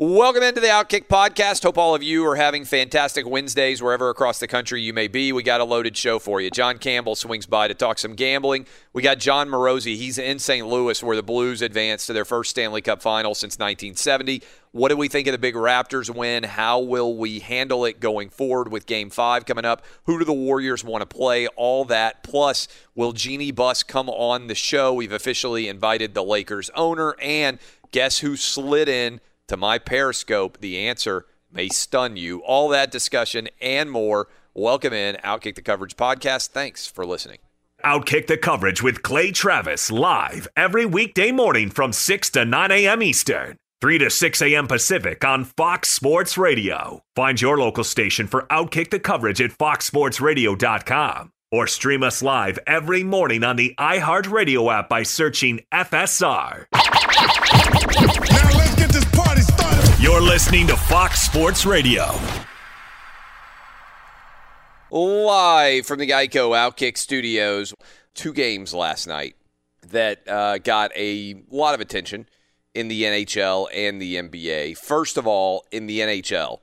Welcome 0.00 0.44
into 0.44 0.60
the 0.60 0.68
Outkick 0.68 1.08
Podcast. 1.08 1.64
Hope 1.64 1.76
all 1.76 1.92
of 1.92 2.04
you 2.04 2.24
are 2.24 2.36
having 2.36 2.64
fantastic 2.64 3.26
Wednesdays 3.26 3.82
wherever 3.82 4.10
across 4.10 4.38
the 4.38 4.46
country 4.46 4.80
you 4.80 4.92
may 4.92 5.08
be. 5.08 5.32
We 5.32 5.42
got 5.42 5.60
a 5.60 5.64
loaded 5.64 5.96
show 5.96 6.20
for 6.20 6.40
you. 6.40 6.52
John 6.52 6.78
Campbell 6.78 7.16
swings 7.16 7.46
by 7.46 7.66
to 7.66 7.74
talk 7.74 7.98
some 7.98 8.14
gambling. 8.14 8.66
We 8.92 9.02
got 9.02 9.18
Jon 9.18 9.48
Morosi. 9.48 9.96
He's 9.96 10.16
in 10.16 10.38
St. 10.38 10.64
Louis 10.68 11.02
where 11.02 11.16
the 11.16 11.24
Blues 11.24 11.62
advanced 11.62 12.06
to 12.06 12.12
their 12.12 12.24
first 12.24 12.50
Stanley 12.50 12.80
Cup 12.80 13.02
final 13.02 13.34
since 13.34 13.58
1970. 13.58 14.40
What 14.70 14.90
do 14.90 14.96
we 14.96 15.08
think 15.08 15.26
of 15.26 15.32
the 15.32 15.38
big 15.38 15.56
Raptors 15.56 16.14
win? 16.14 16.44
How 16.44 16.78
will 16.78 17.16
we 17.16 17.40
handle 17.40 17.84
it 17.84 17.98
going 17.98 18.30
forward 18.30 18.70
with 18.70 18.86
game 18.86 19.10
five 19.10 19.46
coming 19.46 19.64
up? 19.64 19.82
Who 20.04 20.20
do 20.20 20.24
the 20.24 20.32
Warriors 20.32 20.84
want 20.84 21.02
to 21.02 21.06
play? 21.06 21.48
All 21.56 21.84
that. 21.86 22.22
Plus, 22.22 22.68
will 22.94 23.10
Jeanie 23.10 23.50
Buss 23.50 23.82
come 23.82 24.08
on 24.08 24.46
the 24.46 24.54
show? 24.54 24.94
We've 24.94 25.10
officially 25.10 25.66
invited 25.66 26.14
the 26.14 26.22
Lakers 26.22 26.70
owner. 26.76 27.16
And 27.20 27.58
guess 27.90 28.18
who 28.18 28.36
slid 28.36 28.88
in 28.88 29.20
to 29.48 29.56
my 29.56 29.78
Periscope? 29.78 30.58
The 30.60 30.78
answer 30.78 31.26
may 31.50 31.68
stun 31.68 32.16
you. 32.16 32.38
All 32.44 32.68
that 32.68 32.90
discussion 32.90 33.48
and 33.60 33.90
more. 33.90 34.28
Welcome 34.54 34.92
in 34.92 35.16
Outkick 35.16 35.54
the 35.54 35.62
Coverage 35.62 35.96
podcast. 35.96 36.48
Thanks 36.48 36.86
for 36.86 37.04
listening. 37.04 37.38
Outkick 37.84 38.26
the 38.26 38.36
coverage 38.36 38.82
with 38.82 39.02
Clay 39.02 39.30
Travis 39.30 39.90
live 39.90 40.48
every 40.56 40.84
weekday 40.84 41.30
morning 41.30 41.70
from 41.70 41.92
6 41.92 42.30
to 42.30 42.44
9 42.44 42.72
a.m. 42.72 43.02
Eastern, 43.02 43.56
3 43.80 43.98
to 43.98 44.10
6 44.10 44.42
a.m. 44.42 44.66
Pacific 44.66 45.24
on 45.24 45.44
Fox 45.44 45.88
Sports 45.88 46.36
Radio. 46.36 47.02
Find 47.14 47.40
your 47.40 47.56
local 47.58 47.84
station 47.84 48.26
for 48.26 48.46
Outkick 48.50 48.90
the 48.90 48.98
coverage 48.98 49.40
at 49.40 49.52
foxsportsradio.com 49.52 51.30
or 51.50 51.66
stream 51.66 52.02
us 52.02 52.20
live 52.20 52.58
every 52.66 53.04
morning 53.04 53.44
on 53.44 53.56
the 53.56 53.74
iHeartRadio 53.78 54.72
app 54.76 54.88
by 54.88 55.04
searching 55.04 55.60
FSR. 55.72 56.66
You're 60.08 60.22
listening 60.22 60.66
to 60.68 60.76
Fox 60.76 61.20
Sports 61.20 61.66
Radio. 61.66 62.06
Live 64.90 65.84
from 65.84 65.98
the 65.98 66.06
Geico 66.06 66.56
Outkick 66.56 66.96
Studios, 66.96 67.74
two 68.14 68.32
games 68.32 68.72
last 68.72 69.06
night 69.06 69.36
that 69.86 70.26
uh, 70.26 70.56
got 70.58 70.92
a 70.96 71.44
lot 71.50 71.74
of 71.74 71.82
attention 71.82 72.26
in 72.72 72.88
the 72.88 73.02
NHL 73.02 73.68
and 73.74 74.00
the 74.00 74.16
NBA. 74.16 74.78
First 74.78 75.18
of 75.18 75.26
all, 75.26 75.66
in 75.70 75.86
the 75.86 76.00
NHL, 76.00 76.60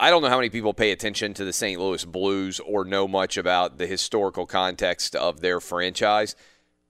I 0.00 0.08
don't 0.08 0.22
know 0.22 0.30
how 0.30 0.38
many 0.38 0.48
people 0.48 0.72
pay 0.72 0.90
attention 0.90 1.34
to 1.34 1.44
the 1.44 1.52
St. 1.52 1.78
Louis 1.78 2.06
Blues 2.06 2.60
or 2.60 2.86
know 2.86 3.06
much 3.06 3.36
about 3.36 3.76
the 3.76 3.86
historical 3.86 4.46
context 4.46 5.14
of 5.14 5.42
their 5.42 5.60
franchise, 5.60 6.34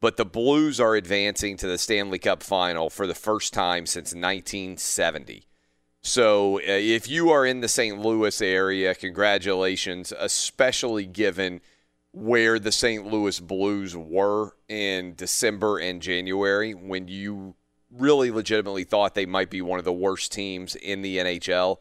but 0.00 0.18
the 0.18 0.24
Blues 0.24 0.78
are 0.78 0.94
advancing 0.94 1.56
to 1.56 1.66
the 1.66 1.78
Stanley 1.78 2.20
Cup 2.20 2.44
final 2.44 2.90
for 2.90 3.08
the 3.08 3.14
first 3.14 3.52
time 3.52 3.86
since 3.86 4.14
1970. 4.14 5.48
So 6.06 6.58
uh, 6.58 6.62
if 6.66 7.08
you 7.08 7.30
are 7.30 7.46
in 7.46 7.60
the 7.60 7.68
St. 7.68 7.98
Louis 7.98 8.42
area, 8.42 8.94
congratulations, 8.94 10.12
especially 10.18 11.06
given 11.06 11.62
where 12.12 12.58
the 12.58 12.70
St. 12.70 13.06
Louis 13.06 13.40
Blues 13.40 13.96
were 13.96 14.54
in 14.68 15.14
December 15.14 15.78
and 15.78 16.02
January 16.02 16.74
when 16.74 17.08
you 17.08 17.54
really 17.90 18.30
legitimately 18.30 18.84
thought 18.84 19.14
they 19.14 19.24
might 19.24 19.48
be 19.48 19.62
one 19.62 19.78
of 19.78 19.86
the 19.86 19.94
worst 19.94 20.30
teams 20.30 20.76
in 20.76 21.00
the 21.00 21.16
NHL. 21.16 21.78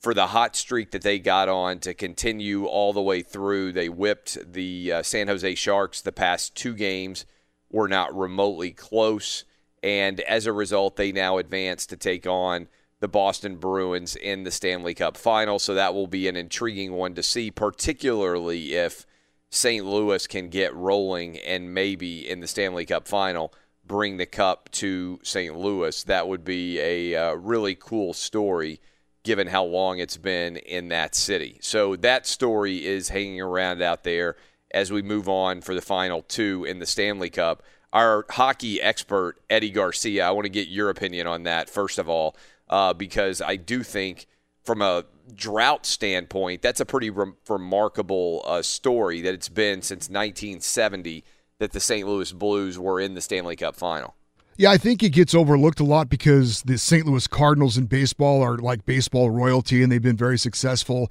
For 0.00 0.14
the 0.14 0.28
hot 0.28 0.56
streak 0.56 0.90
that 0.90 1.02
they 1.02 1.20
got 1.20 1.48
on 1.48 1.78
to 1.80 1.94
continue 1.94 2.64
all 2.66 2.92
the 2.92 3.00
way 3.00 3.22
through, 3.22 3.72
they 3.72 3.88
whipped 3.88 4.52
the 4.52 4.94
uh, 4.94 5.02
San 5.04 5.28
Jose 5.28 5.54
Sharks 5.54 6.00
the 6.00 6.10
past 6.10 6.56
two 6.56 6.74
games, 6.74 7.24
were 7.70 7.88
not 7.88 8.16
remotely 8.18 8.72
close. 8.72 9.44
And 9.80 10.18
as 10.22 10.46
a 10.46 10.52
result, 10.52 10.96
they 10.96 11.12
now 11.12 11.38
advance 11.38 11.86
to 11.86 11.96
take 11.96 12.26
on 12.26 12.66
the 13.00 13.08
Boston 13.08 13.56
Bruins 13.56 14.14
in 14.14 14.44
the 14.44 14.50
Stanley 14.50 14.94
Cup 14.94 15.16
final. 15.16 15.58
So 15.58 15.74
that 15.74 15.94
will 15.94 16.06
be 16.06 16.28
an 16.28 16.36
intriguing 16.36 16.92
one 16.92 17.14
to 17.14 17.22
see, 17.22 17.50
particularly 17.50 18.74
if 18.74 19.06
St. 19.50 19.84
Louis 19.84 20.26
can 20.26 20.48
get 20.48 20.74
rolling 20.74 21.38
and 21.38 21.74
maybe 21.74 22.28
in 22.28 22.40
the 22.40 22.46
Stanley 22.46 22.86
Cup 22.86 23.08
final 23.08 23.52
bring 23.90 24.18
the 24.18 24.26
cup 24.26 24.70
to 24.70 25.18
St. 25.24 25.56
Louis. 25.56 26.04
That 26.04 26.28
would 26.28 26.44
be 26.44 26.78
a 26.78 27.16
uh, 27.16 27.34
really 27.34 27.74
cool 27.74 28.12
story 28.12 28.80
given 29.24 29.48
how 29.48 29.64
long 29.64 29.98
it's 29.98 30.16
been 30.16 30.56
in 30.58 30.88
that 30.88 31.16
city. 31.16 31.58
So 31.60 31.96
that 31.96 32.24
story 32.24 32.86
is 32.86 33.08
hanging 33.08 33.40
around 33.40 33.82
out 33.82 34.04
there 34.04 34.36
as 34.72 34.92
we 34.92 35.02
move 35.02 35.28
on 35.28 35.60
for 35.60 35.74
the 35.74 35.82
final 35.82 36.22
two 36.22 36.64
in 36.64 36.78
the 36.78 36.86
Stanley 36.86 37.30
Cup. 37.30 37.64
Our 37.92 38.24
hockey 38.30 38.80
expert, 38.80 39.40
Eddie 39.50 39.70
Garcia, 39.70 40.28
I 40.28 40.30
want 40.30 40.44
to 40.44 40.50
get 40.50 40.68
your 40.68 40.88
opinion 40.90 41.26
on 41.26 41.42
that, 41.42 41.68
first 41.68 41.98
of 41.98 42.08
all, 42.08 42.36
uh, 42.70 42.94
because 42.94 43.42
I 43.42 43.56
do 43.56 43.82
think 43.82 44.26
from 44.64 44.80
a 44.80 45.04
drought 45.34 45.84
standpoint, 45.84 46.62
that's 46.62 46.80
a 46.80 46.86
pretty 46.86 47.10
re- 47.10 47.32
remarkable 47.48 48.42
uh, 48.46 48.62
story 48.62 49.20
that 49.20 49.34
it's 49.34 49.48
been 49.48 49.82
since 49.82 50.08
1970 50.08 51.24
that 51.58 51.72
the 51.72 51.80
St. 51.80 52.08
Louis 52.08 52.32
Blues 52.32 52.78
were 52.78 52.98
in 53.00 53.14
the 53.14 53.20
Stanley 53.20 53.56
Cup 53.56 53.76
final. 53.76 54.14
Yeah, 54.56 54.70
I 54.70 54.78
think 54.78 55.02
it 55.02 55.10
gets 55.10 55.34
overlooked 55.34 55.80
a 55.80 55.84
lot 55.84 56.08
because 56.08 56.62
the 56.62 56.78
St. 56.78 57.06
Louis 57.06 57.26
Cardinals 57.26 57.78
in 57.78 57.86
baseball 57.86 58.42
are 58.42 58.58
like 58.58 58.84
baseball 58.84 59.30
royalty 59.30 59.82
and 59.82 59.90
they've 59.90 60.02
been 60.02 60.16
very 60.16 60.38
successful. 60.38 61.10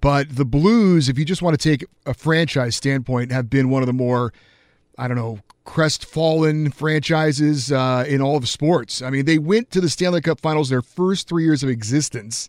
But 0.00 0.36
the 0.36 0.44
Blues, 0.44 1.08
if 1.08 1.18
you 1.18 1.24
just 1.24 1.42
want 1.42 1.58
to 1.58 1.70
take 1.70 1.84
a 2.06 2.14
franchise 2.14 2.76
standpoint, 2.76 3.32
have 3.32 3.50
been 3.50 3.70
one 3.70 3.82
of 3.82 3.86
the 3.86 3.92
more, 3.92 4.32
I 4.98 5.08
don't 5.08 5.16
know, 5.16 5.40
crestfallen 5.64 6.70
franchises 6.70 7.72
uh, 7.72 8.04
in 8.06 8.20
all 8.20 8.36
of 8.36 8.48
sports. 8.48 9.02
I 9.02 9.10
mean, 9.10 9.24
they 9.24 9.38
went 9.38 9.70
to 9.72 9.80
the 9.80 9.88
Stanley 9.88 10.20
Cup 10.20 10.40
finals 10.40 10.68
their 10.68 10.82
first 10.82 11.28
three 11.28 11.44
years 11.44 11.62
of 11.62 11.68
existence 11.68 12.48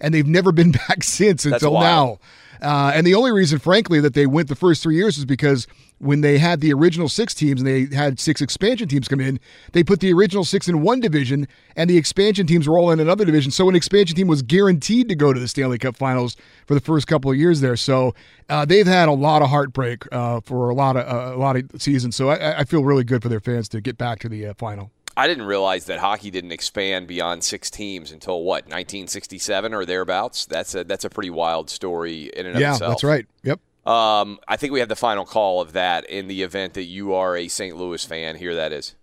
and 0.00 0.12
they've 0.12 0.26
never 0.26 0.52
been 0.52 0.72
back 0.88 1.02
since 1.02 1.44
That's 1.44 1.54
until 1.62 1.74
wild. 1.74 2.18
now. 2.60 2.68
Uh, 2.68 2.92
and 2.94 3.06
the 3.06 3.14
only 3.14 3.32
reason, 3.32 3.58
frankly, 3.58 4.00
that 4.00 4.14
they 4.14 4.26
went 4.26 4.48
the 4.48 4.54
first 4.54 4.82
three 4.82 4.96
years 4.96 5.18
is 5.18 5.24
because 5.24 5.66
when 6.04 6.20
they 6.20 6.38
had 6.38 6.60
the 6.60 6.72
original 6.72 7.08
six 7.08 7.34
teams 7.34 7.60
and 7.60 7.66
they 7.66 7.94
had 7.96 8.20
six 8.20 8.40
expansion 8.40 8.88
teams 8.88 9.08
come 9.08 9.20
in, 9.20 9.40
they 9.72 9.82
put 9.82 10.00
the 10.00 10.12
original 10.12 10.44
six 10.44 10.68
in 10.68 10.82
one 10.82 11.00
division 11.00 11.48
and 11.76 11.88
the 11.88 11.96
expansion 11.96 12.46
teams 12.46 12.68
were 12.68 12.78
all 12.78 12.90
in 12.90 13.00
another 13.00 13.24
division. 13.24 13.50
So 13.50 13.68
an 13.68 13.74
expansion 13.74 14.14
team 14.14 14.28
was 14.28 14.42
guaranteed 14.42 15.08
to 15.08 15.14
go 15.14 15.32
to 15.32 15.40
the 15.40 15.48
Stanley 15.48 15.78
Cup 15.78 15.96
Finals 15.96 16.36
for 16.66 16.74
the 16.74 16.80
first 16.80 17.06
couple 17.06 17.30
of 17.30 17.36
years 17.36 17.60
there. 17.60 17.76
So 17.76 18.14
uh, 18.48 18.64
they've 18.64 18.86
had 18.86 19.08
a 19.08 19.12
lot 19.12 19.40
of 19.42 19.48
heartbreak 19.48 20.04
uh, 20.12 20.40
for 20.40 20.68
a 20.68 20.74
lot 20.74 20.96
of 20.96 21.06
uh, 21.06 21.34
a 21.34 21.38
lot 21.38 21.56
of 21.56 21.70
seasons. 21.78 22.16
So 22.16 22.28
I, 22.28 22.60
I 22.60 22.64
feel 22.64 22.84
really 22.84 23.04
good 23.04 23.22
for 23.22 23.28
their 23.28 23.40
fans 23.40 23.68
to 23.70 23.80
get 23.80 23.96
back 23.96 24.18
to 24.20 24.28
the 24.28 24.48
uh, 24.48 24.54
final. 24.54 24.90
I 25.16 25.28
didn't 25.28 25.44
realize 25.44 25.86
that 25.86 26.00
hockey 26.00 26.30
didn't 26.30 26.52
expand 26.52 27.06
beyond 27.06 27.44
six 27.44 27.70
teams 27.70 28.10
until 28.10 28.42
what 28.42 28.64
1967 28.64 29.72
or 29.72 29.84
thereabouts. 29.84 30.44
That's 30.44 30.74
a 30.74 30.84
that's 30.84 31.04
a 31.04 31.10
pretty 31.10 31.30
wild 31.30 31.70
story 31.70 32.30
in 32.36 32.46
and 32.46 32.56
of 32.56 32.60
yeah, 32.60 32.72
itself. 32.72 32.90
that's 32.90 33.04
right. 33.04 33.26
Yep. 33.44 33.60
Um, 33.86 34.38
I 34.48 34.56
think 34.56 34.72
we 34.72 34.80
have 34.80 34.88
the 34.88 34.96
final 34.96 35.26
call 35.26 35.60
of 35.60 35.72
that 35.72 36.08
in 36.08 36.26
the 36.26 36.42
event 36.42 36.74
that 36.74 36.84
you 36.84 37.14
are 37.14 37.36
a 37.36 37.48
St. 37.48 37.76
Louis 37.76 38.02
fan. 38.02 38.36
Here 38.36 38.54
that 38.54 38.72
is. 38.72 38.94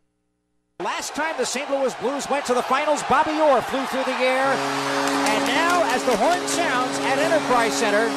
Last 0.80 1.14
time 1.14 1.36
the 1.38 1.46
St. 1.46 1.70
Louis 1.70 1.94
Blues 1.96 2.28
went 2.28 2.46
to 2.46 2.56
the 2.56 2.64
finals, 2.64 3.04
Bobby 3.04 3.40
Orr 3.40 3.62
flew 3.62 3.86
through 3.86 4.04
the 4.06 4.18
air. 4.18 4.48
And 4.48 5.48
now, 5.48 5.84
as 5.94 6.04
the 6.06 6.18
horn 6.18 6.48
sounds 6.48 6.98
at 7.00 7.20
Enterprise 7.20 7.78
Center, 7.78 8.08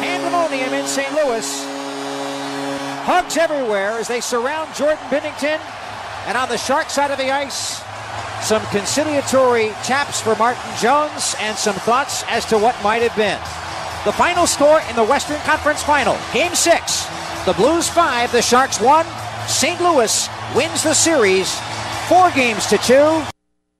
pandemonium 0.00 0.72
in 0.72 0.86
St. 0.86 1.12
Louis. 1.12 1.64
Hugs 3.04 3.36
everywhere 3.36 3.98
as 3.98 4.08
they 4.08 4.20
surround 4.22 4.74
Jordan 4.74 5.04
Binnington. 5.10 5.60
And 6.26 6.38
on 6.38 6.48
the 6.48 6.56
shark 6.56 6.88
side 6.88 7.10
of 7.10 7.18
the 7.18 7.30
ice, 7.30 7.82
some 8.40 8.64
conciliatory 8.66 9.68
taps 9.84 10.20
for 10.20 10.34
Martin 10.36 10.62
Jones 10.80 11.36
and 11.40 11.56
some 11.58 11.76
thoughts 11.76 12.24
as 12.28 12.46
to 12.46 12.56
what 12.56 12.82
might 12.82 13.02
have 13.02 13.16
been. 13.16 13.67
The 14.04 14.12
final 14.12 14.46
score 14.46 14.80
in 14.88 14.96
the 14.96 15.04
Western 15.04 15.38
Conference 15.40 15.82
Final, 15.82 16.16
Game 16.32 16.54
6. 16.54 17.06
The 17.44 17.52
Blues 17.54 17.88
5, 17.88 18.30
the 18.30 18.40
Sharks 18.40 18.80
1. 18.80 19.04
St. 19.48 19.80
Louis 19.80 20.28
wins 20.54 20.82
the 20.82 20.94
series, 20.94 21.58
four 22.06 22.30
games 22.30 22.66
to 22.66 22.78
two. 22.78 23.22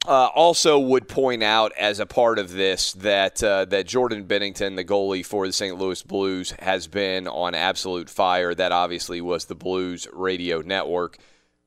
Uh, 0.06 0.26
also, 0.34 0.78
would 0.78 1.06
point 1.06 1.42
out 1.42 1.70
as 1.78 2.00
a 2.00 2.06
part 2.06 2.38
of 2.38 2.50
this 2.50 2.94
that 2.94 3.42
uh, 3.42 3.66
that 3.66 3.86
Jordan 3.86 4.24
Binnington, 4.24 4.74
the 4.74 4.84
goalie 4.84 5.24
for 5.24 5.46
the 5.46 5.52
St. 5.52 5.76
Louis 5.76 6.02
Blues, 6.02 6.52
has 6.58 6.86
been 6.86 7.28
on 7.28 7.54
absolute 7.54 8.08
fire. 8.08 8.54
That 8.54 8.72
obviously 8.72 9.20
was 9.20 9.44
the 9.44 9.54
Blues 9.54 10.08
radio 10.12 10.62
network. 10.62 11.18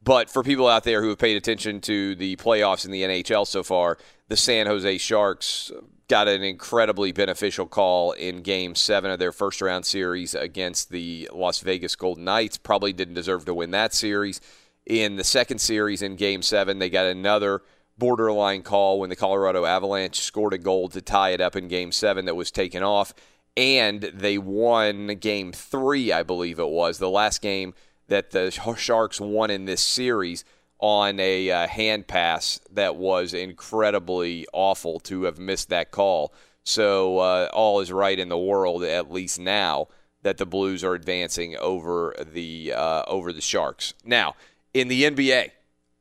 But 0.03 0.29
for 0.29 0.41
people 0.41 0.67
out 0.67 0.83
there 0.83 1.03
who 1.03 1.09
have 1.09 1.19
paid 1.19 1.37
attention 1.37 1.79
to 1.81 2.15
the 2.15 2.35
playoffs 2.37 2.83
in 2.83 2.91
the 2.91 3.03
NHL 3.03 3.45
so 3.45 3.61
far, 3.61 3.99
the 4.27 4.37
San 4.37 4.65
Jose 4.65 4.97
Sharks 4.97 5.71
got 6.11 6.27
an 6.27 6.43
incredibly 6.43 7.13
beneficial 7.13 7.65
call 7.65 8.11
in 8.11 8.41
game 8.41 8.75
seven 8.75 9.09
of 9.09 9.17
their 9.17 9.31
first 9.31 9.61
round 9.61 9.85
series 9.85 10.35
against 10.35 10.89
the 10.89 11.29
Las 11.31 11.61
Vegas 11.61 11.95
Golden 11.95 12.25
Knights. 12.25 12.57
Probably 12.57 12.91
didn't 12.91 13.13
deserve 13.13 13.45
to 13.45 13.53
win 13.53 13.71
that 13.71 13.93
series. 13.93 14.41
In 14.85 15.15
the 15.15 15.23
second 15.23 15.59
series 15.59 16.01
in 16.01 16.17
game 16.17 16.41
seven, 16.41 16.79
they 16.79 16.89
got 16.89 17.05
another 17.05 17.61
borderline 17.97 18.61
call 18.61 18.99
when 18.99 19.09
the 19.09 19.15
Colorado 19.15 19.63
Avalanche 19.63 20.19
scored 20.19 20.53
a 20.53 20.57
goal 20.57 20.89
to 20.89 21.01
tie 21.01 21.29
it 21.29 21.39
up 21.39 21.55
in 21.55 21.69
game 21.69 21.93
seven 21.93 22.25
that 22.25 22.35
was 22.35 22.51
taken 22.51 22.83
off. 22.83 23.13
And 23.55 24.01
they 24.01 24.37
won 24.37 25.07
game 25.15 25.53
three, 25.53 26.11
I 26.11 26.23
believe 26.23 26.59
it 26.59 26.67
was, 26.67 26.97
the 26.97 27.09
last 27.09 27.41
game 27.41 27.73
that 28.09 28.31
the 28.31 28.51
Sharks 28.51 29.21
won 29.21 29.49
in 29.49 29.63
this 29.63 29.81
series 29.81 30.43
on 30.81 31.19
a 31.19 31.49
uh, 31.51 31.67
hand 31.67 32.07
pass 32.07 32.59
that 32.71 32.95
was 32.95 33.33
incredibly 33.33 34.47
awful 34.51 34.99
to 34.99 35.23
have 35.23 35.37
missed 35.37 35.69
that 35.69 35.91
call. 35.91 36.33
So 36.63 37.19
uh, 37.19 37.49
all 37.53 37.79
is 37.79 37.91
right 37.91 38.17
in 38.17 38.29
the 38.29 38.37
world, 38.37 38.83
at 38.83 39.11
least 39.11 39.39
now 39.39 39.87
that 40.23 40.37
the 40.37 40.45
Blues 40.45 40.83
are 40.83 40.93
advancing 40.93 41.55
over 41.57 42.15
the 42.19 42.73
uh, 42.73 43.03
over 43.07 43.31
the 43.31 43.41
Sharks. 43.41 43.93
Now 44.03 44.35
in 44.73 44.87
the 44.87 45.03
NBA, 45.03 45.51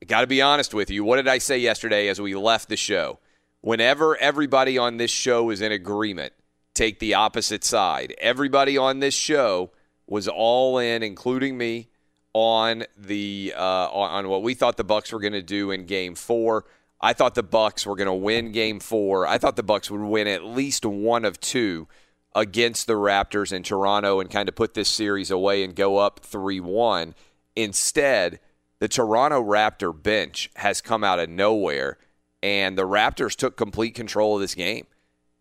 I 0.03 0.05
got 0.07 0.23
to 0.23 0.27
be 0.27 0.43
honest 0.43 0.73
with 0.73 0.91
you. 0.91 1.05
What 1.05 1.17
did 1.17 1.29
I 1.29 1.39
say 1.39 1.59
yesterday 1.59 2.09
as 2.09 2.21
we 2.21 2.35
left 2.35 2.69
the 2.69 2.77
show? 2.77 3.19
Whenever 3.61 4.17
everybody 4.17 4.79
on 4.79 4.97
this 4.97 5.11
show 5.11 5.51
is 5.51 5.61
in 5.61 5.73
agreement, 5.73 6.33
take 6.73 6.99
the 6.99 7.15
opposite 7.15 7.65
side. 7.65 8.15
Everybody 8.19 8.79
on 8.79 9.01
this 9.01 9.13
show 9.13 9.71
was 10.07 10.27
all 10.27 10.79
in, 10.79 11.03
including 11.03 11.59
me, 11.59 11.91
on 12.33 12.85
the 12.97 13.53
uh, 13.57 13.89
on 13.91 14.29
what 14.29 14.43
we 14.43 14.55
thought 14.55 14.77
the 14.77 14.85
Bucks 14.85 15.13
were 15.13 15.21
going 15.21 15.33
to 15.33 15.43
do 15.43 15.71
in 15.71 15.87
Game 15.87 16.15
Four. 16.15 16.65
I 17.01 17.13
thought 17.13 17.35
the 17.35 17.43
Bucks 17.43 17.87
were 17.87 17.97
going 17.97 18.07
to 18.07 18.15
win 18.15 18.53
Game 18.53 18.79
Four. 18.79 19.27
I 19.27 19.39
thought 19.39 19.57
the 19.57 19.63
Bucks 19.63 19.91
would 19.91 20.01
win 20.01 20.27
at 20.29 20.45
least 20.45 20.85
one 20.85 21.25
of 21.25 21.41
two 21.41 21.89
against 22.35 22.87
the 22.87 22.93
Raptors 22.93 23.53
in 23.53 23.63
Toronto 23.63 24.21
and 24.21 24.31
kind 24.31 24.49
of 24.49 24.55
put 24.55 24.75
this 24.75 24.89
series 24.89 25.31
away 25.31 25.65
and 25.65 25.75
go 25.75 25.97
up 25.97 26.21
three 26.21 26.61
one. 26.61 27.15
Instead, 27.57 28.39
the 28.79 28.89
Toronto 28.89 29.43
Raptor 29.43 29.93
bench 30.01 30.51
has 30.57 30.81
come 30.81 31.03
out 31.03 31.19
of 31.19 31.29
nowhere, 31.29 31.99
and 32.43 32.79
the 32.79 32.87
Raptors 32.87 33.35
took 33.35 33.57
complete 33.57 33.95
control 33.95 34.37
of 34.37 34.41
this 34.41 34.55
game. 34.55 34.87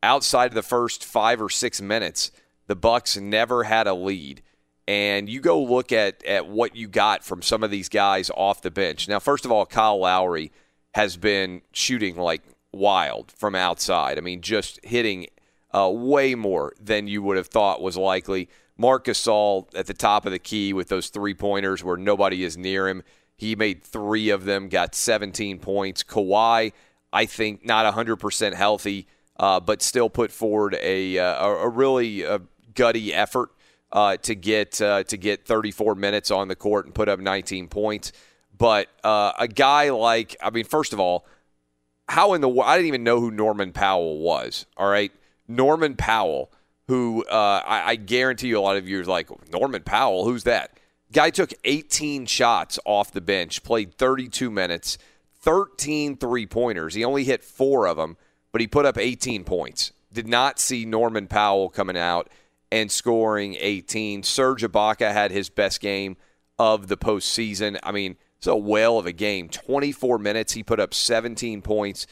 Outside 0.02 0.48
of 0.48 0.56
the 0.56 0.64
first 0.64 1.06
five 1.06 1.42
or 1.42 1.50
six 1.50 1.82
minutes, 1.82 2.32
the 2.68 2.76
Bucks 2.76 3.18
never 3.18 3.66
had 3.66 3.86
a 3.86 3.94
lead 3.94 4.42
and 4.90 5.30
you 5.30 5.40
go 5.40 5.62
look 5.62 5.92
at 5.92 6.26
at 6.26 6.48
what 6.48 6.76
you 6.76 6.88
got 6.88 7.24
from 7.24 7.44
some 7.44 7.64
of 7.64 7.70
these 7.70 7.90
guys 7.90 8.32
off 8.32 8.64
the 8.64 8.72
bench. 8.72 9.08
Now, 9.08 9.20
first 9.20 9.46
of 9.46 9.52
all, 9.52 9.68
Kyle 9.68 10.00
Lowry 10.00 10.52
has 10.96 11.16
been 11.16 11.62
shooting 11.72 12.16
like 12.16 12.42
wild 12.74 13.32
from 13.38 13.54
outside. 13.54 14.18
I 14.18 14.22
mean, 14.22 14.42
just 14.42 14.84
hitting 14.84 15.28
uh, 15.76 15.92
way 15.94 16.34
more 16.34 16.74
than 16.82 17.06
you 17.06 17.22
would 17.22 17.38
have 17.38 17.50
thought 17.50 17.84
was 17.84 17.98
likely. 17.98 18.50
Marcus 18.78 19.24
Gasol 19.24 19.68
at 19.76 19.86
the 19.86 19.94
top 19.94 20.26
of 20.26 20.32
the 20.32 20.40
key 20.40 20.74
with 20.74 20.88
those 20.88 21.10
three 21.10 21.36
pointers 21.36 21.84
where 21.84 21.98
nobody 21.98 22.44
is 22.44 22.58
near 22.58 22.88
him. 22.88 23.04
He 23.38 23.56
made 23.56 23.84
three 23.84 24.32
of 24.32 24.46
them, 24.46 24.70
got 24.70 24.96
17 24.96 25.60
points. 25.60 26.02
Kawhi, 26.02 26.74
I 27.14 27.26
think, 27.28 27.64
not 27.64 27.94
100% 27.94 28.54
healthy, 28.56 29.06
uh, 29.38 29.60
but 29.60 29.84
still 29.84 30.10
put 30.10 30.32
forward 30.32 30.76
a, 30.82 31.20
uh, 31.20 31.46
a, 31.46 31.56
a 31.58 31.70
really 31.70 32.26
uh, 32.26 32.40
gutty 32.74 33.14
effort 33.14 33.52
uh, 33.92 34.18
to 34.18 34.36
get 34.36 34.82
uh, 34.82 35.04
to 35.04 35.18
get 35.18 35.46
34 35.46 35.96
minutes 35.96 36.32
on 36.32 36.48
the 36.48 36.56
court 36.56 36.86
and 36.86 36.94
put 36.94 37.10
up 37.10 37.20
19 37.20 37.68
points. 37.68 38.12
But 38.58 38.88
uh, 39.04 39.32
a 39.40 39.48
guy 39.48 39.90
like, 39.90 40.36
I 40.42 40.50
mean, 40.50 40.66
first 40.66 40.94
of 40.94 41.00
all, 41.00 41.26
how 42.08 42.34
in 42.34 42.42
the 42.42 42.50
world? 42.50 42.70
I 42.70 42.76
didn't 42.76 42.88
even 42.88 43.04
know 43.04 43.20
who 43.20 43.32
Norman 43.32 43.72
Powell 43.72 44.20
was. 44.20 44.66
All 44.78 44.90
right, 44.90 45.12
Norman 45.48 45.96
Powell, 45.96 46.52
who 46.88 47.24
uh, 47.26 47.62
I, 47.66 47.92
I 47.92 47.96
guarantee 47.96 48.48
you 48.48 48.60
a 48.60 48.62
lot 48.62 48.78
of 48.78 48.88
you 48.88 49.02
are 49.02 49.06
like 49.06 49.30
Norman 49.52 49.84
Powell. 49.84 50.26
Who's 50.26 50.44
that? 50.44 50.78
Guy 51.12 51.32
took 51.32 51.54
18 51.64 52.28
shots 52.28 52.78
off 52.86 53.12
the 53.12 53.22
bench, 53.22 53.64
played 53.64 53.94
32 53.96 54.52
minutes, 54.52 54.98
13 55.42 56.18
three 56.18 56.46
pointers. 56.46 56.94
He 56.94 57.04
only 57.04 57.24
hit 57.24 57.44
four 57.44 57.88
of 57.88 57.98
them, 57.98 58.18
but 58.52 58.62
he 58.62 58.68
put 58.68 58.86
up 58.86 58.98
18 58.98 59.44
points. 59.44 59.92
Did 60.12 60.28
not 60.28 60.60
see 60.60 60.86
Norman 60.86 61.28
Powell 61.28 61.70
coming 61.70 61.98
out 61.98 62.30
and 62.72 62.92
scoring 62.92 63.56
18. 63.60 64.24
Serge 64.24 64.64
Ibaka 64.64 65.12
had 65.12 65.32
his 65.32 65.50
best 65.50 65.80
game 65.80 66.18
of 66.58 66.88
the 66.88 66.98
postseason. 66.98 67.80
I 67.84 67.92
mean, 67.92 68.18
it's 68.38 68.48
a 68.48 68.56
whale 68.56 68.98
of 68.98 69.06
a 69.06 69.12
game. 69.12 69.50
24 69.50 70.18
minutes, 70.20 70.54
he 70.54 70.64
put 70.64 70.80
up 70.80 70.94
17 70.94 71.62
points, 71.62 72.08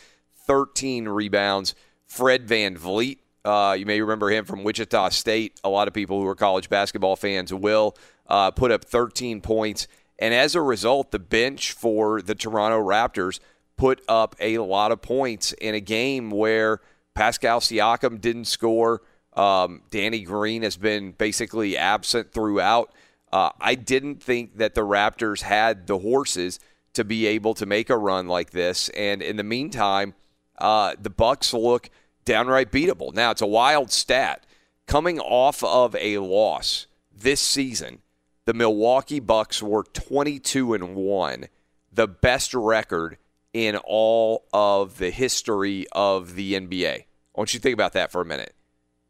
13 0.45 1.07
rebounds. 1.07 1.75
Fred 2.05 2.47
VanVleet, 2.47 3.19
uh, 3.43 3.73
you 3.73 3.85
may 3.85 4.01
remember 4.01 4.29
him 4.29 4.45
from 4.45 4.63
Wichita 4.63 5.09
State. 5.09 5.59
A 5.63 5.69
lot 5.69 5.87
of 5.87 5.93
people 5.93 6.21
who 6.21 6.27
are 6.27 6.35
college 6.35 6.69
basketball 6.69 7.15
fans 7.15 7.53
will 7.53 7.95
uh, 8.27 8.51
put 8.51 8.71
up 8.71 8.83
13 8.83 9.41
points. 9.41 9.87
And 10.19 10.33
as 10.33 10.55
a 10.55 10.61
result, 10.61 11.11
the 11.11 11.19
bench 11.19 11.71
for 11.71 12.21
the 12.21 12.35
Toronto 12.35 12.79
Raptors 12.79 13.39
put 13.77 14.01
up 14.09 14.35
a 14.39 14.57
lot 14.57 14.91
of 14.91 15.01
points 15.01 15.53
in 15.53 15.75
a 15.75 15.79
game 15.79 16.29
where 16.29 16.81
Pascal 17.13 17.59
Siakam 17.59 18.19
didn't 18.19 18.45
score. 18.45 19.01
Um, 19.37 19.83
Danny 19.91 20.21
Green 20.21 20.63
has 20.63 20.77
been 20.77 21.11
basically 21.11 21.77
absent 21.77 22.33
throughout. 22.33 22.91
Uh, 23.31 23.51
I 23.61 23.75
didn't 23.75 24.21
think 24.21 24.57
that 24.57 24.73
the 24.73 24.81
Raptors 24.81 25.41
had 25.41 25.85
the 25.85 25.99
horses 25.99 26.59
to 26.93 27.03
be 27.03 27.27
able 27.27 27.53
to 27.53 27.67
make 27.67 27.91
a 27.91 27.97
run 27.97 28.27
like 28.27 28.49
this. 28.49 28.89
And 28.89 29.21
in 29.21 29.37
the 29.37 29.43
meantime, 29.43 30.15
uh, 30.57 30.95
the 30.99 31.11
Bucks 31.11 31.53
look 31.53 31.91
downright 32.25 32.71
beatable. 32.71 33.13
Now 33.13 33.29
it's 33.29 33.41
a 33.41 33.47
wild 33.47 33.91
stat. 33.91 34.45
Coming 34.87 35.19
off 35.19 35.63
of 35.63 35.95
a 35.95 36.17
loss 36.17 36.87
this 37.15 37.41
season, 37.41 37.99
the 38.45 38.53
Milwaukee 38.53 39.19
Bucks 39.19 39.61
were 39.61 39.83
22 39.83 40.73
and 40.73 40.95
1, 40.95 41.47
the 41.91 42.07
best 42.07 42.53
record 42.53 43.17
in 43.53 43.75
all 43.85 44.45
of 44.51 44.97
the 44.97 45.11
history 45.11 45.85
of 45.91 46.35
the 46.35 46.53
NBA. 46.53 46.95
I 46.95 47.05
want 47.35 47.53
you 47.53 47.59
to 47.59 47.63
think 47.63 47.73
about 47.73 47.93
that 47.93 48.11
for 48.11 48.21
a 48.21 48.25
minute. 48.25 48.55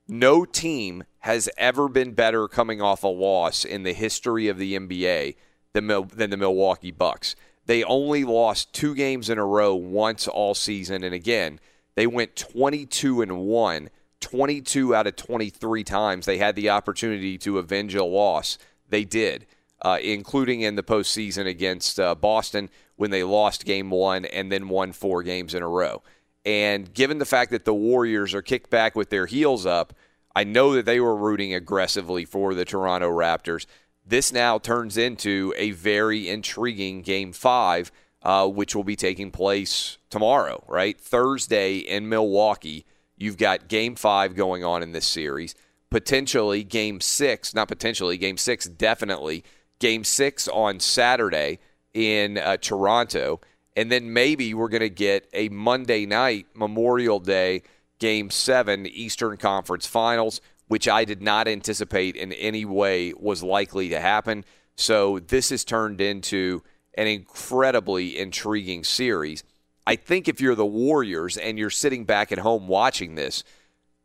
No 0.08 0.46
team 0.46 1.04
has 1.20 1.50
ever 1.58 1.90
been 1.90 2.14
better 2.14 2.48
coming 2.48 2.82
off 2.82 3.04
a 3.04 3.08
loss 3.08 3.66
in 3.66 3.84
the 3.84 3.94
history 3.94 4.48
of 4.48 4.58
the 4.58 4.78
NBA 4.78 5.36
than, 5.74 5.88
than 5.88 6.30
the 6.30 6.38
Milwaukee 6.38 6.92
Bucks. 6.92 7.36
They 7.66 7.84
only 7.84 8.24
lost 8.24 8.74
two 8.74 8.96
games 8.96 9.30
in 9.30 9.38
a 9.38 9.46
row 9.46 9.76
once 9.76 10.28
all 10.28 10.56
season, 10.56 11.04
and 11.04 11.14
again, 11.14 11.60
they 11.96 12.08
went 12.08 12.36
22 12.38 13.22
and 13.22 13.40
one 13.40 13.90
22 14.20 14.96
out 14.96 15.08
of 15.08 15.16
23 15.16 15.84
times 15.84 16.26
they 16.26 16.38
had 16.38 16.56
the 16.56 16.70
opportunity 16.70 17.38
to 17.38 17.60
avenge 17.60 17.94
a 17.94 18.04
loss, 18.04 18.58
they 18.90 19.04
did, 19.04 19.46
uh, 19.82 19.98
including 20.02 20.62
in 20.62 20.76
the 20.76 20.84
postseason 20.84 21.46
against 21.46 22.00
uh, 22.00 22.16
Boston 22.16 22.70
when 22.96 23.12
they 23.12 23.24
lost 23.24 23.66
game 23.66 23.90
one 23.90 24.26
and 24.26 24.52
then 24.52 24.70
won 24.70 24.92
four 24.92 25.22
games 25.22 25.54
in 25.54 25.62
a 25.62 25.68
row. 25.68 26.02
And 26.48 26.94
given 26.94 27.18
the 27.18 27.25
fact 27.25 27.51
that 27.51 27.66
the 27.66 27.74
Warriors 27.74 28.34
are 28.34 28.42
kicked 28.42 28.70
back 28.70 28.96
with 28.96 29.10
their 29.10 29.25
heels 29.25 29.66
up, 29.66 29.94
I 30.34 30.46
know 30.46 30.72
that 30.75 30.86
they 30.86 31.01
were 31.01 31.13
rooting 31.13 31.54
aggressively 31.54 32.24
for 32.24 32.54
the 32.54 32.63
Toronto 32.63 33.12
Raptors. 33.12 33.66
This 34.06 34.32
now 34.32 34.58
turns 34.58 34.96
into 34.96 35.54
a 35.58 35.72
very 35.72 36.30
intriguing 36.30 37.01
game 37.01 37.34
five, 37.34 37.92
uh, 38.24 38.48
which 38.48 38.74
will 38.74 38.86
be 38.86 38.96
taking 38.96 39.30
place 39.30 39.98
tomorrow, 40.10 40.63
right? 40.70 40.98
Thursday 40.98 41.80
in 41.80 42.08
Milwaukee. 42.08 42.86
You've 43.18 43.36
got 43.36 43.68
game 43.68 43.96
five 43.98 44.34
going 44.34 44.63
on 44.63 44.82
in 44.82 44.94
this 44.94 45.06
series. 45.06 45.54
Potentially 45.89 46.63
game 46.63 47.01
six, 47.01 47.54
not 47.54 47.68
potentially, 47.68 48.18
game 48.18 48.38
six, 48.38 48.68
definitely. 48.68 49.44
Game 49.80 50.06
six 50.06 50.48
on 50.48 50.80
Saturday 50.80 51.60
in 51.94 52.38
uh, 52.38 52.56
Toronto. 52.56 53.42
And 53.78 53.92
then 53.92 54.12
maybe 54.12 54.56
we're 54.56 54.70
going 54.70 54.82
to 54.82 54.90
get 54.90 55.30
a 55.34 55.50
Monday 55.50 56.08
night, 56.08 56.48
Memorial 56.56 57.20
Day, 57.20 57.62
game 58.00 58.32
seven, 58.32 58.88
Eastern 58.88 59.38
Conference 59.38 59.86
Finals, 59.86 60.42
which 60.68 60.88
I 60.88 61.06
did 61.06 61.22
not 61.22 61.48
anticipate 61.48 62.16
in 62.16 62.34
any 62.34 62.66
way 62.66 63.14
was 63.16 63.44
likely 63.44 63.90
to 63.90 64.00
happen. 64.00 64.46
So 64.76 65.20
this 65.20 65.52
has 65.52 65.64
turned 65.64 66.02
into 66.02 66.64
an 66.96 67.06
incredibly 67.06 68.18
intriguing 68.18 68.84
series. 68.84 69.44
I 69.86 69.96
think 69.96 70.28
if 70.28 70.42
you're 70.42 70.56
the 70.56 70.66
Warriors 70.66 71.38
and 71.38 71.60
you're 71.60 71.70
sitting 71.70 72.04
back 72.04 72.32
at 72.32 72.40
home 72.40 72.68
watching 72.68 73.14
this, 73.14 73.44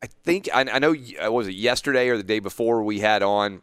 I 0.02 0.06
think 0.06 0.50
I, 0.52 0.66
I 0.70 0.78
know 0.80 0.94
was 1.30 1.48
it 1.48 1.54
yesterday 1.54 2.10
or 2.10 2.18
the 2.18 2.22
day 2.22 2.40
before 2.40 2.82
we 2.82 3.00
had 3.00 3.22
on 3.22 3.62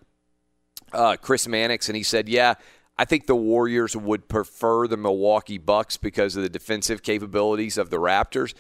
uh, 0.92 1.18
Chris 1.22 1.48
Mannix 1.48 1.88
and 1.88 1.96
he 1.96 2.04
said, 2.04 2.28
"Yeah, 2.28 2.56
I 3.00 3.06
think 3.06 3.26
the 3.26 3.36
Warriors 3.36 3.96
would 3.96 4.28
prefer 4.28 4.86
the 4.86 4.98
Milwaukee 4.98 5.58
Bucks 5.58 5.96
because 5.96 6.36
of 6.36 6.44
the 6.44 6.50
defensive 6.50 7.02
capabilities 7.02 7.78
of 7.78 7.90
the 7.90 7.98
Raptors." 7.98 8.54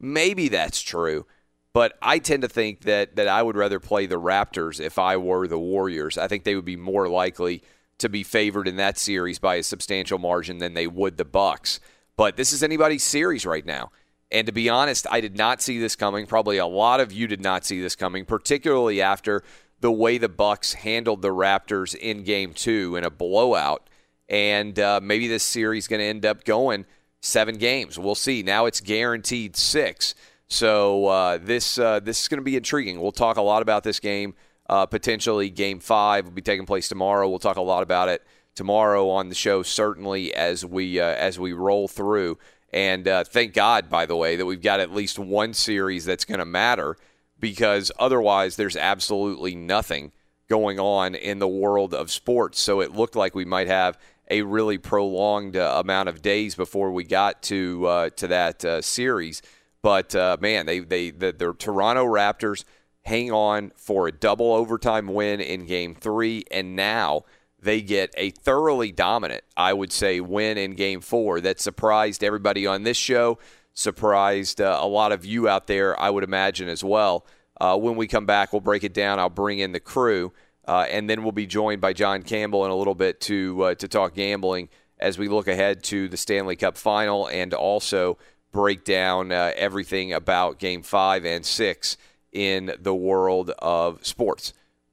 Maybe 0.00 0.48
that's 0.48 0.80
true, 0.80 1.26
but 1.72 1.98
I 2.00 2.18
tend 2.18 2.42
to 2.42 2.48
think 2.48 2.80
that 2.80 3.16
that 3.16 3.28
I 3.28 3.42
would 3.42 3.56
rather 3.56 3.78
play 3.78 4.06
the 4.06 4.18
Raptors 4.18 4.80
if 4.80 4.98
I 4.98 5.16
were 5.18 5.46
the 5.46 5.58
Warriors. 5.58 6.16
I 6.16 6.26
think 6.26 6.44
they 6.44 6.56
would 6.56 6.64
be 6.64 6.76
more 6.76 7.08
likely 7.08 7.62
to 7.98 8.08
be 8.08 8.22
favored 8.22 8.66
in 8.66 8.76
that 8.76 8.98
series 8.98 9.38
by 9.38 9.56
a 9.56 9.62
substantial 9.62 10.18
margin 10.18 10.58
than 10.58 10.74
they 10.74 10.86
would 10.86 11.18
the 11.18 11.24
Bucks. 11.24 11.78
But 12.16 12.36
this 12.36 12.52
is 12.52 12.62
anybody's 12.62 13.04
series 13.04 13.46
right 13.46 13.64
now. 13.64 13.92
And 14.30 14.46
to 14.46 14.52
be 14.52 14.70
honest, 14.70 15.06
I 15.10 15.20
did 15.20 15.36
not 15.36 15.60
see 15.60 15.78
this 15.78 15.94
coming. 15.94 16.26
Probably 16.26 16.56
a 16.56 16.66
lot 16.66 17.00
of 17.00 17.12
you 17.12 17.26
did 17.26 17.42
not 17.42 17.66
see 17.66 17.82
this 17.82 17.94
coming, 17.94 18.24
particularly 18.24 19.02
after 19.02 19.44
the 19.82 19.92
way 19.92 20.16
the 20.16 20.28
Bucks 20.28 20.72
handled 20.72 21.20
the 21.20 21.28
Raptors 21.28 21.94
in 21.94 22.22
Game 22.22 22.54
Two 22.54 22.96
in 22.96 23.04
a 23.04 23.10
blowout. 23.10 23.90
And 24.28 24.78
uh, 24.78 25.00
maybe 25.02 25.28
this 25.28 25.42
series 25.42 25.84
is 25.84 25.88
going 25.88 26.00
to 26.00 26.06
end 26.06 26.24
up 26.24 26.44
going 26.44 26.86
seven 27.20 27.58
games. 27.58 27.98
We'll 27.98 28.14
see. 28.14 28.42
Now 28.42 28.64
it's 28.64 28.80
guaranteed 28.80 29.56
six. 29.56 30.14
So 30.46 31.06
uh, 31.06 31.38
this 31.42 31.78
uh, 31.78 32.00
this 32.00 32.22
is 32.22 32.28
going 32.28 32.38
to 32.38 32.44
be 32.44 32.56
intriguing. 32.56 33.00
We'll 33.00 33.12
talk 33.12 33.36
a 33.36 33.42
lot 33.42 33.60
about 33.60 33.84
this 33.84 34.00
game. 34.00 34.34
Uh, 34.68 34.86
potentially, 34.86 35.50
Game 35.50 35.80
Five 35.80 36.24
will 36.24 36.32
be 36.32 36.42
taking 36.42 36.64
place 36.64 36.88
tomorrow. 36.88 37.28
We'll 37.28 37.38
talk 37.38 37.56
a 37.56 37.62
lot 37.62 37.82
about 37.82 38.08
it 38.08 38.22
tomorrow 38.54 39.08
on 39.10 39.28
the 39.28 39.34
show, 39.34 39.62
certainly 39.62 40.32
as 40.34 40.64
we 40.64 41.00
uh, 41.00 41.04
as 41.04 41.38
we 41.38 41.52
roll 41.52 41.88
through. 41.88 42.38
And 42.72 43.06
uh, 43.06 43.24
thank 43.24 43.52
God, 43.52 43.90
by 43.90 44.06
the 44.06 44.16
way, 44.16 44.36
that 44.36 44.46
we've 44.46 44.62
got 44.62 44.80
at 44.80 44.94
least 44.94 45.18
one 45.18 45.52
series 45.52 46.04
that's 46.04 46.24
going 46.24 46.38
to 46.38 46.46
matter 46.46 46.96
because 47.42 47.90
otherwise, 47.98 48.54
there's 48.56 48.76
absolutely 48.76 49.54
nothing 49.54 50.12
going 50.48 50.78
on 50.78 51.14
in 51.14 51.40
the 51.40 51.48
world 51.48 51.92
of 51.92 52.10
sports. 52.10 52.60
So 52.60 52.80
it 52.80 52.94
looked 52.94 53.16
like 53.16 53.34
we 53.34 53.44
might 53.44 53.66
have 53.66 53.98
a 54.30 54.42
really 54.42 54.78
prolonged 54.78 55.56
uh, 55.56 55.74
amount 55.82 56.08
of 56.08 56.22
days 56.22 56.54
before 56.54 56.92
we 56.92 57.04
got 57.04 57.42
to 57.42 57.86
uh, 57.86 58.10
to 58.10 58.28
that 58.28 58.64
uh, 58.64 58.80
series. 58.80 59.42
But 59.82 60.14
uh, 60.14 60.36
man, 60.40 60.66
they 60.66 60.78
they 60.78 61.10
the, 61.10 61.32
the 61.32 61.52
Toronto 61.52 62.06
Raptors 62.06 62.64
hang 63.02 63.32
on 63.32 63.72
for 63.76 64.06
a 64.06 64.12
double 64.12 64.52
overtime 64.52 65.08
win 65.08 65.40
in 65.40 65.66
Game 65.66 65.96
Three, 65.96 66.44
and 66.52 66.76
now 66.76 67.24
they 67.60 67.82
get 67.82 68.14
a 68.16 68.30
thoroughly 68.30 68.92
dominant, 68.92 69.42
I 69.56 69.72
would 69.72 69.92
say, 69.92 70.20
win 70.20 70.58
in 70.58 70.74
Game 70.76 71.00
Four 71.00 71.40
that 71.40 71.58
surprised 71.58 72.22
everybody 72.22 72.68
on 72.68 72.84
this 72.84 72.96
show, 72.96 73.38
surprised 73.74 74.60
uh, 74.60 74.78
a 74.80 74.86
lot 74.86 75.12
of 75.12 75.24
you 75.24 75.48
out 75.48 75.66
there, 75.66 75.98
I 75.98 76.10
would 76.10 76.24
imagine 76.24 76.68
as 76.68 76.84
well. 76.84 77.26
Uh, 77.60 77.76
when 77.76 77.96
we 77.96 78.06
come 78.06 78.26
back, 78.26 78.52
we'll 78.52 78.60
break 78.60 78.84
it 78.84 78.92
down. 78.92 79.18
I'll 79.18 79.30
bring 79.30 79.58
in 79.58 79.72
the 79.72 79.80
crew. 79.80 80.32
Uh, 80.66 80.86
and 80.90 81.10
then 81.10 81.22
we'll 81.22 81.32
be 81.32 81.46
joined 81.46 81.80
by 81.80 81.92
John 81.92 82.22
Campbell 82.22 82.64
in 82.64 82.70
a 82.70 82.76
little 82.76 82.94
bit 82.94 83.20
to 83.22 83.62
uh, 83.64 83.74
to 83.76 83.88
talk 83.88 84.14
gambling 84.14 84.68
as 84.98 85.18
we 85.18 85.28
look 85.28 85.48
ahead 85.48 85.82
to 85.84 86.08
the 86.08 86.16
Stanley 86.16 86.54
Cup 86.54 86.76
Final 86.76 87.26
and 87.26 87.52
also 87.52 88.16
break 88.52 88.84
down 88.84 89.32
uh, 89.32 89.52
everything 89.56 90.12
about 90.12 90.58
Game 90.58 90.82
Five 90.82 91.24
and 91.24 91.44
Six 91.44 91.96
in 92.30 92.74
the 92.78 92.94
world 92.94 93.50
of 93.58 94.06
sports. 94.06 94.52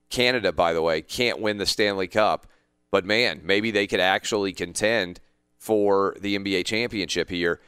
Canada, 0.10 0.52
by 0.52 0.74
the 0.74 0.82
way, 0.82 1.02
can't 1.02 1.40
win 1.40 1.58
the 1.58 1.68
Stanley 1.68 2.08
Cup, 2.08 2.48
but 2.90 3.06
man, 3.06 3.42
maybe 3.44 3.70
they 3.70 3.86
could 3.86 4.00
actually 4.00 4.54
contend 4.54 5.20
for 5.56 6.16
the 6.20 6.38
NBA 6.38 6.66
championship 6.66 7.30
here. 7.30 7.60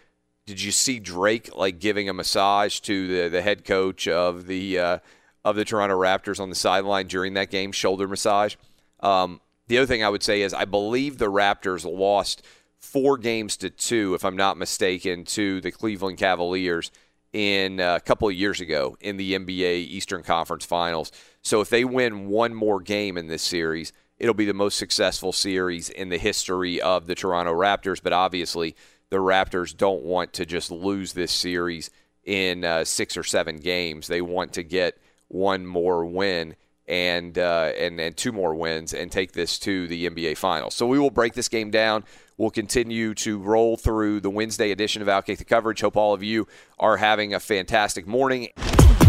Did 0.51 0.61
you 0.61 0.73
see 0.73 0.99
Drake 0.99 1.55
like 1.55 1.79
giving 1.79 2.09
a 2.09 2.13
massage 2.13 2.81
to 2.81 3.07
the 3.07 3.29
the 3.29 3.41
head 3.41 3.63
coach 3.63 4.05
of 4.05 4.47
the 4.47 4.77
uh, 4.77 4.97
of 5.45 5.55
the 5.55 5.63
Toronto 5.63 5.97
Raptors 5.97 6.41
on 6.41 6.49
the 6.49 6.55
sideline 6.55 7.07
during 7.07 7.35
that 7.35 7.49
game, 7.49 7.71
shoulder 7.71 8.05
massage. 8.05 8.55
Um, 8.99 9.39
the 9.67 9.77
other 9.77 9.87
thing 9.87 10.03
I 10.03 10.09
would 10.09 10.23
say 10.23 10.41
is 10.41 10.53
I 10.53 10.65
believe 10.65 11.19
the 11.19 11.31
Raptors 11.31 11.85
lost 11.85 12.43
four 12.79 13.17
games 13.17 13.55
to 13.57 13.69
two, 13.69 14.13
if 14.13 14.25
I'm 14.25 14.35
not 14.35 14.57
mistaken, 14.57 15.23
to 15.23 15.61
the 15.61 15.71
Cleveland 15.71 16.17
Cavaliers 16.17 16.91
in 17.31 17.79
uh, 17.79 17.95
a 17.95 18.01
couple 18.01 18.27
of 18.27 18.33
years 18.33 18.59
ago 18.59 18.97
in 18.99 19.15
the 19.15 19.33
NBA 19.33 19.87
Eastern 19.87 20.21
Conference 20.21 20.65
Finals. 20.65 21.13
So 21.43 21.61
if 21.61 21.69
they 21.69 21.85
win 21.85 22.27
one 22.27 22.53
more 22.53 22.81
game 22.81 23.17
in 23.17 23.27
this 23.27 23.41
series, 23.41 23.93
it'll 24.19 24.33
be 24.33 24.43
the 24.43 24.53
most 24.53 24.77
successful 24.77 25.31
series 25.31 25.89
in 25.89 26.09
the 26.09 26.17
history 26.17 26.81
of 26.81 27.07
the 27.07 27.15
Toronto 27.15 27.53
Raptors. 27.53 28.03
But 28.03 28.11
obviously, 28.11 28.75
the 29.11 29.17
Raptors 29.17 29.77
don't 29.77 30.01
want 30.03 30.33
to 30.33 30.45
just 30.45 30.71
lose 30.71 31.13
this 31.13 31.31
series 31.31 31.91
in 32.23 32.65
uh, 32.65 32.83
six 32.83 33.15
or 33.15 33.23
seven 33.23 33.57
games. 33.57 34.07
They 34.07 34.21
want 34.21 34.53
to 34.53 34.63
get 34.63 34.97
one 35.27 35.65
more 35.65 36.05
win 36.05 36.55
and 36.87 37.37
uh, 37.37 37.71
and 37.77 37.99
and 37.99 38.17
two 38.17 38.31
more 38.31 38.55
wins 38.55 38.93
and 38.93 39.11
take 39.11 39.33
this 39.33 39.59
to 39.59 39.87
the 39.87 40.09
NBA 40.09 40.37
Finals. 40.37 40.75
So 40.75 40.87
we 40.87 40.97
will 40.97 41.11
break 41.11 41.33
this 41.33 41.49
game 41.49 41.69
down. 41.69 42.03
We'll 42.37 42.49
continue 42.49 43.13
to 43.15 43.37
roll 43.37 43.77
through 43.77 44.21
the 44.21 44.29
Wednesday 44.29 44.71
edition 44.71 45.01
of 45.01 45.07
Outkick 45.07 45.37
the 45.37 45.45
coverage. 45.45 45.81
Hope 45.81 45.95
all 45.95 46.13
of 46.13 46.23
you 46.23 46.47
are 46.79 46.97
having 46.97 47.33
a 47.33 47.39
fantastic 47.39 48.07
morning. 48.07 48.49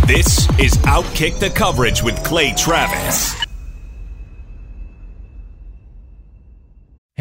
This 0.07 0.49
is 0.59 0.77
Outkick 0.85 1.39
the 1.39 1.49
coverage 1.49 2.03
with 2.03 2.23
Clay 2.25 2.53
Travis. 2.57 3.52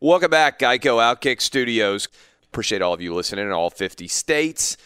Welcome 0.00 0.30
back, 0.30 0.58
Geico 0.58 0.98
Outkick 0.98 1.40
Studios. 1.40 2.08
Appreciate 2.44 2.82
all 2.82 2.92
of 2.92 3.00
you 3.00 3.14
listening 3.14 3.46
in 3.46 3.52
all 3.52 3.70
50 3.70 4.08
states. 4.08 4.76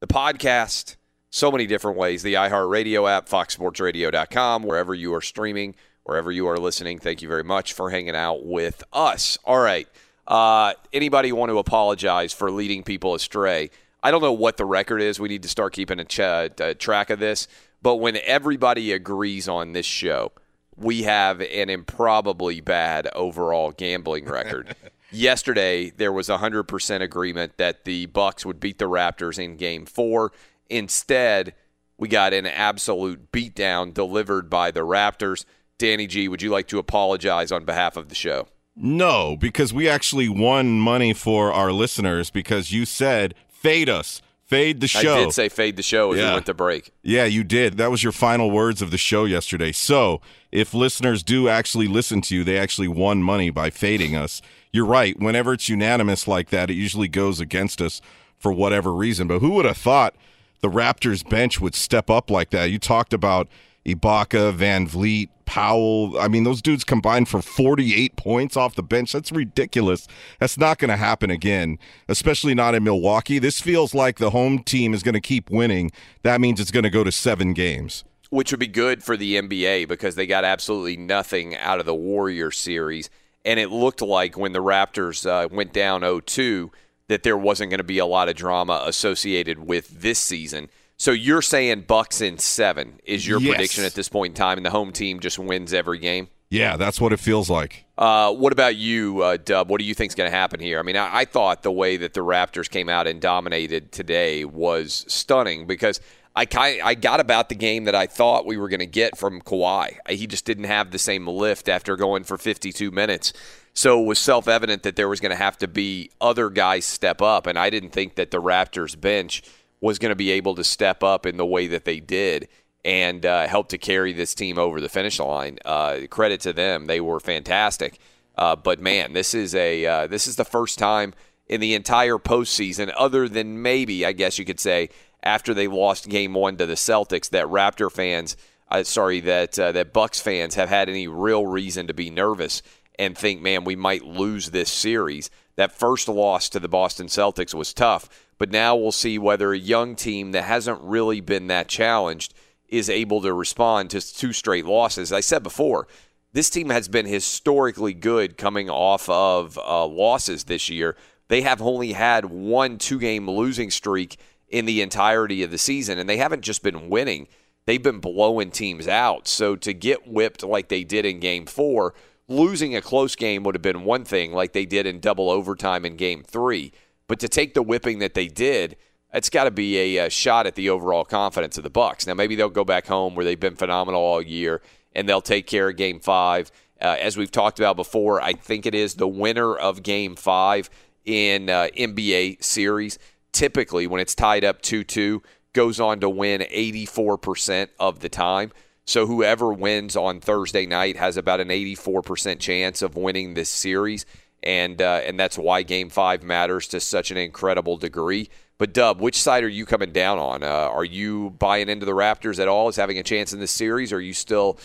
The 0.00 0.06
podcast, 0.06 0.96
so 1.30 1.50
many 1.50 1.66
different 1.66 1.96
ways. 1.96 2.22
The 2.22 2.34
iHeartRadio 2.34 3.10
app, 3.10 3.26
foxsportsradio.com, 3.28 4.62
wherever 4.62 4.94
you 4.94 5.14
are 5.14 5.22
streaming, 5.22 5.74
wherever 6.04 6.30
you 6.30 6.46
are 6.46 6.58
listening. 6.58 6.98
Thank 6.98 7.22
you 7.22 7.28
very 7.28 7.42
much 7.42 7.72
for 7.72 7.90
hanging 7.90 8.14
out 8.14 8.44
with 8.44 8.84
us. 8.92 9.38
All 9.44 9.60
right. 9.60 9.88
Uh, 10.26 10.74
anybody 10.92 11.32
want 11.32 11.50
to 11.50 11.58
apologize 11.58 12.32
for 12.32 12.50
leading 12.50 12.82
people 12.82 13.14
astray? 13.14 13.70
I 14.02 14.10
don't 14.10 14.22
know 14.22 14.32
what 14.32 14.56
the 14.56 14.66
record 14.66 15.00
is. 15.00 15.18
We 15.18 15.28
need 15.28 15.42
to 15.42 15.48
start 15.48 15.72
keeping 15.72 15.98
a, 15.98 16.04
ch- 16.04 16.20
a 16.20 16.74
track 16.78 17.10
of 17.10 17.18
this. 17.18 17.48
But 17.82 17.96
when 17.96 18.18
everybody 18.24 18.92
agrees 18.92 19.48
on 19.48 19.72
this 19.72 19.86
show, 19.86 20.32
we 20.80 21.02
have 21.02 21.40
an 21.40 21.70
improbably 21.70 22.60
bad 22.60 23.08
overall 23.14 23.70
gambling 23.70 24.24
record. 24.24 24.74
Yesterday, 25.12 25.90
there 25.90 26.12
was 26.12 26.28
a 26.28 26.38
100% 26.38 27.00
agreement 27.02 27.56
that 27.58 27.84
the 27.84 28.06
Bucks 28.06 28.46
would 28.46 28.60
beat 28.60 28.78
the 28.78 28.88
Raptors 28.88 29.38
in 29.42 29.56
game 29.56 29.84
4. 29.84 30.32
Instead, 30.68 31.52
we 31.98 32.08
got 32.08 32.32
an 32.32 32.46
absolute 32.46 33.30
beatdown 33.32 33.92
delivered 33.92 34.48
by 34.48 34.70
the 34.70 34.80
Raptors. 34.80 35.44
Danny 35.78 36.06
G, 36.06 36.28
would 36.28 36.42
you 36.42 36.50
like 36.50 36.68
to 36.68 36.78
apologize 36.78 37.50
on 37.52 37.64
behalf 37.64 37.96
of 37.96 38.08
the 38.08 38.14
show? 38.14 38.46
No, 38.76 39.36
because 39.36 39.74
we 39.74 39.88
actually 39.88 40.28
won 40.28 40.78
money 40.78 41.12
for 41.12 41.52
our 41.52 41.72
listeners 41.72 42.30
because 42.30 42.72
you 42.72 42.84
said 42.86 43.34
fade 43.48 43.88
us. 43.88 44.22
Fade 44.46 44.80
the 44.80 44.88
show. 44.88 45.14
I 45.16 45.24
did 45.24 45.32
say 45.32 45.48
fade 45.48 45.76
the 45.76 45.82
show 45.82 46.12
as 46.12 46.18
Yeah. 46.18 46.28
we 46.30 46.34
went 46.34 46.46
to 46.46 46.54
break. 46.54 46.90
Yeah, 47.02 47.24
you 47.24 47.44
did. 47.44 47.76
That 47.76 47.90
was 47.90 48.02
your 48.02 48.12
final 48.12 48.50
words 48.50 48.82
of 48.82 48.90
the 48.90 48.98
show 48.98 49.24
yesterday. 49.24 49.70
So, 49.70 50.20
if 50.52 50.74
listeners 50.74 51.22
do 51.22 51.48
actually 51.48 51.86
listen 51.86 52.20
to 52.22 52.36
you, 52.36 52.44
they 52.44 52.58
actually 52.58 52.88
won 52.88 53.22
money 53.22 53.50
by 53.50 53.70
fading 53.70 54.16
us. 54.16 54.42
You're 54.72 54.86
right. 54.86 55.18
Whenever 55.18 55.52
it's 55.52 55.68
unanimous 55.68 56.26
like 56.26 56.50
that, 56.50 56.70
it 56.70 56.74
usually 56.74 57.08
goes 57.08 57.40
against 57.40 57.80
us 57.80 58.00
for 58.38 58.52
whatever 58.52 58.92
reason. 58.92 59.28
But 59.28 59.40
who 59.40 59.50
would 59.52 59.64
have 59.64 59.76
thought 59.76 60.14
the 60.60 60.68
Raptors 60.68 61.28
bench 61.28 61.60
would 61.60 61.74
step 61.74 62.10
up 62.10 62.30
like 62.30 62.50
that? 62.50 62.70
You 62.70 62.78
talked 62.78 63.12
about 63.12 63.48
Ibaka, 63.86 64.56
VanVleet, 64.56 65.28
Powell. 65.46 66.18
I 66.18 66.28
mean, 66.28 66.44
those 66.44 66.62
dudes 66.62 66.84
combined 66.84 67.28
for 67.28 67.42
48 67.42 68.16
points 68.16 68.56
off 68.56 68.74
the 68.74 68.82
bench. 68.82 69.12
That's 69.12 69.32
ridiculous. 69.32 70.06
That's 70.38 70.58
not 70.58 70.78
going 70.78 70.90
to 70.90 70.96
happen 70.96 71.30
again, 71.30 71.78
especially 72.08 72.54
not 72.54 72.74
in 72.74 72.84
Milwaukee. 72.84 73.38
This 73.38 73.60
feels 73.60 73.94
like 73.94 74.18
the 74.18 74.30
home 74.30 74.60
team 74.60 74.94
is 74.94 75.02
going 75.02 75.14
to 75.14 75.20
keep 75.20 75.50
winning. 75.50 75.90
That 76.22 76.40
means 76.40 76.60
it's 76.60 76.70
going 76.70 76.84
to 76.84 76.90
go 76.90 77.04
to 77.04 77.12
seven 77.12 77.52
games. 77.52 78.04
Which 78.30 78.52
would 78.52 78.60
be 78.60 78.66
good 78.66 79.02
for 79.02 79.16
the 79.16 79.36
NBA 79.36 79.88
because 79.88 80.14
they 80.14 80.26
got 80.26 80.44
absolutely 80.44 80.96
nothing 80.96 81.56
out 81.56 81.80
of 81.80 81.86
the 81.86 81.94
Warrior 81.94 82.50
series. 82.50 83.10
And 83.44 83.58
it 83.58 83.70
looked 83.70 84.02
like 84.02 84.36
when 84.36 84.52
the 84.52 84.62
Raptors 84.62 85.26
uh, 85.26 85.48
went 85.48 85.72
down 85.72 86.00
0 86.00 86.20
2 86.20 86.70
that 87.08 87.22
there 87.24 87.36
wasn't 87.36 87.70
going 87.70 87.78
to 87.78 87.84
be 87.84 87.98
a 87.98 88.06
lot 88.06 88.28
of 88.28 88.36
drama 88.36 88.82
associated 88.86 89.58
with 89.58 90.00
this 90.00 90.18
season. 90.18 90.68
So 90.96 91.10
you're 91.10 91.42
saying 91.42 91.86
Bucks 91.88 92.20
in 92.20 92.38
seven 92.38 93.00
is 93.04 93.26
your 93.26 93.40
Yes. 93.40 93.54
prediction 93.54 93.84
at 93.84 93.94
this 93.94 94.08
point 94.08 94.32
in 94.32 94.34
time, 94.34 94.58
and 94.58 94.66
the 94.66 94.70
home 94.70 94.92
team 94.92 95.18
just 95.18 95.38
wins 95.38 95.72
every 95.72 95.98
game? 95.98 96.28
Yeah, 96.50 96.76
that's 96.76 97.00
what 97.00 97.12
it 97.12 97.18
feels 97.18 97.48
like. 97.48 97.84
Uh, 97.96 98.32
what 98.34 98.52
about 98.52 98.76
you, 98.76 99.22
uh, 99.22 99.38
Dub? 99.38 99.70
What 99.70 99.78
do 99.78 99.86
you 99.86 99.94
think 99.94 100.10
is 100.10 100.14
going 100.14 100.30
to 100.30 100.36
happen 100.36 100.60
here? 100.60 100.78
I 100.78 100.82
mean, 100.82 100.96
I, 100.96 101.18
I, 101.18 101.24
thought 101.24 101.62
the 101.62 101.70
way 101.72 101.96
that 101.96 102.12
the 102.12 102.20
Raptors 102.20 102.68
came 102.68 102.88
out 102.88 103.06
and 103.06 103.20
dominated 103.20 103.92
today 103.92 104.44
was 104.44 105.04
stunning 105.06 105.66
because 105.66 106.00
I 106.36 106.46
I 106.82 106.94
got 106.94 107.20
about 107.20 107.48
the 107.48 107.54
game 107.54 107.84
that 107.84 107.94
I 107.94 108.06
thought 108.06 108.46
we 108.46 108.56
were 108.56 108.68
going 108.68 108.80
to 108.80 108.86
get 108.86 109.18
from 109.18 109.40
Kawhi. 109.42 109.96
He 110.08 110.26
just 110.26 110.44
didn't 110.44 110.64
have 110.64 110.90
the 110.90 110.98
same 110.98 111.26
lift 111.26 111.68
after 111.68 111.96
going 111.96 112.24
for 112.24 112.38
52 112.38 112.90
minutes. 112.90 113.32
So 113.74 114.02
it 114.02 114.06
was 114.06 114.18
self 114.18 114.48
evident 114.48 114.82
that 114.82 114.96
there 114.96 115.08
was 115.08 115.20
going 115.20 115.30
to 115.30 115.36
have 115.36 115.58
to 115.58 115.68
be 115.68 116.10
other 116.20 116.50
guys 116.50 116.84
step 116.84 117.22
up, 117.22 117.46
and 117.46 117.58
I 117.58 117.70
didn't 117.70 117.90
think 117.90 118.14
that 118.16 118.30
the 118.30 118.42
Raptors 118.42 119.00
bench 119.00 119.42
was 119.80 119.98
going 119.98 120.10
to 120.10 120.16
be 120.16 120.30
able 120.30 120.54
to 120.56 120.64
step 120.64 121.02
up 121.02 121.26
in 121.26 121.36
the 121.36 121.46
way 121.46 121.66
that 121.66 121.84
they 121.84 122.00
did 122.00 122.48
and 122.84 123.24
uh, 123.24 123.46
helped 123.46 123.70
to 123.70 123.78
carry 123.78 124.12
this 124.12 124.34
team 124.34 124.58
over 124.58 124.80
the 124.80 124.88
finish 124.88 125.18
line. 125.18 125.58
Uh, 125.64 126.00
credit 126.10 126.40
to 126.42 126.52
them; 126.52 126.86
they 126.86 127.00
were 127.00 127.20
fantastic. 127.20 127.98
Uh, 128.36 128.56
but 128.56 128.80
man, 128.80 129.12
this 129.12 129.34
is 129.34 129.54
a 129.54 129.86
uh, 129.86 130.06
this 130.06 130.26
is 130.26 130.36
the 130.36 130.44
first 130.44 130.78
time 130.78 131.14
in 131.46 131.60
the 131.60 131.74
entire 131.74 132.18
postseason, 132.18 132.92
other 132.96 133.28
than 133.28 133.60
maybe 133.60 134.06
I 134.06 134.12
guess 134.12 134.38
you 134.38 134.44
could 134.44 134.60
say 134.60 134.90
after 135.22 135.54
they 135.54 135.68
lost 135.68 136.08
Game 136.08 136.34
One 136.34 136.56
to 136.56 136.66
the 136.66 136.74
Celtics, 136.74 137.30
that 137.30 137.46
Raptor 137.46 137.90
fans, 137.90 138.36
uh, 138.70 138.82
sorry, 138.82 139.20
that 139.20 139.58
uh, 139.58 139.72
that 139.72 139.92
Bucks 139.92 140.20
fans 140.20 140.54
have 140.54 140.68
had 140.68 140.88
any 140.88 141.08
real 141.08 141.46
reason 141.46 141.86
to 141.86 141.94
be 141.94 142.10
nervous 142.10 142.62
and 142.98 143.16
think, 143.16 143.40
man, 143.40 143.64
we 143.64 143.76
might 143.76 144.04
lose 144.04 144.50
this 144.50 144.70
series. 144.70 145.30
That 145.56 145.72
first 145.72 146.08
loss 146.08 146.48
to 146.50 146.60
the 146.60 146.68
Boston 146.68 147.06
Celtics 147.06 147.54
was 147.54 147.74
tough, 147.74 148.08
but 148.38 148.50
now 148.50 148.76
we'll 148.76 148.92
see 148.92 149.18
whether 149.18 149.52
a 149.52 149.58
young 149.58 149.96
team 149.96 150.32
that 150.32 150.44
hasn't 150.44 150.80
really 150.82 151.20
been 151.20 151.48
that 151.48 151.68
challenged 151.68 152.34
is 152.68 152.88
able 152.88 153.20
to 153.22 153.32
respond 153.32 153.90
to 153.90 154.00
two 154.00 154.32
straight 154.32 154.64
losses. 154.64 155.12
I 155.12 155.20
said 155.20 155.42
before, 155.42 155.88
this 156.32 156.50
team 156.50 156.70
has 156.70 156.88
been 156.88 157.06
historically 157.06 157.92
good 157.92 158.38
coming 158.38 158.70
off 158.70 159.08
of 159.08 159.58
uh, 159.58 159.84
losses 159.86 160.44
this 160.44 160.70
year. 160.70 160.96
They 161.28 161.42
have 161.42 161.60
only 161.60 161.92
had 161.92 162.26
one 162.26 162.78
two 162.78 162.98
game 162.98 163.28
losing 163.28 163.70
streak 163.70 164.18
in 164.50 164.66
the 164.66 164.82
entirety 164.82 165.42
of 165.42 165.50
the 165.50 165.58
season, 165.58 165.98
and 165.98 166.08
they 166.08 166.16
haven't 166.16 166.42
just 166.42 166.62
been 166.62 166.90
winning, 166.90 167.28
they've 167.66 167.82
been 167.82 168.00
blowing 168.00 168.50
teams 168.50 168.88
out. 168.88 169.28
So 169.28 169.56
to 169.56 169.72
get 169.72 170.08
whipped 170.08 170.42
like 170.42 170.68
they 170.68 170.84
did 170.84 171.06
in 171.06 171.20
game 171.20 171.46
four, 171.46 171.94
losing 172.28 172.74
a 172.74 172.82
close 172.82 173.16
game 173.16 173.42
would 173.44 173.54
have 173.54 173.62
been 173.62 173.84
one 173.84 174.04
thing, 174.04 174.32
like 174.32 174.52
they 174.52 174.66
did 174.66 174.86
in 174.86 175.00
double 175.00 175.30
overtime 175.30 175.84
in 175.84 175.96
game 175.96 176.22
three. 176.22 176.72
But 177.06 177.20
to 177.20 177.28
take 177.28 177.54
the 177.54 177.62
whipping 177.62 178.00
that 178.00 178.14
they 178.14 178.28
did, 178.28 178.76
it's 179.12 179.30
got 179.30 179.44
to 179.44 179.50
be 179.50 179.96
a, 179.96 180.06
a, 180.06 180.10
shot 180.10 180.46
at 180.46 180.54
the 180.54 180.70
overall 180.70 181.04
confidence 181.04 181.58
of 181.58 181.64
the 181.64 181.70
Bucks. 181.70 182.06
Now 182.06 182.14
maybe 182.14 182.36
they'll 182.36 182.48
go 182.48 182.64
back 182.64 182.86
home 182.86 183.14
where 183.14 183.24
they've 183.24 183.38
been 183.38 183.56
phenomenal 183.56 184.00
all 184.00 184.22
year 184.22 184.62
and 184.94 185.08
they'll 185.08 185.20
take 185.20 185.46
care 185.46 185.68
of 185.68 185.76
Game 185.76 186.00
Five. 186.00 186.52
Uh, 186.80 186.96
as 186.98 187.16
we've 187.16 187.30
talked 187.30 187.58
about 187.58 187.76
before, 187.76 188.22
I 188.22 188.32
think 188.32 188.64
it 188.64 188.74
is 188.74 188.94
the 188.94 189.08
winner 189.08 189.54
of 189.54 189.82
Game 189.82 190.16
Five 190.16 190.70
in 191.04 191.50
uh, 191.50 191.68
NBA 191.76 192.42
series. 192.42 192.98
Typically, 193.32 193.86
when 193.86 194.00
it's 194.00 194.14
tied 194.14 194.44
up 194.44 194.60
two-two, 194.62 195.22
goes 195.52 195.80
on 195.80 196.00
to 196.00 196.08
win 196.08 196.42
84% 196.42 197.68
of 197.78 198.00
the 198.00 198.08
time. 198.08 198.52
So 198.84 199.06
whoever 199.06 199.52
wins 199.52 199.96
on 199.96 200.20
Thursday 200.20 200.66
night 200.66 200.96
has 200.96 201.16
about 201.16 201.40
an 201.40 201.48
84% 201.48 202.40
chance 202.40 202.82
of 202.82 202.96
winning 202.96 203.34
this 203.34 203.50
series, 203.50 204.04
and 204.42 204.80
uh, 204.82 205.00
and 205.04 205.20
that's 205.20 205.38
why 205.38 205.62
Game 205.62 205.90
Five 205.90 206.22
matters 206.22 206.66
to 206.68 206.80
such 206.80 207.10
an 207.10 207.16
incredible 207.16 207.76
degree. 207.76 208.30
But 208.58 208.72
Dub, 208.74 209.00
which 209.00 209.20
side 209.20 209.44
are 209.44 209.48
you 209.48 209.64
coming 209.64 209.92
down 209.92 210.18
on? 210.18 210.42
Uh, 210.42 210.46
are 210.46 210.84
you 210.84 211.30
buying 211.38 211.68
into 211.68 211.86
the 211.86 211.92
Raptors 211.92 212.38
at 212.38 212.48
all 212.48 212.68
as 212.68 212.76
having 212.76 212.98
a 212.98 213.02
chance 213.02 213.32
in 213.32 213.40
this 213.40 213.52
series? 213.52 213.92
Or 213.92 213.96
are 213.96 214.00
you 214.00 214.12
still 214.12 214.58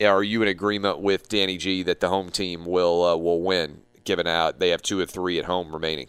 are 0.00 0.22
you 0.22 0.42
in 0.42 0.48
agreement 0.48 1.00
with 1.00 1.28
Danny 1.28 1.56
G 1.56 1.82
that 1.84 2.00
the 2.00 2.08
home 2.08 2.30
team 2.30 2.64
will 2.64 3.04
uh, 3.04 3.16
will 3.16 3.40
win, 3.40 3.82
given 4.04 4.26
out 4.26 4.58
they 4.58 4.70
have 4.70 4.82
two 4.82 5.00
or 5.00 5.06
three 5.06 5.38
at 5.38 5.46
home 5.46 5.72
remaining? 5.72 6.08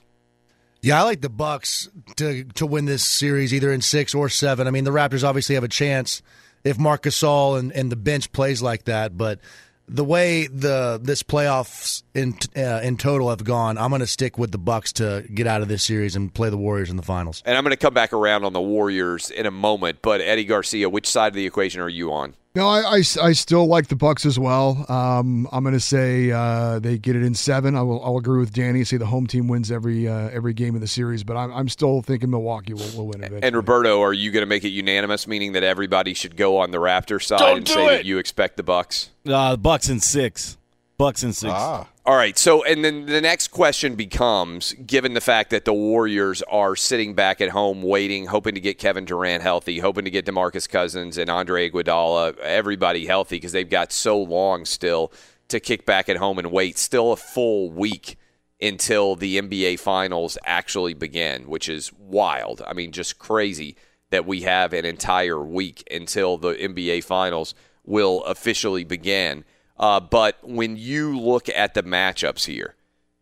Yeah, 0.81 0.99
I 0.99 1.03
like 1.03 1.21
the 1.21 1.29
Bucks 1.29 1.89
to 2.15 2.43
to 2.43 2.65
win 2.65 2.85
this 2.85 3.05
series 3.05 3.53
either 3.53 3.71
in 3.71 3.81
six 3.81 4.15
or 4.15 4.29
seven. 4.29 4.67
I 4.67 4.71
mean, 4.71 4.83
the 4.83 4.91
Raptors 4.91 5.23
obviously 5.23 5.55
have 5.55 5.63
a 5.63 5.67
chance 5.67 6.23
if 6.63 6.79
Marc 6.79 7.03
Gasol 7.03 7.59
and, 7.59 7.71
and 7.71 7.91
the 7.91 7.95
bench 7.95 8.31
plays 8.31 8.61
like 8.61 8.85
that, 8.85 9.17
but 9.17 9.39
the 9.87 10.03
way 10.03 10.47
the 10.47 10.99
this 11.01 11.21
playoffs 11.21 12.01
in 12.15 12.35
uh, 12.55 12.79
in 12.81 12.97
total 12.97 13.29
have 13.29 13.43
gone, 13.43 13.77
I'm 13.77 13.89
going 13.89 13.99
to 13.99 14.07
stick 14.07 14.37
with 14.37 14.51
the 14.51 14.57
Bucks 14.57 14.93
to 14.93 15.25
get 15.33 15.47
out 15.47 15.61
of 15.61 15.67
this 15.67 15.83
series 15.83 16.15
and 16.15 16.33
play 16.33 16.49
the 16.49 16.57
Warriors 16.57 16.89
in 16.89 16.95
the 16.95 17.03
finals. 17.03 17.43
And 17.45 17.57
I'm 17.57 17.63
going 17.63 17.71
to 17.71 17.77
come 17.77 17.93
back 17.93 18.13
around 18.13 18.45
on 18.45 18.53
the 18.53 18.61
Warriors 18.61 19.29
in 19.29 19.45
a 19.45 19.51
moment. 19.51 19.99
But 20.01 20.21
Eddie 20.21 20.45
Garcia, 20.45 20.89
which 20.89 21.07
side 21.07 21.27
of 21.27 21.33
the 21.35 21.45
equation 21.45 21.81
are 21.81 21.89
you 21.89 22.11
on? 22.11 22.35
No, 22.53 22.67
I, 22.67 22.81
I, 22.81 22.97
I, 22.97 23.31
still 23.31 23.65
like 23.65 23.87
the 23.87 23.95
Bucks 23.95 24.25
as 24.25 24.37
well. 24.37 24.85
Um, 24.89 25.47
I'm 25.53 25.63
going 25.63 25.73
to 25.73 25.79
say 25.79 26.31
uh, 26.31 26.79
they 26.79 26.97
get 26.97 27.15
it 27.15 27.23
in 27.23 27.33
seven. 27.33 27.77
I 27.77 27.81
will 27.81 28.03
I'll 28.03 28.17
agree 28.17 28.39
with 28.39 28.51
Danny. 28.51 28.83
Say 28.83 28.97
the 28.97 29.05
home 29.05 29.25
team 29.25 29.47
wins 29.47 29.71
every 29.71 30.05
uh, 30.05 30.29
every 30.29 30.53
game 30.53 30.75
of 30.75 30.81
the 30.81 30.87
series, 30.87 31.23
but 31.23 31.37
I'm, 31.37 31.53
I'm 31.53 31.69
still 31.69 32.01
thinking 32.01 32.29
Milwaukee 32.29 32.73
will, 32.73 32.89
will 32.97 33.07
win 33.07 33.23
it. 33.23 33.31
And 33.41 33.55
Roberto, 33.55 34.01
are 34.01 34.11
you 34.11 34.31
going 34.31 34.41
to 34.41 34.47
make 34.47 34.65
it 34.65 34.69
unanimous, 34.69 35.27
meaning 35.27 35.53
that 35.53 35.63
everybody 35.63 36.13
should 36.13 36.35
go 36.35 36.57
on 36.57 36.71
the 36.71 36.79
Raptor 36.79 37.23
side 37.23 37.39
Don't 37.39 37.57
and 37.59 37.67
say 37.69 37.85
it. 37.85 37.89
that 37.89 38.05
you 38.05 38.17
expect 38.17 38.57
the 38.57 38.63
Bucks? 38.63 39.11
Uh, 39.25 39.55
Bucks 39.55 39.87
in 39.87 40.01
six. 40.01 40.57
Bucks 41.01 41.23
in 41.23 41.33
six. 41.33 41.51
Ah. 41.55 41.87
All 42.05 42.15
right. 42.15 42.37
So, 42.37 42.63
and 42.63 42.85
then 42.85 43.07
the 43.07 43.21
next 43.21 43.47
question 43.47 43.95
becomes 43.95 44.73
given 44.73 45.15
the 45.15 45.21
fact 45.21 45.49
that 45.49 45.65
the 45.65 45.73
Warriors 45.73 46.43
are 46.43 46.75
sitting 46.75 47.15
back 47.15 47.41
at 47.41 47.49
home 47.49 47.81
waiting, 47.81 48.27
hoping 48.27 48.53
to 48.53 48.61
get 48.61 48.77
Kevin 48.77 49.05
Durant 49.05 49.41
healthy, 49.41 49.79
hoping 49.79 50.05
to 50.05 50.11
get 50.11 50.27
Demarcus 50.27 50.69
Cousins 50.69 51.17
and 51.17 51.27
Andre 51.27 51.71
Iguodala, 51.71 52.37
everybody 52.37 53.07
healthy 53.07 53.37
because 53.37 53.51
they've 53.51 53.67
got 53.67 53.91
so 53.91 54.21
long 54.21 54.63
still 54.63 55.11
to 55.47 55.59
kick 55.59 55.87
back 55.87 56.07
at 56.07 56.17
home 56.17 56.37
and 56.37 56.51
wait. 56.51 56.77
Still 56.77 57.11
a 57.11 57.15
full 57.15 57.71
week 57.71 58.17
until 58.61 59.15
the 59.15 59.41
NBA 59.41 59.79
Finals 59.79 60.37
actually 60.45 60.93
begin, 60.93 61.49
which 61.49 61.67
is 61.67 61.91
wild. 61.93 62.61
I 62.67 62.73
mean, 62.73 62.91
just 62.91 63.17
crazy 63.17 63.75
that 64.11 64.27
we 64.27 64.41
have 64.41 64.73
an 64.73 64.85
entire 64.85 65.43
week 65.43 65.83
until 65.89 66.37
the 66.37 66.53
NBA 66.53 67.03
Finals 67.03 67.55
will 67.83 68.23
officially 68.25 68.83
begin. 68.83 69.45
Uh, 69.81 69.99
but 69.99 70.37
when 70.43 70.77
you 70.77 71.17
look 71.19 71.49
at 71.49 71.73
the 71.73 71.81
matchups 71.81 72.45
here, 72.45 72.75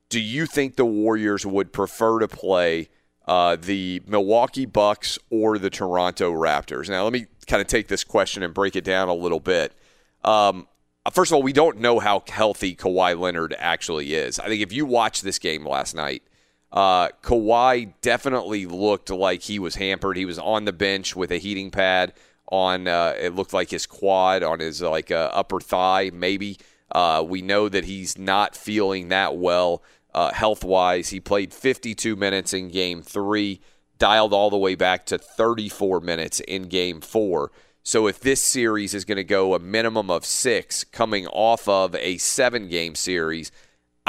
do 0.10 0.20
you 0.20 0.46
think 0.46 0.76
the 0.76 0.86
Warriors 0.86 1.46
would 1.46 1.72
prefer 1.72 2.20
to 2.20 2.28
play 2.28 2.90
uh, 3.26 3.56
the 3.56 4.02
Milwaukee 4.06 4.66
Bucks 4.66 5.18
or 5.30 5.58
the 5.58 5.70
Toronto 5.70 6.34
Raptors? 6.34 6.90
Now, 6.90 7.06
let 7.06 7.14
me 7.14 7.28
kind 7.48 7.62
of 7.62 7.68
take 7.68 7.88
this 7.88 8.04
question 8.04 8.44
and 8.44 8.54
break 8.54 8.76
it 8.76 8.84
down 8.84 9.08
a 9.08 9.14
little 9.14 9.40
bit. 9.40 9.74
Um, 10.26 10.68
first 11.14 11.32
of 11.32 11.36
all, 11.38 11.44
we 11.44 11.54
don't 11.54 11.78
know 11.78 12.00
how 12.00 12.24
healthy 12.28 12.76
Kawhi 12.76 13.18
Leonard 13.18 13.56
actually 13.58 14.14
is. 14.14 14.38
I 14.38 14.48
think 14.48 14.62
if 14.62 14.74
you 14.74 14.86
watched 14.86 15.24
this 15.24 15.40
game 15.40 15.66
last 15.66 15.96
night, 15.96 16.24
uh, 16.74 17.10
Kawhi 17.24 17.94
definitely 18.02 18.66
looked 18.66 19.10
like 19.10 19.44
he 19.44 19.60
was 19.60 19.76
hampered. 19.76 20.18
He 20.18 20.26
was 20.26 20.38
on 20.38 20.66
the 20.66 20.74
bench 20.74 21.16
with 21.16 21.32
a 21.32 21.38
heating 21.38 21.72
pad 21.72 22.14
on 22.50 22.88
uh, 22.88 23.14
it 23.20 23.36
looked 23.36 23.54
like 23.54 23.70
his 23.70 23.86
quad 23.86 24.44
on 24.44 24.60
his 24.60 24.82
like 24.82 25.12
uh, 25.12 25.30
upper 25.34 25.60
thigh 25.60 26.12
maybe. 26.14 26.58
Uh, 26.92 27.24
we 27.26 27.42
know 27.42 27.70
that 27.70 27.86
he's 27.86 28.18
not 28.18 28.56
feeling 28.56 29.10
that 29.10 29.38
well 29.38 29.84
uh, 30.14 30.34
health 30.34 30.64
wise 30.64 31.10
he 31.10 31.20
played 31.20 31.54
52 31.54 32.16
minutes 32.16 32.54
in 32.54 32.68
game 32.70 33.02
three 33.02 33.62
dialed 34.00 34.34
all 34.34 34.50
the 34.50 34.58
way 34.58 34.76
back 34.76 35.06
to 35.06 35.18
34 35.18 36.00
minutes 36.00 36.40
in 36.42 36.64
game 36.64 37.02
four. 37.02 37.52
So 37.84 38.08
if 38.08 38.20
this 38.20 38.44
series 38.44 38.94
is 38.94 39.06
going 39.06 39.18
to 39.18 39.24
go 39.24 39.54
a 39.54 39.60
minimum 39.60 40.10
of 40.10 40.26
six 40.26 40.84
coming 40.84 41.28
off 41.28 41.68
of 41.68 41.96
a 41.96 42.18
seven 42.18 42.68
game 42.68 42.96
series 42.96 43.52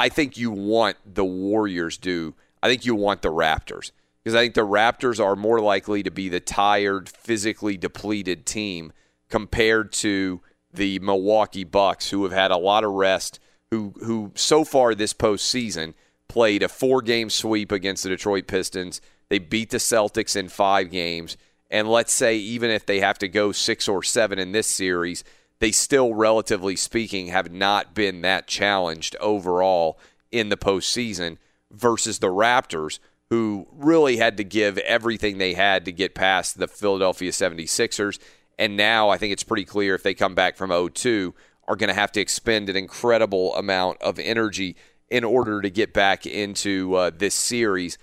i 0.01 0.09
think 0.09 0.35
you 0.35 0.49
want 0.49 0.97
the 1.05 1.23
warriors 1.23 1.97
do 1.97 2.33
i 2.63 2.67
think 2.67 2.85
you 2.85 2.95
want 2.95 3.21
the 3.21 3.29
raptors 3.29 3.91
because 4.23 4.35
I 4.35 4.43
think 4.43 4.53
the 4.53 4.61
Raptors 4.61 5.23
are 5.23 5.35
more 5.35 5.59
likely 5.59 6.03
to 6.03 6.11
be 6.11 6.29
the 6.29 6.39
tired, 6.39 7.09
physically 7.09 7.77
depleted 7.77 8.45
team 8.45 8.93
compared 9.29 9.91
to 9.93 10.41
the 10.73 10.99
Milwaukee 10.99 11.63
Bucks, 11.63 12.09
who 12.09 12.23
have 12.23 12.31
had 12.31 12.51
a 12.51 12.57
lot 12.57 12.83
of 12.83 12.91
rest, 12.91 13.39
who 13.71 13.93
who 14.03 14.31
so 14.35 14.63
far 14.63 14.93
this 14.93 15.13
postseason 15.13 15.93
played 16.27 16.63
a 16.63 16.69
four 16.69 17.01
game 17.01 17.29
sweep 17.29 17.71
against 17.71 18.03
the 18.03 18.09
Detroit 18.09 18.47
Pistons. 18.47 19.01
They 19.29 19.39
beat 19.39 19.69
the 19.69 19.77
Celtics 19.77 20.35
in 20.35 20.49
five 20.49 20.91
games. 20.91 21.37
And 21.69 21.89
let's 21.89 22.11
say 22.11 22.35
even 22.35 22.69
if 22.69 22.85
they 22.85 22.99
have 22.99 23.17
to 23.19 23.29
go 23.29 23.53
six 23.53 23.87
or 23.87 24.03
seven 24.03 24.39
in 24.39 24.51
this 24.51 24.67
series, 24.67 25.23
they 25.59 25.71
still, 25.71 26.13
relatively 26.13 26.75
speaking, 26.75 27.27
have 27.27 27.51
not 27.51 27.93
been 27.93 28.21
that 28.21 28.47
challenged 28.47 29.15
overall 29.21 29.97
in 30.31 30.49
the 30.49 30.57
postseason 30.57 31.37
versus 31.71 32.19
the 32.19 32.27
Raptors, 32.27 32.99
who 33.31 33.65
really 33.71 34.17
had 34.17 34.35
to 34.35 34.43
give 34.43 34.77
everything 34.79 35.37
they 35.37 35.53
had 35.53 35.85
to 35.85 35.91
get 35.93 36.13
past 36.13 36.59
the 36.59 36.67
Philadelphia 36.67 37.31
76ers. 37.31 38.19
And 38.59 38.75
now 38.75 39.07
I 39.07 39.17
think 39.17 39.31
it's 39.31 39.45
pretty 39.45 39.63
clear 39.63 39.95
if 39.95 40.03
they 40.03 40.13
come 40.13 40.35
back 40.35 40.57
from 40.57 40.69
0 40.69 40.89
2, 40.89 41.33
are 41.65 41.77
going 41.77 41.87
to 41.87 41.93
have 41.93 42.11
to 42.11 42.19
expend 42.19 42.67
an 42.67 42.75
incredible 42.75 43.55
amount 43.55 44.01
of 44.01 44.19
energy 44.19 44.75
in 45.09 45.23
order 45.23 45.61
to 45.61 45.69
get 45.69 45.93
back 45.93 46.25
into 46.25 46.93
uh, 46.95 47.09
this 47.09 47.33
series. 47.33 47.97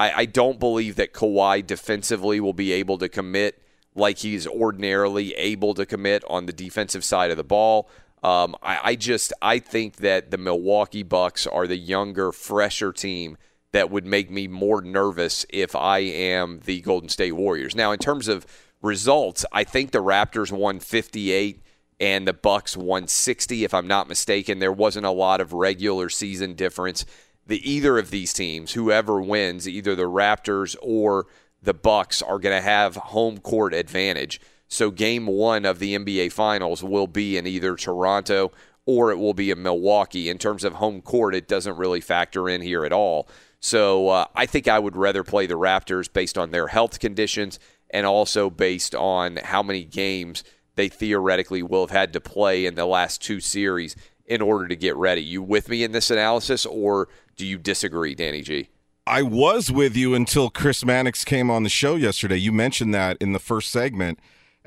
I, 0.00 0.12
I 0.12 0.24
don't 0.24 0.58
believe 0.58 0.96
that 0.96 1.12
Kawhi 1.12 1.64
defensively 1.64 2.40
will 2.40 2.52
be 2.52 2.72
able 2.72 2.98
to 2.98 3.08
commit 3.08 3.62
like 3.94 4.18
he's 4.18 4.48
ordinarily 4.48 5.32
able 5.34 5.74
to 5.74 5.86
commit 5.86 6.24
on 6.28 6.46
the 6.46 6.52
defensive 6.52 7.04
side 7.04 7.30
of 7.30 7.36
the 7.36 7.44
ball. 7.44 7.88
Um, 8.24 8.56
I, 8.60 8.80
I 8.82 8.94
just 8.96 9.32
I 9.40 9.60
think 9.60 9.98
that 9.98 10.32
the 10.32 10.38
Milwaukee 10.38 11.04
Bucks 11.04 11.46
are 11.46 11.68
the 11.68 11.76
younger, 11.76 12.32
fresher 12.32 12.92
team 12.92 13.36
that 13.72 13.90
would 13.90 14.06
make 14.06 14.30
me 14.30 14.46
more 14.46 14.80
nervous 14.82 15.44
if 15.48 15.74
I 15.74 15.98
am 15.98 16.60
the 16.64 16.80
Golden 16.82 17.08
State 17.08 17.32
Warriors. 17.32 17.74
Now, 17.74 17.92
in 17.92 17.98
terms 17.98 18.28
of 18.28 18.46
results, 18.82 19.44
I 19.52 19.64
think 19.64 19.90
the 19.90 20.02
Raptors 20.02 20.52
won 20.52 20.80
58 20.80 21.62
and 21.98 22.26
the 22.26 22.32
Bucks 22.32 22.76
won 22.76 23.06
60 23.06 23.64
if 23.64 23.72
I'm 23.72 23.86
not 23.86 24.08
mistaken. 24.08 24.58
There 24.58 24.72
wasn't 24.72 25.06
a 25.06 25.10
lot 25.10 25.40
of 25.40 25.52
regular 25.52 26.08
season 26.08 26.54
difference. 26.54 27.04
The 27.46 27.68
either 27.68 27.98
of 27.98 28.10
these 28.10 28.32
teams, 28.32 28.72
whoever 28.72 29.20
wins, 29.20 29.68
either 29.68 29.94
the 29.94 30.02
Raptors 30.02 30.76
or 30.82 31.26
the 31.62 31.74
Bucks 31.74 32.20
are 32.20 32.38
going 32.38 32.56
to 32.56 32.62
have 32.62 32.96
home 32.96 33.38
court 33.38 33.72
advantage. 33.72 34.40
So 34.68 34.90
game 34.90 35.26
1 35.26 35.64
of 35.64 35.78
the 35.78 35.96
NBA 35.96 36.32
finals 36.32 36.82
will 36.82 37.06
be 37.06 37.36
in 37.36 37.46
either 37.46 37.76
Toronto 37.76 38.52
or 38.84 39.12
it 39.12 39.18
will 39.18 39.34
be 39.34 39.50
in 39.50 39.62
Milwaukee. 39.62 40.28
In 40.28 40.38
terms 40.38 40.64
of 40.64 40.74
home 40.74 41.02
court, 41.02 41.34
it 41.34 41.46
doesn't 41.46 41.76
really 41.76 42.00
factor 42.00 42.48
in 42.48 42.62
here 42.62 42.84
at 42.84 42.92
all. 42.92 43.28
So 43.62 44.08
uh, 44.08 44.24
I 44.34 44.46
think 44.46 44.66
I 44.66 44.80
would 44.80 44.96
rather 44.96 45.22
play 45.22 45.46
the 45.46 45.54
Raptors 45.54 46.12
based 46.12 46.36
on 46.36 46.50
their 46.50 46.66
health 46.66 46.98
conditions 46.98 47.60
and 47.90 48.04
also 48.04 48.50
based 48.50 48.92
on 48.92 49.36
how 49.36 49.62
many 49.62 49.84
games 49.84 50.42
they 50.74 50.88
theoretically 50.88 51.62
will 51.62 51.82
have 51.86 51.96
had 51.96 52.12
to 52.14 52.20
play 52.20 52.66
in 52.66 52.74
the 52.74 52.86
last 52.86 53.22
two 53.22 53.38
series 53.38 53.94
in 54.26 54.42
order 54.42 54.66
to 54.66 54.74
get 54.74 54.96
ready. 54.96 55.22
You 55.22 55.42
with 55.42 55.68
me 55.68 55.84
in 55.84 55.92
this 55.92 56.10
analysis, 56.10 56.66
or 56.66 57.08
do 57.36 57.46
you 57.46 57.56
disagree, 57.56 58.16
Danny 58.16 58.42
G? 58.42 58.68
I 59.06 59.22
was 59.22 59.70
with 59.70 59.96
you 59.96 60.14
until 60.14 60.50
Chris 60.50 60.84
Mannix 60.84 61.24
came 61.24 61.48
on 61.48 61.62
the 61.62 61.68
show 61.68 61.94
yesterday. 61.94 62.36
You 62.36 62.50
mentioned 62.50 62.92
that 62.94 63.16
in 63.20 63.32
the 63.32 63.38
first 63.38 63.70
segment. 63.70 64.18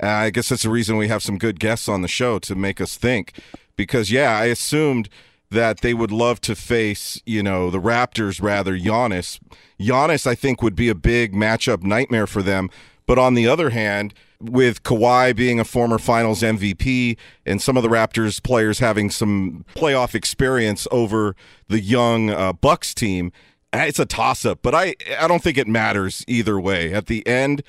Uh, 0.02 0.06
I 0.06 0.30
guess 0.30 0.48
that's 0.48 0.62
the 0.62 0.70
reason 0.70 0.96
we 0.96 1.08
have 1.08 1.22
some 1.22 1.36
good 1.36 1.60
guests 1.60 1.88
on 1.88 2.00
the 2.00 2.08
show 2.08 2.38
to 2.38 2.54
make 2.54 2.80
us 2.80 2.96
think. 2.96 3.34
Because, 3.76 4.10
yeah, 4.10 4.38
I 4.38 4.46
assumed– 4.46 5.10
that 5.50 5.80
they 5.80 5.94
would 5.94 6.10
love 6.10 6.40
to 6.42 6.54
face, 6.54 7.20
you 7.24 7.42
know, 7.42 7.70
the 7.70 7.80
Raptors 7.80 8.42
rather 8.42 8.76
Giannis. 8.76 9.38
Giannis, 9.80 10.26
I 10.26 10.34
think, 10.34 10.62
would 10.62 10.74
be 10.74 10.88
a 10.88 10.94
big 10.94 11.32
matchup 11.32 11.82
nightmare 11.82 12.26
for 12.26 12.42
them. 12.42 12.68
But 13.06 13.18
on 13.18 13.34
the 13.34 13.46
other 13.46 13.70
hand, 13.70 14.14
with 14.40 14.82
Kawhi 14.82 15.34
being 15.34 15.60
a 15.60 15.64
former 15.64 15.98
finals 15.98 16.42
MVP 16.42 17.16
and 17.46 17.62
some 17.62 17.76
of 17.76 17.82
the 17.82 17.88
Raptors 17.88 18.42
players 18.42 18.80
having 18.80 19.10
some 19.10 19.64
playoff 19.74 20.14
experience 20.14 20.86
over 20.90 21.36
the 21.68 21.80
young 21.80 22.30
uh, 22.30 22.52
Bucks 22.52 22.92
team, 22.92 23.32
it's 23.72 23.98
a 23.98 24.06
toss 24.06 24.44
up. 24.44 24.60
But 24.62 24.74
I, 24.74 24.96
I 25.18 25.28
don't 25.28 25.42
think 25.42 25.56
it 25.56 25.68
matters 25.68 26.24
either 26.26 26.58
way. 26.60 26.92
At 26.92 27.06
the 27.06 27.26
end, 27.26 27.62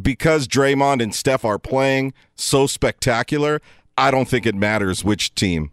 because 0.00 0.46
Draymond 0.46 1.02
and 1.02 1.14
Steph 1.14 1.44
are 1.44 1.58
playing 1.58 2.12
so 2.34 2.66
spectacular, 2.66 3.60
I 3.96 4.10
don't 4.10 4.28
think 4.28 4.46
it 4.46 4.54
matters 4.54 5.04
which 5.04 5.34
team. 5.34 5.70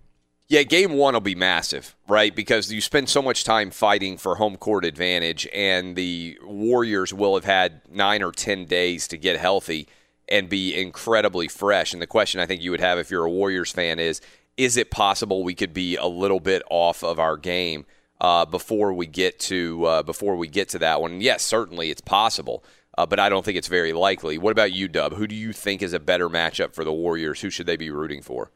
Yeah, 0.51 0.63
game 0.63 0.91
one 0.91 1.13
will 1.13 1.21
be 1.21 1.33
massive, 1.33 1.95
right? 2.09 2.35
Because 2.35 2.69
you 2.73 2.81
spend 2.81 3.07
so 3.07 3.21
much 3.21 3.45
time 3.45 3.71
fighting 3.71 4.17
for 4.17 4.35
home 4.35 4.57
court 4.57 4.83
advantage, 4.83 5.47
and 5.53 5.95
the 5.95 6.37
Warriors 6.43 7.13
will 7.13 7.35
have 7.35 7.45
had 7.45 7.83
nine 7.89 8.21
or 8.21 8.33
10 8.33 8.65
days 8.65 9.07
to 9.07 9.17
get 9.17 9.39
healthy 9.39 9.87
and 10.27 10.49
be 10.49 10.77
incredibly 10.77 11.47
fresh. 11.47 11.93
And 11.93 12.01
the 12.01 12.05
question 12.05 12.41
I 12.41 12.47
think 12.47 12.61
you 12.61 12.71
would 12.71 12.81
have 12.81 12.99
if 12.99 13.09
you're 13.09 13.23
a 13.23 13.31
Warriors 13.31 13.71
fan 13.71 13.97
is 13.97 14.19
is 14.57 14.75
it 14.75 14.91
possible 14.91 15.41
we 15.45 15.55
could 15.55 15.73
be 15.73 15.95
a 15.95 16.05
little 16.05 16.41
bit 16.41 16.63
off 16.69 17.01
of 17.01 17.17
our 17.17 17.37
game 17.37 17.85
uh, 18.19 18.43
before 18.43 18.91
we 18.91 19.07
get 19.07 19.39
to 19.39 19.85
uh, 19.85 20.03
before 20.03 20.35
we 20.35 20.49
get 20.49 20.67
to 20.67 20.79
that 20.79 20.99
one? 20.99 21.21
Yes, 21.21 21.43
certainly 21.43 21.91
it's 21.91 22.01
possible, 22.01 22.61
uh, 22.97 23.05
but 23.05 23.21
I 23.21 23.29
don't 23.29 23.45
think 23.45 23.57
it's 23.57 23.69
very 23.69 23.93
likely. 23.93 24.37
What 24.37 24.51
about 24.51 24.73
you, 24.73 24.89
Dub? 24.89 25.13
Who 25.13 25.27
do 25.27 25.35
you 25.35 25.53
think 25.53 25.81
is 25.81 25.93
a 25.93 25.99
better 26.01 26.27
matchup 26.27 26.73
for 26.73 26.83
the 26.83 26.91
Warriors? 26.91 27.39
Who 27.39 27.49
should 27.49 27.67
they 27.67 27.77
be 27.77 27.89
rooting 27.89 28.21
for? 28.21 28.51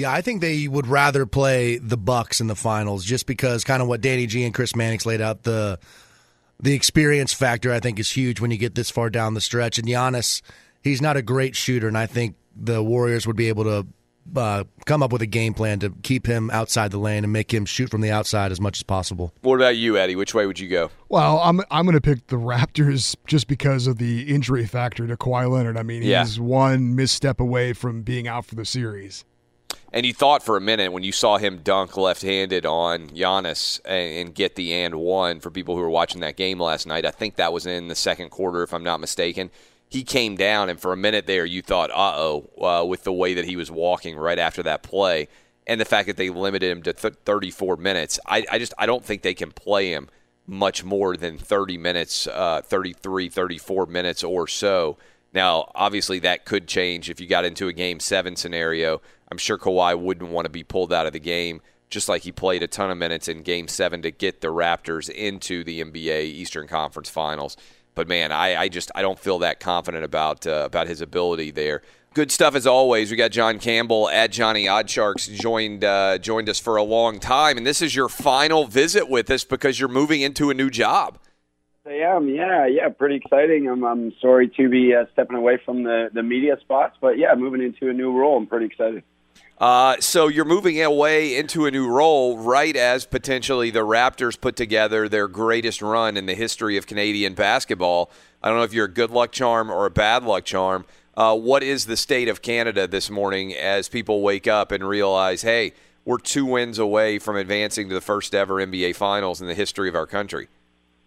Yeah, 0.00 0.12
I 0.12 0.22
think 0.22 0.40
they 0.40 0.66
would 0.66 0.86
rather 0.86 1.26
play 1.26 1.76
the 1.76 1.96
Bucks 1.98 2.40
in 2.40 2.46
the 2.46 2.54
finals 2.54 3.04
just 3.04 3.26
because 3.26 3.64
kind 3.64 3.82
of 3.82 3.88
what 3.88 4.00
Danny 4.00 4.26
G 4.26 4.44
and 4.44 4.54
Chris 4.54 4.74
Mannix 4.74 5.04
laid 5.04 5.20
out 5.20 5.42
the 5.42 5.78
the 6.58 6.74
experience 6.74 7.32
factor 7.32 7.72
I 7.72 7.80
think 7.80 7.98
is 7.98 8.10
huge 8.10 8.40
when 8.40 8.50
you 8.50 8.56
get 8.56 8.74
this 8.74 8.90
far 8.90 9.10
down 9.10 9.34
the 9.34 9.40
stretch. 9.40 9.78
And 9.78 9.86
Giannis, 9.86 10.42
he's 10.82 11.02
not 11.02 11.16
a 11.16 11.22
great 11.22 11.54
shooter, 11.54 11.86
and 11.86 11.98
I 11.98 12.06
think 12.06 12.36
the 12.56 12.82
Warriors 12.82 13.26
would 13.26 13.36
be 13.36 13.48
able 13.48 13.64
to 13.64 13.86
uh, 14.36 14.64
come 14.86 15.02
up 15.02 15.12
with 15.12 15.22
a 15.22 15.26
game 15.26 15.54
plan 15.54 15.80
to 15.80 15.90
keep 16.02 16.26
him 16.26 16.50
outside 16.50 16.90
the 16.92 16.98
lane 16.98 17.24
and 17.24 17.32
make 17.32 17.52
him 17.52 17.64
shoot 17.64 17.90
from 17.90 18.00
the 18.00 18.10
outside 18.10 18.52
as 18.52 18.60
much 18.60 18.78
as 18.78 18.82
possible. 18.82 19.32
What 19.42 19.56
about 19.56 19.76
you, 19.76 19.96
Eddie? 19.96 20.16
Which 20.16 20.34
way 20.34 20.46
would 20.46 20.58
you 20.58 20.68
go? 20.68 20.90
Well, 21.08 21.40
I'm 21.40 21.60
I'm 21.70 21.84
going 21.84 21.94
to 21.94 22.00
pick 22.00 22.26
the 22.28 22.36
Raptors 22.36 23.16
just 23.26 23.48
because 23.48 23.86
of 23.86 23.98
the 23.98 24.22
injury 24.22 24.66
factor 24.66 25.06
to 25.06 25.16
Kawhi 25.16 25.50
Leonard. 25.50 25.76
I 25.76 25.82
mean, 25.82 26.02
Yeah. 26.02 26.24
he's 26.24 26.38
one 26.40 26.94
misstep 26.94 27.40
away 27.40 27.72
from 27.72 28.02
being 28.02 28.28
out 28.28 28.46
for 28.46 28.54
the 28.54 28.64
series. 28.64 29.24
And 29.92 30.06
you 30.06 30.14
thought 30.14 30.42
for 30.42 30.56
a 30.56 30.60
minute 30.60 30.92
when 30.92 31.02
you 31.02 31.12
saw 31.12 31.38
him 31.38 31.58
dunk 31.64 31.96
left-handed 31.96 32.64
on 32.64 33.08
Giannis 33.08 33.80
and, 33.84 34.34
get 34.34 34.54
the 34.54 34.72
and 34.72 34.94
one 34.94 35.40
for 35.40 35.50
people 35.50 35.74
who 35.74 35.80
were 35.80 35.90
watching 35.90 36.20
that 36.20 36.36
game 36.36 36.60
last 36.60 36.86
night. 36.86 37.04
I 37.04 37.10
think 37.10 37.36
that 37.36 37.52
was 37.52 37.66
in 37.66 37.88
the 37.88 37.94
second 37.94 38.30
quarter, 38.30 38.62
if 38.62 38.72
I'm 38.72 38.84
not 38.84 39.00
mistaken. 39.00 39.50
He 39.88 40.04
came 40.04 40.36
down, 40.36 40.68
and 40.68 40.78
for 40.78 40.92
a 40.92 40.96
minute 40.96 41.26
there, 41.26 41.44
you 41.44 41.62
thought, 41.62 41.90
"Uh-oh," 41.90 42.50
uh, 42.60 42.84
with 42.84 43.02
the 43.02 43.12
way 43.12 43.34
that 43.34 43.44
he 43.44 43.56
was 43.56 43.72
walking 43.72 44.16
right 44.16 44.38
after 44.38 44.62
that 44.62 44.84
play, 44.84 45.26
and 45.66 45.80
the 45.80 45.84
fact 45.84 46.06
that 46.06 46.16
they 46.16 46.30
limited 46.30 46.70
him 46.70 46.82
to 46.84 46.92
th- 46.92 47.14
34 47.24 47.76
minutes. 47.76 48.20
I, 48.24 48.46
I 48.52 48.58
just 48.60 48.72
I 48.78 48.86
don't 48.86 49.04
think 49.04 49.22
they 49.22 49.34
can 49.34 49.50
play 49.50 49.90
him 49.92 50.08
much 50.46 50.84
more 50.84 51.16
than 51.16 51.38
30 51.38 51.78
minutes, 51.78 52.26
uh, 52.28 52.60
33, 52.64 53.28
34 53.28 53.86
minutes 53.86 54.22
or 54.22 54.46
so. 54.46 54.96
Now, 55.32 55.70
obviously, 55.74 56.18
that 56.20 56.44
could 56.44 56.66
change 56.66 57.08
if 57.08 57.20
you 57.20 57.26
got 57.26 57.44
into 57.44 57.68
a 57.68 57.72
game 57.72 58.00
seven 58.00 58.36
scenario. 58.36 59.00
I'm 59.30 59.38
sure 59.38 59.58
Kawhi 59.58 59.98
wouldn't 59.98 60.30
want 60.30 60.46
to 60.46 60.50
be 60.50 60.64
pulled 60.64 60.92
out 60.92 61.06
of 61.06 61.12
the 61.12 61.20
game, 61.20 61.60
just 61.88 62.08
like 62.08 62.22
he 62.22 62.32
played 62.32 62.62
a 62.62 62.66
ton 62.66 62.90
of 62.90 62.98
minutes 62.98 63.28
in 63.28 63.42
game 63.42 63.68
seven 63.68 64.02
to 64.02 64.10
get 64.10 64.40
the 64.40 64.48
Raptors 64.48 65.08
into 65.08 65.62
the 65.64 65.82
NBA 65.82 66.24
Eastern 66.24 66.66
Conference 66.66 67.08
Finals. 67.08 67.56
But 67.94 68.08
man, 68.08 68.32
I, 68.32 68.56
I 68.56 68.68
just 68.68 68.90
I 68.94 69.02
don't 69.02 69.18
feel 69.18 69.38
that 69.40 69.60
confident 69.60 70.04
about 70.04 70.46
uh, 70.46 70.62
about 70.64 70.86
his 70.86 71.00
ability 71.00 71.50
there. 71.50 71.82
Good 72.12 72.32
stuff 72.32 72.56
as 72.56 72.66
always. 72.66 73.10
We 73.10 73.16
got 73.16 73.30
John 73.30 73.60
Campbell 73.60 74.08
at 74.08 74.32
Johnny 74.32 74.64
Oddsharks 74.64 75.32
joined 75.40 75.84
uh, 75.84 76.18
joined 76.18 76.48
us 76.48 76.58
for 76.58 76.76
a 76.76 76.82
long 76.82 77.20
time, 77.20 77.56
and 77.56 77.66
this 77.66 77.82
is 77.82 77.94
your 77.94 78.08
final 78.08 78.66
visit 78.66 79.08
with 79.08 79.30
us 79.30 79.44
because 79.44 79.78
you're 79.78 79.88
moving 79.88 80.20
into 80.20 80.50
a 80.50 80.54
new 80.54 80.70
job. 80.70 81.18
I 81.86 81.92
am, 81.92 82.28
yeah, 82.28 82.66
yeah, 82.66 82.88
pretty 82.90 83.16
exciting. 83.16 83.66
I'm, 83.68 83.82
I'm 83.84 84.12
sorry 84.20 84.48
to 84.56 84.68
be 84.68 84.94
uh, 84.94 85.06
stepping 85.12 85.36
away 85.36 85.58
from 85.64 85.82
the, 85.82 86.08
the 86.12 86.22
media 86.22 86.56
spots, 86.60 86.96
but 87.00 87.16
yeah, 87.18 87.34
moving 87.34 87.62
into 87.62 87.88
a 87.88 87.92
new 87.92 88.12
role. 88.12 88.36
I'm 88.36 88.46
pretty 88.46 88.66
excited. 88.66 89.02
Uh, 89.60 89.94
so 90.00 90.26
you're 90.26 90.46
moving 90.46 90.82
away 90.82 91.36
into 91.36 91.66
a 91.66 91.70
new 91.70 91.86
role 91.86 92.38
right 92.38 92.74
as 92.74 93.04
potentially 93.04 93.70
the 93.70 93.80
Raptors 93.80 94.40
put 94.40 94.56
together 94.56 95.06
their 95.06 95.28
greatest 95.28 95.82
run 95.82 96.16
in 96.16 96.24
the 96.24 96.34
history 96.34 96.78
of 96.78 96.86
Canadian 96.86 97.34
basketball. 97.34 98.10
I 98.42 98.48
don't 98.48 98.56
know 98.56 98.64
if 98.64 98.72
you're 98.72 98.86
a 98.86 98.90
good 98.90 99.10
luck 99.10 99.32
charm 99.32 99.70
or 99.70 99.84
a 99.84 99.90
bad 99.90 100.24
luck 100.24 100.46
charm. 100.46 100.86
Uh, 101.14 101.36
what 101.36 101.62
is 101.62 101.84
the 101.84 101.98
state 101.98 102.28
of 102.28 102.40
Canada 102.40 102.86
this 102.86 103.10
morning 103.10 103.52
as 103.52 103.90
people 103.90 104.22
wake 104.22 104.46
up 104.46 104.72
and 104.72 104.82
realize, 104.82 105.42
hey, 105.42 105.74
we're 106.06 106.16
two 106.16 106.46
wins 106.46 106.78
away 106.78 107.18
from 107.18 107.36
advancing 107.36 107.90
to 107.90 107.94
the 107.94 108.00
first 108.00 108.34
ever 108.34 108.54
NBA 108.54 108.96
Finals 108.96 109.42
in 109.42 109.46
the 109.46 109.54
history 109.54 109.90
of 109.90 109.94
our 109.94 110.06
country? 110.06 110.48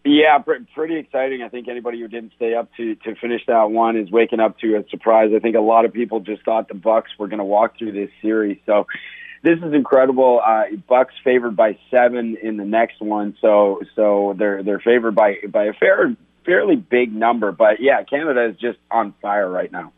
Yeah, 0.06 0.38
pr- 0.40 0.64
pretty 0.76 0.98
exciting. 0.98 1.44
I 1.44 1.50
think 1.50 1.68
anybody 1.70 2.00
who 2.00 2.08
didn't 2.08 2.34
stay 2.36 2.56
up 2.56 2.70
to 2.76 2.96
to 2.96 3.16
finish 3.16 3.42
that 3.48 3.72
one 3.72 3.96
is 3.96 4.12
waking 4.12 4.40
up 4.40 4.60
to 4.60 4.76
a 4.76 4.90
surprise. 4.90 5.32
I 5.36 5.40
think 5.40 5.56
a 5.56 5.62
lot 5.62 5.86
of 5.86 5.94
people 5.94 6.20
just 6.20 6.44
thought 6.44 6.68
the 6.68 6.74
Bucks 6.74 7.12
were 7.18 7.28
going 7.28 7.40
to 7.40 7.46
walk 7.46 7.78
through 7.78 7.94
this 7.94 8.10
series. 8.22 8.58
So 8.66 8.86
this 9.44 9.60
is 9.60 9.74
incredible. 9.74 10.42
Uh, 10.46 10.64
Bucks 10.90 11.14
favored 11.24 11.56
by 11.56 11.78
seven 11.90 12.38
in 12.42 12.58
the 12.58 12.66
next 12.66 13.02
one, 13.02 13.38
so 13.40 13.82
so 13.96 14.36
they're 14.38 14.62
they're 14.62 14.80
favored 14.80 15.16
by 15.16 15.36
by 15.48 15.66
a 15.66 15.74
fair 15.74 16.16
fairly 16.46 16.76
big 16.76 17.14
number. 17.14 17.54
But 17.54 17.80
yeah, 17.80 18.04
Canada 18.04 18.50
is 18.50 18.58
just 18.58 18.80
on 18.92 19.14
fire 19.22 19.50
right 19.50 19.72
now. 19.72 19.94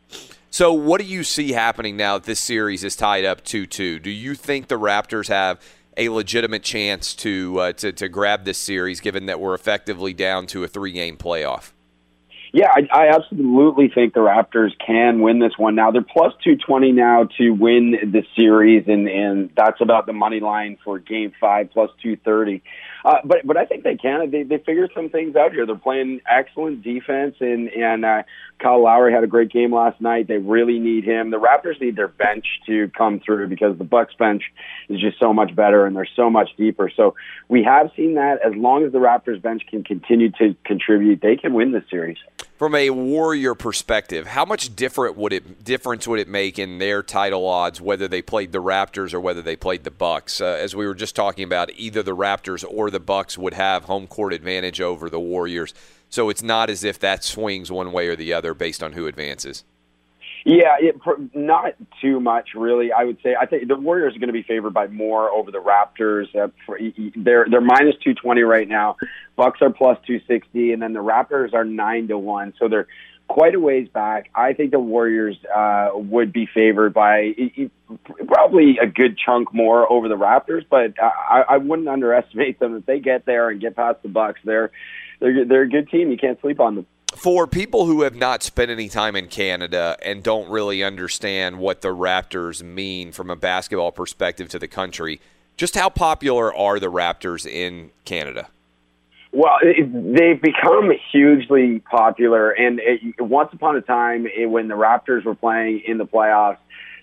So, 0.50 0.72
what 0.72 1.02
do 1.02 1.06
you 1.06 1.22
see 1.22 1.52
happening 1.52 1.98
now 1.98 2.16
that 2.16 2.24
this 2.24 2.40
series 2.40 2.82
is 2.82 2.96
tied 2.96 3.26
up 3.26 3.44
2 3.44 3.66
2? 3.66 3.98
Do 3.98 4.08
you 4.08 4.34
think 4.34 4.68
the 4.68 4.78
Raptors 4.78 5.28
have 5.28 5.60
a 5.96 6.08
legitimate 6.08 6.62
chance 6.62 7.14
to, 7.16 7.58
uh, 7.58 7.72
to, 7.74 7.92
to 7.92 8.08
grab 8.08 8.44
this 8.44 8.58
series, 8.58 9.00
given 9.00 9.26
that 9.26 9.40
we're 9.40 9.54
effectively 9.54 10.12
down 10.12 10.46
to 10.48 10.64
a 10.64 10.68
three 10.68 10.92
game 10.92 11.16
playoff? 11.16 11.72
Yeah, 12.52 12.70
I, 12.70 12.88
I 12.90 13.08
absolutely 13.08 13.90
think 13.94 14.14
the 14.14 14.20
Raptors 14.20 14.70
can 14.84 15.20
win 15.20 15.40
this 15.40 15.52
one. 15.58 15.74
Now 15.74 15.90
they're 15.90 16.00
plus 16.00 16.32
two 16.42 16.56
twenty 16.56 16.90
now 16.90 17.28
to 17.36 17.50
win 17.50 17.90
the 18.02 18.22
series, 18.34 18.84
and 18.86 19.08
and 19.08 19.50
that's 19.54 19.80
about 19.82 20.06
the 20.06 20.14
money 20.14 20.40
line 20.40 20.78
for 20.82 20.98
Game 20.98 21.32
Five 21.38 21.70
plus 21.70 21.90
two 22.02 22.16
thirty. 22.16 22.62
Uh, 23.06 23.20
but 23.24 23.46
but 23.46 23.56
I 23.56 23.64
think 23.64 23.84
they 23.84 23.96
can. 23.96 24.32
They 24.32 24.42
they 24.42 24.58
figure 24.58 24.88
some 24.92 25.10
things 25.10 25.36
out 25.36 25.52
here. 25.52 25.64
They're 25.64 25.76
playing 25.76 26.22
excellent 26.28 26.82
defense, 26.82 27.36
and 27.38 27.68
and 27.68 28.04
uh, 28.04 28.24
Kyle 28.58 28.82
Lowry 28.82 29.12
had 29.12 29.22
a 29.22 29.28
great 29.28 29.52
game 29.52 29.72
last 29.72 30.00
night. 30.00 30.26
They 30.26 30.38
really 30.38 30.80
need 30.80 31.04
him. 31.04 31.30
The 31.30 31.38
Raptors 31.38 31.80
need 31.80 31.94
their 31.94 32.08
bench 32.08 32.44
to 32.66 32.90
come 32.98 33.20
through 33.20 33.46
because 33.46 33.78
the 33.78 33.84
Bucks 33.84 34.14
bench 34.14 34.42
is 34.88 35.00
just 35.00 35.20
so 35.20 35.32
much 35.32 35.54
better 35.54 35.86
and 35.86 35.94
they're 35.94 36.08
so 36.16 36.28
much 36.28 36.50
deeper. 36.56 36.90
So 36.96 37.14
we 37.48 37.62
have 37.62 37.92
seen 37.94 38.14
that. 38.14 38.40
As 38.44 38.56
long 38.56 38.84
as 38.84 38.90
the 38.90 38.98
Raptors 38.98 39.40
bench 39.40 39.62
can 39.70 39.84
continue 39.84 40.32
to 40.40 40.56
contribute, 40.64 41.20
they 41.20 41.36
can 41.36 41.54
win 41.54 41.70
this 41.70 41.84
series. 41.88 42.18
From 42.56 42.74
a 42.74 42.88
Warrior 42.88 43.54
perspective, 43.54 44.28
how 44.28 44.46
much 44.46 44.74
different 44.74 45.14
would 45.18 45.34
it 45.34 45.62
difference 45.62 46.08
would 46.08 46.18
it 46.18 46.26
make 46.26 46.58
in 46.58 46.78
their 46.78 47.02
title 47.02 47.46
odds 47.46 47.82
whether 47.82 48.08
they 48.08 48.22
played 48.22 48.52
the 48.52 48.62
Raptors 48.62 49.12
or 49.12 49.20
whether 49.20 49.42
they 49.42 49.56
played 49.56 49.84
the 49.84 49.90
Bucks? 49.90 50.40
Uh, 50.40 50.46
as 50.46 50.74
we 50.74 50.86
were 50.86 50.94
just 50.94 51.14
talking 51.14 51.44
about, 51.44 51.70
either 51.76 52.02
the 52.02 52.16
Raptors 52.16 52.64
or 52.66 52.90
the 52.90 52.98
Bucks 52.98 53.36
would 53.36 53.52
have 53.52 53.84
home 53.84 54.06
court 54.06 54.32
advantage 54.32 54.80
over 54.80 55.10
the 55.10 55.20
Warriors. 55.20 55.74
So 56.08 56.30
it's 56.30 56.42
not 56.42 56.70
as 56.70 56.82
if 56.82 56.98
that 57.00 57.24
swings 57.24 57.70
one 57.70 57.92
way 57.92 58.08
or 58.08 58.16
the 58.16 58.32
other 58.32 58.54
based 58.54 58.82
on 58.82 58.94
who 58.94 59.06
advances. 59.06 59.62
Yeah, 60.48 60.76
it, 60.78 60.94
not 61.34 61.74
too 62.00 62.20
much, 62.20 62.50
really. 62.54 62.92
I 62.92 63.02
would 63.02 63.18
say 63.20 63.34
I 63.34 63.46
think 63.46 63.66
the 63.66 63.74
Warriors 63.74 64.14
are 64.14 64.20
going 64.20 64.28
to 64.28 64.32
be 64.32 64.44
favored 64.44 64.72
by 64.72 64.86
more 64.86 65.28
over 65.28 65.50
the 65.50 65.58
Raptors. 65.58 66.26
Uh, 66.36 66.52
for, 66.64 66.78
they're 67.16 67.46
they're 67.50 67.60
minus 67.60 67.96
two 68.04 68.14
twenty 68.14 68.42
right 68.42 68.68
now. 68.68 68.94
Bucks 69.34 69.58
are 69.60 69.70
plus 69.70 69.98
two 70.06 70.20
sixty, 70.28 70.70
and 70.70 70.80
then 70.80 70.92
the 70.92 71.02
Raptors 71.02 71.52
are 71.52 71.64
nine 71.64 72.06
to 72.08 72.16
one. 72.16 72.54
So 72.60 72.68
they're 72.68 72.86
quite 73.26 73.56
a 73.56 73.60
ways 73.60 73.88
back. 73.88 74.30
I 74.36 74.52
think 74.52 74.70
the 74.70 74.78
Warriors 74.78 75.36
uh, 75.52 75.88
would 75.94 76.32
be 76.32 76.46
favored 76.54 76.94
by 76.94 77.34
probably 78.28 78.78
a 78.80 78.86
good 78.86 79.18
chunk 79.18 79.52
more 79.52 79.90
over 79.90 80.06
the 80.06 80.14
Raptors, 80.14 80.64
but 80.70 80.94
I, 81.02 81.42
I 81.48 81.56
wouldn't 81.56 81.88
underestimate 81.88 82.60
them 82.60 82.76
if 82.76 82.86
they 82.86 83.00
get 83.00 83.26
there 83.26 83.50
and 83.50 83.60
get 83.60 83.74
past 83.74 84.00
the 84.04 84.08
Bucks. 84.10 84.38
They're 84.44 84.70
they're 85.18 85.44
they're 85.44 85.62
a 85.62 85.68
good 85.68 85.90
team. 85.90 86.12
You 86.12 86.18
can't 86.18 86.40
sleep 86.40 86.60
on 86.60 86.76
them 86.76 86.86
for 87.16 87.46
people 87.46 87.86
who 87.86 88.02
have 88.02 88.14
not 88.14 88.42
spent 88.42 88.70
any 88.70 88.88
time 88.88 89.16
in 89.16 89.28
Canada 89.28 89.96
and 90.02 90.22
don't 90.22 90.48
really 90.48 90.84
understand 90.84 91.58
what 91.58 91.80
the 91.80 91.88
Raptors 91.88 92.62
mean 92.62 93.12
from 93.12 93.30
a 93.30 93.36
basketball 93.36 93.90
perspective 93.90 94.48
to 94.50 94.58
the 94.58 94.68
country, 94.68 95.20
just 95.56 95.74
how 95.74 95.88
popular 95.88 96.54
are 96.54 96.78
the 96.78 96.90
Raptors 96.90 97.46
in 97.46 97.90
Canada? 98.04 98.48
Well, 99.32 99.56
it, 99.62 99.90
they've 99.92 100.40
become 100.40 100.92
hugely 101.10 101.80
popular, 101.80 102.50
and 102.50 102.80
it, 102.80 103.20
once 103.20 103.50
upon 103.52 103.76
a 103.76 103.80
time, 103.80 104.26
it, 104.26 104.46
when 104.46 104.68
the 104.68 104.74
Raptors 104.74 105.24
were 105.24 105.34
playing 105.34 105.82
in 105.86 105.98
the 105.98 106.06
playoffs, 106.06 106.58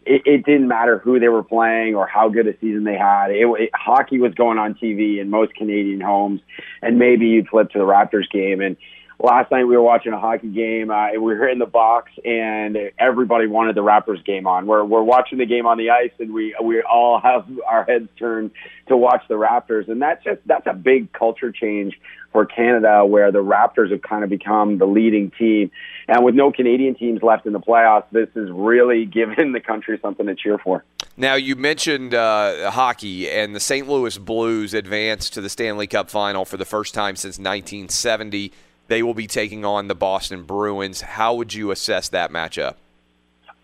it, 0.05 0.21
it 0.25 0.45
didn't 0.45 0.67
matter 0.67 0.97
who 0.97 1.19
they 1.19 1.27
were 1.29 1.43
playing 1.43 1.95
or 1.95 2.07
how 2.07 2.29
good 2.29 2.47
a 2.47 2.57
season 2.59 2.83
they 2.83 2.97
had. 2.97 3.31
It, 3.31 3.45
it, 3.59 3.69
hockey 3.73 4.19
was 4.19 4.33
going 4.33 4.57
on 4.57 4.73
TV 4.75 5.19
in 5.19 5.29
most 5.29 5.53
Canadian 5.55 6.01
homes, 6.01 6.41
and 6.81 6.97
maybe 6.97 7.27
you'd 7.27 7.47
flip 7.47 7.69
to 7.71 7.79
the 7.79 7.85
Raptors 7.85 8.29
game, 8.31 8.61
and 8.61 8.77
last 9.19 9.51
night 9.51 9.65
we 9.65 9.75
were 9.75 9.83
watching 9.83 10.13
a 10.13 10.19
hockey 10.19 10.49
game. 10.49 10.91
Uh, 10.91 11.11
we 11.13 11.17
were 11.19 11.47
in 11.47 11.59
the 11.59 11.65
box, 11.65 12.11
and 12.23 12.77
everybody 12.99 13.47
wanted 13.47 13.75
the 13.75 13.83
Raptors 13.83 14.23
game 14.25 14.47
on. 14.47 14.65
We're 14.65 14.83
we're 14.83 15.03
watching 15.03 15.37
the 15.37 15.45
game 15.45 15.65
on 15.65 15.77
the 15.77 15.89
ice, 15.89 16.11
and 16.19 16.33
we 16.33 16.55
we 16.61 16.81
all 16.81 17.19
have 17.23 17.47
our 17.67 17.83
heads 17.83 18.09
turned 18.17 18.51
to 18.87 18.97
watch 18.97 19.23
the 19.27 19.35
Raptors, 19.35 19.89
and 19.89 20.01
that's 20.01 20.23
just 20.23 20.41
that's 20.45 20.67
a 20.67 20.73
big 20.73 21.11
culture 21.13 21.51
change 21.51 21.99
for 22.31 22.45
Canada, 22.45 23.05
where 23.05 23.31
the 23.31 23.43
Raptors 23.43 23.91
have 23.91 24.01
kind 24.01 24.23
of 24.23 24.29
become 24.29 24.79
the 24.79 24.87
leading 24.87 25.31
team. 25.31 25.71
And 26.07 26.25
with 26.25 26.35
no 26.35 26.51
Canadian 26.51 26.95
teams 26.95 27.21
left 27.21 27.45
in 27.45 27.53
the 27.53 27.59
playoffs, 27.59 28.05
this 28.11 28.29
is 28.35 28.49
really 28.51 29.05
giving 29.13 29.51
the 29.51 29.59
country 29.59 29.99
something 30.01 30.25
to 30.25 30.35
cheer 30.35 30.57
for. 30.57 30.83
Now, 31.15 31.35
you 31.35 31.55
mentioned 31.55 32.15
uh, 32.15 32.71
hockey, 32.71 33.29
and 33.29 33.55
the 33.55 33.59
St. 33.59 33.87
Louis 33.87 34.17
Blues 34.17 34.73
advanced 34.73 35.33
to 35.33 35.41
the 35.41 35.49
Stanley 35.49 35.85
Cup 35.85 36.09
final 36.09 36.43
for 36.43 36.57
the 36.57 36.65
first 36.65 36.95
time 36.95 37.15
since 37.15 37.37
1970. 37.37 38.51
They 38.87 39.01
will 39.03 39.13
be 39.13 39.27
taking 39.27 39.63
on 39.65 39.87
the 39.87 39.95
Boston 39.95 40.43
Bruins. 40.43 41.01
How 41.01 41.33
would 41.33 41.53
you 41.53 41.71
assess 41.71 42.09
that 42.09 42.31
matchup? 42.31 42.75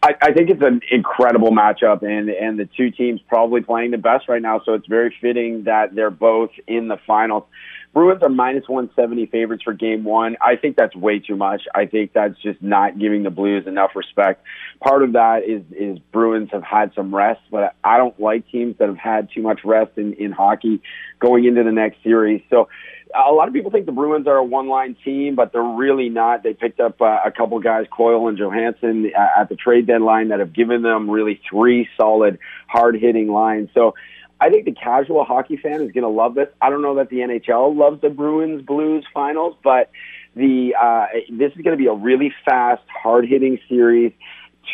I, 0.01 0.15
I 0.21 0.31
think 0.31 0.49
it's 0.49 0.61
an 0.61 0.81
incredible 0.91 1.51
matchup, 1.51 2.03
and 2.03 2.29
and 2.29 2.57
the 2.57 2.69
two 2.77 2.89
teams 2.89 3.19
probably 3.27 3.61
playing 3.61 3.91
the 3.91 3.97
best 3.97 4.29
right 4.29 4.41
now. 4.41 4.61
So 4.63 4.73
it's 4.73 4.87
very 4.87 5.13
fitting 5.19 5.63
that 5.63 5.93
they're 5.93 6.09
both 6.09 6.51
in 6.67 6.87
the 6.87 6.97
finals. 7.05 7.43
Bruins 7.91 8.21
are 8.21 8.29
minus 8.29 8.69
170 8.69 9.25
favorites 9.27 9.63
for 9.63 9.73
game 9.73 10.03
one. 10.03 10.37
I 10.41 10.57
think 10.57 10.77
that's 10.77 10.95
way 10.95 11.19
too 11.19 11.35
much. 11.35 11.63
I 11.73 11.87
think 11.87 12.13
that's 12.13 12.39
just 12.39 12.61
not 12.61 12.99
giving 12.99 13.23
the 13.23 13.31
Blues 13.31 13.65
enough 13.65 13.95
respect. 13.95 14.43
Part 14.79 15.01
of 15.01 15.13
that 15.13 15.43
is, 15.43 15.63
is 15.71 15.97
Bruins 16.11 16.49
have 16.51 16.63
had 16.63 16.93
some 16.93 17.13
rest, 17.13 17.41
but 17.49 17.73
I 17.83 17.97
don't 17.97 18.17
like 18.19 18.47
teams 18.51 18.77
that 18.77 18.89
have 18.89 18.97
had 18.97 19.29
too 19.33 19.41
much 19.41 19.61
rest 19.65 19.97
in, 19.97 20.13
in 20.13 20.31
hockey 20.31 20.81
going 21.19 21.45
into 21.45 21.63
the 21.63 21.71
next 21.71 22.03
series. 22.03 22.43
So 22.51 22.69
a 23.15 23.31
lot 23.31 23.47
of 23.47 23.53
people 23.53 23.71
think 23.71 23.85
the 23.85 23.91
Bruins 23.91 24.27
are 24.27 24.37
a 24.37 24.43
one-line 24.43 24.95
team, 25.03 25.35
but 25.35 25.51
they're 25.51 25.61
really 25.61 26.09
not. 26.09 26.43
They 26.43 26.53
picked 26.53 26.79
up 26.79 27.01
uh, 27.01 27.19
a 27.25 27.31
couple 27.31 27.59
guys, 27.59 27.87
Coyle 27.91 28.27
and 28.27 28.37
Johansson, 28.37 29.11
uh, 29.17 29.41
at 29.41 29.49
the 29.49 29.55
trade 29.55 29.87
deadline 29.87 30.29
that 30.29 30.39
have 30.39 30.53
given 30.53 30.83
them 30.83 31.09
really 31.09 31.41
three 31.49 31.89
solid, 31.97 32.37
hard-hitting 32.67 33.27
lines. 33.27 33.69
So 33.73 33.95
I 34.39 34.49
think 34.49 34.65
the 34.65 34.73
casual 34.73 35.25
hockey 35.25 35.57
fan 35.57 35.81
is 35.81 35.91
going 35.91 36.03
to 36.03 36.09
love 36.09 36.35
this. 36.35 36.47
I 36.61 36.69
don't 36.69 36.81
know 36.81 36.95
that 36.95 37.09
the 37.09 37.17
NHL 37.17 37.75
loves 37.75 38.01
the 38.01 38.09
Bruins 38.09 38.61
Blues 38.61 39.05
finals, 39.13 39.55
but 39.63 39.89
the 40.35 40.75
uh, 40.79 41.07
this 41.31 41.51
is 41.53 41.61
going 41.61 41.77
to 41.77 41.81
be 41.81 41.87
a 41.87 41.93
really 41.93 42.33
fast, 42.45 42.83
hard-hitting 42.89 43.59
series. 43.67 44.13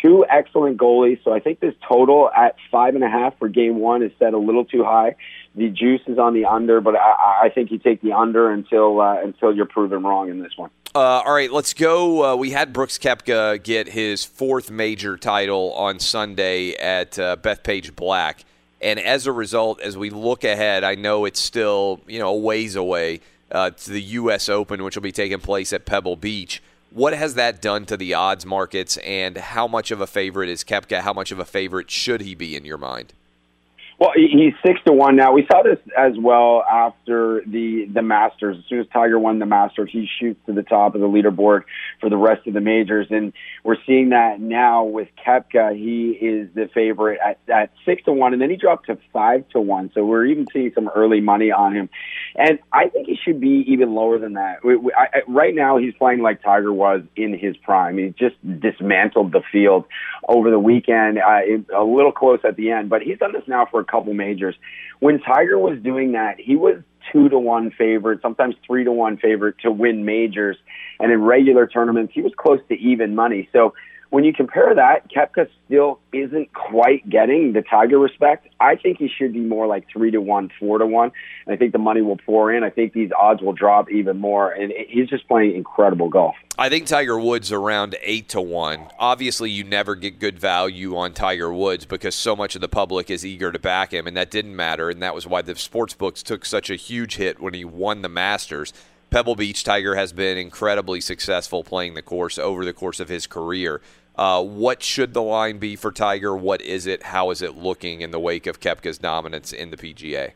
Two 0.02 0.24
excellent 0.28 0.78
goalies, 0.78 1.22
so 1.24 1.32
I 1.32 1.40
think 1.40 1.60
this 1.60 1.74
total 1.88 2.30
at 2.30 2.56
five 2.70 2.94
and 2.94 3.04
a 3.04 3.08
half 3.08 3.38
for 3.38 3.48
Game 3.48 3.78
One 3.78 4.02
is 4.02 4.12
set 4.18 4.34
a 4.34 4.38
little 4.38 4.64
too 4.64 4.84
high 4.84 5.16
the 5.56 5.70
juice 5.70 6.02
is 6.06 6.18
on 6.18 6.34
the 6.34 6.44
under, 6.44 6.80
but 6.80 6.94
I, 6.96 7.44
I 7.44 7.48
think 7.48 7.70
you 7.70 7.78
take 7.78 8.02
the 8.02 8.12
under 8.12 8.50
until 8.50 9.00
uh, 9.00 9.20
until 9.22 9.54
you're 9.54 9.66
proven 9.66 10.02
wrong 10.02 10.28
in 10.28 10.42
this 10.42 10.52
one. 10.56 10.70
Uh, 10.94 10.98
all 10.98 11.32
right, 11.32 11.50
let's 11.50 11.74
go. 11.74 12.32
Uh, 12.32 12.36
we 12.36 12.50
had 12.50 12.72
Brooks 12.72 12.98
Koepka 12.98 13.62
get 13.62 13.88
his 13.88 14.24
fourth 14.24 14.70
major 14.70 15.16
title 15.16 15.72
on 15.72 15.98
Sunday 15.98 16.74
at 16.74 17.18
uh, 17.18 17.36
Bethpage 17.36 17.96
Black, 17.96 18.44
and 18.82 19.00
as 19.00 19.26
a 19.26 19.32
result, 19.32 19.80
as 19.80 19.96
we 19.96 20.10
look 20.10 20.44
ahead, 20.44 20.84
I 20.84 20.94
know 20.94 21.24
it's 21.24 21.40
still 21.40 22.00
you 22.06 22.18
know 22.18 22.28
a 22.28 22.36
ways 22.36 22.76
away 22.76 23.20
uh, 23.50 23.70
to 23.70 23.90
the 23.90 24.02
U.S. 24.02 24.50
Open, 24.50 24.84
which 24.84 24.94
will 24.94 25.02
be 25.02 25.12
taking 25.12 25.40
place 25.40 25.72
at 25.72 25.86
Pebble 25.86 26.16
Beach. 26.16 26.62
What 26.96 27.12
has 27.12 27.34
that 27.34 27.60
done 27.60 27.84
to 27.86 27.98
the 27.98 28.14
odds 28.14 28.46
markets, 28.46 28.96
and 29.04 29.36
how 29.36 29.68
much 29.68 29.90
of 29.90 30.00
a 30.00 30.06
favorite 30.06 30.48
is 30.48 30.64
Koepka? 30.64 31.02
How 31.02 31.12
much 31.12 31.30
of 31.30 31.38
a 31.38 31.44
favorite 31.44 31.90
should 31.90 32.22
he 32.22 32.34
be 32.34 32.56
in 32.56 32.64
your 32.64 32.78
mind? 32.78 33.12
Well, 33.98 34.10
he's 34.14 34.52
six 34.64 34.78
to 34.84 34.92
one 34.92 35.16
now. 35.16 35.32
We 35.32 35.46
saw 35.50 35.62
this 35.62 35.78
as 35.96 36.12
well 36.18 36.62
after 36.70 37.42
the 37.46 37.86
the 37.86 38.02
Masters. 38.02 38.58
As 38.58 38.64
soon 38.68 38.80
as 38.80 38.86
Tiger 38.92 39.18
won 39.18 39.38
the 39.38 39.46
Masters, 39.46 39.88
he 39.90 40.06
shoots 40.20 40.38
to 40.44 40.52
the 40.52 40.62
top 40.62 40.94
of 40.94 41.00
the 41.00 41.08
leaderboard 41.08 41.62
for 41.98 42.10
the 42.10 42.16
rest 42.18 42.46
of 42.46 42.52
the 42.52 42.60
majors, 42.60 43.06
and 43.08 43.32
we're 43.64 43.78
seeing 43.86 44.10
that 44.10 44.38
now 44.38 44.84
with 44.84 45.08
Koepka. 45.26 45.74
He 45.74 46.10
is 46.10 46.50
the 46.54 46.68
favorite 46.74 47.20
at, 47.24 47.38
at 47.48 47.70
six 47.86 48.04
to 48.04 48.12
one, 48.12 48.34
and 48.34 48.42
then 48.42 48.50
he 48.50 48.56
dropped 48.56 48.86
to 48.88 48.98
five 49.14 49.48
to 49.50 49.60
one. 49.60 49.90
So 49.94 50.04
we're 50.04 50.26
even 50.26 50.46
seeing 50.52 50.72
some 50.74 50.90
early 50.94 51.22
money 51.22 51.50
on 51.50 51.74
him, 51.74 51.88
and 52.34 52.58
I 52.74 52.88
think 52.88 53.06
he 53.06 53.16
should 53.16 53.40
be 53.40 53.64
even 53.68 53.94
lower 53.94 54.18
than 54.18 54.34
that. 54.34 54.62
We, 54.62 54.76
we, 54.76 54.92
I, 54.92 55.22
right 55.26 55.54
now, 55.54 55.78
he's 55.78 55.94
playing 55.94 56.20
like 56.20 56.42
Tiger 56.42 56.70
was 56.70 57.00
in 57.16 57.38
his 57.38 57.56
prime. 57.56 57.96
He 57.96 58.14
just 58.18 58.36
dismantled 58.60 59.32
the 59.32 59.40
field 59.50 59.86
over 60.28 60.50
the 60.50 60.58
weekend, 60.58 61.16
uh, 61.16 61.40
a 61.74 61.82
little 61.82 62.12
close 62.12 62.40
at 62.44 62.56
the 62.56 62.72
end, 62.72 62.90
but 62.90 63.00
he's 63.00 63.18
done 63.18 63.32
this 63.32 63.44
now 63.46 63.66
for 63.70 63.85
couple 63.86 64.14
majors. 64.14 64.54
When 65.00 65.20
Tiger 65.20 65.58
was 65.58 65.78
doing 65.80 66.12
that, 66.12 66.38
he 66.38 66.56
was 66.56 66.76
two 67.12 67.28
to 67.28 67.38
one 67.38 67.70
favorite, 67.70 68.20
sometimes 68.22 68.54
three 68.66 68.84
to 68.84 68.92
one 68.92 69.16
favorite 69.16 69.56
to 69.62 69.70
win 69.70 70.04
majors. 70.04 70.56
And 70.98 71.12
in 71.12 71.22
regular 71.22 71.66
tournaments, 71.66 72.12
he 72.14 72.22
was 72.22 72.32
close 72.36 72.60
to 72.68 72.74
even 72.74 73.14
money. 73.14 73.48
So 73.52 73.74
when 74.10 74.24
you 74.24 74.32
compare 74.32 74.74
that, 74.74 75.10
Koepka 75.10 75.48
still 75.66 75.98
isn't 76.12 76.52
quite 76.52 77.08
getting 77.08 77.52
the 77.52 77.62
Tiger 77.62 77.98
respect. 77.98 78.48
I 78.60 78.76
think 78.76 78.98
he 78.98 79.08
should 79.08 79.32
be 79.32 79.40
more 79.40 79.66
like 79.66 79.86
three 79.92 80.10
to 80.12 80.20
one, 80.20 80.50
four 80.60 80.78
to 80.78 80.86
one. 80.86 81.10
And 81.46 81.54
I 81.54 81.56
think 81.56 81.72
the 81.72 81.78
money 81.78 82.02
will 82.02 82.16
pour 82.16 82.52
in. 82.52 82.62
I 82.62 82.70
think 82.70 82.92
these 82.92 83.10
odds 83.18 83.42
will 83.42 83.52
drop 83.52 83.90
even 83.90 84.18
more. 84.18 84.52
And 84.52 84.72
he's 84.88 85.08
just 85.08 85.26
playing 85.26 85.56
incredible 85.56 86.08
golf. 86.08 86.36
I 86.58 86.68
think 86.68 86.86
Tiger 86.86 87.18
Woods 87.18 87.52
around 87.52 87.96
eight 88.00 88.28
to 88.30 88.40
one. 88.40 88.86
Obviously, 88.98 89.50
you 89.50 89.64
never 89.64 89.94
get 89.94 90.20
good 90.20 90.38
value 90.38 90.96
on 90.96 91.12
Tiger 91.12 91.52
Woods 91.52 91.84
because 91.84 92.14
so 92.14 92.36
much 92.36 92.54
of 92.54 92.60
the 92.60 92.68
public 92.68 93.10
is 93.10 93.26
eager 93.26 93.52
to 93.52 93.58
back 93.58 93.92
him, 93.92 94.06
and 94.06 94.16
that 94.16 94.30
didn't 94.30 94.56
matter. 94.56 94.88
And 94.88 95.02
that 95.02 95.14
was 95.14 95.26
why 95.26 95.42
the 95.42 95.56
sports 95.56 95.94
books 95.94 96.22
took 96.22 96.46
such 96.46 96.70
a 96.70 96.76
huge 96.76 97.16
hit 97.16 97.40
when 97.40 97.54
he 97.54 97.64
won 97.64 98.02
the 98.02 98.08
Masters. 98.08 98.72
Pebble 99.16 99.34
Beach 99.34 99.64
Tiger 99.64 99.94
has 99.94 100.12
been 100.12 100.36
incredibly 100.36 101.00
successful 101.00 101.64
playing 101.64 101.94
the 101.94 102.02
course 102.02 102.38
over 102.38 102.66
the 102.66 102.74
course 102.74 103.00
of 103.00 103.08
his 103.08 103.26
career. 103.26 103.80
Uh, 104.14 104.44
what 104.44 104.82
should 104.82 105.14
the 105.14 105.22
line 105.22 105.56
be 105.56 105.74
for 105.74 105.90
Tiger? 105.90 106.36
What 106.36 106.60
is 106.60 106.86
it? 106.86 107.02
How 107.02 107.30
is 107.30 107.40
it 107.40 107.56
looking 107.56 108.02
in 108.02 108.10
the 108.10 108.20
wake 108.20 108.46
of 108.46 108.60
Koepka's 108.60 108.98
dominance 108.98 109.54
in 109.54 109.70
the 109.70 109.78
PGA? 109.78 110.32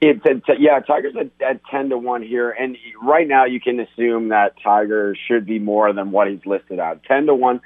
It's 0.00 0.24
yeah, 0.60 0.78
Tiger's 0.78 1.16
at, 1.16 1.30
at 1.44 1.64
ten 1.64 1.88
to 1.88 1.98
one 1.98 2.22
here, 2.22 2.50
and 2.50 2.76
right 3.02 3.26
now 3.26 3.46
you 3.46 3.60
can 3.60 3.80
assume 3.80 4.28
that 4.28 4.54
Tiger 4.62 5.16
should 5.26 5.44
be 5.44 5.58
more 5.58 5.92
than 5.92 6.12
what 6.12 6.28
he's 6.28 6.46
listed 6.46 6.78
at. 6.78 7.02
Ten 7.02 7.26
to 7.26 7.34
one 7.34 7.62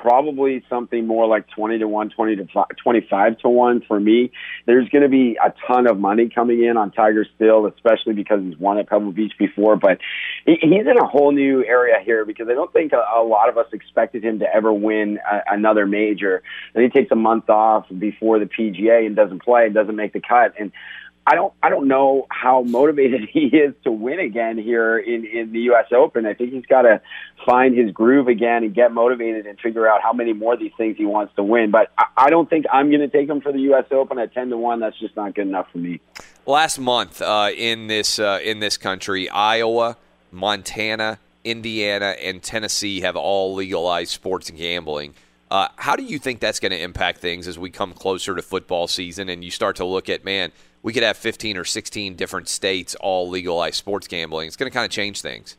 probably 0.00 0.64
something 0.68 1.06
more 1.06 1.26
like 1.26 1.48
20 1.50 1.78
to 1.78 1.88
1, 1.88 2.10
20 2.10 2.36
to 2.36 2.46
5, 2.52 2.64
25 2.82 3.38
to 3.38 3.48
1 3.48 3.82
for 3.86 4.00
me. 4.00 4.32
There's 4.66 4.88
going 4.88 5.02
to 5.02 5.08
be 5.08 5.38
a 5.42 5.52
ton 5.66 5.86
of 5.86 5.98
money 5.98 6.28
coming 6.28 6.64
in 6.64 6.76
on 6.76 6.90
Tiger 6.90 7.26
still, 7.34 7.66
especially 7.66 8.14
because 8.14 8.42
he's 8.42 8.56
won 8.56 8.78
at 8.78 8.88
Pebble 8.88 9.12
Beach 9.12 9.32
before. 9.38 9.76
But 9.76 9.98
he's 10.46 10.58
in 10.62 10.98
a 10.98 11.06
whole 11.06 11.32
new 11.32 11.64
area 11.64 11.96
here 12.04 12.24
because 12.24 12.48
I 12.48 12.54
don't 12.54 12.72
think 12.72 12.92
a, 12.92 13.04
a 13.16 13.22
lot 13.22 13.48
of 13.48 13.58
us 13.58 13.66
expected 13.72 14.24
him 14.24 14.38
to 14.40 14.54
ever 14.54 14.72
win 14.72 15.18
a, 15.30 15.54
another 15.54 15.86
major. 15.86 16.42
Then 16.74 16.82
he 16.82 16.88
takes 16.88 17.10
a 17.10 17.16
month 17.16 17.48
off 17.48 17.86
before 17.96 18.38
the 18.38 18.46
PGA 18.46 19.06
and 19.06 19.14
doesn't 19.14 19.42
play 19.42 19.66
and 19.66 19.74
doesn't 19.74 19.96
make 19.96 20.12
the 20.12 20.20
cut. 20.20 20.54
And 20.58 20.72
I 21.26 21.36
don't 21.36 21.52
I 21.62 21.68
don't 21.68 21.86
know 21.86 22.26
how 22.30 22.62
motivated 22.62 23.28
he 23.32 23.46
is 23.46 23.74
to 23.84 23.92
win 23.92 24.18
again 24.18 24.58
here 24.58 24.98
in 24.98 25.24
in 25.24 25.52
the 25.52 25.60
U.S. 25.60 25.86
Open. 25.92 26.26
I 26.26 26.34
think 26.34 26.52
he's 26.52 26.66
got 26.66 26.82
to 26.82 27.00
find 27.46 27.76
his 27.76 27.92
groove 27.92 28.28
again 28.28 28.64
and 28.64 28.74
get 28.74 28.92
motivated 28.92 29.46
and 29.46 29.58
figure 29.60 29.88
out 29.88 30.02
how 30.02 30.12
many 30.12 30.32
more 30.32 30.54
of 30.54 30.60
these 30.60 30.72
things 30.76 30.96
he 30.96 31.06
wants 31.06 31.34
to 31.36 31.42
win. 31.42 31.70
But 31.70 31.92
I, 31.96 32.04
I 32.16 32.30
don't 32.30 32.48
think 32.50 32.66
I'm 32.72 32.88
going 32.88 33.00
to 33.00 33.08
take 33.08 33.28
him 33.28 33.40
for 33.40 33.52
the 33.52 33.60
U.S. 33.60 33.84
Open 33.92 34.18
at 34.18 34.34
ten 34.34 34.50
to 34.50 34.56
one. 34.56 34.80
That's 34.80 34.98
just 34.98 35.16
not 35.16 35.34
good 35.34 35.46
enough 35.46 35.68
for 35.70 35.78
me. 35.78 36.00
Last 36.44 36.78
month 36.78 37.22
uh, 37.22 37.50
in 37.56 37.86
this 37.86 38.18
uh, 38.18 38.40
in 38.42 38.58
this 38.58 38.76
country, 38.76 39.28
Iowa, 39.28 39.96
Montana, 40.32 41.20
Indiana, 41.44 42.16
and 42.20 42.42
Tennessee 42.42 43.00
have 43.02 43.14
all 43.14 43.54
legalized 43.54 44.10
sports 44.10 44.50
gambling. 44.50 45.14
Uh, 45.52 45.68
how 45.76 45.94
do 45.94 46.02
you 46.02 46.18
think 46.18 46.40
that's 46.40 46.58
going 46.58 46.72
to 46.72 46.80
impact 46.80 47.18
things 47.18 47.46
as 47.46 47.58
we 47.58 47.68
come 47.68 47.92
closer 47.92 48.34
to 48.34 48.40
football 48.40 48.88
season 48.88 49.28
and 49.28 49.44
you 49.44 49.50
start 49.50 49.76
to 49.76 49.84
look 49.84 50.08
at, 50.08 50.24
man, 50.24 50.50
we 50.82 50.92
could 50.92 51.02
have 51.02 51.16
15 51.16 51.56
or 51.56 51.64
16 51.64 52.16
different 52.16 52.48
states 52.48 52.94
all 52.96 53.28
legalize 53.28 53.76
sports 53.76 54.08
gambling? 54.08 54.48
It's 54.48 54.56
going 54.56 54.70
to 54.70 54.74
kind 54.74 54.84
of 54.84 54.90
change 54.90 55.20
things. 55.20 55.56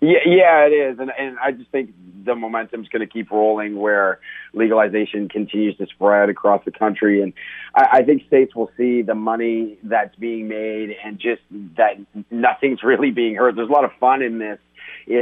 Yeah, 0.00 0.18
yeah, 0.26 0.66
it 0.66 0.72
is, 0.72 0.98
and 0.98 1.10
and 1.18 1.38
I 1.38 1.52
just 1.52 1.70
think 1.70 1.94
the 2.24 2.34
momentum's 2.34 2.88
going 2.88 3.00
to 3.00 3.06
keep 3.06 3.30
rolling 3.30 3.78
where 3.78 4.20
legalization 4.52 5.30
continues 5.30 5.74
to 5.78 5.86
spread 5.86 6.28
across 6.28 6.62
the 6.66 6.70
country, 6.70 7.22
and 7.22 7.32
I, 7.74 7.88
I 7.92 8.02
think 8.02 8.26
states 8.26 8.54
will 8.54 8.70
see 8.76 9.00
the 9.00 9.14
money 9.14 9.78
that's 9.82 10.14
being 10.16 10.48
made 10.48 10.94
and 11.02 11.18
just 11.18 11.40
that 11.76 11.96
nothing's 12.30 12.82
really 12.84 13.10
being 13.10 13.36
heard. 13.36 13.56
There's 13.56 13.70
a 13.70 13.72
lot 13.72 13.86
of 13.86 13.92
fun 13.98 14.20
in 14.20 14.38
this 14.38 14.58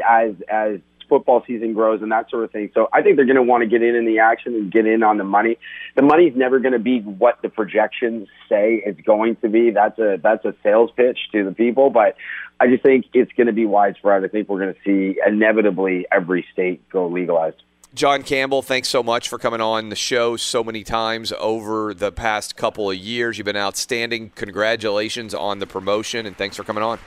as 0.09 0.35
as 0.49 0.81
football 1.09 1.43
season 1.47 1.73
grows 1.75 2.03
and 2.03 2.11
that 2.13 2.31
sort 2.31 2.45
of 2.45 2.51
thing. 2.51 2.71
So 2.75 2.89
I 2.93 3.03
think 3.03 3.17
they're 3.17 3.25
going 3.25 3.37
to 3.37 3.43
want 3.43 3.63
to 3.63 3.69
get 3.69 3.83
in 3.83 3.95
in 3.95 4.05
the 4.07 4.19
action 4.19 4.55
and 4.55 4.73
get 4.73 4.87
in 4.87 5.03
on 5.03 5.19
the 5.19 5.25
money. 5.25 5.59
The 5.95 6.03
money's 6.03 6.35
never 6.37 6.59
going 6.59 6.73
to 6.73 6.79
be 6.79 7.01
what 7.01 7.41
the 7.43 7.49
projections 7.49 8.29
say 8.49 8.83
it's 8.85 9.01
going 9.01 9.37
to 9.37 9.49
be. 9.49 9.71
That's 9.71 9.99
a 9.99 10.19
that's 10.23 10.45
a 10.45 10.55
sales 10.63 10.91
pitch 10.97 11.19
to 11.33 11.45
the 11.45 11.53
people, 11.53 11.91
but 11.91 12.17
I 12.61 12.69
just 12.69 12.83
think 12.83 13.07
it's 13.13 13.33
going 13.33 13.47
to 13.49 13.53
be 13.53 13.67
widespread. 13.67 14.25
I 14.25 14.29
think 14.29 14.49
we're 14.49 14.61
going 14.61 14.75
to 14.75 14.81
see 14.85 15.19
inevitably 15.27 16.07
every 16.11 16.47
state 16.53 16.89
go 16.89 17.07
legalized. 17.09 17.63
John 17.95 18.25
Campbell, 18.25 18.61
thanks 18.61 18.89
so 18.89 19.05
much 19.05 19.29
for 19.29 19.39
coming 19.39 19.61
on 19.61 19.89
the 19.89 19.97
show 19.97 20.37
so 20.37 20.65
many 20.65 20.83
times 20.83 21.33
over 21.39 21.95
the 21.95 22.11
past 22.11 22.57
couple 22.57 22.91
of 22.91 22.97
years. 22.97 23.39
You've 23.39 23.45
been 23.45 23.57
outstanding. 23.57 24.31
Congratulations 24.35 25.33
on 25.33 25.61
the 25.61 25.67
promotion, 25.67 26.27
and 26.27 26.37
thanks 26.37 26.57
for 26.57 26.65
coming 26.65 26.83
on. 26.83 26.99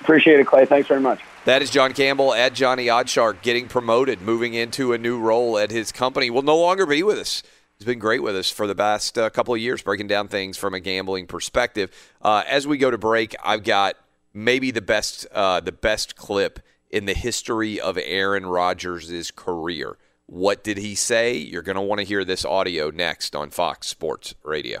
Appreciate 0.00 0.40
it, 0.40 0.46
Clay. 0.46 0.66
Thanks 0.66 0.88
very 0.88 1.00
much. 1.00 1.20
That 1.46 1.62
is 1.62 1.70
John 1.70 1.92
Campbell 1.92 2.34
at 2.34 2.54
Johnny 2.54 2.86
Oddshark 2.86 3.40
getting 3.40 3.68
promoted, 3.68 4.20
moving 4.20 4.54
into 4.54 4.92
a 4.92 4.98
new 4.98 5.16
role 5.16 5.56
at 5.56 5.70
his 5.70 5.92
company. 5.92 6.28
Will 6.28 6.42
no 6.42 6.58
longer 6.58 6.86
be 6.86 7.04
with 7.04 7.18
us. 7.18 7.44
He's 7.78 7.86
been 7.86 8.00
great 8.00 8.20
with 8.20 8.34
us 8.34 8.50
for 8.50 8.66
the 8.66 8.74
past 8.74 9.16
uh, 9.16 9.30
couple 9.30 9.54
of 9.54 9.60
years, 9.60 9.80
breaking 9.80 10.08
down 10.08 10.26
things 10.26 10.58
from 10.58 10.74
a 10.74 10.80
gambling 10.80 11.28
perspective. 11.28 11.92
Uh, 12.20 12.42
as 12.48 12.66
we 12.66 12.78
go 12.78 12.90
to 12.90 12.98
break, 12.98 13.36
I've 13.44 13.62
got 13.62 13.94
maybe 14.34 14.72
the 14.72 14.82
best 14.82 15.24
uh, 15.30 15.60
the 15.60 15.70
best 15.70 16.16
clip 16.16 16.58
in 16.90 17.04
the 17.04 17.14
history 17.14 17.80
of 17.80 17.96
Aaron 17.96 18.44
Rodgers' 18.44 19.30
career. 19.30 19.98
What 20.26 20.64
did 20.64 20.78
he 20.78 20.96
say? 20.96 21.36
You're 21.36 21.62
going 21.62 21.76
to 21.76 21.80
want 21.80 22.00
to 22.00 22.04
hear 22.04 22.24
this 22.24 22.44
audio 22.44 22.90
next 22.90 23.36
on 23.36 23.50
Fox 23.50 23.86
Sports 23.86 24.34
Radio. 24.42 24.80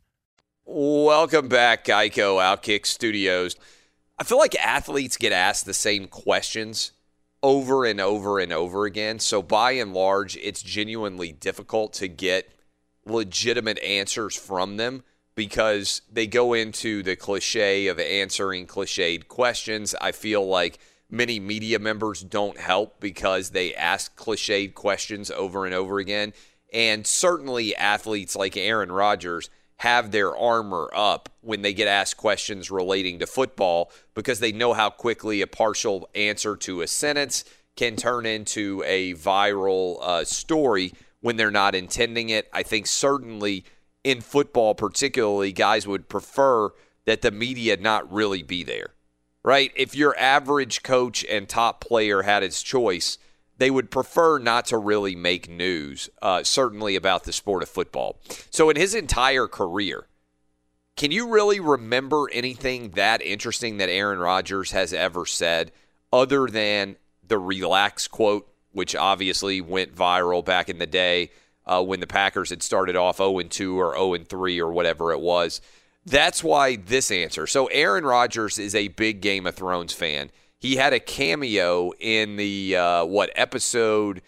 Welcome 0.73 1.49
back, 1.49 1.83
Geico 1.83 2.39
Outkick 2.39 2.85
Studios. 2.85 3.57
I 4.17 4.23
feel 4.23 4.37
like 4.37 4.55
athletes 4.55 5.17
get 5.17 5.33
asked 5.33 5.65
the 5.65 5.73
same 5.73 6.07
questions 6.07 6.93
over 7.43 7.83
and 7.83 7.99
over 7.99 8.39
and 8.39 8.53
over 8.53 8.85
again. 8.85 9.19
So, 9.19 9.41
by 9.41 9.71
and 9.73 9.93
large, 9.93 10.37
it's 10.37 10.63
genuinely 10.63 11.33
difficult 11.33 11.91
to 11.95 12.07
get 12.07 12.53
legitimate 13.05 13.83
answers 13.83 14.37
from 14.37 14.77
them 14.77 15.03
because 15.35 16.03
they 16.09 16.25
go 16.25 16.53
into 16.53 17.03
the 17.03 17.17
cliche 17.17 17.87
of 17.87 17.99
answering 17.99 18.65
cliched 18.65 19.27
questions. 19.27 19.93
I 19.99 20.13
feel 20.13 20.47
like 20.47 20.79
many 21.09 21.37
media 21.37 21.79
members 21.79 22.23
don't 22.23 22.57
help 22.57 23.01
because 23.01 23.49
they 23.49 23.75
ask 23.75 24.17
cliched 24.17 24.73
questions 24.73 25.29
over 25.31 25.65
and 25.65 25.75
over 25.75 25.99
again. 25.99 26.31
And 26.71 27.05
certainly, 27.05 27.75
athletes 27.75 28.37
like 28.37 28.55
Aaron 28.55 28.93
Rodgers 28.93 29.49
have 29.81 30.11
their 30.11 30.37
armor 30.37 30.91
up 30.93 31.27
when 31.41 31.63
they 31.63 31.73
get 31.73 31.87
asked 31.87 32.15
questions 32.15 32.69
relating 32.69 33.17
to 33.17 33.25
football 33.25 33.91
because 34.13 34.39
they 34.39 34.51
know 34.51 34.73
how 34.73 34.91
quickly 34.91 35.41
a 35.41 35.47
partial 35.47 36.07
answer 36.13 36.55
to 36.55 36.81
a 36.81 36.87
sentence 36.87 37.43
can 37.75 37.95
turn 37.95 38.27
into 38.27 38.83
a 38.85 39.15
viral 39.15 39.97
uh, 40.03 40.23
story 40.23 40.93
when 41.21 41.35
they're 41.35 41.49
not 41.49 41.73
intending 41.73 42.29
it. 42.29 42.47
I 42.53 42.61
think 42.61 42.85
certainly 42.85 43.65
in 44.03 44.21
football, 44.21 44.75
particularly, 44.75 45.51
guys 45.51 45.87
would 45.87 46.07
prefer 46.07 46.69
that 47.05 47.23
the 47.23 47.31
media 47.31 47.75
not 47.75 48.11
really 48.13 48.43
be 48.43 48.63
there, 48.63 48.93
right? 49.43 49.71
If 49.75 49.95
your 49.95 50.15
average 50.19 50.83
coach 50.83 51.25
and 51.27 51.49
top 51.49 51.81
player 51.81 52.21
had 52.21 52.43
his 52.43 52.61
choice, 52.61 53.17
they 53.61 53.69
would 53.69 53.91
prefer 53.91 54.39
not 54.39 54.65
to 54.65 54.75
really 54.75 55.15
make 55.15 55.47
news, 55.47 56.09
uh, 56.19 56.41
certainly 56.41 56.95
about 56.95 57.25
the 57.25 57.31
sport 57.31 57.61
of 57.61 57.69
football. 57.69 58.17
So, 58.49 58.71
in 58.71 58.75
his 58.75 58.95
entire 58.95 59.47
career, 59.47 60.07
can 60.97 61.11
you 61.11 61.29
really 61.29 61.59
remember 61.59 62.27
anything 62.33 62.89
that 62.95 63.21
interesting 63.21 63.77
that 63.77 63.87
Aaron 63.87 64.17
Rodgers 64.17 64.71
has 64.71 64.93
ever 64.93 65.27
said 65.27 65.71
other 66.11 66.47
than 66.47 66.95
the 67.27 67.37
relax 67.37 68.07
quote, 68.07 68.51
which 68.71 68.95
obviously 68.95 69.61
went 69.61 69.95
viral 69.95 70.43
back 70.43 70.67
in 70.67 70.79
the 70.79 70.87
day 70.87 71.29
uh, 71.67 71.83
when 71.83 71.99
the 71.99 72.07
Packers 72.07 72.49
had 72.49 72.63
started 72.63 72.95
off 72.95 73.17
0 73.17 73.43
2 73.43 73.79
or 73.79 73.93
0 73.95 74.23
3 74.27 74.59
or 74.59 74.71
whatever 74.71 75.11
it 75.11 75.19
was? 75.19 75.61
That's 76.03 76.43
why 76.43 76.77
this 76.77 77.11
answer. 77.11 77.45
So, 77.45 77.67
Aaron 77.67 78.05
Rodgers 78.05 78.57
is 78.57 78.73
a 78.73 78.87
big 78.87 79.21
Game 79.21 79.45
of 79.45 79.53
Thrones 79.53 79.93
fan 79.93 80.31
he 80.61 80.75
had 80.75 80.93
a 80.93 80.99
cameo 80.99 81.91
in 81.99 82.35
the 82.35 82.75
uh, 82.75 83.03
what 83.03 83.31
episode 83.35 84.21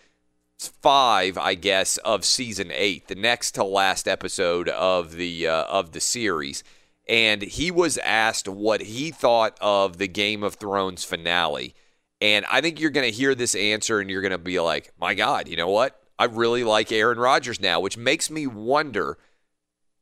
five, 0.58 1.38
I 1.38 1.54
guess, 1.54 1.98
of 1.98 2.26
season 2.26 2.72
eight, 2.74 3.08
the 3.08 3.14
next 3.14 3.52
to 3.52 3.64
last 3.64 4.08
episode 4.08 4.68
of 4.68 5.14
the 5.14 5.48
uh, 5.48 5.66
of 5.66 5.92
the 5.92 6.02
series, 6.02 6.64
and 7.08 7.44
he 7.44 7.70
was 7.70 8.00
asked 8.00 8.48
what 8.48 8.82
he 8.82 9.12
thought 9.12 9.56
of 9.62 10.00
the 10.00 10.08
Game 10.08 10.42
of 10.42 10.56
Thrones 10.56 11.04
finale. 11.04 11.76
And 12.20 12.46
I 12.50 12.62
think 12.62 12.80
you're 12.80 12.90
going 12.90 13.10
to 13.10 13.16
hear 13.16 13.36
this 13.36 13.54
answer, 13.54 14.00
and 14.00 14.10
you're 14.10 14.22
going 14.22 14.32
to 14.32 14.40
be 14.40 14.60
like, 14.60 14.92
"My 15.00 15.14
God, 15.14 15.48
you 15.48 15.56
know 15.56 15.70
what? 15.70 16.02
I 16.18 16.26
really 16.26 16.64
like 16.64 16.92
Aaron 16.92 17.20
Rodgers 17.20 17.62
now," 17.62 17.80
which 17.80 17.96
makes 17.96 18.32
me 18.32 18.48
wonder: 18.48 19.20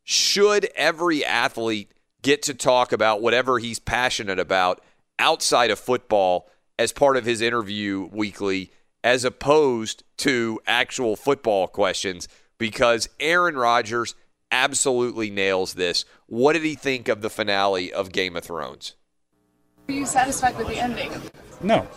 should 0.01 0.69
every 0.75 1.25
athlete 1.25 1.91
get 2.21 2.41
to 2.43 2.53
talk 2.53 2.93
about 2.93 3.21
whatever 3.21 3.59
he's 3.59 3.79
passionate 3.79 4.39
about? 4.39 4.82
Outside 5.22 5.69
of 5.72 5.80
football 5.80 6.49
as 6.78 6.91
part 6.91 7.15
of 7.15 7.26
his 7.26 7.41
interview 7.41 8.09
weekly 8.11 8.72
as 9.03 9.24
opposed 9.24 10.03
to 10.17 10.59
actual 10.65 11.15
football 11.15 11.67
questions 11.67 12.28
because 12.57 13.07
Aaron 13.19 13.55
Rodgers 13.55 14.15
absolutely 14.51 15.30
nails 15.30 15.76
this. 15.76 16.05
What 16.26 16.53
did 16.53 16.63
he 16.63 16.76
think 16.76 17.07
of 17.07 17.22
the 17.22 17.30
finale 17.30 17.93
of 17.93 18.11
Game 18.11 18.36
of 18.36 18.43
Thrones? 18.43 18.95
Are 19.88 19.93
you 19.93 20.05
satisfied 20.05 20.57
with 20.57 20.67
the 20.67 20.78
ending? 20.78 21.11
No. 21.61 21.88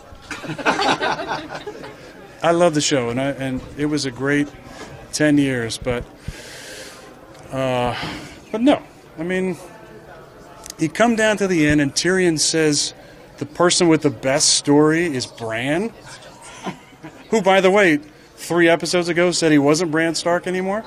I 2.43 2.51
love 2.51 2.75
the 2.75 2.81
show, 2.81 3.09
and 3.09 3.19
I, 3.19 3.29
and 3.31 3.61
it 3.77 3.87
was 3.87 4.05
a 4.05 4.11
great 4.11 4.47
ten 5.11 5.37
years, 5.37 5.77
but 5.77 6.03
uh, 7.51 7.95
but 8.51 8.61
no. 8.61 8.81
I 9.17 9.23
mean, 9.23 9.57
you 10.77 10.89
come 10.89 11.15
down 11.15 11.37
to 11.37 11.47
the 11.47 11.67
end, 11.67 11.81
and 11.81 11.93
Tyrion 11.93 12.39
says 12.39 12.93
the 13.37 13.45
person 13.45 13.87
with 13.87 14.01
the 14.01 14.09
best 14.09 14.49
story 14.55 15.05
is 15.05 15.25
Bran, 15.25 15.91
who, 17.29 17.41
by 17.41 17.61
the 17.61 17.71
way, 17.71 17.97
three 18.35 18.69
episodes 18.69 19.09
ago 19.09 19.31
said 19.31 19.51
he 19.51 19.57
wasn't 19.57 19.91
Bran 19.91 20.15
Stark 20.15 20.47
anymore. 20.47 20.85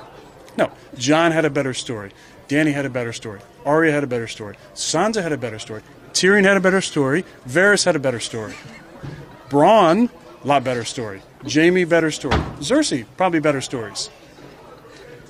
No, 0.57 0.71
Jon 0.95 1.31
had 1.31 1.45
a 1.45 1.49
better 1.49 1.73
story. 1.73 2.11
Dany 2.47 2.73
had 2.73 2.85
a 2.85 2.89
better 2.89 3.13
story. 3.13 3.39
Arya 3.65 3.91
had 3.91 4.03
a 4.03 4.07
better 4.07 4.27
story. 4.27 4.55
Sansa 4.73 5.21
had 5.21 5.31
a 5.31 5.37
better 5.37 5.59
story. 5.59 5.83
Tyrion 6.13 6.43
had 6.43 6.57
a 6.57 6.59
better 6.59 6.81
story. 6.81 7.23
Varys 7.47 7.85
had 7.85 7.95
a 7.95 7.99
better 7.99 8.19
story. 8.19 8.55
Bronn, 9.49 10.09
a 10.43 10.47
lot 10.47 10.63
better 10.63 10.83
story. 10.83 11.21
Jaime, 11.47 11.83
better 11.85 12.11
story. 12.11 12.35
Cersei, 12.59 13.05
probably 13.17 13.39
better 13.39 13.61
stories. 13.61 14.09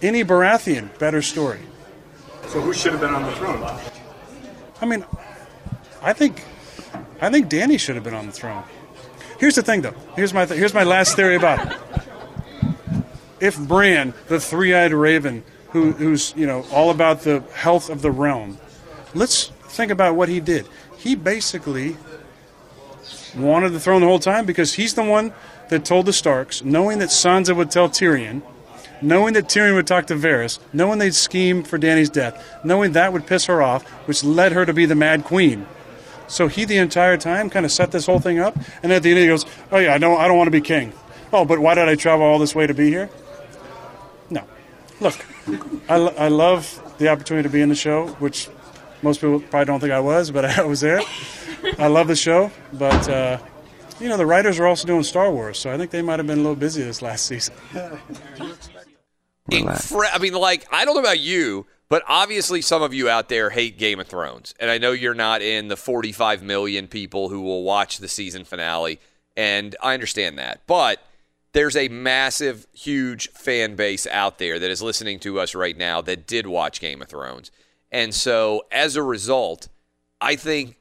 Any 0.01 0.23
Baratheon, 0.23 0.97
better 0.97 1.21
story. 1.21 1.59
So 2.47 2.61
who 2.61 2.73
should 2.73 2.93
have 2.93 3.01
been 3.01 3.13
on 3.13 3.23
the 3.23 3.31
throne? 3.33 3.61
I 4.81 4.85
mean, 4.85 5.05
I 6.01 6.13
think 6.13 6.43
I 7.21 7.29
think 7.29 7.49
Dany 7.49 7.79
should 7.79 7.95
have 7.95 8.03
been 8.03 8.13
on 8.13 8.25
the 8.25 8.31
throne. 8.31 8.63
Here's 9.39 9.55
the 9.55 9.61
thing, 9.61 9.81
though. 9.81 9.95
Here's 10.15 10.33
my 10.33 10.45
th- 10.45 10.59
here's 10.59 10.73
my 10.73 10.83
last 10.83 11.15
theory 11.15 11.35
about 11.35 11.71
it. 11.71 11.77
If 13.39 13.57
Bran, 13.57 14.13
the 14.27 14.39
three-eyed 14.39 14.91
raven, 14.91 15.43
who, 15.69 15.93
who's 15.93 16.33
you 16.35 16.45
know 16.45 16.65
all 16.71 16.89
about 16.89 17.21
the 17.21 17.41
health 17.53 17.89
of 17.89 18.01
the 18.01 18.11
realm, 18.11 18.57
let's 19.13 19.47
think 19.69 19.91
about 19.91 20.15
what 20.15 20.29
he 20.29 20.39
did. 20.39 20.67
He 20.97 21.15
basically 21.15 21.95
wanted 23.37 23.69
the 23.69 23.79
throne 23.79 24.01
the 24.01 24.07
whole 24.07 24.19
time 24.19 24.45
because 24.45 24.73
he's 24.73 24.93
the 24.93 25.03
one 25.03 25.33
that 25.69 25.85
told 25.85 26.05
the 26.05 26.13
Starks, 26.13 26.63
knowing 26.63 26.99
that 26.99 27.09
Sansa 27.09 27.55
would 27.55 27.71
tell 27.71 27.87
Tyrion, 27.87 28.41
knowing 29.01 29.33
that 29.35 29.45
Tyrion 29.45 29.75
would 29.75 29.87
talk 29.87 30.07
to 30.07 30.15
Varys, 30.15 30.59
knowing 30.73 30.99
they'd 30.99 31.15
scheme 31.15 31.63
for 31.63 31.77
Dany's 31.77 32.09
death, 32.09 32.43
knowing 32.63 32.93
that 32.93 33.13
would 33.13 33.27
piss 33.27 33.45
her 33.45 33.61
off, 33.61 33.87
which 34.07 34.23
led 34.23 34.51
her 34.51 34.65
to 34.65 34.73
be 34.73 34.85
the 34.85 34.95
Mad 34.95 35.23
Queen. 35.23 35.65
So 36.29 36.47
he 36.47 36.63
the 36.63 36.77
entire 36.77 37.17
time 37.17 37.49
kind 37.49 37.65
of 37.65 37.71
set 37.71 37.91
this 37.91 38.05
whole 38.05 38.19
thing 38.19 38.39
up, 38.39 38.55
and 38.83 38.93
at 38.93 39.03
the 39.03 39.09
end 39.09 39.19
he 39.19 39.27
goes, 39.27 39.45
"Oh 39.71 39.77
yeah, 39.77 39.93
I 39.93 39.97
don't, 39.97 40.19
I 40.19 40.27
don't 40.27 40.37
want 40.37 40.47
to 40.47 40.51
be 40.51 40.61
king. 40.61 40.93
Oh, 41.33 41.43
but 41.43 41.59
why 41.59 41.75
did 41.75 41.89
I 41.89 41.95
travel 41.95 42.25
all 42.25 42.39
this 42.39 42.55
way 42.55 42.67
to 42.67 42.73
be 42.73 42.89
here? 42.89 43.09
No, 44.29 44.43
look, 45.01 45.25
I, 45.89 45.95
I 45.95 46.27
love 46.29 46.81
the 46.99 47.09
opportunity 47.09 47.47
to 47.47 47.51
be 47.51 47.61
in 47.61 47.69
the 47.69 47.75
show, 47.75 48.07
which 48.19 48.47
most 49.01 49.21
people 49.21 49.39
probably 49.39 49.65
don't 49.65 49.79
think 49.79 49.91
I 49.91 49.99
was, 49.99 50.31
but 50.31 50.45
I 50.59 50.63
was 50.63 50.81
there. 50.81 51.01
I 51.77 51.87
love 51.87 52.07
the 52.07 52.15
show, 52.15 52.51
but 52.73 53.09
uh, 53.09 53.39
you 53.99 54.07
know 54.07 54.17
the 54.17 54.25
writers 54.25 54.59
are 54.59 54.67
also 54.67 54.87
doing 54.87 55.03
Star 55.03 55.31
Wars, 55.31 55.57
so 55.57 55.71
I 55.71 55.77
think 55.77 55.91
they 55.91 56.01
might 56.01 56.19
have 56.19 56.27
been 56.27 56.39
a 56.39 56.41
little 56.41 56.55
busy 56.55 56.83
this 56.83 57.01
last 57.01 57.25
season. 57.25 57.55
Incre- 59.51 60.09
I 60.13 60.17
mean, 60.19 60.33
like 60.33 60.67
I 60.71 60.85
don't 60.85 60.93
know 60.93 61.01
about 61.01 61.19
you, 61.19 61.65
but 61.89 62.03
obviously, 62.07 62.61
some 62.61 62.83
of 62.83 62.93
you 62.93 63.09
out 63.09 63.29
there 63.29 63.49
hate 63.49 63.79
Game 63.79 63.99
of 63.99 64.07
Thrones. 64.07 64.53
And 64.59 64.69
I 64.69 64.77
know 64.77 64.91
you're 64.91 65.15
not 65.15 65.41
in 65.41 65.67
the 65.67 65.75
45 65.75 66.43
million 66.43 66.87
people 66.87 67.29
who 67.29 67.41
will 67.41 67.63
watch 67.63 67.97
the 67.97 68.07
season 68.07 68.45
finale. 68.45 68.99
And 69.35 69.75
I 69.81 69.95
understand 69.95 70.37
that. 70.37 70.61
But 70.67 71.01
there's 71.53 71.75
a 71.75 71.87
massive, 71.87 72.67
huge 72.73 73.29
fan 73.31 73.75
base 73.75 74.05
out 74.07 74.37
there 74.37 74.59
that 74.59 74.69
is 74.69 74.81
listening 74.83 75.19
to 75.21 75.39
us 75.39 75.55
right 75.55 75.75
now 75.75 75.99
that 76.01 76.27
did 76.27 76.45
watch 76.45 76.79
Game 76.79 77.01
of 77.01 77.07
Thrones. 77.07 77.49
And 77.91 78.13
so 78.13 78.65
as 78.71 78.95
a 78.95 79.01
result, 79.01 79.67
I 80.21 80.35
think 80.35 80.75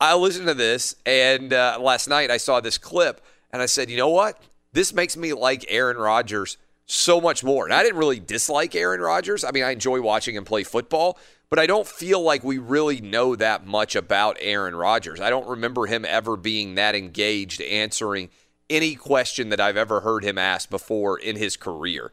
I 0.00 0.16
listened 0.16 0.48
to 0.48 0.54
this, 0.54 0.96
and 1.06 1.52
uh, 1.52 1.78
last 1.80 2.08
night 2.08 2.30
I 2.30 2.36
saw 2.36 2.60
this 2.60 2.78
clip, 2.78 3.20
and 3.52 3.62
I 3.62 3.66
said, 3.66 3.90
you 3.90 3.96
know 3.96 4.08
what? 4.08 4.40
This 4.72 4.92
makes 4.92 5.16
me 5.16 5.32
like 5.32 5.64
Aaron 5.68 5.96
Rodgers 5.96 6.56
so 6.88 7.20
much 7.20 7.44
more. 7.44 7.64
And 7.64 7.74
I 7.74 7.82
didn't 7.82 7.98
really 7.98 8.18
dislike 8.18 8.74
Aaron 8.74 9.00
Rodgers. 9.00 9.44
I 9.44 9.50
mean, 9.52 9.62
I 9.62 9.70
enjoy 9.70 10.00
watching 10.00 10.34
him 10.34 10.44
play 10.44 10.64
football, 10.64 11.18
but 11.50 11.58
I 11.58 11.66
don't 11.66 11.86
feel 11.86 12.20
like 12.22 12.42
we 12.42 12.58
really 12.58 13.00
know 13.00 13.36
that 13.36 13.66
much 13.66 13.94
about 13.94 14.38
Aaron 14.40 14.74
Rodgers. 14.74 15.20
I 15.20 15.30
don't 15.30 15.46
remember 15.46 15.86
him 15.86 16.04
ever 16.06 16.36
being 16.36 16.74
that 16.74 16.94
engaged 16.94 17.60
answering 17.60 18.30
any 18.70 18.94
question 18.94 19.50
that 19.50 19.60
I've 19.60 19.76
ever 19.76 20.00
heard 20.00 20.24
him 20.24 20.38
ask 20.38 20.68
before 20.68 21.18
in 21.18 21.36
his 21.36 21.56
career. 21.56 22.10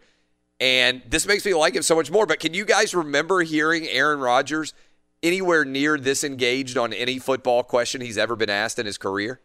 And 0.60 1.02
this 1.08 1.26
makes 1.26 1.46
me 1.46 1.54
like 1.54 1.76
him 1.76 1.84
so 1.84 1.96
much 1.96 2.12
more. 2.12 2.26
But 2.26 2.40
can 2.40 2.54
you 2.54 2.66
guys 2.66 2.94
remember 2.94 3.42
hearing 3.42 3.88
Aaron 3.88 4.20
Rodgers 4.20 4.74
anywhere 5.24 5.66
near 5.66 5.98
this 5.98 6.24
engaged 6.24 6.78
on 6.78 6.94
any 6.94 7.18
football 7.20 7.64
question 7.64 8.02
he's 8.02 8.18
ever 8.18 8.36
been 8.36 8.50
asked 8.50 8.80
in 8.80 8.86
his 8.86 8.98
career? 8.98 9.42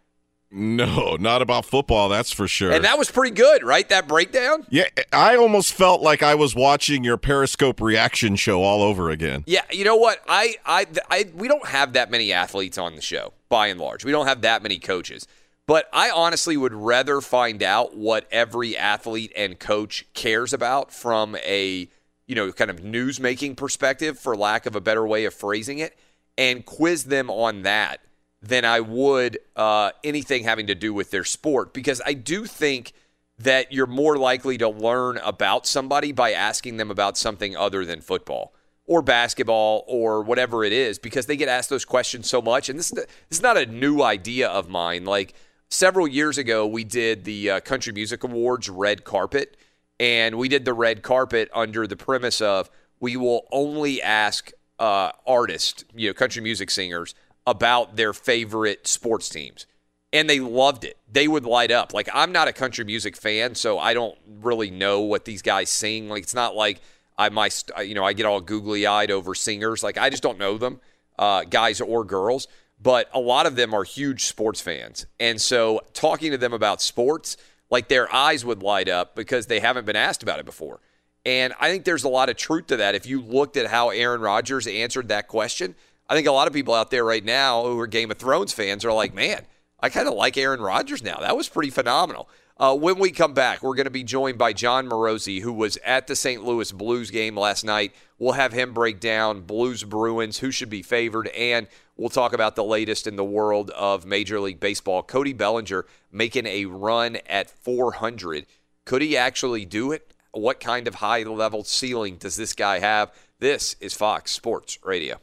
No, 0.53 1.17
not 1.17 1.43
about 1.43 1.65
football, 1.65 2.09
that's 2.09 2.33
for 2.33 2.49
sure. 2.49 2.73
And 2.73 2.85
that 2.85 2.99
was 2.99 3.09
pretty 3.11 3.35
good, 3.35 3.63
right? 3.63 3.89
That 3.89 4.09
breakdown? 4.09 4.67
Yeah, 4.69 4.89
I 5.13 5.37
almost 5.37 5.73
felt 5.73 6.03
like 6.03 6.25
I 6.25 6.35
was 6.35 6.57
watching 6.57 7.05
your 7.05 7.17
Periscope 7.17 7.81
reaction 7.81 8.35
show 8.35 8.63
all 8.63 8.83
over 8.83 9.11
again. 9.11 9.45
Yeah, 9.47 9.63
you 9.71 9.85
know 9.85 9.95
what? 9.95 10.21
I, 10.29 10.57
I, 10.67 10.87
I, 11.09 11.31
we 11.35 11.47
don't 11.47 11.67
have 11.67 11.93
that 11.93 12.11
many 12.11 12.33
athletes 12.33 12.79
on 12.79 12.97
the 12.97 13.01
show, 13.01 13.33
by 13.49 13.69
and 13.69 13.79
large. 13.79 14.05
We 14.05 14.11
don't 14.11 14.27
have 14.27 14.41
that 14.41 14.63
many 14.63 14.81
coaches. 14.81 15.29
But 15.67 15.89
I 15.93 16.11
honestly 16.11 16.57
would 16.57 16.75
rather 16.75 17.21
find 17.21 17.63
out 17.63 17.97
what 17.97 18.27
every 18.33 18.77
athlete 18.77 19.33
and 19.37 19.57
coach 19.57 20.05
cares 20.15 20.53
about 20.53 20.93
from 20.93 21.37
a, 21.37 21.89
you 22.27 22.35
know, 22.35 22.51
kind 22.51 22.73
of 22.73 22.83
news 22.83 23.21
making 23.21 23.55
perspective, 23.55 24.19
for 24.19 24.37
lack 24.37 24.67
of 24.67 24.75
a 24.75 24.81
better 24.81 25.07
way 25.07 25.27
of 25.27 25.35
phrasing 25.35 25.79
it, 25.79 25.97
and 26.37 26.67
quiz 26.67 27.05
them 27.05 27.31
on 27.31 27.63
that 27.63 28.01
than 28.43 28.64
I 28.64 28.80
would 28.80 29.38
uh, 29.57 29.91
anything 30.03 30.45
having 30.45 30.66
to 30.68 30.74
do 30.74 30.95
with 30.95 31.11
their 31.11 31.24
sport. 31.24 31.74
Because 31.74 32.01
I 32.07 32.14
do 32.14 32.47
think 32.47 32.93
that 33.38 33.72
you're 33.72 33.86
more 33.86 34.16
likely 34.16 34.59
to 34.59 34.68
learn 34.68 35.18
about 35.18 35.66
somebody 35.66 36.12
by 36.12 36.32
asking 36.32 36.76
them 36.76 36.91
about 36.91 37.16
something 37.16 37.57
other 37.57 37.84
than 37.84 38.01
football 38.01 38.55
or 38.86 39.03
basketball 39.03 39.84
or 39.86 40.22
whatever 40.22 40.64
it 40.64 40.72
is, 40.72 40.99
because 40.99 41.26
they 41.26 41.36
get 41.36 41.49
asked 41.49 41.70
those 41.70 41.84
questions 41.84 42.28
so 42.28 42.43
much. 42.43 42.68
And 42.68 42.78
this, 42.78 42.93
is 43.30 43.41
not 43.41 43.57
a 43.57 43.66
new 43.66 44.03
idea 44.03 44.49
of 44.49 44.68
mine. 44.68 45.05
Like, 45.05 45.34
several 45.70 46.09
years 46.09 46.36
ago, 46.38 46.66
we 46.66 46.84
did 46.84 47.24
the 47.24 47.51
uh, 47.51 47.61
Country 47.61 47.93
Music 47.93 48.24
Awards 48.24 48.68
red 48.68 49.05
carpet, 49.05 49.57
and 49.99 50.36
we 50.36 50.49
did 50.49 50.64
the 50.64 50.74
red 50.74 51.03
carpet 51.03 51.49
under 51.55 51.86
the 51.86 51.97
premise 51.97 52.41
of 52.41 52.68
we 52.99 53.16
will 53.16 53.47
only 53.53 54.03
ask 54.03 54.53
uh, 54.78 55.12
artists, 55.26 55.84
you 55.95 56.09
know, 56.09 56.14
country 56.14 56.43
music 56.43 56.70
singers, 56.70 57.14
about 57.51 57.97
their 57.97 58.13
favorite 58.13 58.87
sports 58.87 59.29
teams. 59.29 59.67
And 60.13 60.29
they 60.29 60.41
loved 60.41 60.85
it. 60.85 60.97
They 61.11 61.29
would 61.29 61.45
light 61.45 61.71
up. 61.71 61.95
Like, 61.95 62.09
I'm 62.13 62.33
not 62.33 62.49
a 62.49 62.53
country 62.53 62.85
music 62.85 63.17
fan, 63.17 63.55
so 63.55 63.79
I 63.79 63.95
don't 63.95 64.19
really 64.41 64.71
know 64.71 65.01
what 65.01 65.25
these 65.25 65.43
guys 65.43 65.71
sing. 65.71 66.09
Like, 66.09 66.25
it's 66.25 66.35
not 66.35 66.57
like 66.57 66.81
I, 67.17 67.29
my, 67.29 67.51
you 67.85 67.95
know, 67.95 68.05
I 68.05 68.13
get 68.13 68.27
all 68.27 68.41
googly 68.41 68.87
eyed 68.87 69.11
over 69.13 69.35
singers. 69.35 69.85
Like, 69.85 69.99
I 69.99 70.11
just 70.11 70.23
don't 70.23 70.39
know 70.39 70.59
them, 70.59 70.81
uh, 71.19 71.45
guys 71.45 71.81
or 71.81 72.05
girls 72.05 72.49
but 72.83 73.11
a 73.13 73.21
lot 73.21 73.47
of 73.47 73.57
them 73.57 73.75
are 73.75 73.85
huge 73.85 74.25
sports 74.25 74.61
fans. 74.61 75.07
And 75.19 75.41
so 75.41 75.81
talking 75.93 76.31
to 76.31 76.39
them 76.39 76.53
about 76.53 76.81
sports, 76.81 77.37
like 77.69 77.89
their 77.89 78.13
eyes 78.13 78.45
would 78.45 78.63
light 78.63 78.89
up 78.89 79.15
because 79.15 79.47
they 79.47 79.61
haven't 79.61 79.85
been 79.85 79.97
asked 79.97 80.23
about 80.23 80.41
it 80.41 80.47
before. 80.47 80.81
And 81.27 81.53
I 81.61 81.71
think 81.71 81.85
there's 81.85 82.05
a 82.05 82.09
lot 82.09 82.31
of 82.31 82.37
truth 82.37 82.69
to 82.69 82.79
that. 82.79 82.95
If 82.95 83.07
you 83.07 83.21
looked 83.21 83.59
at 83.59 83.67
how 83.67 83.91
Aaron 83.91 84.23
Rodgers 84.23 84.67
answered 84.67 85.09
that 85.09 85.29
question, 85.29 85.75
I 86.11 86.15
think 86.15 86.27
a 86.27 86.33
lot 86.33 86.49
of 86.49 86.53
people 86.53 86.75
out 86.75 86.91
there 86.91 87.05
right 87.05 87.25
now 87.25 87.63
who 87.63 87.79
are 87.79 87.87
Game 87.87 88.11
of 88.11 88.19
Thrones 88.19 88.53
fans 88.53 88.85
are 88.85 88.93
like, 88.93 89.15
man, 89.15 89.47
I 89.79 89.91
kind 89.91 90.09
of 90.09 90.15
like 90.15 90.37
Aaron 90.37 90.61
Rodgers 90.61 91.05
now. 91.05 91.21
That 91.21 91.37
was 91.37 91.49
pretty 91.49 91.71
phenomenal. 91.71 92.29
Uh, 92.57 92.75
when 92.75 92.99
we 92.99 93.13
come 93.13 93.33
back, 93.33 93.63
we're 93.63 93.77
going 93.77 93.85
to 93.87 93.91
be 93.91 94.03
joined 94.03 94.37
by 94.37 94.53
Jon 94.53 94.89
Morosi, 94.89 95.41
who 95.41 95.53
was 95.53 95.79
at 95.85 96.09
the 96.09 96.17
St. 96.17 96.45
Louis 96.45 96.73
Blues 96.73 97.13
game 97.13 97.39
last 97.39 97.65
night. 97.65 97.95
We'll 98.19 98.33
have 98.33 98.53
him 98.53 98.75
break 98.75 98.99
down 98.99 99.43
Blues 99.43 99.85
Bruins, 99.85 100.39
who 100.39 100.51
should 100.51 100.69
be 100.69 100.83
favored, 100.83 101.29
and 101.29 101.69
we'll 101.97 102.09
talk 102.09 102.33
about 102.33 102.57
the 102.57 102.65
latest 102.65 103.07
in 103.07 103.15
the 103.15 103.25
world 103.25 103.71
of 103.71 104.05
Major 104.05 104.41
League 104.41 104.59
Baseball. 104.59 105.05
Cody 105.05 105.33
Bellinger 105.33 105.87
making 106.11 106.47
a 106.47 106.65
run 106.65 107.19
at 107.29 107.49
400. 107.49 108.47
Could 108.85 109.01
he 109.01 109.17
actually 109.17 109.65
do 109.65 109.93
it? 109.93 110.13
What 110.33 110.59
kind 110.59 110.89
of 110.89 110.97
high 110.97 111.23
level 111.23 111.63
ceiling 111.63 112.17
does 112.17 112.35
this 112.35 112.53
guy 112.53 112.81
have? 112.81 113.15
This 113.39 113.77
is 113.81 113.95
Fox 113.95 114.33
Sports 114.33 114.77
Radio. 114.83 115.21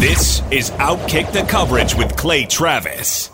This 0.00 0.42
is 0.50 0.72
Outkick 0.72 1.32
the 1.32 1.40
Coverage 1.48 1.94
with 1.94 2.18
Clay 2.18 2.44
Travis. 2.44 3.30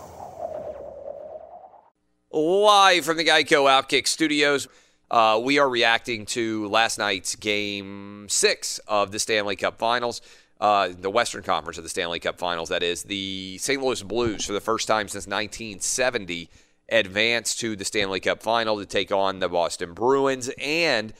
Live 2.31 3.05
from 3.05 3.17
the 3.17 3.25
Geico 3.25 3.65
Outkick 3.65 4.07
Studios. 4.07 4.69
Uh, 5.11 5.41
we 5.43 5.59
are 5.59 5.69
reacting 5.69 6.25
to 6.27 6.69
last 6.69 6.99
night's 6.99 7.35
game 7.35 8.29
six 8.31 8.79
of 8.87 9.11
the 9.11 9.19
Stanley 9.19 9.57
Cup 9.57 9.77
Finals, 9.77 10.23
uh, 10.61 10.91
the 10.97 11.11
Western 11.11 11.43
Conference 11.43 11.79
of 11.79 11.83
the 11.83 11.91
Stanley 11.91 12.21
Cup 12.21 12.39
Finals. 12.39 12.69
That 12.69 12.85
is 12.85 13.03
the 13.03 13.59
St. 13.59 13.83
Louis 13.83 14.01
Blues 14.05 14.45
for 14.45 14.53
the 14.53 14.61
first 14.61 14.87
time 14.87 15.09
since 15.09 15.27
1970 15.27 16.49
advanced 16.89 17.59
to 17.59 17.75
the 17.75 17.85
Stanley 17.85 18.21
Cup 18.21 18.41
Final 18.41 18.79
to 18.79 18.87
take 18.87 19.11
on 19.11 19.41
the 19.41 19.49
Boston 19.49 19.95
Bruins 19.95 20.49
and 20.59 21.13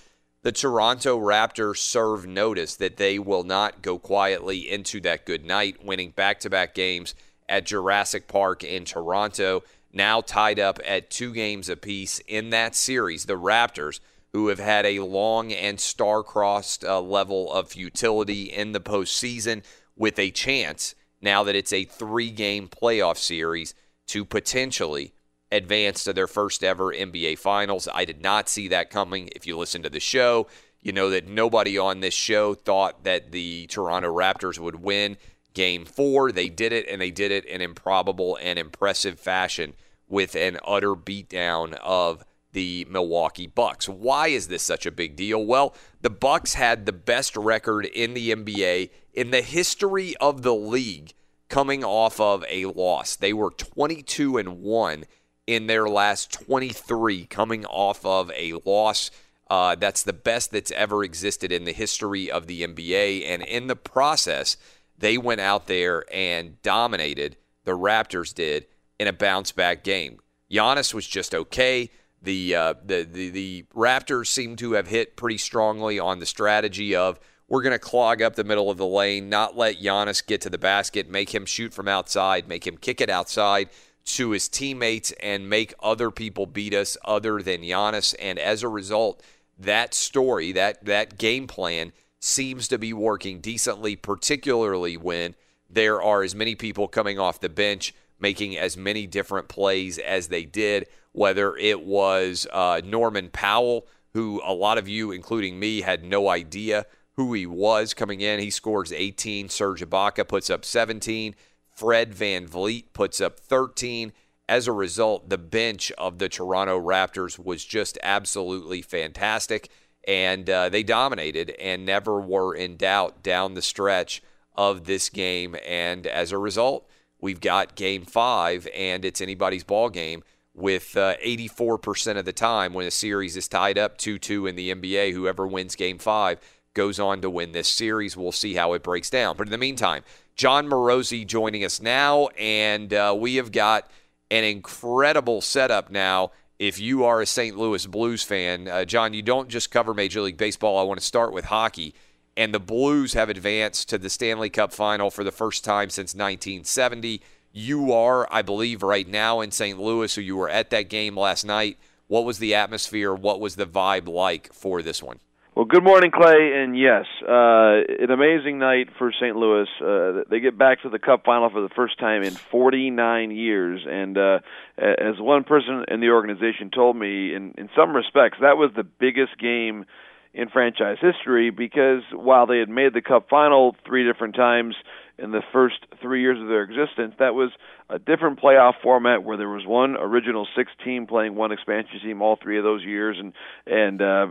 the 0.43 0.53
Toronto 0.53 1.19
Raptors 1.19 1.77
serve 1.77 2.27
notice 2.27 2.75
that 2.77 2.97
they 2.97 3.19
will 3.19 3.45
not 3.45 3.81
go 3.81 3.99
quietly 3.99 4.71
into 4.71 5.01
that 5.03 5.25
good 5.25 5.45
night, 5.45 5.85
winning 5.85 6.11
back-to-back 6.11 6.75
games 6.75 7.15
at 7.49 7.67
Jurassic 7.67 8.27
Park 8.27 8.65
in 8.65 8.85
Toronto 8.85 9.63
now 9.93 10.21
tied 10.21 10.59
up 10.59 10.81
at 10.87 11.11
two 11.11 11.33
games 11.33 11.69
apiece 11.69 12.19
in 12.27 12.51
that 12.51 12.75
series. 12.75 13.27
The 13.27 13.39
Raptors, 13.39 14.01
who 14.33 14.49
have 14.49 14.59
had 14.59 14.87
a 14.87 15.01
long 15.01 15.53
and 15.53 15.79
star-crossed 15.79 16.85
uh, 16.85 17.01
level 17.01 17.53
of 17.53 17.69
futility 17.69 18.45
in 18.45 18.73
the 18.73 18.81
postseason, 18.81 19.63
with 19.97 20.19
a 20.19 20.31
chance 20.31 20.95
now 21.21 21.45
that 21.45 21.55
it's 21.55 21.73
a 21.73 21.85
three-game 21.85 22.69
playoff 22.69 23.19
series 23.19 23.75
to 24.09 24.25
potentially 24.25 25.13
advance 25.53 26.03
to 26.05 26.13
their 26.13 26.27
first 26.27 26.65
ever 26.65 26.93
NBA 26.93 27.39
Finals. 27.39 27.87
I 27.93 28.05
did 28.05 28.23
not 28.23 28.49
see 28.49 28.67
that 28.69 28.91
coming. 28.91 29.29
If 29.37 29.47
you 29.47 29.57
listen 29.57 29.83
to 29.83 29.91
the 29.91 30.01
show, 30.01 30.49
you 30.81 30.93
know 30.93 31.11
that 31.11 31.29
nobody 31.29 31.79
on 31.79 32.01
this 32.01 32.15
show 32.15 32.55
thought 32.55 33.05
that 33.05 33.31
the 33.31 33.67
Toronto 33.69 34.13
Raptors 34.13 34.59
would 34.59 34.77
win 34.83 35.17
game 35.55 35.85
four. 35.85 36.33
They 36.33 36.49
did 36.49 36.73
it, 36.73 36.89
and 36.89 37.01
they 37.01 37.11
did 37.11 37.31
it 37.31 37.45
in 37.45 37.61
improbable 37.61 38.39
and 38.41 38.59
impressive 38.59 39.21
fashion 39.21 39.75
with 40.09 40.35
an 40.35 40.59
utter 40.67 40.95
beatdown 40.95 41.75
of 41.83 42.25
the 42.53 42.87
Milwaukee 42.91 43.47
Bucks. 43.47 43.89
Why 43.89 44.29
is 44.29 44.49
this 44.49 44.63
such 44.63 44.85
a 44.87 44.91
big 44.91 45.17
deal? 45.17 45.45
Well, 45.45 45.75
the 46.01 46.11
Bucks 46.11 46.55
had 46.55 46.85
the 46.85 46.93
best 46.93 47.37
record 47.37 47.87
in 47.87 48.15
the 48.15 48.33
NBA 48.33 48.91
in 49.15 49.31
the 49.31 49.43
history 49.43 50.17
of 50.17 50.43
the 50.43 50.55
league 50.55 51.13
coming 51.49 51.85
off 51.85 52.19
of 52.19 52.45
a 52.49 52.67
loss. 52.67 53.17
They 53.17 53.33
were 53.33 53.51
22 53.51 54.39
and 54.39 54.61
1 54.63 55.05
in 55.47 55.67
their 55.67 55.89
last 55.89 56.33
23 56.33 57.27
coming 57.27 57.65
off 57.67 58.05
of 58.05 58.31
a 58.33 58.55
loss. 58.65 59.11
Uh, 59.51 59.75
that's 59.75 60.03
the 60.03 60.13
best 60.13 60.51
that's 60.51 60.71
ever 60.71 61.05
existed 61.05 61.53
in 61.53 61.65
the 61.65 61.73
history 61.73 62.31
of 62.31 62.47
the 62.47 62.63
NBA. 62.63 63.27
And 63.27 63.43
in 63.43 63.67
the 63.67 63.77
process, 63.77 64.57
they 64.97 65.19
went 65.19 65.41
out 65.41 65.67
there 65.67 66.05
and 66.13 66.61
dominated, 66.63 67.37
the 67.65 67.73
Raptors 67.73 68.33
did, 68.35 68.67
in 68.99 69.09
a 69.09 69.13
bounce 69.13 69.53
back 69.53 69.85
game. 69.85 70.21
Giannis 70.51 70.95
was 70.95 71.07
just 71.07 71.35
okay. 71.35 71.91
The, 72.23 72.55
uh, 72.55 72.75
the, 72.85 73.03
the, 73.03 73.31
the 73.31 73.65
Raptors 73.75 74.29
seem 74.29 74.57
to 74.57 74.73
have 74.73 74.87
hit 74.87 75.17
pretty 75.17 75.39
strongly 75.39 75.99
on 75.99 76.21
the 76.21 76.27
strategy 76.27 76.95
of 76.95 77.19
we're 77.49 77.63
going 77.63 77.73
to 77.73 77.79
clog 77.79 78.23
up 78.23 78.37
the 78.37 78.45
middle 78.45 78.71
of 78.71 78.79
the 78.79 78.87
lane, 78.87 79.29
not 79.29 79.57
let 79.57 79.83
Giannis 79.83 80.25
get 80.25 80.41
to 80.43 80.51
the 80.51 80.57
basket, 80.57 81.11
make 81.11 81.35
him 81.35 81.45
shoot 81.45 81.75
from 81.75 81.89
outside, 81.89 82.49
make 82.49 82.67
him 82.67 82.79
kick 82.79 83.01
it 83.01 83.11
outside 83.11 83.69
to 84.05 84.31
his 84.31 84.49
teammates, 84.49 85.13
and 85.21 85.49
make 85.49 85.75
other 85.81 86.11
people 86.11 86.47
beat 86.47 86.75
us 86.75 86.97
other 87.05 87.43
than 87.43 87.63
Giannis. 87.63 88.15
And 88.21 88.39
as 88.39 88.63
a 88.63 88.69
result, 88.69 89.23
that 89.59 89.95
story, 89.95 90.53
that 90.53 90.85
that 90.85 91.19
game 91.19 91.47
plan 91.47 91.93
seems 92.19 92.69
to 92.69 92.79
be 92.79 92.93
working 92.93 93.41
decently, 93.41 93.97
particularly 93.97 94.97
when 94.97 95.35
there 95.69 96.03
are 96.03 96.23
as 96.23 96.35
many 96.35 96.55
people 96.55 96.89
coming 96.89 97.19
off 97.19 97.41
the 97.41 97.49
bench 97.49 97.95
making 98.23 98.57
as 98.57 98.77
many 98.77 99.07
different 99.07 99.49
plays 99.49 99.99
as 99.99 100.29
they 100.29 100.45
did, 100.45 100.87
whether 101.11 101.57
it 101.57 101.83
was 101.83 102.47
uh, 102.53 102.81
Norman 102.85 103.29
Powell, 103.31 103.87
who 104.15 104.41
a 104.45 104.55
lot 104.55 104.79
of 104.79 104.89
you, 104.89 105.11
including 105.11 105.59
me, 105.59 105.81
had 105.81 106.05
no 106.05 106.29
idea 106.29 106.87
who 107.17 107.33
he 107.35 107.47
was 107.47 107.93
coming 107.93 108.21
in. 108.21 108.39
He 108.41 108.51
scores 108.51 108.93
18. 108.93 109.49
Serge 109.49 109.83
Ibaka 109.83 110.27
puts 110.27 110.49
up 110.49 110.65
17. 110.65 111.35
Fred 111.83 112.15
Van 112.15 112.47
VanVleet 112.47 112.93
puts 112.93 113.21
up 113.21 113.41
13. 113.41 114.13
As 114.49 114.69
a 114.69 114.73
result, 114.73 115.29
the 115.29 115.37
bench 115.37 115.91
of 115.99 116.21
the 116.21 116.29
Toronto 116.29 116.81
Raptors 116.81 117.45
was 117.45 117.65
just 117.65 117.99
absolutely 118.05 118.83
fantastic, 118.83 119.69
and 120.07 120.49
uh, 120.49 120.69
they 120.69 120.85
dominated 120.85 121.51
and 121.59 121.85
never 121.85 122.21
were 122.21 122.55
in 122.55 122.77
doubt 122.77 123.25
down 123.25 123.55
the 123.55 123.63
stretch 123.63 124.23
of 124.55 124.85
this 124.85 125.09
game. 125.09 125.57
And 125.67 126.07
as 126.07 126.31
a 126.31 126.39
result, 126.39 126.89
we've 127.21 127.41
got 127.41 127.75
game 127.75 128.05
five, 128.05 128.69
and 128.77 129.05
it's 129.05 129.21
anybody's 129.21 129.65
ball 129.65 129.91
game 129.91 130.23
with 130.55 130.97
uh, 130.97 131.17
84% 131.17 132.17
of 132.17 132.25
the 132.25 132.33
time 132.33 132.75
when 132.75 132.87
a 132.87 132.93
series 132.93 133.37
is 133.37 133.49
tied 133.49 133.77
up 133.77 133.99
2 133.99 134.21
2 134.21 134.47
in 134.47 134.55
the 134.55 134.73
NBA. 134.73 135.15
Whoever 135.15 135.49
wins 135.49 135.75
game 135.75 135.99
five 135.99 136.39
goes 136.75 137.01
on 137.01 137.21
to 137.23 137.29
win 137.29 137.51
this 137.51 137.67
series. 137.67 138.17
We'll 138.17 138.31
see 138.31 138.55
how 138.55 138.73
it 138.73 138.85
breaks 138.85 139.11
down. 139.11 139.37
But 139.37 139.49
in 139.49 139.51
the 139.51 139.59
meantime, 139.59 140.05
Jon 140.35 140.69
Morosi 140.69 141.27
joining 141.27 141.65
us 141.65 141.81
now, 141.81 142.29
and 142.39 142.93
uh, 142.93 143.15
we 143.17 143.37
have 143.37 143.53
got 143.53 143.91
an 144.31 144.45
incredible 144.45 145.41
setup 145.41 145.91
now. 145.91 146.33
If 146.59 146.79
you 146.79 147.05
are 147.05 147.21
a 147.21 147.27
St. 147.27 147.57
Louis 147.57 147.87
Blues 147.87 148.23
fan, 148.23 148.69
uh, 148.69 148.85
Jon, 148.85 149.15
you 149.15 149.23
don't 149.23 149.49
just 149.49 149.71
cover 149.71 149.93
Major 149.93 150.21
League 150.21 150.37
Baseball. 150.37 150.79
I 150.79 150.85
want 150.85 151.01
to 151.01 151.07
start 151.07 151.33
with 151.33 151.47
hockey. 151.47 151.95
And 152.37 152.55
the 152.55 152.61
Blues 152.61 153.13
have 153.13 153.29
advanced 153.29 153.89
to 153.91 153.99
the 153.99 154.09
Stanley 154.09 154.49
Cup 154.49 154.73
final 154.73 155.11
for 155.11 155.23
the 155.23 155.33
first 155.33 155.65
time 155.65 155.91
since 155.91 156.15
1970. 156.15 157.21
You 157.53 157.93
are, 157.93 158.27
I 158.33 158.41
believe, 158.41 158.83
right 158.83 159.07
now 159.07 159.41
in 159.41 159.51
St. 159.51 159.79
Louis, 159.79 160.11
so 160.11 160.21
you 160.23 160.37
were 160.37 160.49
at 160.49 160.71
that 160.71 160.89
game 160.89 161.17
last 161.17 161.45
night. 161.45 161.79
What 162.07 162.25
was 162.25 162.39
the 162.39 162.55
atmosphere? 162.55 163.15
What 163.15 163.41
was 163.41 163.57
the 163.57 163.67
vibe 163.67 164.09
like 164.09 164.53
for 164.53 164.81
this 164.81 165.03
one? 165.03 165.19
Well, 165.55 165.67
good 165.67 165.85
morning, 165.85 166.11
Clay. 166.11 166.63
And 166.63 166.79
yes, 166.79 167.05
uh, 167.29 167.85
an 168.03 168.11
amazing 168.11 168.59
night 168.59 168.89
for 168.97 169.13
St. 169.13 169.37
Louis. 169.37 169.69
Uh, 169.83 170.25
they 170.31 170.41
get 170.41 170.57
back 170.57 170.81
to 170.81 170.89
the 170.89 170.99
Cup 170.99 171.27
final 171.27 171.51
for 171.51 171.61
the 171.61 171.69
first 171.69 171.99
time 171.99 172.23
in 172.23 172.33
49 172.33 173.31
years. 173.31 173.83
And 173.87 174.17
uh, 174.17 174.39
as 174.79 175.21
one 175.21 175.45
person 175.45 175.85
in 175.89 176.01
the 176.01 176.09
organization 176.09 176.71
told 176.75 176.97
me, 176.97 177.35
in, 177.35 177.53
in 177.59 177.69
some 177.77 177.95
respects, 177.95 178.39
that 178.41 178.57
was 178.57 178.71
the 178.75 178.83
biggest 178.83 179.39
game 179.39 179.85
in 180.33 180.49
franchise 180.49 180.97
history 181.03 181.51
because 181.51 182.01
while 182.15 182.47
they 182.47 182.59
had 182.59 182.71
made 182.71 182.95
the 182.95 183.03
Cup 183.03 183.29
final 183.29 183.77
three 183.85 184.11
different 184.11 184.35
times, 184.35 184.75
in 185.19 185.31
the 185.31 185.43
first 185.53 185.77
three 186.01 186.21
years 186.21 186.41
of 186.41 186.49
their 186.49 186.63
existence. 186.63 187.15
That 187.19 187.35
was 187.35 187.51
a 187.93 187.99
different 187.99 188.41
playoff 188.41 188.73
format 188.83 189.23
where 189.23 189.37
there 189.37 189.49
was 189.49 189.67
one 189.67 189.97
original 189.97 190.47
six 190.57 190.71
team 190.85 191.07
playing 191.07 191.35
one 191.35 191.53
expansion 191.53 192.01
team 192.03 192.23
all 192.23 192.39
three 192.43 192.59
of 192.59 192.65
those 192.65 192.83
years, 192.83 193.17
and 193.19 193.33
and 193.67 194.01
uh, 194.01 194.27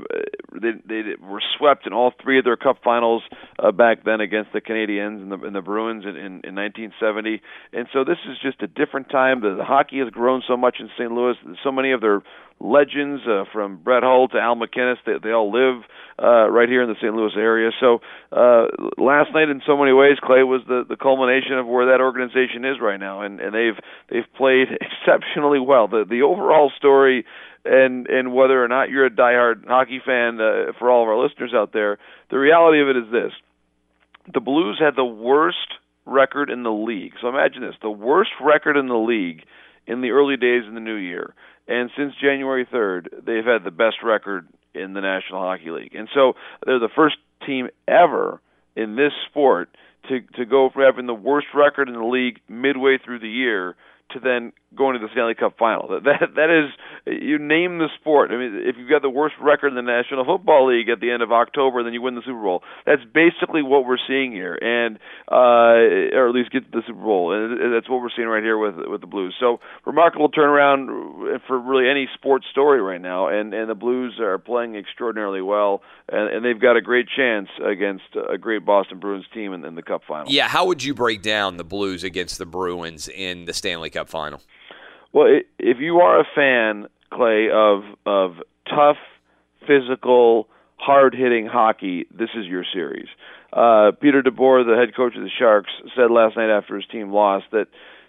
they, 0.53 0.71
they 0.85 1.01
were 1.21 1.41
swept 1.57 1.85
in 1.85 1.93
all 1.93 2.11
three 2.21 2.39
of 2.39 2.45
their 2.45 2.57
Cup 2.57 2.77
finals 2.83 3.21
uh, 3.59 3.71
back 3.71 4.03
then 4.03 4.19
against 4.19 4.51
the 4.53 4.61
Canadiens 4.61 5.21
and 5.21 5.31
the, 5.31 5.37
and 5.45 5.55
the 5.55 5.61
Bruins 5.61 6.03
in, 6.03 6.15
in, 6.15 6.41
in 6.43 6.55
1970. 6.55 7.41
And 7.73 7.87
so 7.93 8.03
this 8.03 8.17
is 8.29 8.37
just 8.41 8.61
a 8.61 8.67
different 8.67 9.09
time. 9.09 9.41
The, 9.41 9.55
the 9.55 9.63
hockey 9.65 9.99
has 9.99 10.09
grown 10.09 10.41
so 10.47 10.57
much 10.57 10.77
in 10.79 10.89
St. 10.97 11.11
Louis. 11.11 11.35
So 11.63 11.71
many 11.71 11.91
of 11.91 12.01
their 12.01 12.21
legends 12.59 13.21
uh, 13.27 13.43
from 13.51 13.77
Brett 13.77 14.03
Hull 14.03 14.27
to 14.29 14.37
Al 14.37 14.55
MacInnis. 14.55 14.97
They, 15.05 15.13
they 15.21 15.31
all 15.31 15.51
live 15.51 15.83
uh, 16.21 16.47
right 16.49 16.69
here 16.69 16.83
in 16.83 16.89
the 16.89 16.95
St. 16.95 17.13
Louis 17.13 17.33
area. 17.35 17.71
So 17.79 17.99
uh, 18.31 18.67
last 18.97 19.33
night, 19.33 19.49
in 19.49 19.61
so 19.65 19.77
many 19.77 19.93
ways, 19.93 20.17
Clay 20.21 20.43
was 20.43 20.61
the 20.67 20.85
the 20.87 20.95
culmination 20.95 21.57
of 21.57 21.67
where 21.67 21.87
that 21.87 22.01
organization 22.01 22.65
is 22.65 22.77
right 22.79 22.99
now, 22.99 23.21
and 23.21 23.39
and 23.39 23.50
they've 23.51 23.79
they've 24.09 24.33
played 24.35 24.67
exceptionally 24.81 25.59
well. 25.59 25.87
The 25.87 26.05
the 26.07 26.21
overall 26.21 26.71
story. 26.77 27.25
And 27.63 28.07
and 28.07 28.33
whether 28.33 28.63
or 28.63 28.67
not 28.67 28.89
you're 28.89 29.05
a 29.05 29.11
diehard 29.11 29.67
hockey 29.67 30.01
fan, 30.03 30.41
uh, 30.41 30.73
for 30.79 30.89
all 30.89 31.03
of 31.03 31.09
our 31.09 31.23
listeners 31.23 31.53
out 31.53 31.71
there, 31.71 31.99
the 32.31 32.39
reality 32.39 32.81
of 32.81 32.87
it 32.87 32.97
is 32.97 33.11
this: 33.11 33.31
the 34.33 34.39
Blues 34.39 34.79
had 34.79 34.95
the 34.95 35.05
worst 35.05 35.77
record 36.07 36.49
in 36.49 36.63
the 36.63 36.71
league. 36.71 37.13
So 37.21 37.29
imagine 37.29 37.61
this: 37.61 37.75
the 37.79 37.91
worst 37.91 38.31
record 38.41 38.77
in 38.77 38.87
the 38.87 38.95
league 38.95 39.43
in 39.85 40.01
the 40.01 40.09
early 40.09 40.37
days 40.37 40.63
in 40.67 40.73
the 40.73 40.79
new 40.79 40.95
year. 40.95 41.35
And 41.67 41.89
since 41.95 42.13
January 42.21 42.65
3rd, 42.65 43.25
they've 43.25 43.45
had 43.45 43.63
the 43.63 43.71
best 43.71 43.97
record 44.03 44.47
in 44.73 44.93
the 44.93 45.01
National 45.01 45.41
Hockey 45.41 45.69
League. 45.69 45.95
And 45.95 46.09
so 46.13 46.33
they're 46.65 46.79
the 46.79 46.89
first 46.95 47.17
team 47.45 47.69
ever 47.87 48.41
in 48.75 48.95
this 48.95 49.11
sport 49.29 49.69
to 50.09 50.21
to 50.35 50.45
go 50.45 50.69
from 50.69 50.83
having 50.83 51.07
the 51.07 51.13
worst 51.13 51.47
record 51.53 51.87
in 51.87 51.95
the 51.95 52.05
league 52.05 52.39
midway 52.47 52.97
through 52.97 53.19
the 53.19 53.29
year 53.29 53.75
to 54.11 54.19
then 54.19 54.53
going 54.75 54.99
to 54.99 55.05
the 55.05 55.11
Stanley 55.11 55.35
Cup 55.35 55.57
final. 55.57 55.87
That 55.89 56.03
that, 56.03 56.35
that 56.35 56.49
is 56.49 56.71
you 57.05 57.37
name 57.37 57.79
the 57.79 57.89
sport. 57.99 58.31
I 58.31 58.37
mean, 58.37 58.61
if 58.65 58.75
you've 58.77 58.89
got 58.89 59.01
the 59.01 59.09
worst 59.09 59.35
record 59.41 59.67
in 59.69 59.75
the 59.75 59.81
National 59.81 60.25
Football 60.25 60.67
League 60.67 60.89
at 60.89 60.99
the 60.99 61.11
end 61.11 61.21
of 61.21 61.31
October, 61.31 61.83
then 61.83 61.93
you 61.93 62.01
win 62.01 62.15
the 62.15 62.21
Super 62.25 62.41
Bowl. 62.41 62.63
That's 62.85 63.01
basically 63.13 63.63
what 63.63 63.85
we're 63.85 64.01
seeing 64.07 64.31
here, 64.31 64.55
and 64.55 64.97
uh, 65.31 66.15
or 66.15 66.29
at 66.29 66.35
least 66.35 66.51
get 66.51 66.71
to 66.71 66.71
the 66.71 66.83
Super 66.85 67.01
Bowl, 67.01 67.33
and 67.33 67.73
that's 67.73 67.89
what 67.89 68.01
we're 68.01 68.13
seeing 68.15 68.27
right 68.27 68.43
here 68.43 68.57
with 68.57 68.75
with 68.87 69.01
the 69.01 69.07
Blues. 69.07 69.35
So 69.39 69.59
remarkable 69.85 70.29
turnaround 70.29 71.41
for 71.47 71.59
really 71.59 71.89
any 71.89 72.07
sports 72.13 72.45
story 72.51 72.81
right 72.81 73.01
now, 73.01 73.27
and 73.27 73.53
and 73.53 73.69
the 73.69 73.75
Blues 73.75 74.19
are 74.19 74.37
playing 74.37 74.75
extraordinarily 74.75 75.41
well, 75.41 75.81
and, 76.09 76.29
and 76.29 76.45
they've 76.45 76.59
got 76.59 76.77
a 76.77 76.81
great 76.81 77.07
chance 77.15 77.49
against 77.63 78.03
a 78.29 78.37
great 78.37 78.65
Boston 78.65 78.99
Bruins 78.99 79.25
team 79.33 79.53
in, 79.53 79.65
in 79.65 79.75
the 79.75 79.81
Cup 79.81 80.03
final. 80.07 80.31
Yeah, 80.31 80.47
how 80.47 80.65
would 80.67 80.83
you 80.83 80.93
break 80.93 81.21
down 81.21 81.57
the 81.57 81.63
Blues 81.63 82.03
against 82.03 82.37
the 82.37 82.45
Bruins 82.45 83.07
in 83.07 83.45
the 83.45 83.53
Stanley 83.53 83.89
Cup 83.89 84.09
final? 84.09 84.41
Well, 85.13 85.39
if 85.59 85.77
you 85.79 85.99
are 85.99 86.19
a 86.19 86.25
fan, 86.35 86.87
Clay, 87.11 87.49
of 87.53 87.83
of 88.05 88.35
tough, 88.69 88.97
physical, 89.67 90.47
hard 90.77 91.13
hitting 91.13 91.47
hockey, 91.47 92.07
this 92.11 92.29
is 92.35 92.45
your 92.45 92.63
series. 92.73 93.07
Uh, 93.51 93.91
Peter 93.99 94.21
DeBoer, 94.21 94.65
the 94.65 94.77
head 94.79 94.95
coach 94.95 95.15
of 95.15 95.23
the 95.23 95.29
Sharks, 95.37 95.71
said 95.95 96.09
last 96.09 96.37
night 96.37 96.49
after 96.49 96.75
his 96.75 96.85
team 96.91 97.11
lost 97.11 97.45
that 97.51 97.67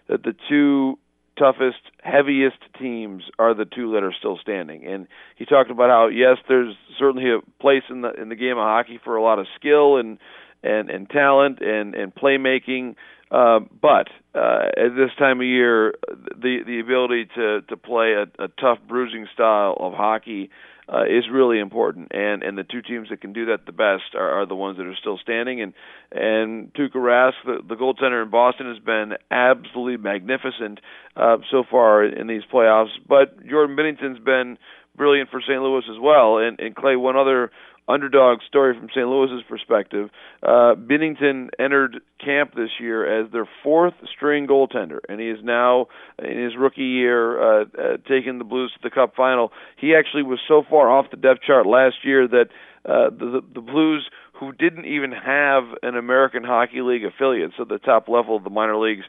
that 0.09 0.23
the 0.23 0.35
two 0.49 0.99
toughest, 1.37 1.81
heaviest 2.03 2.59
teams 2.79 3.25
are 3.39 3.55
the 3.55 3.65
two 3.65 3.93
that 3.93 4.05
are 4.05 4.15
still 4.17 4.39
standing. 4.41 4.87
And 4.87 5.09
he 5.37 5.45
talked 5.45 5.71
about 5.71 5.91
how 5.91 6.09
yes, 6.09 6.39
there's 6.49 6.75
certainly 6.99 7.31
a 7.31 7.41
place 7.61 7.83
in 7.91 8.03
the 8.03 8.13
in 8.13 8.29
the 8.29 8.37
game 8.37 8.59
of 8.59 8.65
hockey 8.65 9.01
for 9.03 9.17
a 9.17 9.23
lot 9.23 9.39
of 9.39 9.47
skill 9.59 9.97
and 9.97 10.19
and 10.63 10.91
and 10.91 11.11
talent 11.11 11.61
and 11.61 11.95
and 11.95 12.15
playmaking. 12.15 12.95
Uh, 13.33 13.61
but 13.81 14.09
uh, 14.35 14.67
at 14.77 14.95
this 14.95 15.11
time 15.19 15.41
of 15.41 15.47
year, 15.47 15.95
the 16.09 16.59
the 16.67 16.81
ability 16.81 17.27
to 17.35 17.63
to 17.63 17.77
play 17.79 18.13
a, 18.13 18.45
a 18.45 18.49
tough 18.61 18.79
bruising 18.87 19.27
style 19.33 19.75
of 19.81 19.95
hockey 19.95 20.51
uh, 20.87 21.05
is 21.05 21.25
really 21.33 21.59
important, 21.59 22.09
and 22.13 22.43
and 22.43 22.59
the 22.59 22.65
two 22.65 22.83
teams 22.83 23.09
that 23.09 23.23
can 23.23 23.33
do 23.33 23.47
that 23.47 23.65
the 23.65 23.73
best 23.73 24.15
are, 24.15 24.43
are 24.43 24.47
the 24.47 24.55
ones 24.55 24.77
that 24.77 24.87
are 24.87 24.97
still 25.01 25.17
standing. 25.17 25.63
And 25.63 25.73
and 26.11 26.75
Tuukka 26.75 26.97
Rask, 26.97 27.33
the, 27.47 27.61
the 27.67 27.75
goaltender 27.75 28.23
in 28.23 28.31
Boston, 28.31 28.67
has 28.67 28.85
been 28.85 29.15
absolutely 29.31 29.97
magnificent 29.97 30.81
uh, 31.17 31.39
so 31.51 31.65
far 31.71 32.05
in 32.05 32.27
these 32.27 32.43
playoffs. 32.53 32.91
But 33.09 33.47
Jordan 33.47 33.77
Binnington's 33.77 34.23
been 34.23 34.59
brilliant 34.95 35.31
for 35.31 35.41
St. 35.41 35.63
Louis 35.63 35.85
as 35.91 35.99
well. 35.99 36.37
And 36.37 36.61
and 36.61 36.77
Clay, 36.77 36.97
one 36.97 37.17
other 37.17 37.51
underdog 37.93 38.39
story 38.47 38.79
from 38.79 38.89
St. 38.89 39.07
Louis's 39.07 39.43
perspective. 39.49 40.11
Uh, 40.43 40.75
Binnington 40.75 41.49
entered 41.59 42.01
camp 42.25 42.55
this 42.55 42.71
year 42.81 43.21
as 43.21 43.31
their 43.33 43.49
fourth 43.63 43.95
string 44.15 44.47
goaltender, 44.47 44.99
and 45.09 45.21
he 45.21 45.29
is 45.29 45.39
now 45.43 45.87
in 46.19 46.43
his 46.43 46.53
rookie 46.59 46.83
year 46.83 47.41
uh, 47.41 47.65
uh, 47.65 47.97
taking 48.09 48.39
the 48.39 48.45
Blues 48.45 48.73
to 48.75 48.81
the 48.83 48.91
Cup 48.91 49.15
final. 49.17 49.53
He 49.77 49.95
actually 49.95 50.23
was 50.23 50.39
so 50.47 50.63
far 50.69 50.91
off 50.91 51.11
the 51.11 51.17
depth 51.17 51.43
chart 51.47 51.67
last 51.67 51.97
year 52.05 52.27
that 52.29 52.47
uh, 52.85 53.11
the, 53.11 53.43
the 53.55 53.61
Blues, 53.61 54.09
who 54.33 54.53
didn't 54.53 54.87
even 54.87 55.13
have 55.13 55.65
an 55.83 55.97
American 55.97 56.43
Hockey 56.43 56.81
League 56.81 57.05
affiliate, 57.05 57.53
so 57.57 57.65
the 57.65 57.79
top 57.79 58.09
level 58.09 58.37
of 58.37 58.45
the 58.45 58.51
minor 58.51 58.77
leagues, 58.77 59.05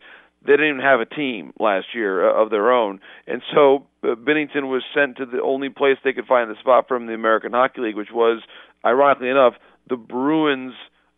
they 0.45 0.53
didn't 0.53 0.67
even 0.67 0.81
have 0.81 0.99
a 0.99 1.05
team 1.05 1.53
last 1.59 1.87
year 1.93 2.29
uh, 2.29 2.41
of 2.41 2.49
their 2.49 2.71
own, 2.71 2.99
and 3.27 3.41
so 3.53 3.85
uh, 4.03 4.15
Binnington 4.15 4.69
was 4.69 4.83
sent 4.93 5.17
to 5.17 5.25
the 5.25 5.41
only 5.41 5.69
place 5.69 5.97
they 6.03 6.13
could 6.13 6.25
find 6.25 6.49
the 6.49 6.59
spot 6.59 6.87
from 6.87 7.07
the 7.07 7.13
American 7.13 7.53
Hockey 7.53 7.81
League, 7.81 7.95
which 7.95 8.11
was, 8.11 8.41
ironically 8.85 9.29
enough, 9.29 9.53
the 9.89 9.97
Bruins 9.97 10.73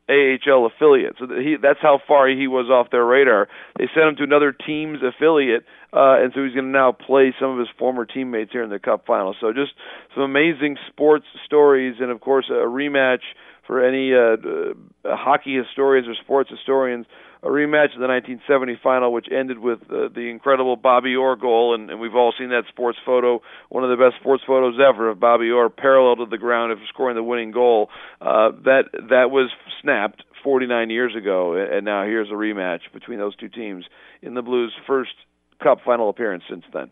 AHL 0.08 0.68
affiliate. 0.68 1.16
So 1.20 1.28
he, 1.28 1.56
that's 1.62 1.80
how 1.82 2.00
far 2.08 2.28
he 2.28 2.48
was 2.48 2.70
off 2.70 2.92
their 2.92 3.06
radar. 3.06 3.48
They 3.78 3.88
sent 3.94 4.08
him 4.08 4.16
to 4.18 4.24
another 4.24 4.52
team's 4.52 5.00
affiliate, 5.02 5.66
uh, 5.94 6.22
and 6.22 6.32
so 6.34 6.44
he's 6.44 6.54
going 6.54 6.66
to 6.66 6.72
now 6.72 6.92
play 6.92 7.34
some 7.40 7.52
of 7.52 7.60
his 7.60 7.70
former 7.80 8.06
teammates 8.06 8.52
here 8.52 8.64
in 8.64 8.70
the 8.70 8.80
Cup 8.80 9.06
final. 9.08 9.36
So 9.42 9.52
just 9.52 9.72
some 10.14 10.24
amazing 10.24 10.78
sports 10.90 11.26
stories, 11.46 11.96
and 12.00 12.12
of 12.12 12.22
course 12.22 12.46
a 12.50 12.66
rematch 12.68 13.24
for 13.66 13.84
any 13.84 14.14
uh, 14.14 14.38
uh, 15.10 15.16
hockey 15.16 15.56
historians 15.58 16.08
or 16.08 16.14
sports 16.24 16.52
historians 16.52 17.08
a 17.46 17.48
rematch 17.48 17.94
of 17.94 18.02
the 18.02 18.08
1970 18.10 18.80
final, 18.82 19.14
which 19.14 19.28
ended 19.32 19.60
with 19.60 19.80
uh, 19.84 20.10
the 20.14 20.30
incredible 20.32 20.76
Bobby 20.76 21.16
Orr 21.16 21.36
goal, 21.36 21.76
and, 21.76 21.92
and 21.92 22.00
we've 22.00 22.16
all 22.16 22.34
seen 22.38 22.50
that 22.50 22.64
sports 22.70 22.98
photo, 23.06 23.40
one 23.70 23.84
of 23.84 23.92
the 23.92 24.04
best 24.04 24.20
sports 24.20 24.44
photos 24.48 24.80
ever 24.80 25.12
of 25.12 25.20
Bobby 25.20 25.52
Orr 25.52 25.70
parallel 25.70 26.16
to 26.16 26.26
the 26.26 26.40
ground 26.40 26.72
after 26.72 26.86
scoring 26.88 27.16
the 27.16 27.22
winning 27.22 27.52
goal. 27.52 27.90
Uh, 28.20 28.50
that 28.64 28.86
that 29.10 29.30
was 29.30 29.52
snapped 29.84 30.24
49 30.44 30.90
years 30.90 31.16
ago, 31.16 31.54
and 31.54 31.86
now 31.86 32.04
here's 32.04 32.30
a 32.30 32.34
rematch 32.34 32.82
between 32.92 33.20
those 33.20 33.36
two 33.36 33.50
teams 33.50 33.86
in 34.24 34.34
the 34.34 34.42
Blues' 34.42 34.74
first 34.88 35.14
Cup 35.62 35.80
final 35.86 36.10
appearance 36.10 36.44
since 36.50 36.66
then. 36.74 36.90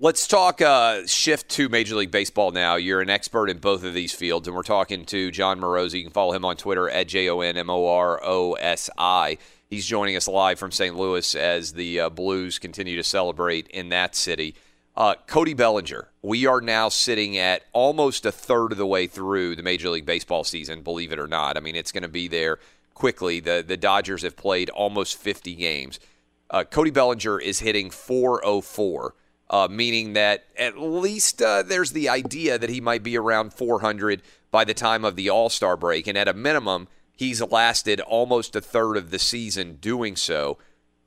Let's 0.00 0.26
talk 0.26 0.60
uh, 0.60 1.06
shift 1.06 1.48
to 1.50 1.68
Major 1.68 1.94
League 1.94 2.10
Baseball 2.10 2.50
now. 2.50 2.74
You're 2.74 3.00
an 3.02 3.08
expert 3.08 3.48
in 3.48 3.58
both 3.58 3.84
of 3.84 3.94
these 3.94 4.12
fields, 4.12 4.48
and 4.48 4.56
we're 4.56 4.64
talking 4.64 5.04
to 5.04 5.30
Jon 5.30 5.60
Morosi. 5.60 5.98
You 5.98 6.02
can 6.02 6.12
follow 6.12 6.32
him 6.32 6.44
on 6.44 6.56
Twitter 6.56 6.90
at 6.90 7.06
J 7.06 7.28
O 7.28 7.40
N 7.40 7.56
M 7.56 7.70
O 7.70 7.86
R 7.86 8.20
O 8.20 8.54
S 8.54 8.90
I. 8.98 9.38
He's 9.72 9.86
joining 9.86 10.16
us 10.16 10.28
live 10.28 10.58
from 10.58 10.70
St. 10.70 10.94
Louis 10.94 11.34
as 11.34 11.72
the 11.72 12.00
uh, 12.00 12.10
Blues 12.10 12.58
continue 12.58 12.94
to 12.96 13.02
celebrate 13.02 13.68
in 13.68 13.88
that 13.88 14.14
city. 14.14 14.54
Uh, 14.94 15.14
Cody 15.26 15.54
Bellinger, 15.54 16.10
we 16.20 16.44
are 16.44 16.60
now 16.60 16.90
sitting 16.90 17.38
at 17.38 17.62
almost 17.72 18.26
a 18.26 18.32
third 18.32 18.72
of 18.72 18.76
the 18.76 18.86
way 18.86 19.06
through 19.06 19.56
the 19.56 19.62
Major 19.62 19.88
League 19.88 20.04
Baseball 20.04 20.44
season, 20.44 20.82
believe 20.82 21.10
it 21.10 21.18
or 21.18 21.26
not. 21.26 21.56
I 21.56 21.60
mean, 21.60 21.74
it's 21.74 21.90
going 21.90 22.02
to 22.02 22.08
be 22.10 22.28
there 22.28 22.58
quickly. 22.92 23.40
The, 23.40 23.64
the 23.66 23.78
Dodgers 23.78 24.20
have 24.24 24.36
played 24.36 24.68
almost 24.68 25.16
50 25.16 25.54
games. 25.54 25.98
Uh, 26.50 26.64
Cody 26.64 26.90
Bellinger 26.90 27.40
is 27.40 27.60
hitting 27.60 27.88
404, 27.88 29.14
uh, 29.48 29.68
meaning 29.70 30.12
that 30.12 30.44
at 30.58 30.76
least 30.76 31.40
uh, 31.40 31.62
there's 31.62 31.92
the 31.92 32.10
idea 32.10 32.58
that 32.58 32.68
he 32.68 32.82
might 32.82 33.02
be 33.02 33.16
around 33.16 33.54
400 33.54 34.20
by 34.50 34.64
the 34.64 34.74
time 34.74 35.02
of 35.02 35.16
the 35.16 35.30
All 35.30 35.48
Star 35.48 35.78
break. 35.78 36.06
And 36.06 36.18
at 36.18 36.28
a 36.28 36.34
minimum, 36.34 36.88
he's 37.22 37.40
lasted 37.40 38.00
almost 38.00 38.56
a 38.56 38.60
third 38.60 38.96
of 38.96 39.12
the 39.12 39.18
season 39.18 39.76
doing 39.76 40.16
so. 40.16 40.58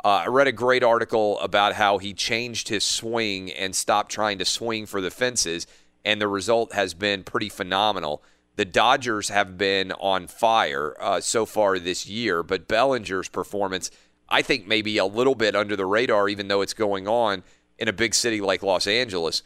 Uh, 0.01 0.23
I 0.23 0.27
read 0.27 0.47
a 0.47 0.53
great 0.53 0.81
article 0.81 1.37
about 1.41 1.73
how 1.73 1.97
he 1.97 2.13
changed 2.13 2.69
his 2.69 2.85
swing 2.85 3.51
and 3.51 3.75
stopped 3.75 4.13
trying 4.13 4.37
to 4.37 4.45
swing 4.45 4.85
for 4.85 5.01
the 5.01 5.11
fences, 5.11 5.67
and 6.05 6.21
the 6.21 6.29
result 6.29 6.71
has 6.71 6.93
been 6.93 7.23
pretty 7.23 7.49
phenomenal. 7.49 8.23
The 8.55 8.63
Dodgers 8.63 9.27
have 9.27 9.57
been 9.57 9.91
on 9.91 10.27
fire 10.27 10.95
uh, 11.01 11.19
so 11.19 11.45
far 11.45 11.79
this 11.79 12.07
year, 12.07 12.43
but 12.43 12.69
Bellinger's 12.69 13.27
performance, 13.27 13.91
I 14.29 14.41
think, 14.41 14.65
maybe 14.65 14.97
a 14.97 15.05
little 15.05 15.35
bit 15.35 15.53
under 15.53 15.75
the 15.75 15.85
radar, 15.85 16.29
even 16.29 16.47
though 16.47 16.61
it's 16.61 16.73
going 16.73 17.09
on 17.09 17.43
in 17.77 17.89
a 17.89 17.93
big 17.93 18.15
city 18.15 18.39
like 18.39 18.63
Los 18.63 18.87
Angeles. 18.87 19.43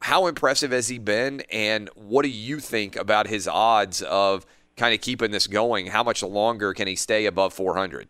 How 0.00 0.28
impressive 0.28 0.70
has 0.70 0.88
he 0.88 0.98
been, 0.98 1.42
and 1.52 1.90
what 1.94 2.22
do 2.22 2.30
you 2.30 2.58
think 2.58 2.96
about 2.96 3.26
his 3.26 3.46
odds 3.46 4.00
of 4.00 4.46
kind 4.76 4.94
of 4.94 5.00
keeping 5.00 5.30
this 5.30 5.46
going? 5.46 5.86
How 5.86 6.02
much 6.02 6.22
longer 6.22 6.72
can 6.74 6.86
he 6.86 6.96
stay 6.96 7.26
above 7.26 7.52
400? 7.52 8.08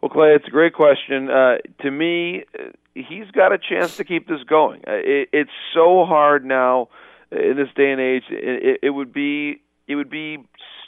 Well, 0.00 0.10
Clay, 0.10 0.34
it's 0.34 0.46
a 0.46 0.50
great 0.50 0.74
question. 0.74 1.28
Uh, 1.28 1.56
to 1.80 1.90
me, 1.90 2.44
he's 2.94 3.30
got 3.32 3.52
a 3.52 3.58
chance 3.58 3.96
to 3.96 4.04
keep 4.04 4.28
this 4.28 4.42
going. 4.48 4.82
Uh, 4.86 4.92
it, 4.92 5.28
it's 5.32 5.50
so 5.74 6.04
hard 6.04 6.44
now 6.44 6.88
in 7.32 7.56
this 7.56 7.68
day 7.74 7.90
and 7.90 8.00
age. 8.00 8.24
It, 8.30 8.80
it 8.82 8.90
would 8.90 9.12
be 9.12 9.60
it 9.86 9.96
would 9.96 10.10
be 10.10 10.38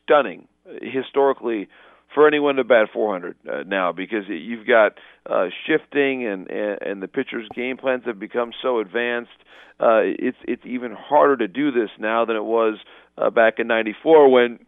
stunning 0.02 0.46
historically 0.82 1.68
for 2.14 2.26
anyone 2.26 2.56
to 2.56 2.64
bat 2.64 2.88
400 2.92 3.36
uh, 3.48 3.62
now 3.66 3.92
because 3.92 4.24
you've 4.28 4.66
got 4.66 4.98
uh, 5.28 5.46
shifting 5.66 6.26
and, 6.26 6.50
and 6.50 6.78
and 6.82 7.02
the 7.02 7.08
pitcher's 7.08 7.48
game 7.54 7.76
plans 7.76 8.04
have 8.06 8.18
become 8.18 8.52
so 8.62 8.80
advanced. 8.80 9.30
Uh, 9.78 10.00
it's 10.02 10.38
it's 10.44 10.64
even 10.64 10.92
harder 10.92 11.36
to 11.36 11.48
do 11.48 11.70
this 11.70 11.90
now 11.98 12.24
than 12.24 12.36
it 12.36 12.44
was 12.44 12.78
uh, 13.18 13.30
back 13.30 13.54
in 13.58 13.66
'94 13.66 14.30
when 14.30 14.58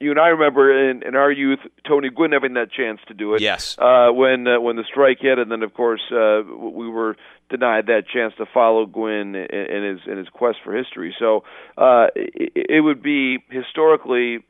you 0.00 0.10
and 0.10 0.20
I 0.20 0.28
remember 0.28 0.90
in, 0.90 1.02
in 1.02 1.16
our 1.16 1.30
youth 1.30 1.58
Tony 1.86 2.10
Gwynn 2.10 2.32
having 2.32 2.54
that 2.54 2.70
chance 2.70 3.00
to 3.08 3.14
do 3.14 3.34
it. 3.34 3.40
Yes. 3.40 3.76
Uh, 3.78 4.10
when 4.12 4.46
uh, 4.46 4.60
when 4.60 4.76
the 4.76 4.84
strike 4.84 5.18
hit, 5.20 5.38
and 5.38 5.50
then 5.50 5.62
of 5.62 5.74
course 5.74 6.02
uh, 6.10 6.42
we 6.44 6.88
were 6.88 7.16
denied 7.50 7.86
that 7.86 8.04
chance 8.12 8.34
to 8.38 8.46
follow 8.52 8.86
Gwynn 8.86 9.34
in, 9.34 9.46
in 9.50 9.84
his 9.84 10.00
in 10.06 10.18
his 10.18 10.28
quest 10.28 10.58
for 10.62 10.76
history. 10.76 11.14
So 11.18 11.44
uh, 11.76 12.06
it, 12.14 12.52
it 12.54 12.80
would 12.80 13.02
be 13.02 13.38
historically 13.50 14.44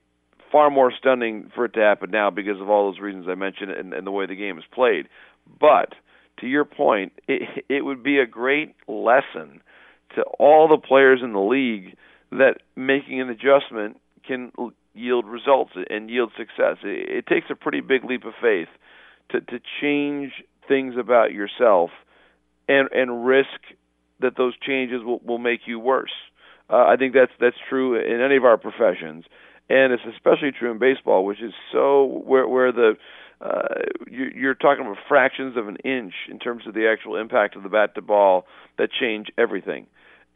far 0.50 0.70
more 0.70 0.92
stunning 0.98 1.50
for 1.54 1.66
it 1.66 1.74
to 1.74 1.80
happen 1.80 2.10
now 2.10 2.30
because 2.30 2.60
of 2.60 2.68
all 2.68 2.90
those 2.90 3.00
reasons 3.00 3.26
I 3.28 3.34
mentioned 3.34 3.70
and, 3.70 3.92
and 3.92 4.06
the 4.06 4.10
way 4.10 4.26
the 4.26 4.36
game 4.36 4.58
is 4.58 4.64
played. 4.72 5.08
But 5.60 5.94
to 6.40 6.46
your 6.46 6.64
point, 6.64 7.12
it, 7.26 7.64
it 7.68 7.84
would 7.84 8.02
be 8.02 8.18
a 8.18 8.26
great 8.26 8.74
lesson 8.86 9.60
to 10.14 10.22
all 10.38 10.68
the 10.68 10.78
players 10.78 11.20
in 11.22 11.32
the 11.32 11.40
league 11.40 11.96
that 12.30 12.58
making 12.76 13.20
an 13.20 13.28
adjustment 13.28 13.98
can 14.28 14.52
yield 14.94 15.26
results 15.26 15.72
and 15.90 16.10
yield 16.10 16.30
success. 16.36 16.76
It, 16.84 17.18
it 17.18 17.26
takes 17.26 17.46
a 17.50 17.54
pretty 17.54 17.80
big 17.80 18.04
leap 18.04 18.24
of 18.24 18.34
faith 18.40 18.68
to 19.30 19.40
to 19.40 19.58
change 19.80 20.32
things 20.68 20.94
about 20.98 21.32
yourself 21.32 21.90
and 22.68 22.88
and 22.92 23.26
risk 23.26 23.60
that 24.20 24.36
those 24.36 24.54
changes 24.58 25.02
will 25.02 25.20
will 25.24 25.38
make 25.38 25.60
you 25.66 25.78
worse. 25.80 26.16
Uh, 26.70 26.84
I 26.86 26.96
think 26.96 27.14
that's 27.14 27.32
that's 27.40 27.56
true 27.68 27.98
in 27.98 28.20
any 28.20 28.36
of 28.36 28.44
our 28.44 28.58
professions, 28.58 29.24
and 29.68 29.92
it's 29.92 30.02
especially 30.14 30.52
true 30.52 30.70
in 30.70 30.78
baseball, 30.78 31.24
which 31.24 31.42
is 31.42 31.54
so 31.72 32.22
where 32.26 32.46
where 32.46 32.72
the 32.72 32.96
uh, 33.40 33.62
you, 34.10 34.26
you're 34.34 34.54
talking 34.54 34.84
about 34.84 34.98
fractions 35.08 35.56
of 35.56 35.68
an 35.68 35.76
inch 35.84 36.14
in 36.28 36.38
terms 36.38 36.66
of 36.66 36.74
the 36.74 36.88
actual 36.88 37.16
impact 37.16 37.56
of 37.56 37.62
the 37.62 37.68
bat 37.68 37.94
to 37.94 38.02
ball 38.02 38.46
that 38.78 38.90
change 38.90 39.28
everything. 39.38 39.86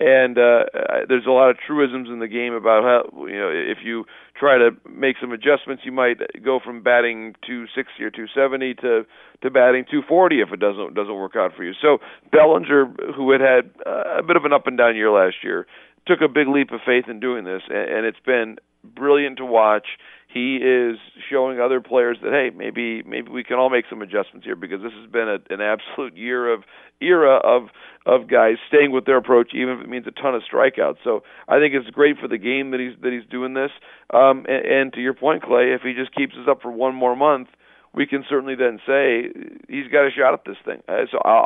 And 0.01 0.37
uh, 0.37 0.65
there's 1.09 1.27
a 1.27 1.31
lot 1.31 1.51
of 1.51 1.57
truisms 1.65 2.09
in 2.09 2.19
the 2.19 2.27
game 2.27 2.55
about 2.55 2.83
how 2.83 3.27
you 3.27 3.39
know 3.39 3.51
if 3.53 3.79
you 3.85 4.05
try 4.35 4.59
to 4.59 4.71
make 4.89 5.17
some 5.21 5.31
adjustments, 5.31 5.85
you 5.85 5.93
might 5.93 6.19
go 6.43 6.59
from 6.59 6.83
batting 6.83 7.35
260 7.47 8.03
or 8.03 8.11
270 8.11 8.75
to 8.83 9.07
to 9.43 9.51
batting 9.51 9.85
240 9.85 10.41
if 10.41 10.53
it 10.53 10.59
doesn't 10.59 10.95
doesn't 10.95 11.15
work 11.15 11.37
out 11.37 11.53
for 11.55 11.63
you. 11.63 11.73
So 11.81 11.99
Bellinger, 12.33 12.87
who 13.15 13.31
had 13.31 13.41
had 13.41 13.71
a 13.87 14.23
bit 14.23 14.37
of 14.37 14.45
an 14.45 14.53
up 14.53 14.67
and 14.67 14.77
down 14.77 14.97
year 14.97 15.11
last 15.11 15.37
year, 15.45 15.67
took 16.07 16.21
a 16.21 16.29
big 16.29 16.49
leap 16.49 16.73
of 16.73 16.81
faith 16.85 17.05
in 17.09 17.21
doing 17.21 17.45
this, 17.45 17.63
and, 17.69 17.89
and 17.91 18.07
it's 18.07 18.21
been 18.25 18.57
brilliant 18.83 19.37
to 19.39 19.45
watch 19.45 19.87
he 20.33 20.57
is 20.57 20.97
showing 21.31 21.61
other 21.61 21.81
players 21.81 22.17
that 22.23 22.33
hey 22.33 22.51
maybe 22.57 23.03
maybe 23.03 23.31
we 23.31 23.45
can 23.45 23.57
all 23.57 23.71
make 23.71 23.85
some 23.89 24.03
adjustments 24.03 24.45
here 24.45 24.57
because 24.57 24.81
this 24.83 24.93
has 24.93 25.11
been 25.11 25.29
a, 25.29 25.39
an 25.53 25.61
absolute 25.61 26.17
year 26.17 26.53
of 26.53 26.63
era 27.01 27.37
of 27.37 27.69
of 28.07 28.29
guys 28.29 28.57
staying 28.69 28.93
with 28.93 29.05
their 29.05 29.17
approach 29.17 29.53
even 29.55 29.79
if 29.79 29.85
it 29.85 29.89
means 29.89 30.07
a 30.07 30.11
ton 30.11 30.35
of 30.35 30.43
strikeouts 30.43 30.99
so 31.05 31.23
I 31.49 31.59
think 31.59 31.75
it's 31.75 31.89
great 31.91 32.19
for 32.19 32.29
the 32.29 32.39
game 32.39 32.71
that 32.71 32.81
he's 32.81 32.99
that 33.03 33.13
he's 33.13 33.29
doing 33.31 33.55
this 33.55 33.71
um 34.13 34.47
and, 34.49 34.65
and 34.65 34.93
to 34.95 35.01
your 35.01 35.15
point 35.15 35.43
Clay 35.43 35.73
if 35.73 35.83
he 35.83 35.93
just 35.93 36.15
keeps 36.15 36.35
us 36.35 36.49
up 36.49 36.63
for 36.63 36.71
one 36.71 36.95
more 36.95 37.17
month 37.17 37.49
we 37.95 38.07
can 38.07 38.25
certainly 38.29 38.55
then 38.55 38.81
say 38.87 39.29
he's 39.69 39.87
got 39.93 40.07
a 40.07 40.11
shot 40.11 40.33
at 40.33 40.45
this 40.47 40.57
thing. 40.65 40.83
Uh, 40.89 41.05
so 41.11 41.19
I'll, 41.27 41.45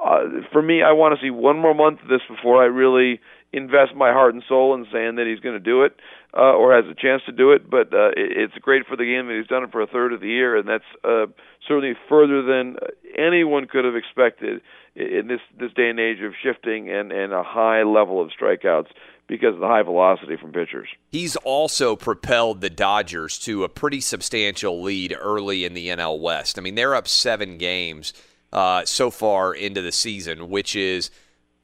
I'll 0.00 0.04
uh, 0.04 0.24
for 0.52 0.60
me, 0.60 0.82
I 0.82 0.90
want 0.92 1.16
to 1.16 1.24
see 1.24 1.30
one 1.30 1.60
more 1.60 1.74
month 1.74 2.00
of 2.02 2.08
this 2.08 2.22
before 2.28 2.60
I 2.60 2.66
really 2.66 3.20
invest 3.52 3.94
my 3.94 4.12
heart 4.12 4.34
and 4.34 4.42
soul 4.48 4.74
in 4.74 4.86
saying 4.92 5.16
that 5.16 5.26
he's 5.26 5.40
going 5.40 5.54
to 5.54 5.60
do 5.60 5.84
it 5.84 5.96
uh, 6.36 6.52
or 6.52 6.74
has 6.74 6.84
a 6.90 6.94
chance 6.94 7.22
to 7.26 7.32
do 7.32 7.52
it. 7.52 7.68
But 7.70 7.92
uh, 7.92 8.10
it's 8.16 8.54
great 8.60 8.86
for 8.86 8.96
the 8.96 9.04
game 9.04 9.26
that 9.28 9.36
he's 9.36 9.46
done 9.46 9.64
it 9.64 9.72
for 9.72 9.80
a 9.80 9.86
third 9.86 10.12
of 10.12 10.20
the 10.20 10.28
year, 10.28 10.56
and 10.56 10.68
that's 10.68 10.84
uh, 11.04 11.26
certainly 11.66 11.94
further 12.08 12.42
than 12.42 12.76
anyone 13.16 13.66
could 13.66 13.84
have 13.84 13.96
expected 13.96 14.60
in 14.94 15.28
this 15.28 15.40
this 15.58 15.72
day 15.74 15.90
and 15.90 16.00
age 16.00 16.20
of 16.20 16.32
shifting 16.42 16.90
and 16.90 17.12
and 17.12 17.32
a 17.32 17.42
high 17.42 17.82
level 17.82 18.20
of 18.20 18.30
strikeouts 18.30 18.88
because 19.28 19.54
of 19.54 19.60
the 19.60 19.66
high 19.66 19.82
velocity 19.82 20.36
from 20.36 20.52
pitchers. 20.52 20.88
He's 21.10 21.36
also 21.36 21.96
propelled 21.96 22.60
the 22.60 22.70
Dodgers 22.70 23.38
to 23.40 23.64
a 23.64 23.68
pretty 23.68 24.00
substantial 24.00 24.82
lead 24.82 25.16
early 25.18 25.64
in 25.64 25.74
the 25.74 25.88
NL 25.88 26.20
West. 26.20 26.58
I 26.58 26.62
mean, 26.62 26.76
they're 26.76 26.94
up 26.94 27.08
seven 27.08 27.58
games 27.58 28.12
uh, 28.52 28.84
so 28.84 29.10
far 29.10 29.52
into 29.52 29.82
the 29.82 29.90
season, 29.90 30.48
which 30.48 30.76
is 30.76 31.10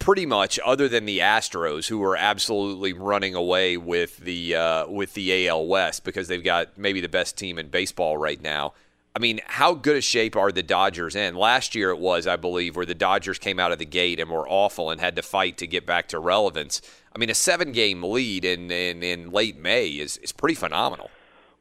pretty 0.03 0.27
much, 0.27 0.59
other 0.65 0.89
than 0.89 1.05
the 1.07 1.21
Astros, 1.21 1.89
who 1.89 2.03
are 2.03 2.17
absolutely 2.17 2.93
running 2.93 3.37
away 3.37 3.77
with 3.77 4.17
the 4.19 4.57
uh, 4.57 4.87
with 4.89 5.15
the 5.15 5.49
AL 5.49 5.67
West 5.67 6.03
because 6.05 6.29
they've 6.29 6.43
got 6.43 6.77
maybe 6.77 7.01
the 7.01 7.09
best 7.09 7.39
team 7.39 7.59
in 7.59 7.69
baseball 7.69 8.19
right 8.19 8.43
now. 8.43 8.75
I 9.15 9.19
mean, 9.21 9.41
how 9.45 9.75
good 9.75 9.97
a 9.97 10.01
shape 10.01 10.37
are 10.37 10.51
the 10.51 10.63
Dodgers 10.63 11.15
in? 11.15 11.37
Last 11.37 11.75
year 11.75 11.91
it 11.91 11.99
was, 11.99 12.27
I 12.27 12.37
believe, 12.37 12.77
where 12.77 12.87
the 12.87 12.95
Dodgers 12.95 13.39
came 13.39 13.61
out 13.61 13.71
of 13.71 13.79
the 13.79 13.85
gate 13.85 14.19
and 14.19 14.31
were 14.31 14.49
awful 14.49 14.91
and 14.91 15.01
had 15.01 15.17
to 15.17 15.23
fight 15.23 15.59
to 15.59 15.67
get 15.67 15.87
back 15.87 16.09
to 16.09 16.19
relevance. 16.19 16.81
I 17.15 17.19
mean, 17.19 17.29
a 17.29 17.35
seven 17.35 17.73
game 17.73 18.03
lead 18.03 18.45
in, 18.45 18.71
in, 18.71 19.03
in 19.03 19.31
late 19.31 19.59
May 19.59 19.89
is, 19.89 20.17
is 20.17 20.33
pretty 20.33 20.55
phenomenal. 20.55 21.11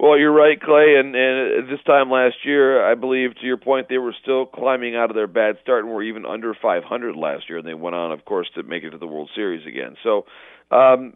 Well, 0.02 0.18
you're 0.18 0.34
right, 0.34 0.60
Clay. 0.60 0.96
And, 0.98 1.16
and 1.16 1.70
this 1.70 1.80
time 1.86 2.10
last 2.10 2.38
year, 2.44 2.84
I 2.84 2.96
believe, 2.96 3.36
to 3.36 3.46
your 3.46 3.58
point, 3.58 3.88
they 3.88 4.00
were 4.00 4.16
still 4.20 4.48
climbing 4.48 4.96
out 4.96 5.12
of 5.12 5.16
their 5.16 5.28
bad 5.28 5.58
start 5.62 5.86
and 5.86 5.94
were 5.94 6.02
even 6.02 6.26
under 6.26 6.56
500 6.60 7.16
last 7.16 7.48
year. 7.48 7.60
And 7.60 7.68
they 7.68 7.76
went 7.76 7.96
on, 7.96 8.12
of 8.12 8.26
course, 8.26 8.50
to 8.56 8.64
make 8.64 8.84
it 8.84 8.90
to 8.90 8.98
the 8.98 9.06
World 9.06 9.30
Series 9.36 9.68
again. 9.68 9.96
So 10.02 10.26
um, 10.72 11.14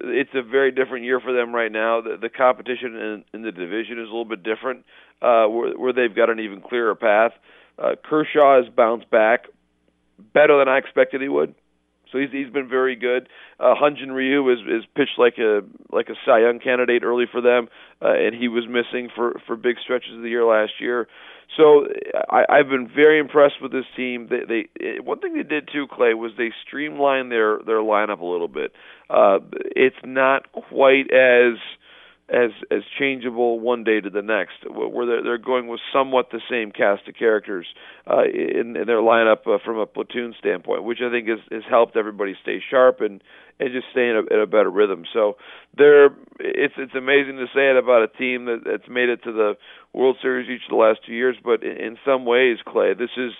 it's 0.00 0.34
a 0.34 0.42
very 0.42 0.72
different 0.72 1.04
year 1.04 1.20
for 1.20 1.32
them 1.32 1.54
right 1.54 1.70
now. 1.70 2.00
The, 2.00 2.16
the 2.20 2.28
competition 2.28 2.96
in, 2.96 3.24
in 3.34 3.42
the 3.42 3.52
division 3.52 4.00
is 4.00 4.08
a 4.08 4.10
little 4.10 4.24
bit 4.24 4.42
different, 4.42 4.84
uh, 5.22 5.46
where, 5.46 5.78
where 5.78 5.92
they've 5.92 6.14
got 6.14 6.28
an 6.28 6.40
even 6.40 6.60
clearer 6.60 6.96
path. 6.96 7.30
Uh, 7.78 7.94
Kershaw 8.02 8.60
has 8.60 8.68
bounced 8.74 9.08
back 9.10 9.44
better 10.32 10.58
than 10.58 10.66
I 10.68 10.78
expected 10.78 11.20
he 11.22 11.28
would. 11.28 11.54
So 12.14 12.20
he's 12.20 12.30
he's 12.30 12.50
been 12.50 12.68
very 12.68 12.94
good. 12.94 13.28
Uh, 13.58 13.74
Hyun-Jin 13.74 14.12
Ryu 14.12 14.48
is 14.52 14.60
is 14.60 14.84
pitched 14.94 15.18
like 15.18 15.36
a 15.38 15.62
like 15.90 16.08
a 16.08 16.14
Cy 16.24 16.42
Young 16.42 16.60
candidate 16.60 17.02
early 17.02 17.24
for 17.30 17.40
them, 17.40 17.66
uh, 18.00 18.12
and 18.12 18.36
he 18.36 18.46
was 18.46 18.64
missing 18.68 19.08
for 19.14 19.40
for 19.48 19.56
big 19.56 19.76
stretches 19.82 20.14
of 20.14 20.22
the 20.22 20.28
year 20.28 20.44
last 20.44 20.74
year. 20.78 21.08
So 21.56 21.88
I, 22.30 22.44
I've 22.48 22.68
been 22.68 22.88
very 22.88 23.18
impressed 23.18 23.60
with 23.60 23.72
this 23.72 23.84
team. 23.96 24.28
They, 24.30 24.68
they 24.78 25.00
one 25.00 25.18
thing 25.18 25.34
they 25.34 25.42
did 25.42 25.68
too, 25.72 25.86
Clay, 25.90 26.14
was 26.14 26.30
they 26.38 26.52
streamlined 26.64 27.32
their 27.32 27.58
their 27.66 27.80
lineup 27.80 28.20
a 28.20 28.24
little 28.24 28.48
bit. 28.48 28.72
Uh, 29.10 29.40
it's 29.74 29.96
not 30.04 30.52
quite 30.52 31.12
as 31.12 31.58
as 32.28 32.50
as 32.70 32.82
changeable 32.98 33.60
one 33.60 33.84
day 33.84 34.00
to 34.00 34.08
the 34.08 34.22
next, 34.22 34.54
where 34.70 35.06
they're, 35.06 35.22
they're 35.22 35.38
going 35.38 35.66
with 35.66 35.80
somewhat 35.92 36.30
the 36.30 36.40
same 36.50 36.72
cast 36.72 37.06
of 37.06 37.14
characters 37.14 37.66
uh, 38.10 38.24
in, 38.24 38.76
in 38.76 38.86
their 38.86 39.02
lineup 39.02 39.46
uh, 39.46 39.58
from 39.64 39.78
a 39.78 39.86
platoon 39.86 40.34
standpoint, 40.38 40.84
which 40.84 41.00
I 41.04 41.10
think 41.10 41.28
has, 41.28 41.40
has 41.50 41.62
helped 41.68 41.96
everybody 41.96 42.34
stay 42.42 42.62
sharp 42.70 43.00
and 43.00 43.22
and 43.60 43.70
just 43.72 43.86
stay 43.92 44.08
in 44.08 44.16
a, 44.16 44.34
in 44.34 44.40
a 44.40 44.46
better 44.46 44.70
rhythm. 44.70 45.04
So 45.12 45.36
they're 45.76 46.06
it's 46.40 46.74
it's 46.78 46.94
amazing 46.94 47.36
to 47.36 47.46
say 47.54 47.70
it 47.70 47.76
about 47.76 48.02
a 48.02 48.08
team 48.08 48.46
that, 48.46 48.62
that's 48.64 48.88
made 48.88 49.10
it 49.10 49.22
to 49.24 49.32
the 49.32 49.54
World 49.92 50.16
Series 50.22 50.48
each 50.48 50.64
of 50.64 50.70
the 50.70 50.76
last 50.76 51.00
two 51.06 51.12
years, 51.12 51.36
but 51.44 51.62
in, 51.62 51.76
in 51.76 51.98
some 52.06 52.24
ways, 52.24 52.58
Clay, 52.66 52.94
this 52.94 53.10
is 53.18 53.32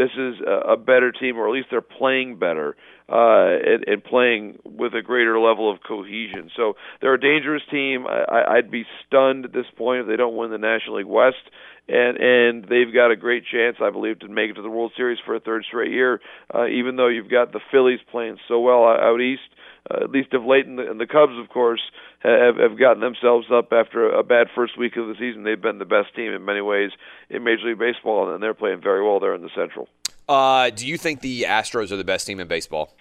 this 0.00 0.14
is 0.16 0.34
a, 0.46 0.72
a 0.72 0.76
better 0.78 1.12
team, 1.12 1.36
or 1.36 1.46
at 1.46 1.52
least 1.52 1.68
they're 1.70 1.82
playing 2.00 2.38
better 2.38 2.68
uh, 3.08 3.52
and, 3.70 3.84
and 3.86 4.04
playing 4.04 4.58
with 4.64 4.94
a 4.94 5.02
greater 5.02 5.38
level 5.38 5.70
of 5.70 5.78
cohesion. 5.86 6.50
So 6.56 6.74
they're 7.00 7.14
a 7.14 7.20
dangerous 7.20 7.62
team. 7.70 8.06
I, 8.06 8.56
I'd 8.56 8.70
be 8.70 8.84
stunned 9.06 9.44
at 9.44 9.52
this 9.52 9.66
point 9.76 10.02
if 10.02 10.06
they 10.06 10.16
don't 10.16 10.36
win 10.36 10.50
the 10.50 10.58
National 10.72 10.96
League 10.96 11.06
West. 11.06 11.44
And 11.88 12.16
and 12.18 12.64
they've 12.70 12.94
got 12.94 13.10
a 13.10 13.16
great 13.16 13.44
chance, 13.50 13.76
I 13.82 13.90
believe, 13.90 14.20
to 14.20 14.28
make 14.28 14.50
it 14.50 14.54
to 14.54 14.62
the 14.62 14.70
World 14.70 14.92
Series 14.96 15.18
for 15.26 15.34
a 15.34 15.40
third 15.40 15.64
straight 15.66 15.90
year. 15.90 16.20
Uh, 16.54 16.66
even 16.68 16.94
though 16.96 17.08
you've 17.08 17.30
got 17.30 17.52
the 17.52 17.60
Phillies 17.72 17.98
playing 18.12 18.38
so 18.46 18.60
well 18.60 18.84
out 18.84 19.20
east, 19.20 19.50
uh, 19.90 20.04
at 20.04 20.10
least 20.10 20.32
of 20.32 20.44
late, 20.44 20.66
and 20.66 20.78
the, 20.78 20.88
and 20.88 21.00
the 21.00 21.06
Cubs, 21.06 21.32
of 21.42 21.48
course, 21.48 21.82
have, 22.22 22.56
have 22.56 22.78
gotten 22.78 23.00
themselves 23.00 23.46
up 23.52 23.72
after 23.72 24.10
a 24.10 24.22
bad 24.22 24.48
first 24.54 24.78
week 24.78 24.96
of 24.96 25.06
the 25.06 25.14
season. 25.14 25.42
They've 25.42 25.60
been 25.60 25.78
the 25.78 25.84
best 25.84 26.14
team 26.14 26.32
in 26.32 26.44
many 26.44 26.60
ways 26.60 26.90
in 27.28 27.44
Major 27.44 27.68
League 27.68 27.78
Baseball, 27.78 28.32
and 28.32 28.42
they're 28.42 28.54
playing 28.54 28.80
very 28.82 29.02
well 29.02 29.20
there 29.20 29.34
in 29.34 29.42
the 29.42 29.50
Central. 29.54 29.88
Uh, 30.28 30.70
do 30.70 30.86
you 30.86 30.96
think 30.96 31.20
the 31.20 31.42
Astros 31.42 31.90
are 31.90 31.96
the 31.96 32.04
best 32.04 32.26
team 32.26 32.38
in 32.38 32.46
baseball? 32.46 32.94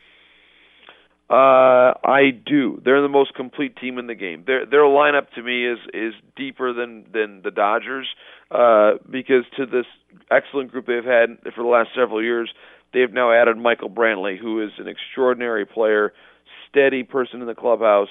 Uh, 1.30 1.94
I 2.04 2.32
do. 2.44 2.82
They're 2.84 3.04
the 3.04 3.08
most 3.08 3.36
complete 3.36 3.76
team 3.78 4.00
in 4.00 4.08
the 4.08 4.16
game. 4.16 4.46
Their 4.48 4.66
their 4.66 4.82
lineup 4.82 5.30
to 5.36 5.44
me 5.44 5.64
is 5.64 5.78
is 5.94 6.14
deeper 6.36 6.74
than 6.74 7.06
than 7.14 7.44
the 7.44 7.52
Dodgers 7.52 8.08
uh, 8.50 8.94
because 9.08 9.46
to 9.58 9.68
this 9.68 9.86
excellent 10.32 10.72
group 10.72 10.88
they've 10.88 11.04
had 11.04 11.38
for 11.54 11.62
the 11.62 11.70
last 11.70 11.90
several 11.96 12.24
years, 12.24 12.52
they've 12.94 13.14
now 13.14 13.32
added 13.32 13.58
Michael 13.58 13.92
Brantley, 13.92 14.40
who 14.40 14.64
is 14.64 14.72
an 14.80 14.88
extraordinary 14.88 15.68
player, 15.68 16.14
steady 16.68 17.04
person 17.04 17.42
in 17.42 17.48
the 17.48 17.54
clubhouse. 17.54 18.10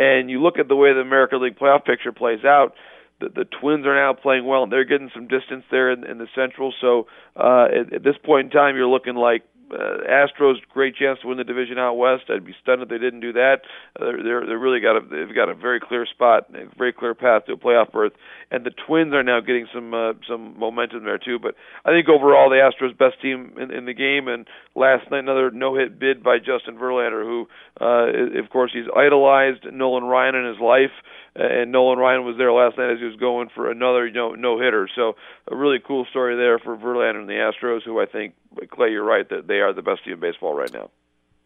And 0.00 0.30
you 0.30 0.40
look 0.40 0.58
at 0.58 0.66
the 0.66 0.76
way 0.76 0.94
the 0.94 1.00
American 1.00 1.42
League 1.42 1.58
playoff 1.58 1.84
picture 1.84 2.10
plays 2.10 2.42
out. 2.42 2.72
The, 3.20 3.28
the 3.28 3.44
Twins 3.44 3.84
are 3.84 3.94
now 3.94 4.14
playing 4.14 4.46
well, 4.46 4.62
and 4.62 4.72
they're 4.72 4.86
getting 4.86 5.10
some 5.12 5.28
distance 5.28 5.64
there 5.70 5.92
in, 5.92 6.04
in 6.04 6.16
the 6.16 6.26
Central. 6.34 6.72
So 6.80 7.06
uh, 7.36 7.66
at, 7.66 7.92
at 7.92 8.02
this 8.02 8.16
point 8.24 8.46
in 8.46 8.50
time, 8.50 8.76
you're 8.76 8.88
looking 8.88 9.14
like 9.14 9.42
uh, 9.72 9.98
Astros 10.08 10.56
great 10.72 10.96
chance 10.96 11.18
to 11.20 11.28
win 11.28 11.38
the 11.38 11.44
division 11.44 11.78
out 11.78 11.94
west. 11.94 12.24
I'd 12.28 12.44
be 12.44 12.54
stunned 12.62 12.82
if 12.82 12.88
they 12.88 12.98
didn't 12.98 13.20
do 13.20 13.32
that. 13.34 13.62
Uh, 13.98 14.12
they're 14.22 14.46
they're 14.46 14.58
really 14.58 14.80
got 14.80 14.96
a 14.96 15.00
they've 15.00 15.34
got 15.34 15.48
a 15.48 15.54
very 15.54 15.80
clear 15.80 16.06
spot, 16.06 16.48
a 16.54 16.66
very 16.76 16.92
clear 16.92 17.14
path 17.14 17.46
to 17.46 17.52
a 17.52 17.56
playoff 17.56 17.92
berth, 17.92 18.12
and 18.50 18.64
the 18.64 18.70
Twins 18.86 19.14
are 19.14 19.22
now 19.22 19.40
getting 19.40 19.66
some 19.72 19.94
uh, 19.94 20.12
some 20.28 20.58
momentum 20.58 21.04
there 21.04 21.18
too. 21.18 21.38
But 21.38 21.54
I 21.84 21.90
think 21.90 22.08
overall 22.08 22.50
the 22.50 22.56
Astros 22.56 22.96
best 22.96 23.20
team 23.22 23.52
in, 23.58 23.70
in 23.70 23.84
the 23.86 23.94
game. 23.94 24.28
And 24.28 24.46
last 24.74 25.10
night 25.10 25.20
another 25.20 25.50
no 25.50 25.76
hit 25.76 25.98
bid 25.98 26.22
by 26.22 26.38
Justin 26.38 26.76
Verlander, 26.76 27.22
who 27.22 27.48
uh, 27.80 28.38
of 28.42 28.50
course 28.50 28.72
he's 28.72 28.90
idolized 28.94 29.64
Nolan 29.72 30.04
Ryan 30.04 30.34
in 30.34 30.46
his 30.46 30.60
life 30.60 30.92
and 31.36 31.70
Nolan 31.70 31.98
Ryan 31.98 32.24
was 32.24 32.36
there 32.36 32.52
last 32.52 32.76
night 32.76 32.92
as 32.92 32.98
he 32.98 33.04
was 33.04 33.16
going 33.16 33.48
for 33.54 33.70
another 33.70 34.06
you 34.06 34.12
know 34.12 34.34
no 34.34 34.58
hitter. 34.58 34.88
So 34.94 35.14
a 35.50 35.56
really 35.56 35.78
cool 35.78 36.06
story 36.10 36.36
there 36.36 36.58
for 36.58 36.76
Verlander 36.76 37.20
and 37.20 37.28
the 37.28 37.34
Astros, 37.34 37.82
who 37.84 38.00
I 38.00 38.06
think 38.06 38.34
Clay, 38.70 38.90
you're 38.90 39.04
right 39.04 39.28
that 39.28 39.46
they 39.46 39.59
are 39.60 39.72
the 39.72 39.82
best 39.82 40.04
team 40.04 40.14
in 40.14 40.20
baseball 40.20 40.54
right 40.54 40.72
now. 40.72 40.90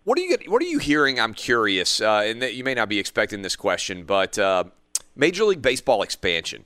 What 0.04 0.18
are 0.18 0.22
you 0.22 0.36
What 0.48 0.62
are 0.62 0.66
you 0.66 0.78
hearing? 0.78 1.18
I'm 1.18 1.34
curious, 1.34 2.00
uh, 2.00 2.22
and 2.24 2.42
you 2.42 2.64
may 2.64 2.74
not 2.74 2.88
be 2.88 2.98
expecting 2.98 3.42
this 3.42 3.56
question, 3.56 4.04
but 4.04 4.38
uh, 4.38 4.64
Major 5.16 5.44
League 5.44 5.62
Baseball 5.62 6.02
expansion. 6.02 6.64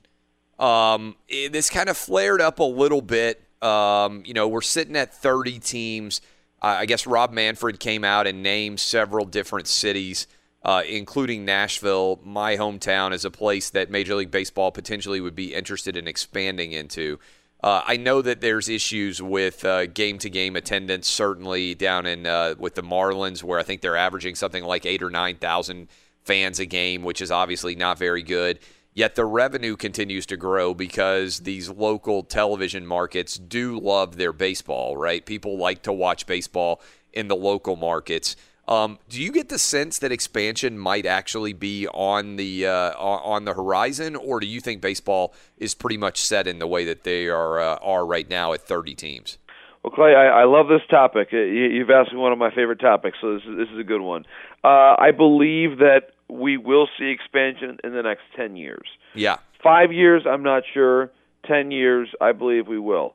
Um, 0.59 1.17
this 1.29 1.71
kind 1.71 1.89
of 1.89 1.97
flared 1.97 2.41
up 2.41 2.59
a 2.59 2.65
little 2.65 3.03
bit. 3.03 3.43
Um, 3.63 4.23
you 4.27 4.35
know, 4.35 4.49
we're 4.49 4.61
sitting 4.61 4.97
at 4.97 5.15
30 5.15 5.61
teams. 5.61 6.21
I 6.61 6.87
guess 6.87 7.07
Rob 7.07 7.33
Manfred 7.33 7.79
came 7.79 8.03
out 8.03 8.27
and 8.27 8.43
named 8.43 8.81
several 8.81 9.25
different 9.25 9.69
cities 9.69 10.27
uh, 10.63 10.83
including 10.87 11.45
Nashville, 11.45 12.21
my 12.25 12.57
hometown, 12.57 13.13
as 13.13 13.25
a 13.25 13.31
place 13.31 13.71
that 13.71 13.91
Major 13.91 14.15
League 14.15 14.31
Baseball 14.31 14.71
potentially 14.71 15.21
would 15.21 15.35
be 15.35 15.55
interested 15.55 15.97
in 15.97 16.09
expanding 16.09 16.73
into. 16.73 17.19
Uh, 17.61 17.83
I 17.85 17.97
know 17.97 18.23
that 18.23 18.41
there's 18.41 18.69
issues 18.69 19.21
with 19.21 19.65
game 19.95 20.19
to 20.19 20.31
game 20.31 20.55
attendance, 20.57 21.09
certainly 21.09 21.75
down 21.75 22.07
in 22.07 22.27
uh, 22.27 22.55
with 22.59 22.75
the 22.75 22.83
Marlins, 22.83 23.43
where 23.43 23.59
I 23.59 23.65
think 23.65 23.81
they're 23.81 23.97
averaging 23.97 24.37
something 24.37 24.65
like 24.65 24.87
eight 24.87 25.03
or 25.03 25.11
nine 25.11 25.37
thousand 25.37 25.89
fans 26.23 26.61
a 26.61 26.67
game, 26.67 27.03
which 27.03 27.21
is 27.21 27.31
obviously 27.31 27.75
not 27.75 27.99
very 27.99 28.23
good. 28.23 28.61
Yet 28.95 29.15
the 29.15 29.25
revenue 29.25 29.77
continues 29.77 30.27
to 30.27 30.37
grow 30.37 30.75
because 30.75 31.41
these 31.41 31.69
local 31.69 32.23
television 32.23 32.87
markets 32.87 33.39
do 33.39 33.79
love 33.79 34.17
their 34.17 34.33
baseball, 34.33 34.97
right? 34.97 35.25
People 35.25 35.57
like 35.57 35.83
to 35.83 35.93
watch 35.93 36.27
baseball 36.27 36.81
in 37.13 37.29
the 37.29 37.37
local 37.37 37.77
markets. 37.77 38.37
Um, 38.69 38.99
do 39.09 39.21
you 39.21 39.33
get 39.33 39.49
the 39.49 39.59
sense 39.59 39.99
that 40.01 40.13
expansion 40.13 40.79
might 40.79 41.07
actually 41.07 41.55
be 41.55 41.89
on 41.89 42.37
the 42.37 42.67
uh, 42.67 42.93
on 42.99 43.47
the 43.47 43.55
horizon, 43.55 44.15
or 44.15 44.41
do 44.41 44.47
you 44.47 44.61
think 44.61 44.83
baseball 44.83 45.35
is 45.57 45.75
pretty 45.75 45.97
much 45.97 46.21
set 46.21 46.47
in 46.47 46.59
the 46.59 46.67
way 46.67 46.85
that 46.85 47.03
they 47.03 47.29
are 47.29 47.59
uh, 47.59 47.79
are 47.81 48.05
right 48.05 48.29
now 48.29 48.53
at 48.53 48.61
30 48.61 48.95
teams? 48.95 49.39
Well, 49.83 49.93
Clay, 49.93 50.15
I, 50.15 50.43
I 50.43 50.45
love 50.45 50.69
this 50.69 50.83
topic. 50.91 51.29
You've 51.33 51.89
asked 51.89 52.13
me 52.13 52.19
one 52.19 52.33
of 52.33 52.39
my 52.39 52.55
favorite 52.55 52.81
topics, 52.81 53.17
so 53.23 53.35
this 53.35 53.43
is, 53.45 53.57
this 53.57 53.69
is 53.71 53.79
a 53.79 53.85
good 53.85 54.03
one. 54.03 54.27
Uh, 54.63 54.97
I 54.99 55.13
believe 55.17 55.79
that 55.79 56.11
we 56.29 56.59
will 56.59 56.89
see 56.99 57.07
expansion 57.07 57.79
in 57.83 57.95
the 57.95 58.03
next 58.03 58.23
10 58.37 58.57
years. 58.57 58.87
Yeah. 59.15 59.39
Five 59.63 59.93
years, 59.93 60.25
I'm 60.29 60.43
not 60.43 60.65
sure. 60.75 61.11
10 61.47 61.71
years, 61.71 62.09
I 62.21 62.33
believe 62.33 62.67
we 62.67 62.79
will. 62.79 63.15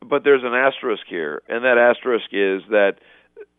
But 0.00 0.22
there's 0.22 0.44
an 0.44 0.54
asterisk 0.54 1.04
here, 1.08 1.42
and 1.48 1.64
that 1.64 1.76
asterisk 1.76 2.26
is 2.30 2.62
that– 2.70 2.98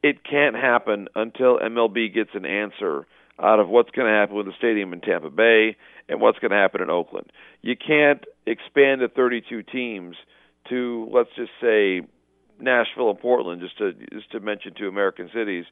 it 0.03 0.23
can't 0.23 0.55
happen 0.55 1.07
until 1.15 1.57
MLB 1.57 2.13
gets 2.13 2.31
an 2.33 2.45
answer 2.45 3.07
out 3.41 3.59
of 3.59 3.69
what's 3.69 3.89
going 3.91 4.07
to 4.07 4.13
happen 4.13 4.35
with 4.35 4.45
the 4.45 4.53
stadium 4.57 4.93
in 4.93 5.01
Tampa 5.01 5.29
Bay 5.29 5.75
and 6.07 6.21
what's 6.21 6.37
going 6.39 6.51
to 6.51 6.57
happen 6.57 6.81
in 6.81 6.89
Oakland. 6.89 7.31
You 7.61 7.75
can't 7.75 8.23
expand 8.45 9.01
to 9.01 9.07
32 9.07 9.63
teams 9.63 10.15
to 10.69 11.09
let's 11.11 11.29
just 11.35 11.51
say 11.59 12.01
Nashville 12.59 13.09
and 13.09 13.19
Portland 13.19 13.61
just 13.61 13.77
to 13.79 13.93
just 14.13 14.31
to 14.31 14.39
mention 14.39 14.73
two 14.77 14.87
American 14.87 15.29
cities 15.33 15.65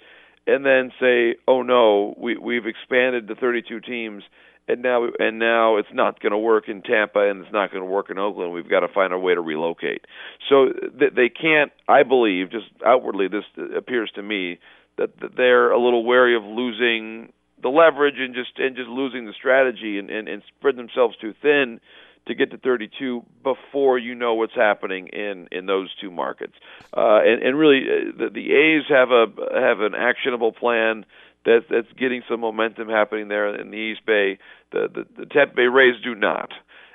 and 0.47 0.65
then 0.65 0.91
say, 0.99 1.35
"Oh 1.47 1.61
no, 1.61 2.15
we 2.17 2.37
we've 2.37 2.65
expanded 2.65 3.27
to 3.27 3.35
32 3.35 3.81
teams 3.81 4.23
and 4.67 4.81
now 4.81 5.07
and 5.19 5.39
now 5.39 5.77
it's 5.77 5.93
not 5.93 6.19
going 6.19 6.31
to 6.31 6.37
work 6.37 6.69
in 6.69 6.81
Tampa 6.81 7.29
and 7.29 7.43
it's 7.43 7.53
not 7.53 7.71
going 7.71 7.83
to 7.83 7.89
work 7.89 8.09
in 8.09 8.17
Oakland. 8.17 8.53
We've 8.53 8.69
got 8.69 8.81
to 8.81 8.87
find 8.87 9.13
a 9.13 9.19
way 9.19 9.33
to 9.33 9.41
relocate. 9.41 10.05
So 10.49 10.69
they 10.93 11.29
can't. 11.29 11.71
I 11.87 12.03
believe, 12.03 12.51
just 12.51 12.67
outwardly, 12.85 13.27
this 13.27 13.43
appears 13.75 14.11
to 14.15 14.23
me 14.23 14.59
that 14.97 15.11
they're 15.35 15.71
a 15.71 15.81
little 15.81 16.05
wary 16.05 16.35
of 16.35 16.43
losing 16.43 17.33
the 17.61 17.69
leverage 17.69 18.15
and 18.17 18.33
just 18.33 18.57
and 18.57 18.75
just 18.75 18.89
losing 18.89 19.25
the 19.25 19.33
strategy 19.33 19.97
and 19.97 20.09
and, 20.09 20.27
and 20.27 20.43
spread 20.57 20.75
themselves 20.75 21.15
too 21.17 21.33
thin 21.41 21.79
to 22.27 22.35
get 22.35 22.51
to 22.51 22.57
32 22.57 23.25
before 23.43 23.97
you 23.97 24.13
know 24.13 24.35
what's 24.35 24.53
happening 24.53 25.07
in 25.07 25.47
in 25.51 25.65
those 25.65 25.89
two 25.99 26.11
markets. 26.11 26.53
Uh, 26.95 27.19
and, 27.23 27.41
and 27.41 27.57
really, 27.57 27.81
uh, 27.81 28.11
the, 28.17 28.29
the 28.29 28.53
A's 28.53 28.83
have 28.89 29.09
a 29.09 29.25
have 29.59 29.79
an 29.79 29.95
actionable 29.95 30.51
plan 30.51 31.05
that's 31.45 31.65
that's 31.69 31.91
getting 31.97 32.21
some 32.29 32.41
momentum 32.41 32.89
happening 32.89 33.27
there 33.27 33.55
in 33.55 33.71
the 33.71 33.77
East 33.77 34.05
Bay. 34.05 34.37
The 34.71 34.87
the, 34.93 35.05
the 35.21 35.25
Tampa 35.25 35.55
Bay 35.55 35.67
Rays 35.67 35.95
do 36.03 36.15
not, 36.15 36.51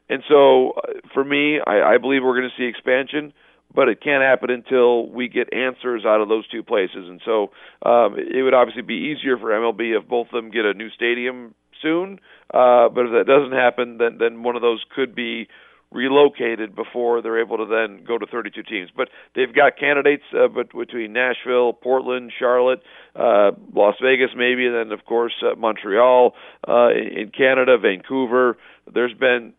and 0.08 0.22
so 0.28 0.72
uh, 0.72 1.00
for 1.12 1.24
me, 1.24 1.60
I, 1.64 1.94
I 1.94 1.98
believe 1.98 2.22
we're 2.22 2.38
going 2.38 2.50
to 2.50 2.56
see 2.56 2.68
expansion, 2.68 3.32
but 3.74 3.88
it 3.88 4.02
can't 4.02 4.22
happen 4.22 4.50
until 4.50 5.08
we 5.08 5.28
get 5.28 5.52
answers 5.52 6.04
out 6.04 6.20
of 6.20 6.28
those 6.28 6.46
two 6.48 6.62
places. 6.62 7.08
And 7.08 7.20
so 7.24 7.50
um, 7.84 8.16
it 8.16 8.42
would 8.42 8.54
obviously 8.54 8.82
be 8.82 9.14
easier 9.14 9.36
for 9.36 9.50
MLB 9.50 9.98
if 9.98 10.08
both 10.08 10.28
of 10.28 10.32
them 10.32 10.50
get 10.50 10.64
a 10.64 10.74
new 10.74 10.90
stadium 10.90 11.54
soon. 11.82 12.20
Uh, 12.54 12.88
but 12.88 13.06
if 13.06 13.12
that 13.12 13.24
doesn't 13.26 13.52
happen, 13.52 13.98
then 13.98 14.18
then 14.18 14.42
one 14.42 14.56
of 14.56 14.62
those 14.62 14.84
could 14.94 15.14
be 15.14 15.48
relocated 15.92 16.74
before 16.74 17.22
they're 17.22 17.40
able 17.40 17.58
to 17.58 17.66
then 17.66 18.04
go 18.04 18.18
to 18.18 18.26
32 18.26 18.62
teams. 18.64 18.90
But 18.94 19.08
they've 19.34 19.54
got 19.54 19.78
candidates 19.78 20.24
uh, 20.32 20.48
but 20.48 20.72
between 20.72 21.12
Nashville, 21.12 21.72
Portland, 21.72 22.32
Charlotte, 22.38 22.82
uh, 23.14 23.52
Las 23.74 23.94
Vegas, 24.02 24.30
maybe, 24.36 24.66
and 24.66 24.74
then 24.74 24.92
of 24.92 25.04
course 25.04 25.34
uh, 25.42 25.54
Montreal 25.56 26.34
uh, 26.66 26.88
in 26.90 27.30
Canada, 27.36 27.78
Vancouver. 27.78 28.56
There's 28.92 29.14
been 29.14 29.54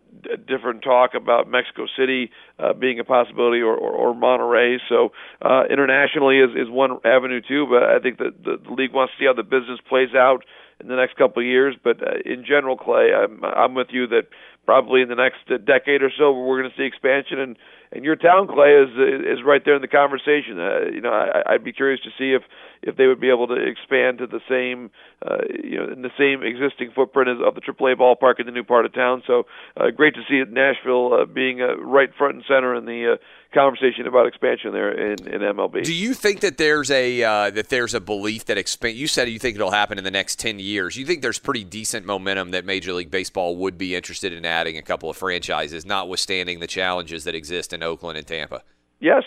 different 0.47 0.84
talk 0.84 1.11
about 1.15 1.49
Mexico 1.49 1.86
City 1.97 2.32
uh, 2.59 2.73
being 2.73 2.99
a 2.99 3.03
possibility, 3.03 3.61
or, 3.61 3.75
or, 3.75 3.91
or 3.91 4.15
Monterrey. 4.15 4.78
So 4.89 5.11
uh, 5.41 5.63
internationally 5.69 6.39
is 6.39 6.51
is 6.51 6.69
one 6.69 6.97
avenue 7.05 7.41
too. 7.41 7.67
But 7.69 7.84
I 7.84 7.99
think 7.99 8.17
that 8.19 8.43
the, 8.43 8.57
the 8.63 8.73
league 8.73 8.93
wants 8.93 9.13
to 9.13 9.23
see 9.23 9.25
how 9.25 9.34
the 9.34 9.43
business 9.43 9.80
plays 9.88 10.13
out 10.15 10.43
in 10.80 10.88
the 10.88 10.95
next 10.95 11.17
couple 11.17 11.41
of 11.41 11.47
years. 11.47 11.75
But 11.84 12.01
uh, 12.01 12.19
in 12.25 12.45
general, 12.45 12.78
Clay, 12.78 13.11
I'm 13.13 13.43
I'm 13.43 13.73
with 13.73 13.88
you 13.91 14.07
that 14.07 14.28
probably 14.68 15.01
in 15.01 15.09
the 15.09 15.15
next 15.15 15.47
decade 15.65 16.03
or 16.03 16.11
so 16.15 16.32
we're 16.32 16.61
going 16.61 16.70
to 16.70 16.78
see 16.78 16.86
expansion 16.86 17.39
and 17.39 17.57
and 17.91 18.03
your 18.03 18.18
town, 18.18 18.47
Clay, 18.47 18.84
is 18.84 18.89
is 18.91 19.43
right 19.45 19.61
there 19.63 19.76
in 19.76 19.82
the 19.82 19.88
conversation. 19.88 20.59
Uh, 20.59 20.91
you 20.91 20.99
know, 20.99 21.11
I, 21.11 21.53
I'd 21.53 21.63
be 21.63 21.72
curious 21.72 22.01
to 22.01 22.09
see 22.18 22.36
if 22.36 22.43
if 22.84 22.97
they 22.97 23.07
would 23.07 23.20
be 23.20 23.30
able 23.30 23.47
to 23.47 23.55
expand 23.55 24.18
to 24.20 24.28
the 24.28 24.41
same, 24.49 24.91
uh, 25.26 25.38
you 25.63 25.78
know, 25.78 25.93
in 25.93 26.01
the 26.01 26.11
same 26.18 26.43
existing 26.43 26.91
footprint 26.93 27.30
as 27.30 27.38
of 27.45 27.55
the 27.55 27.61
Triple 27.61 27.88
AAA 27.88 27.95
ballpark 27.95 28.39
in 28.39 28.45
the 28.45 28.51
new 28.51 28.63
part 28.63 28.86
of 28.86 28.93
town. 28.93 29.24
So 29.26 29.43
uh, 29.78 29.89
great 29.91 30.15
to 30.15 30.22
see 30.28 30.43
Nashville 30.51 31.13
uh, 31.13 31.26
being 31.26 31.61
uh, 31.61 31.78
right 31.78 32.09
front 32.18 32.36
and 32.36 32.43
center 32.45 32.76
in 32.76 32.86
the 32.86 33.13
uh, 33.13 33.18
conversation 33.54 34.08
about 34.08 34.28
expansion 34.28 34.72
there 34.74 34.91
in, 34.91 35.28
in 35.28 35.41
MLB. 35.41 35.84
Do 35.84 35.93
you 35.93 36.14
think 36.14 36.41
that 36.41 36.58
there's 36.58 36.91
a 36.91 37.24
uh, 37.24 37.50
that 37.52 37.70
there's 37.70 37.93
a 37.93 38.00
belief 38.00 38.45
that 38.45 38.58
expand? 38.58 38.95
You 38.95 39.08
said 39.08 39.30
you 39.30 39.39
think 39.39 39.56
it'll 39.56 39.72
happen 39.72 39.98
in 39.98 40.04
the 40.04 40.12
next 40.12 40.39
ten 40.39 40.60
years. 40.60 40.98
You 40.98 41.06
think 41.06 41.22
there's 41.22 41.39
pretty 41.39 41.64
decent 41.64 42.06
momentum 42.06 42.52
that 42.52 42.66
Major 42.66 42.93
League 42.93 43.12
Baseball 43.12 43.56
would 43.58 43.78
be 43.78 43.95
interested 43.95 44.34
in 44.34 44.45
adding 44.45 44.78
a 44.78 44.82
couple 44.82 45.10
of 45.10 45.18
franchises, 45.18 45.86
notwithstanding 45.86 46.60
the 46.60 46.68
challenges 46.68 47.24
that 47.24 47.36
exist 47.36 47.74
in 47.74 47.84
Oakland 47.84 48.18
and 48.18 48.28
Tampa. 48.28 48.64
Yes, 49.00 49.24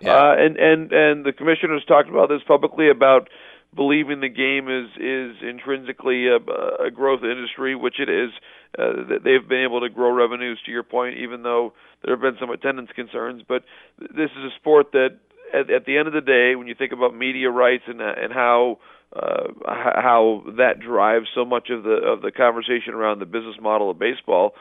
yeah. 0.00 0.14
uh, 0.14 0.34
and 0.38 0.56
and 0.56 0.92
and 0.92 1.24
the 1.24 1.32
commissioners 1.32 1.84
talked 1.86 2.08
about 2.08 2.28
this 2.28 2.42
publicly 2.46 2.88
about 2.88 3.28
believing 3.74 4.20
the 4.20 4.28
game 4.28 4.68
is 4.68 4.90
is 4.96 5.42
intrinsically 5.42 6.26
a, 6.28 6.36
a 6.84 6.90
growth 6.90 7.22
industry, 7.22 7.74
which 7.74 8.00
it 8.00 8.08
is. 8.08 8.30
Uh, 8.78 9.18
they've 9.24 9.48
been 9.48 9.64
able 9.64 9.80
to 9.80 9.88
grow 9.88 10.12
revenues 10.12 10.58
to 10.64 10.72
your 10.72 10.82
point, 10.82 11.18
even 11.18 11.42
though 11.42 11.72
there 12.02 12.14
have 12.14 12.22
been 12.22 12.36
some 12.40 12.50
attendance 12.50 12.90
concerns. 12.94 13.42
But 13.46 13.64
this 13.98 14.30
is 14.30 14.44
a 14.44 14.54
sport 14.58 14.92
that, 14.92 15.18
at, 15.52 15.70
at 15.70 15.84
the 15.84 15.98
end 15.98 16.08
of 16.08 16.14
the 16.14 16.20
day, 16.20 16.54
when 16.56 16.66
you 16.66 16.74
think 16.74 16.92
about 16.92 17.14
media 17.14 17.50
rights 17.50 17.84
and 17.86 18.00
and 18.00 18.32
how 18.32 18.78
uh, 19.14 19.48
how 19.66 20.44
that 20.58 20.80
drives 20.80 21.26
so 21.34 21.44
much 21.44 21.70
of 21.70 21.82
the 21.82 21.96
of 22.04 22.22
the 22.22 22.30
conversation 22.30 22.94
around 22.94 23.18
the 23.18 23.26
business 23.26 23.56
model 23.60 23.90
of 23.90 23.98
baseball, 23.98 24.54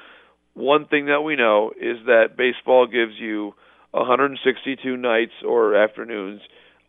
one 0.53 0.85
thing 0.85 1.05
that 1.05 1.21
we 1.21 1.35
know 1.35 1.71
is 1.79 1.97
that 2.05 2.35
baseball 2.37 2.87
gives 2.87 3.13
you 3.19 3.53
162 3.91 4.97
nights 4.97 5.33
or 5.45 5.75
afternoons 5.75 6.41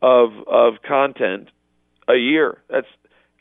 of 0.03 0.31
of 0.47 0.75
content 0.87 1.49
a 2.09 2.17
year. 2.17 2.59
That's 2.69 2.87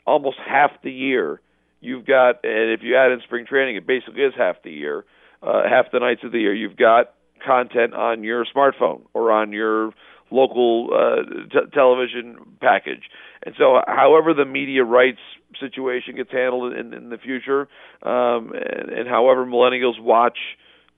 almost 0.06 0.36
half 0.46 0.70
the 0.82 0.92
year. 0.92 1.40
You've 1.80 2.04
got, 2.04 2.44
and 2.44 2.72
if 2.72 2.82
you 2.82 2.96
add 2.96 3.10
in 3.10 3.20
spring 3.22 3.46
training, 3.46 3.76
it 3.76 3.86
basically 3.86 4.22
is 4.22 4.34
half 4.36 4.62
the 4.62 4.70
year, 4.70 5.04
uh, 5.42 5.62
half 5.68 5.86
the 5.92 6.00
nights 6.00 6.20
of 6.24 6.32
the 6.32 6.38
year. 6.38 6.54
You've 6.54 6.76
got 6.76 7.14
content 7.44 7.94
on 7.94 8.22
your 8.24 8.44
smartphone 8.44 9.02
or 9.14 9.32
on 9.32 9.52
your 9.52 9.92
local 10.30 10.90
uh, 10.92 11.22
t- 11.50 11.70
television 11.72 12.36
package. 12.60 13.02
And 13.44 13.54
so, 13.58 13.80
however 13.86 14.34
the 14.34 14.44
media 14.44 14.84
rights 14.84 15.18
situation 15.58 16.16
gets 16.16 16.30
handled 16.30 16.74
in, 16.74 16.92
in 16.94 17.08
the 17.10 17.18
future, 17.18 17.62
um, 18.02 18.52
and, 18.54 18.90
and 18.90 19.08
however 19.08 19.44
millennials 19.44 20.00
watch 20.00 20.38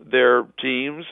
their 0.00 0.42
teams, 0.60 1.04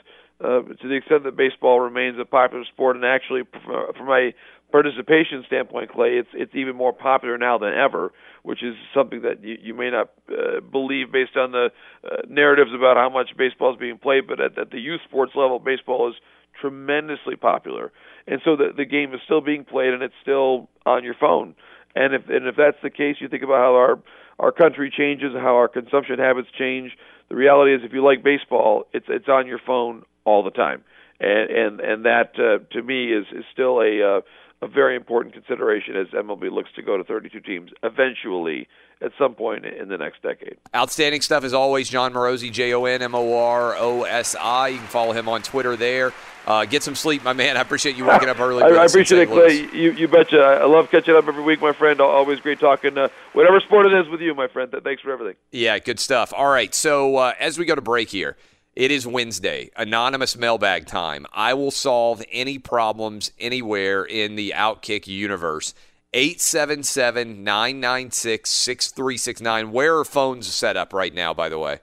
uh, 0.43 0.63
to 0.63 0.89
the 0.89 0.95
extent 0.95 1.25
that 1.25 1.37
baseball 1.37 1.81
remains 1.81 2.19
a 2.21 2.25
popular 2.25 2.65
sport, 2.65 2.97
and 2.97 3.05
actually, 3.05 3.43
from 3.65 4.09
a 4.09 4.33
participation 4.71 5.45
standpoint, 5.47 5.91
Clay, 5.93 6.19
it's 6.19 6.29
it's 6.33 6.55
even 6.55 6.77
more 6.77 6.93
popular 6.93 7.39
now 7.39 7.59
than 7.59 7.73
ever, 7.75 8.13
which 8.43 8.63
is 8.63 8.75
something 8.95 9.23
that 9.23 9.43
you, 9.43 9.57
you 9.61 9.75
may 9.75 9.91
not 9.91 10.11
uh, 10.31 10.61
believe 10.61 11.13
based 11.13 11.37
on 11.37 11.53
the 11.53 11.71
uh, 12.05 12.17
narratives 12.29 12.71
about 12.75 12.97
how 12.97 13.11
much 13.11 13.31
baseball 13.37 13.73
is 13.73 13.79
being 13.79 13.99
played. 13.99 14.27
But 14.27 14.41
at, 14.41 14.59
at 14.59 14.71
the 14.71 14.79
youth 14.79 15.01
sports 15.09 15.33
level, 15.35 15.59
baseball 15.59 16.09
is 16.09 16.15
tremendously 16.61 17.37
popular, 17.37 17.93
and 18.27 18.41
so 18.45 18.57
the 18.57 18.73
the 18.77 18.85
game 18.85 19.15
is 19.15 19.21
still 19.25 19.41
being 19.41 19.65
played, 19.65 19.93
and 19.93 20.03
it's 20.03 20.15
still 20.23 20.69
on 20.87 21.05
your 21.05 21.15
phone. 21.19 21.55
And 21.95 22.15
if 22.15 22.29
and 22.29 22.47
if 22.47 22.57
that's 22.57 22.79
the 22.83 22.91
case, 22.91 23.17
you 23.21 23.29
think 23.29 23.43
about 23.43 23.59
how 23.59 23.75
our 23.75 23.99
our 24.39 24.53
country 24.53 24.93
changes, 24.97 25.33
how 25.35 25.57
our 25.57 25.69
consumption 25.69 26.19
habits 26.19 26.49
change. 26.59 26.93
The 27.29 27.37
reality 27.37 27.75
is, 27.75 27.83
if 27.85 27.93
you 27.93 28.03
like 28.05 28.23
baseball, 28.23 28.85
it's 28.93 29.07
it's 29.09 29.29
on 29.29 29.47
your 29.47 29.61
phone 29.65 30.05
all 30.25 30.43
the 30.43 30.51
time, 30.51 30.83
and 31.21 31.51
and 31.51 31.81
and 31.81 32.05
that 32.05 32.33
uh, 32.39 32.65
to 32.73 32.83
me 32.83 33.13
is 33.13 33.27
is 33.33 33.45
still 33.53 33.81
a 33.81 34.19
uh, 34.19 34.21
a 34.63 34.69
very 34.69 34.97
important 34.97 35.35
consideration 35.35 35.97
as 35.97 36.09
MLB 36.09 36.51
looks 36.51 36.71
to 36.77 36.83
go 36.83 36.97
to 36.97 37.05
32 37.05 37.41
teams 37.41 37.71
eventually 37.83 38.69
at 39.03 39.13
some 39.19 39.35
point 39.35 39.65
in 39.65 39.89
the 39.89 39.97
next 39.97 40.23
decade. 40.23 40.59
Outstanding 40.75 41.23
stuff 41.23 41.45
as 41.45 41.55
always. 41.55 41.89
Jon 41.89 42.13
Morosi, 42.13 42.53
J 42.53 42.75
O 42.75 42.85
N 42.85 43.01
M 43.01 43.15
O 43.15 43.37
R 43.39 43.75
O 43.77 44.03
S 44.03 44.37
I. 44.39 44.69
You 44.69 44.79
can 44.79 44.87
follow 44.89 45.13
him 45.13 45.29
on 45.29 45.43
Twitter 45.43 45.77
there. 45.77 46.13
Uh, 46.47 46.65
get 46.65 46.83
some 46.83 46.95
sleep, 46.95 47.23
my 47.23 47.33
man. 47.33 47.57
I 47.57 47.61
appreciate 47.61 47.97
you 47.97 48.05
waking 48.05 48.29
up 48.29 48.41
early. 48.41 48.63
I, 48.63 48.69
I 48.69 48.85
appreciate 48.85 49.23
it, 49.23 49.29
Clay. 49.29 49.69
You, 49.73 49.93
you 49.93 50.09
betcha. 50.09 50.41
I 50.41 50.67
love 50.67 50.91
catching 50.91 51.15
up 51.15 51.27
every 51.29 51.43
week, 51.43 51.61
my 51.61 51.73
friend. 51.73 52.01
Always 52.01 52.41
great 52.41 52.61
talking. 52.61 52.99
Uh, 52.99 53.09
whatever 53.33 53.61
sport 53.61 53.87
it 53.87 53.95
is 53.95 54.09
with 54.09 54.21
you, 54.21 54.35
my 54.35 54.49
friend. 54.49 54.75
Thanks 54.85 55.03
for 55.03 55.13
everything. 55.13 55.37
Yeah, 55.53 55.79
good 55.79 56.01
stuff. 56.01 56.33
All 56.35 56.51
right. 56.51 56.75
So 56.75 57.17
uh, 57.17 57.35
as 57.39 57.59
we 57.59 57.65
go 57.65 57.75
to 57.75 57.83
break 57.83 58.11
here, 58.11 58.37
it 58.81 58.91
is 58.91 59.07
Wednesday, 59.07 59.71
anonymous 59.77 60.39
mailbag 60.39 60.87
time. 60.87 61.27
I 61.35 61.53
will 61.53 61.71
solve 61.71 62.23
any 62.33 62.59
problems 62.59 63.31
anywhere 63.39 64.05
in 64.05 64.37
the 64.37 64.55
Outkick 64.57 65.07
universe. 65.07 65.75
877 66.15 67.45
996 67.45 68.49
6369. 68.49 69.71
Where 69.71 69.99
are 69.99 70.05
phones 70.07 70.47
set 70.47 70.79
up 70.79 70.95
right 70.95 71.13
now, 71.13 71.35
by 71.35 71.51
the 71.51 71.59
way? 71.59 71.81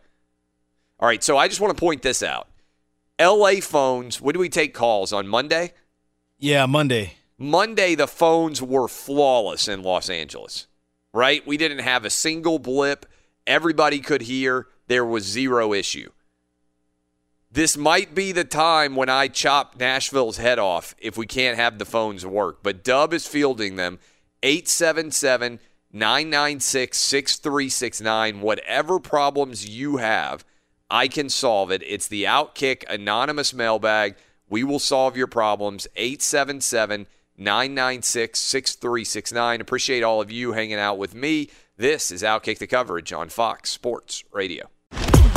All 1.00 1.08
right, 1.08 1.24
so 1.24 1.38
I 1.38 1.48
just 1.48 1.62
want 1.62 1.78
to 1.78 1.80
point 1.80 2.02
this 2.02 2.24
out. 2.24 2.48
LA 3.22 3.62
phones, 3.62 4.20
when 4.20 4.34
do 4.34 4.39
we 4.39 4.50
take 4.50 4.74
calls? 4.74 5.14
On 5.14 5.28
Monday? 5.28 5.74
Yeah, 6.39 6.66
Monday. 6.66 7.14
Monday, 7.38 7.93
the 7.93 8.08
phones 8.08 8.60
were 8.60 8.88
flawless 8.88 9.68
in 9.68 9.84
Los 9.84 10.10
Angeles, 10.10 10.66
right? 11.14 11.45
We 11.45 11.58
didn't 11.58 11.78
have 11.78 12.06
a 12.06 12.10
single 12.10 12.58
blip. 12.58 13.06
Everybody 13.45 14.00
could 14.00 14.24
hear. 14.24 14.66
There 14.88 15.06
was 15.06 15.26
zero 15.26 15.74
issue 15.74 16.10
this 17.58 17.76
might 17.76 18.14
be 18.14 18.32
the 18.32 18.43
time 18.43 18.95
when 18.95 19.10
I 19.10 19.28
chop 19.28 19.80
Nashville's 19.80 20.38
head 20.38 20.60
off 20.60 20.93
if 20.99 21.18
we 21.18 21.26
can't 21.26 21.58
have 21.58 21.80
the 21.80 21.86
phones 21.86 22.24
work. 22.24 22.60
But 22.62 22.84
Dub 22.84 23.16
is 23.16 23.26
fielding 23.26 23.78
them 23.78 23.97
877 24.43 25.60
996 25.91 26.95
6369. 26.95 28.41
Whatever 28.41 28.99
problems 28.99 29.68
you 29.68 29.97
have, 29.97 30.45
I 30.91 31.08
can 31.08 31.30
solve 31.30 31.72
it. 31.72 31.82
It's 31.88 32.08
the 32.08 32.26
Outkick 32.26 32.88
Anonymous 32.88 33.55
Mailbag. 33.55 34.18
We 34.47 34.64
will 34.64 34.78
solve 34.78 35.18
your 35.18 35.26
problems. 35.26 35.88
877 35.95 37.08
996 37.38 38.39
6369. 38.39 39.62
Appreciate 39.62 40.03
all 40.03 40.22
of 40.22 40.30
you 40.30 40.51
hanging 40.51 40.78
out 40.78 40.99
with 40.99 41.16
me. 41.16 41.49
This 41.76 42.12
is 42.12 42.22
Outkick 42.22 42.60
the 42.60 42.68
Coverage 42.68 43.12
on 43.12 43.30
Fox 43.30 43.72
Sports 43.72 44.24
Radio. 44.32 44.70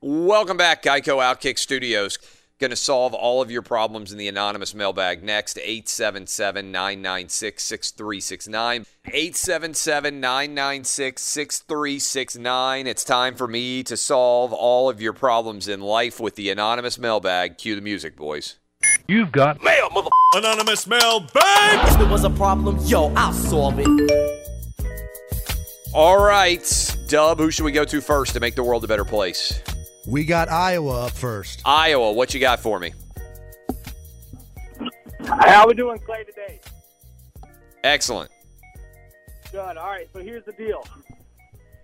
Welcome 0.00 0.56
back, 0.56 0.84
Geico 0.84 1.16
Outkick 1.16 1.58
Studios. 1.58 2.18
Going 2.60 2.70
to 2.70 2.76
solve 2.76 3.14
all 3.14 3.42
of 3.42 3.50
your 3.50 3.62
problems 3.62 4.12
in 4.12 4.18
the 4.18 4.28
anonymous 4.28 4.72
mailbag 4.72 5.24
next. 5.24 5.58
877 5.58 6.70
996 6.70 7.64
6369. 7.64 8.86
877 9.06 10.20
996 10.20 11.20
6369. 11.20 12.86
It's 12.86 13.02
time 13.02 13.34
for 13.34 13.48
me 13.48 13.82
to 13.82 13.96
solve 13.96 14.52
all 14.52 14.88
of 14.88 15.00
your 15.00 15.12
problems 15.12 15.66
in 15.66 15.80
life 15.80 16.20
with 16.20 16.36
the 16.36 16.50
anonymous 16.50 16.96
mailbag. 16.96 17.58
Cue 17.58 17.74
the 17.74 17.80
music, 17.80 18.14
boys. 18.14 18.54
You've 19.08 19.32
got 19.32 19.60
mail, 19.64 19.90
mother. 19.90 20.10
Anonymous 20.34 20.86
mailbag. 20.86 21.88
If 21.88 21.98
there 21.98 22.08
was 22.08 22.22
a 22.22 22.30
problem, 22.30 22.78
yo, 22.84 23.12
I'll 23.16 23.32
solve 23.32 23.80
it. 23.80 24.38
All 25.92 26.24
right, 26.24 26.96
Dub, 27.08 27.38
who 27.38 27.50
should 27.50 27.64
we 27.64 27.72
go 27.72 27.84
to 27.84 28.00
first 28.00 28.34
to 28.34 28.40
make 28.40 28.54
the 28.54 28.62
world 28.62 28.84
a 28.84 28.86
better 28.86 29.04
place? 29.04 29.60
We 30.08 30.24
got 30.24 30.48
Iowa 30.48 31.04
up 31.04 31.10
first. 31.12 31.60
Iowa, 31.66 32.12
what 32.12 32.32
you 32.32 32.40
got 32.40 32.60
for 32.60 32.80
me? 32.80 32.94
How 35.26 35.66
we 35.68 35.74
doing, 35.74 35.98
Clay, 35.98 36.24
today? 36.24 36.60
Excellent. 37.84 38.30
Good. 39.52 39.76
All 39.76 39.86
right. 39.86 40.08
So 40.14 40.20
here's 40.20 40.46
the 40.46 40.52
deal. 40.52 40.82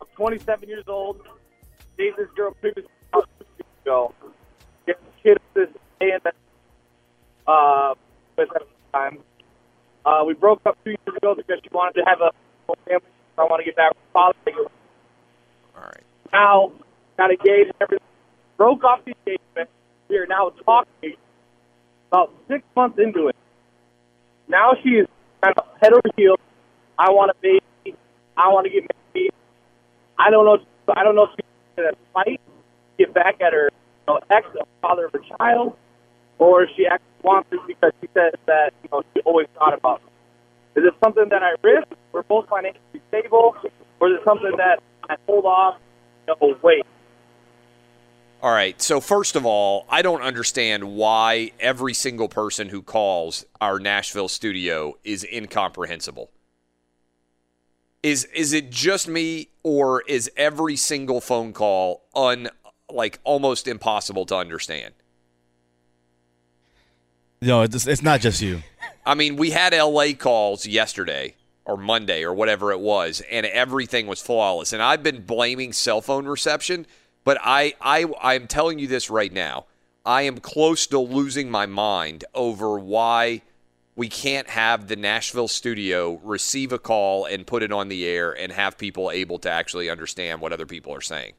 I'm 0.00 0.06
27 0.16 0.66
years 0.70 0.84
old. 0.88 1.20
Dated 1.98 2.14
this 2.16 2.28
girl 2.34 2.52
previously 2.62 2.90
about 3.12 3.28
two 3.38 3.44
weeks 3.58 3.68
ago. 3.82 4.14
Get 4.86 4.98
kids 5.22 5.40
this 5.52 5.68
day 6.00 6.12
and 6.12 6.22
then 6.24 6.32
uh, 7.46 7.92
with 8.38 8.48
the 8.48 8.60
time. 8.94 9.18
Uh, 10.06 10.24
we 10.26 10.32
broke 10.32 10.62
up 10.64 10.78
two 10.82 10.92
years 10.92 11.16
ago 11.18 11.34
because 11.34 11.58
she 11.62 11.68
wanted 11.74 12.00
to 12.00 12.06
have 12.06 12.22
a 12.22 12.30
family. 12.88 13.06
I 13.36 13.42
want 13.42 13.60
to 13.60 13.64
get 13.66 13.76
back 13.76 13.90
with 13.90 14.12
father. 14.14 14.34
All 15.76 15.82
right. 15.82 16.02
Now, 16.32 16.72
got 17.18 17.30
engaged 17.30 17.66
and 17.66 17.82
everything. 17.82 18.13
Broke 18.56 18.84
off 18.84 19.00
the 19.04 19.14
engagement. 19.26 19.70
We 20.08 20.18
are 20.18 20.26
now 20.26 20.52
talking 20.64 21.16
about 22.10 22.32
six 22.48 22.62
months 22.76 22.98
into 22.98 23.28
it. 23.28 23.36
Now 24.48 24.72
she 24.82 24.90
is 24.90 25.08
kind 25.42 25.54
of 25.56 25.64
head 25.80 25.92
over 25.92 26.08
heels. 26.16 26.38
I 26.98 27.10
want 27.10 27.30
a 27.30 27.34
baby. 27.40 27.96
I 28.36 28.48
want 28.48 28.66
to 28.66 28.70
get 28.70 28.84
married. 29.14 29.32
I 30.18 30.30
don't 30.30 30.44
know. 30.44 30.58
I 30.94 31.02
don't 31.02 31.16
know 31.16 31.24
if 31.24 31.30
she's 31.30 31.44
going 31.76 31.90
to 31.90 31.98
fight, 32.12 32.40
get 32.98 33.12
back 33.14 33.40
at 33.40 33.52
her 33.52 33.70
you 34.06 34.14
know, 34.14 34.20
ex, 34.30 34.46
the 34.52 34.64
father 34.82 35.06
of 35.06 35.12
her 35.12 35.20
child, 35.38 35.76
or 36.38 36.64
if 36.64 36.70
she 36.76 36.86
actually 36.86 37.06
wants 37.22 37.48
it 37.52 37.60
because 37.66 37.92
she 38.00 38.08
says 38.14 38.32
that 38.46 38.72
you 38.82 38.88
know 38.92 39.02
she 39.14 39.22
always 39.22 39.46
thought 39.58 39.74
about 39.74 40.02
it. 40.06 40.80
Is 40.80 40.86
it 40.86 40.94
something 41.02 41.28
that 41.30 41.42
I 41.42 41.54
risk? 41.62 41.88
We're 42.12 42.22
both 42.22 42.48
financially 42.48 43.00
stable, 43.08 43.56
or 44.00 44.10
is 44.10 44.18
it 44.18 44.24
something 44.24 44.52
that 44.58 44.82
I 45.08 45.16
hold 45.26 45.46
off? 45.46 45.80
You 46.28 46.34
know, 46.40 46.56
wait. 46.62 46.84
All 48.44 48.52
right. 48.52 48.78
So 48.82 49.00
first 49.00 49.36
of 49.36 49.46
all, 49.46 49.86
I 49.88 50.02
don't 50.02 50.20
understand 50.20 50.96
why 50.96 51.52
every 51.58 51.94
single 51.94 52.28
person 52.28 52.68
who 52.68 52.82
calls 52.82 53.46
our 53.58 53.78
Nashville 53.80 54.28
studio 54.28 54.98
is 55.02 55.24
incomprehensible. 55.32 56.30
Is 58.02 58.26
is 58.34 58.52
it 58.52 58.70
just 58.70 59.08
me 59.08 59.48
or 59.62 60.02
is 60.02 60.30
every 60.36 60.76
single 60.76 61.22
phone 61.22 61.54
call 61.54 62.04
un 62.14 62.50
like 62.92 63.18
almost 63.24 63.66
impossible 63.66 64.26
to 64.26 64.36
understand? 64.36 64.92
No, 67.40 67.62
it's, 67.62 67.86
it's 67.86 68.02
not 68.02 68.20
just 68.20 68.42
you. 68.42 68.62
I 69.06 69.14
mean, 69.14 69.36
we 69.36 69.52
had 69.52 69.72
LA 69.72 70.12
calls 70.12 70.66
yesterday 70.66 71.34
or 71.64 71.78
Monday 71.78 72.22
or 72.22 72.34
whatever 72.34 72.72
it 72.72 72.80
was, 72.80 73.22
and 73.30 73.46
everything 73.46 74.06
was 74.06 74.20
flawless. 74.20 74.74
And 74.74 74.82
I've 74.82 75.02
been 75.02 75.22
blaming 75.22 75.72
cell 75.72 76.02
phone 76.02 76.26
reception, 76.26 76.86
but 77.24 77.38
I, 77.42 77.74
I, 77.80 78.06
I'm 78.22 78.46
telling 78.46 78.78
you 78.78 78.86
this 78.86 79.10
right 79.10 79.32
now. 79.32 79.66
I 80.06 80.22
am 80.22 80.38
close 80.38 80.86
to 80.88 80.98
losing 80.98 81.50
my 81.50 81.66
mind 81.66 82.24
over 82.34 82.78
why 82.78 83.42
we 83.96 84.08
can't 84.08 84.48
have 84.48 84.88
the 84.88 84.96
Nashville 84.96 85.48
studio 85.48 86.20
receive 86.22 86.72
a 86.72 86.78
call 86.78 87.24
and 87.24 87.46
put 87.46 87.62
it 87.62 87.72
on 87.72 87.88
the 87.88 88.06
air 88.06 88.32
and 88.32 88.52
have 88.52 88.76
people 88.76 89.10
able 89.10 89.38
to 89.38 89.50
actually 89.50 89.88
understand 89.88 90.40
what 90.40 90.52
other 90.52 90.66
people 90.66 90.92
are 90.92 91.00
saying. 91.00 91.32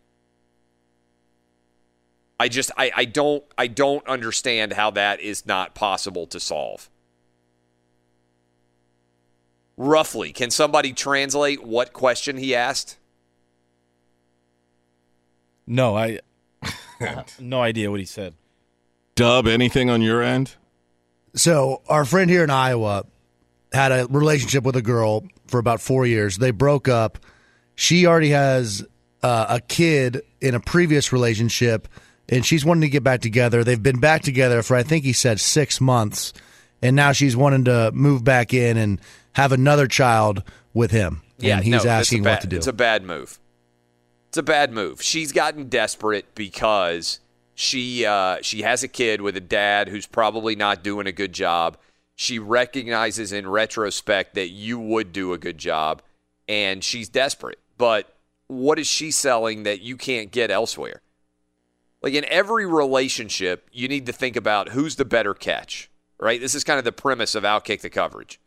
I 2.39 2.49
just 2.49 2.71
I, 2.77 2.91
I 2.95 3.05
don't 3.05 3.43
I 3.57 3.67
don't 3.67 4.05
understand 4.07 4.73
how 4.73 4.91
that 4.91 5.19
is 5.19 5.45
not 5.45 5.75
possible 5.75 6.27
to 6.27 6.39
solve. 6.39 6.89
Roughly, 9.77 10.31
can 10.31 10.51
somebody 10.51 10.93
translate 10.93 11.63
what 11.63 11.93
question 11.93 12.37
he 12.37 12.55
asked? 12.55 12.97
No, 15.67 15.95
I, 15.95 16.19
I 16.61 16.71
have 16.99 17.39
no 17.39 17.61
idea 17.61 17.91
what 17.91 17.99
he 17.99 18.05
said. 18.05 18.33
Dub, 19.15 19.47
anything 19.47 19.89
on 19.89 20.01
your 20.01 20.21
end? 20.21 20.55
So 21.35 21.81
our 21.89 22.05
friend 22.05 22.29
here 22.29 22.43
in 22.43 22.49
Iowa 22.49 23.05
had 23.73 23.91
a 23.91 24.07
relationship 24.09 24.63
with 24.63 24.75
a 24.75 24.81
girl 24.81 25.23
for 25.47 25.59
about 25.59 25.81
four 25.81 26.05
years. 26.05 26.37
They 26.37 26.51
broke 26.51 26.87
up. 26.87 27.19
She 27.75 28.05
already 28.05 28.29
has 28.29 28.85
uh, 29.21 29.45
a 29.49 29.59
kid 29.61 30.21
in 30.41 30.55
a 30.55 30.59
previous 30.59 31.11
relationship, 31.11 31.87
and 32.29 32.45
she's 32.45 32.63
wanting 32.63 32.81
to 32.81 32.89
get 32.89 33.03
back 33.03 33.21
together. 33.21 33.63
They've 33.63 33.81
been 33.81 33.99
back 33.99 34.21
together 34.21 34.63
for 34.63 34.75
I 34.75 34.83
think 34.83 35.03
he 35.03 35.13
said 35.13 35.39
six 35.39 35.81
months, 35.81 36.31
and 36.81 36.95
now 36.95 37.11
she's 37.11 37.35
wanting 37.35 37.65
to 37.65 37.91
move 37.93 38.23
back 38.23 38.53
in 38.53 38.77
and 38.77 39.01
have 39.33 39.51
another 39.51 39.87
child 39.87 40.43
with 40.73 40.91
him. 40.91 41.21
Yeah, 41.37 41.57
and 41.57 41.65
he's 41.65 41.83
no, 41.83 41.89
asking 41.91 42.23
bad- 42.23 42.31
what 42.31 42.41
to 42.41 42.47
do. 42.47 42.55
It's 42.57 42.67
a 42.67 42.73
bad 42.73 43.03
move. 43.03 43.39
It's 44.35 44.39
a 44.41 44.43
bad 44.43 44.73
move. 44.73 45.01
She's 45.01 45.31
gotten 45.31 45.69
desperate 45.69 46.35
because 46.35 47.21
she 47.53 48.05
uh, 48.05 48.39
she 48.41 48.63
has 48.63 48.83
a 48.83 48.89
kid 48.89 49.21
with 49.21 49.37
a 49.37 49.39
dad 49.39 49.87
who's 49.87 50.05
probably 50.05 50.57
not 50.57 50.83
doing 50.83 51.07
a 51.07 51.13
good 51.13 51.31
job. 51.31 51.77
She 52.17 52.37
recognizes 52.37 53.31
in 53.31 53.47
retrospect 53.47 54.35
that 54.35 54.49
you 54.49 54.77
would 54.77 55.13
do 55.13 55.31
a 55.31 55.37
good 55.37 55.57
job, 55.57 56.01
and 56.49 56.83
she's 56.83 57.07
desperate. 57.07 57.59
But 57.77 58.13
what 58.47 58.77
is 58.77 58.87
she 58.87 59.09
selling 59.09 59.63
that 59.63 59.79
you 59.79 59.95
can't 59.95 60.31
get 60.31 60.51
elsewhere? 60.51 61.01
Like 62.01 62.13
in 62.13 62.25
every 62.25 62.65
relationship, 62.65 63.69
you 63.71 63.87
need 63.87 64.05
to 64.05 64.11
think 64.11 64.35
about 64.35 64.67
who's 64.67 64.97
the 64.97 65.05
better 65.05 65.33
catch, 65.33 65.89
right? 66.19 66.41
This 66.41 66.55
is 66.55 66.65
kind 66.65 66.77
of 66.77 66.83
the 66.83 66.91
premise 66.91 67.35
of 67.35 67.43
outkick 67.43 67.79
the 67.79 67.89
coverage. 67.89 68.41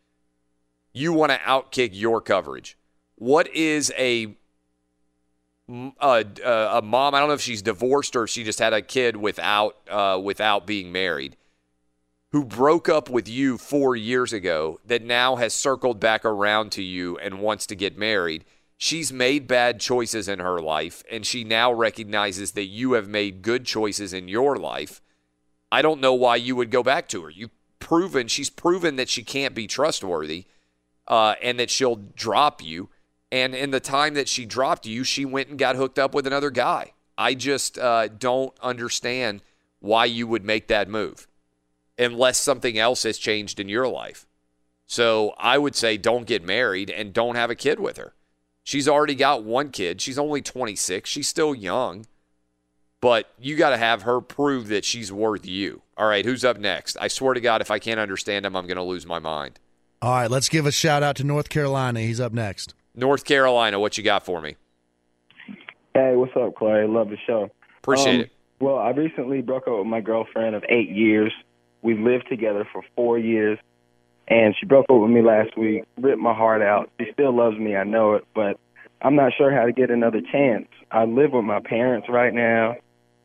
You 0.93 1.13
want 1.13 1.31
to 1.31 1.39
outkick 1.39 1.89
your 1.93 2.21
coverage. 2.21 2.77
What 3.15 3.47
is 3.55 3.91
a 3.97 4.35
a, 5.69 6.25
a 6.73 6.81
mom? 6.81 7.13
I 7.13 7.19
don't 7.19 7.29
know 7.29 7.35
if 7.35 7.41
she's 7.41 7.61
divorced 7.61 8.15
or 8.15 8.23
if 8.23 8.29
she 8.29 8.43
just 8.43 8.59
had 8.59 8.73
a 8.73 8.81
kid 8.81 9.15
without 9.15 9.77
uh, 9.89 10.19
without 10.21 10.65
being 10.65 10.91
married, 10.91 11.37
who 12.31 12.43
broke 12.43 12.89
up 12.89 13.09
with 13.09 13.27
you 13.27 13.57
four 13.57 13.95
years 13.95 14.33
ago 14.33 14.79
that 14.85 15.03
now 15.03 15.35
has 15.35 15.53
circled 15.53 15.99
back 15.99 16.25
around 16.25 16.71
to 16.73 16.83
you 16.83 17.17
and 17.17 17.39
wants 17.39 17.65
to 17.67 17.75
get 17.75 17.97
married. 17.97 18.45
She's 18.77 19.11
made 19.11 19.45
bad 19.45 19.79
choices 19.81 20.29
in 20.29 20.39
her 20.39 20.61
life, 20.61 21.03
and 21.11 21.25
she 21.25 21.43
now 21.43 21.73
recognizes 21.73 22.53
that 22.53 22.67
you 22.67 22.93
have 22.93 23.09
made 23.09 23.41
good 23.41 23.65
choices 23.65 24.13
in 24.13 24.29
your 24.29 24.55
life. 24.55 25.01
I 25.71 25.81
don't 25.81 26.01
know 26.01 26.13
why 26.13 26.37
you 26.37 26.55
would 26.55 26.71
go 26.71 26.81
back 26.81 27.09
to 27.09 27.23
her. 27.23 27.29
You've 27.29 27.51
proven 27.79 28.27
she's 28.27 28.49
proven 28.49 28.95
that 28.95 29.09
she 29.09 29.23
can't 29.23 29.53
be 29.53 29.67
trustworthy, 29.67 30.45
uh, 31.07 31.35
and 31.41 31.59
that 31.59 31.69
she'll 31.69 31.97
drop 31.97 32.63
you. 32.63 32.89
And 33.31 33.53
in 33.53 33.71
the 33.71 33.79
time 33.79 34.15
that 34.15 34.27
she 34.27 34.45
dropped 34.45 34.85
you, 34.85 35.03
she 35.03 35.25
went 35.25 35.49
and 35.49 35.59
got 35.59 35.75
hooked 35.75 35.99
up 35.99 36.13
with 36.13 36.25
another 36.25 36.49
guy. 36.49 36.93
I 37.17 37.35
just 37.35 37.77
uh, 37.77 38.07
don't 38.07 38.53
understand 38.61 39.41
why 39.79 40.05
you 40.05 40.27
would 40.27 40.43
make 40.43 40.67
that 40.67 40.89
move 40.89 41.27
unless 41.97 42.39
something 42.39 42.77
else 42.77 43.03
has 43.03 43.17
changed 43.17 43.59
in 43.59 43.69
your 43.69 43.87
life. 43.87 44.25
So 44.87 45.35
I 45.37 45.57
would 45.57 45.75
say 45.75 45.97
don't 45.97 46.25
get 46.25 46.43
married 46.43 46.89
and 46.89 47.13
don't 47.13 47.35
have 47.35 47.51
a 47.51 47.55
kid 47.55 47.79
with 47.79 47.97
her. 47.97 48.13
She's 48.63 48.87
already 48.87 49.15
got 49.15 49.43
one 49.43 49.69
kid. 49.69 50.01
She's 50.01 50.17
only 50.17 50.41
26. 50.41 51.09
She's 51.09 51.27
still 51.27 51.53
young. 51.53 52.05
But 53.01 53.31
you 53.39 53.55
got 53.55 53.69
to 53.69 53.77
have 53.77 54.03
her 54.03 54.19
prove 54.19 54.67
that 54.67 54.83
she's 54.83 55.11
worth 55.11 55.45
you. 55.45 55.81
All 55.97 56.07
right, 56.07 56.25
who's 56.25 56.43
up 56.43 56.57
next? 56.57 56.97
I 56.99 57.07
swear 57.07 57.33
to 57.33 57.41
God, 57.41 57.61
if 57.61 57.71
I 57.71 57.79
can't 57.79 57.99
understand 57.99 58.45
him, 58.45 58.55
I'm 58.55 58.67
going 58.67 58.77
to 58.77 58.83
lose 58.83 59.05
my 59.05 59.19
mind. 59.19 59.59
All 60.01 60.11
right, 60.11 60.29
let's 60.29 60.49
give 60.49 60.65
a 60.65 60.71
shout 60.71 61.03
out 61.03 61.15
to 61.17 61.23
North 61.23 61.49
Carolina. 61.49 62.01
He's 62.01 62.19
up 62.19 62.33
next. 62.33 62.73
North 62.95 63.25
Carolina, 63.25 63.79
what 63.79 63.97
you 63.97 64.03
got 64.03 64.25
for 64.25 64.41
me? 64.41 64.55
Hey, 65.93 66.15
what's 66.15 66.35
up, 66.35 66.55
Clay? 66.55 66.85
Love 66.87 67.09
the 67.09 67.17
show. 67.25 67.49
Appreciate 67.79 68.15
Um, 68.15 68.21
it. 68.21 68.31
Well, 68.59 68.77
I 68.77 68.89
recently 68.91 69.41
broke 69.41 69.67
up 69.67 69.77
with 69.77 69.87
my 69.87 70.01
girlfriend 70.01 70.55
of 70.55 70.63
eight 70.69 70.89
years. 70.89 71.31
We 71.81 71.95
lived 71.97 72.27
together 72.29 72.67
for 72.71 72.83
four 72.95 73.17
years, 73.17 73.57
and 74.27 74.53
she 74.59 74.65
broke 74.65 74.85
up 74.89 74.97
with 74.97 75.09
me 75.09 75.21
last 75.21 75.57
week. 75.57 75.85
Ripped 75.97 76.19
my 76.19 76.33
heart 76.33 76.61
out. 76.61 76.89
She 76.99 77.07
still 77.13 77.31
loves 77.35 77.57
me, 77.57 77.75
I 77.75 77.85
know 77.85 78.15
it, 78.15 78.25
but 78.35 78.59
I'm 79.01 79.15
not 79.15 79.31
sure 79.37 79.51
how 79.55 79.65
to 79.65 79.71
get 79.71 79.89
another 79.91 80.19
chance. 80.21 80.67
I 80.91 81.05
live 81.05 81.31
with 81.31 81.45
my 81.45 81.61
parents 81.61 82.07
right 82.09 82.33
now. 82.33 82.75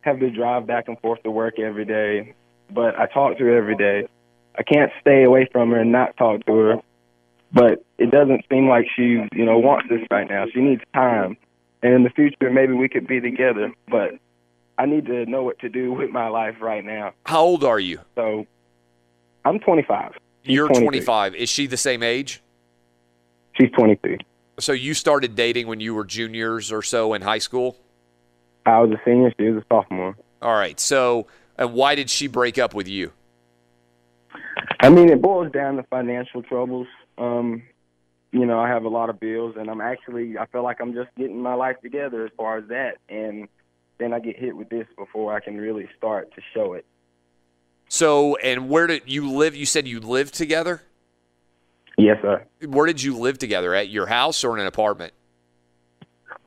Have 0.03 0.21
to 0.21 0.31
drive 0.31 0.67
back 0.67 0.87
and 0.87 0.99
forth 1.01 1.23
to 1.25 1.31
work 1.31 1.59
every 1.59 1.85
day, 1.85 2.35
but 2.71 2.97
I 2.99 3.07
talk 3.07 3.39
to 3.39 3.45
her 3.45 3.57
every 3.57 3.77
day. 3.77 4.07
I 4.57 4.63
can't 4.63 4.93
stay 5.01 5.25
away 5.25 5.49
from 5.51 5.71
her 5.73 5.79
and 5.81 5.91
not 5.91 6.17
talk 6.17 6.47
to 6.47 6.53
her, 6.55 6.77
but 7.55 7.85
it 7.99 8.11
doesn't 8.11 8.45
seem 8.51 8.69
like 8.69 8.87
she, 8.95 9.27
you 9.33 9.45
know, 9.45 9.59
wants 9.59 9.89
this 9.89 10.01
right 10.11 10.29
now. 10.29 10.45
She 10.53 10.61
needs 10.61 10.83
time, 10.93 11.37
and 11.83 11.95
in 11.95 12.03
the 12.03 12.11
future 12.11 12.51
maybe 12.51 12.73
we 12.73 12.89
could 12.89 13.07
be 13.07 13.21
together. 13.21 13.73
But 13.89 14.15
I 14.77 14.87
need 14.87 15.07
to 15.07 15.25
know 15.27 15.45
what 15.45 15.61
to 15.61 15.69
do 15.69 15.93
with 15.93 16.11
my 16.11 16.29
life 16.29 16.57
right 16.61 16.85
now. 16.85 17.13
How 17.25 17.43
old 17.43 17.65
are 17.65 17.79
you? 17.79 18.01
So 18.17 18.47
I'm 19.45 19.61
25. 19.61 20.13
She's 20.43 20.55
You're 20.55 20.67
23. 20.67 20.85
25. 20.85 21.35
Is 21.37 21.49
she 21.49 21.67
the 21.67 21.77
same 21.77 22.03
age? 22.03 22.43
She's 23.59 23.71
23. 23.71 24.19
So 24.59 24.73
you 24.73 24.93
started 24.95 25.35
dating 25.37 25.69
when 25.69 25.81
you 25.81 25.95
were 25.95 26.05
juniors 26.05 26.73
or 26.73 26.83
so 26.83 27.15
in 27.15 27.23
high 27.23 27.39
school? 27.39 27.77
I 28.67 28.81
was 28.81 28.91
a 28.91 29.01
senior. 29.05 29.33
She 29.39 29.49
was 29.49 29.63
a 29.63 29.67
sophomore. 29.73 30.17
All 30.43 30.55
right. 30.55 30.79
So, 30.81 31.27
and 31.57 31.73
why 31.73 31.95
did 31.95 32.11
she 32.11 32.27
break 32.27 32.59
up 32.59 32.75
with 32.75 32.89
you? 32.89 33.13
I 34.81 34.91
mean, 34.91 35.09
it 35.09 35.23
boils 35.23 35.53
down 35.53 35.77
to 35.77 35.83
financial 35.85 36.43
troubles. 36.43 36.87
Um, 37.19 37.63
you 38.33 38.47
know, 38.47 38.59
I 38.59 38.69
have 38.69 38.85
a 38.85 38.89
lot 38.89 39.11
of 39.11 39.21
bills, 39.21 39.55
and 39.57 39.71
I'm 39.71 39.81
actually, 39.81 40.37
I 40.39 40.47
feel 40.47 40.65
like 40.65 40.81
I'm 40.81 40.93
just 40.93 41.09
getting 41.17 41.41
my 41.41 41.55
life 41.55 41.81
together 41.83 42.25
as 42.25 42.33
far 42.37 42.59
as 42.59 42.69
that. 42.69 42.99
And 43.09 43.49
then 43.99 44.13
I 44.13 44.19
get 44.19 44.39
hit 44.39 44.57
with 44.57 44.69
this 44.69 44.87
before 44.97 45.35
I 45.35 45.41
can 45.41 45.57
really 45.57 45.89
start 45.97 46.35
to 46.35 46.43
show 46.53 46.73
it. 46.73 46.85
So, 47.89 48.37
and 48.37 48.69
where 48.69 48.87
did 48.89 49.03
you 49.07 49.31
live? 49.31 49.55
You 49.55 49.67
said 49.67 49.87
you 49.87 50.01
lived 50.01 50.35
together? 50.35 50.83
Yes, 51.97 52.17
sir. 52.23 52.45
Where 52.67 52.87
did 52.87 53.03
you 53.03 53.17
live 53.17 53.39
together? 53.39 53.73
At 53.73 53.89
your 53.89 54.07
house 54.07 54.43
or 54.43 54.55
in 54.55 54.61
an 54.61 54.67
apartment? 54.67 55.13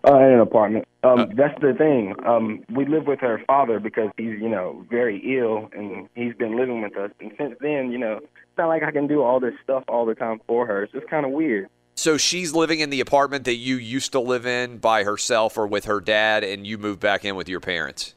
Uh, 0.06 0.18
in 0.20 0.34
an 0.34 0.40
apartment. 0.40 0.88
Um, 1.04 1.32
that's 1.36 1.60
the 1.60 1.74
thing. 1.74 2.16
Um, 2.26 2.64
we 2.70 2.86
live 2.86 3.08
with 3.08 3.20
her 3.20 3.42
father 3.48 3.80
because 3.80 4.10
he's, 4.16 4.40
you 4.40 4.48
know, 4.48 4.86
very 4.90 5.18
ill, 5.38 5.70
and 5.74 6.08
he's 6.16 6.34
been 6.36 6.56
living 6.56 6.82
with 6.82 6.96
us. 6.96 7.12
And 7.20 7.32
since 7.38 7.56
then, 7.60 7.92
you 7.92 7.98
know, 7.98 8.18
it's 8.18 8.58
not 8.58 8.68
like 8.68 8.84
I 8.84 8.92
can 8.92 9.08
do 9.08 9.22
all 9.22 9.40
this 9.40 9.56
stuff 9.64 9.84
all 9.88 10.06
the 10.06 10.16
time 10.16 10.40
for 10.48 10.66
her. 10.66 10.84
It's 10.84 10.94
just 10.94 11.08
kind 11.10 11.26
of 11.26 11.32
weird. 11.32 11.68
So 11.96 12.16
she's 12.18 12.54
living 12.54 12.80
in 12.80 12.92
the 12.92 13.02
apartment 13.02 13.46
that 13.46 13.56
you 13.56 13.76
used 13.76 14.12
to 14.12 14.20
live 14.20 14.46
in 14.46 14.78
by 14.78 15.04
herself 15.04 15.58
or 15.58 15.66
with 15.66 15.86
her 15.86 16.00
dad, 16.00 16.44
and 16.44 16.66
you 16.66 16.78
moved 16.78 17.00
back 17.00 17.26
in 17.26 17.36
with 17.36 17.50
your 17.50 17.60
parents. 17.60 18.14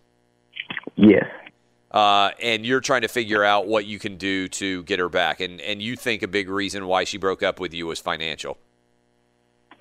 Yes. 0.96 1.24
Uh, 1.90 2.30
and 2.40 2.64
you're 2.64 2.80
trying 2.80 3.00
to 3.00 3.08
figure 3.08 3.42
out 3.42 3.66
what 3.66 3.86
you 3.86 3.98
can 3.98 4.16
do 4.16 4.48
to 4.48 4.82
get 4.84 4.98
her 4.98 5.08
back, 5.08 5.40
and 5.40 5.60
and 5.62 5.82
you 5.82 5.96
think 5.96 6.22
a 6.22 6.28
big 6.28 6.48
reason 6.48 6.86
why 6.86 7.04
she 7.04 7.18
broke 7.18 7.42
up 7.42 7.58
with 7.58 7.74
you 7.74 7.86
was 7.86 7.98
financial. 7.98 8.58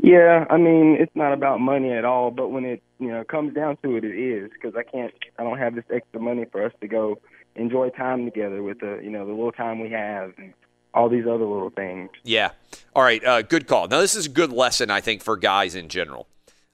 Yeah, 0.01 0.45
I 0.49 0.57
mean, 0.57 0.95
it's 0.99 1.15
not 1.15 1.33
about 1.33 1.59
money 1.59 1.91
at 1.91 2.05
all, 2.05 2.31
but 2.31 2.49
when 2.49 2.63
it, 2.63 2.81
you 2.99 3.09
know, 3.09 3.23
comes 3.25 3.53
down 3.53 3.77
to 3.83 3.97
it, 3.97 4.05
it 4.05 4.17
is 4.17 4.49
because 4.53 4.75
I 4.75 4.83
can't, 4.83 5.13
I 5.37 5.43
don't 5.43 5.57
have 5.57 5.75
this 5.75 5.83
extra 5.93 6.21
money 6.21 6.45
for 6.51 6.63
us 6.63 6.71
to 6.79 6.87
go 6.87 7.19
enjoy 7.55 7.89
time 7.89 8.23
together 8.23 8.63
with 8.63 8.79
the, 8.79 8.99
you 9.03 9.09
know, 9.09 9.25
the 9.25 9.33
little 9.33 9.51
time 9.51 9.79
we 9.79 9.89
have 9.91 10.31
and 10.37 10.53
all 10.93 11.09
these 11.09 11.25
other 11.25 11.45
little 11.45 11.69
things. 11.69 12.09
Yeah. 12.23 12.51
All 12.95 13.03
right. 13.03 13.23
Uh, 13.23 13.41
good 13.41 13.67
call. 13.67 13.87
Now, 13.87 13.99
this 13.99 14.15
is 14.15 14.25
a 14.27 14.29
good 14.29 14.53
lesson, 14.53 14.89
I 14.89 15.01
think, 15.01 15.21
for 15.21 15.35
guys 15.35 15.75
in 15.75 15.89
general. 15.89 16.27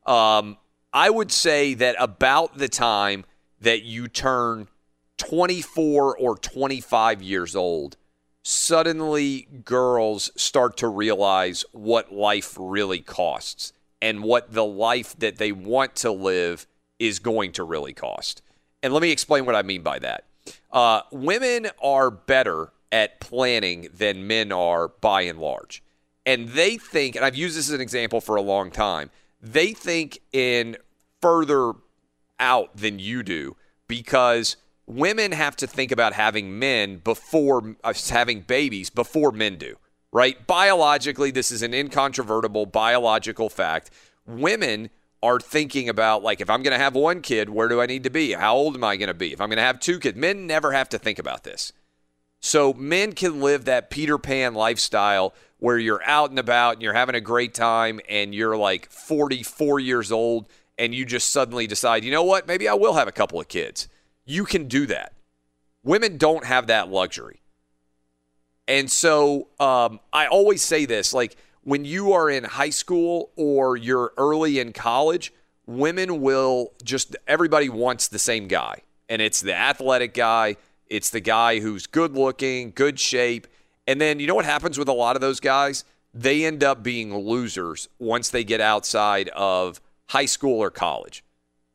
Um, 0.06 0.57
I 0.93 1.10
would 1.10 1.31
say 1.31 1.73
that 1.73 1.95
about 1.99 2.57
the 2.57 2.69
time 2.69 3.26
that 3.60 3.84
you 3.84 4.07
turn 4.07 4.68
24 5.18 6.18
or 6.18 6.38
25 6.38 7.22
years 7.22 7.56
old, 7.56 7.97
suddenly 8.47 9.47
girls 9.63 10.30
start 10.35 10.77
to 10.77 10.88
realize 10.88 11.65
what 11.72 12.13
life 12.13 12.55
really 12.59 12.99
costs 12.99 13.73
and 14.03 14.22
what 14.22 14.53
the 14.53 14.63
life 14.63 15.17
that 15.17 15.38
they 15.38 15.51
want 15.51 15.95
to 15.95 16.11
live 16.11 16.67
is 16.99 17.17
going 17.17 17.51
to 17.51 17.63
really 17.63 17.91
cost. 17.91 18.43
And 18.84 18.93
let 18.93 19.01
me 19.01 19.09
explain 19.09 19.47
what 19.47 19.55
I 19.55 19.63
mean 19.63 19.81
by 19.81 19.97
that. 19.97 20.26
Uh, 20.72 21.01
women 21.11 21.69
are 21.81 22.11
better 22.11 22.72
at 22.91 23.19
planning 23.19 23.88
than 23.91 24.27
men 24.27 24.51
are 24.51 24.89
by 24.89 25.22
and 25.22 25.39
large. 25.39 25.81
And 26.23 26.49
they 26.49 26.77
think, 26.77 27.15
and 27.15 27.26
I've 27.26 27.35
used 27.35 27.57
this 27.57 27.69
as 27.69 27.73
an 27.73 27.81
example 27.81 28.22
for 28.22 28.35
a 28.35 28.43
long 28.43 28.69
time, 28.69 29.09
they 29.41 29.73
think 29.73 30.19
in 30.31 30.77
further 31.19 31.73
out 32.39 32.77
than 32.77 32.99
you 32.99 33.23
do 33.23 33.55
because 33.88 34.55
women 34.88 35.32
have 35.32 35.56
to 35.57 35.68
think 35.68 35.91
about 35.91 36.14
having 36.14 36.60
men 36.60 36.98
before 36.98 37.76
uh, 37.84 37.94
having 38.10 38.41
babies 38.41 38.90
before 38.90 39.32
men 39.32 39.57
do, 39.57 39.76
right? 40.12 40.45
Biologically, 40.45 41.32
this 41.32 41.52
is 41.52 41.62
an 41.62 41.74
incontrovertible 41.74 42.66
biological 42.66 43.49
fact. 43.49 43.90
Women 44.26 44.90
are 45.24 45.40
thinking 45.40 45.90
about 45.90 46.24
like 46.24 46.41
if 46.41 46.49
I'm 46.49 46.62
going 46.62 46.78
to 46.78 46.84
have 46.84 46.95
one 46.95 47.22
kid, 47.22 47.49
where 47.49 47.68
do 47.68 47.82
I 47.82 47.86
need 47.86 48.03
to 48.03 48.10
be? 48.10 48.34
How 48.34 48.56
old 48.56 48.76
am 48.76 48.84
I 48.84 48.95
going 48.95 49.07
to 49.07 49.14
be? 49.14 49.34
If 49.34 49.41
I'm 49.41 49.49
going 49.49 49.57
to 49.57 49.64
have 49.64 49.80
two 49.80 49.99
kids, 49.99 50.18
men 50.18 50.45
never 50.45 50.72
have 50.72 50.90
to 50.90 50.99
think 50.99 51.20
about 51.20 51.44
this. 51.44 51.74
So 52.41 52.74
men 52.74 53.14
can 53.14 53.41
live 53.41 53.66
that 53.66 53.90
Peter 53.90 54.20
Pan 54.20 54.53
lifestyle 54.53 55.34
where 55.57 55.80
you're 55.80 56.03
out 56.03 56.30
and 56.30 56.38
about 56.38 56.74
and 56.74 56.82
you're 56.84 56.94
having 56.94 57.16
a 57.16 57.22
great 57.22 57.56
time 57.56 57.99
and 58.07 58.36
you're 58.36 58.56
like 58.56 58.91
44 58.91 59.80
years 59.80 60.12
old 60.12 60.48
and 60.78 60.94
you 60.94 61.06
just 61.06 61.32
suddenly 61.32 61.66
decide, 61.66 62.03
you 62.03 62.12
know 62.12 62.24
what, 62.24 62.48
maybe 62.48 62.68
I 62.68 62.76
will 62.76 62.94
have 62.94 63.07
a 63.07 63.14
couple 63.14 63.40
of 63.40 63.48
kids. 63.48 63.88
You 64.26 64.45
can 64.45 64.68
do 64.68 64.85
that. 64.88 65.14
Women 65.84 66.18
don't 66.18 66.45
have 66.45 66.68
that 66.68 66.89
luxury. 66.89 67.41
And 68.68 68.91
so 68.91 69.47
um, 69.60 69.99
I 70.11 70.27
always 70.27 70.61
say 70.61 70.85
this 70.85 71.14
like 71.14 71.38
when 71.64 71.85
you 71.85 72.14
are 72.14 72.30
in 72.30 72.43
high 72.43 72.69
school 72.69 73.31
or 73.35 73.77
you're 73.77 74.14
early 74.18 74.60
in 74.60 74.73
college, 74.73 75.34
women 75.68 76.22
will 76.22 76.73
just, 76.84 77.15
everybody 77.27 77.69
wants 77.69 78.07
the 78.07 78.19
same 78.19 78.47
guy. 78.47 78.81
And 79.10 79.22
it's 79.22 79.41
the 79.41 79.53
athletic 79.53 80.14
guy, 80.14 80.57
it's 80.88 81.10
the 81.10 81.19
guy 81.19 81.60
who's 81.60 81.88
good 81.88 82.14
looking, 82.14 82.72
good 82.72 82.99
shape. 82.99 83.47
And 83.88 84.02
then 84.02 84.19
you 84.19 84.27
know 84.27 84.35
what 84.35 84.45
happens 84.45 84.77
with 84.77 84.88
a 84.88 84.93
lot 84.93 85.15
of 85.15 85.22
those 85.22 85.39
guys? 85.39 85.84
They 86.14 86.45
end 86.45 86.64
up 86.64 86.81
being 86.81 87.15
losers 87.15 87.89
once 87.99 88.30
they 88.30 88.43
get 88.43 88.61
outside 88.61 89.30
of 89.30 89.81
high 90.07 90.26
school 90.26 90.60
or 90.60 90.72
college. 90.72 91.23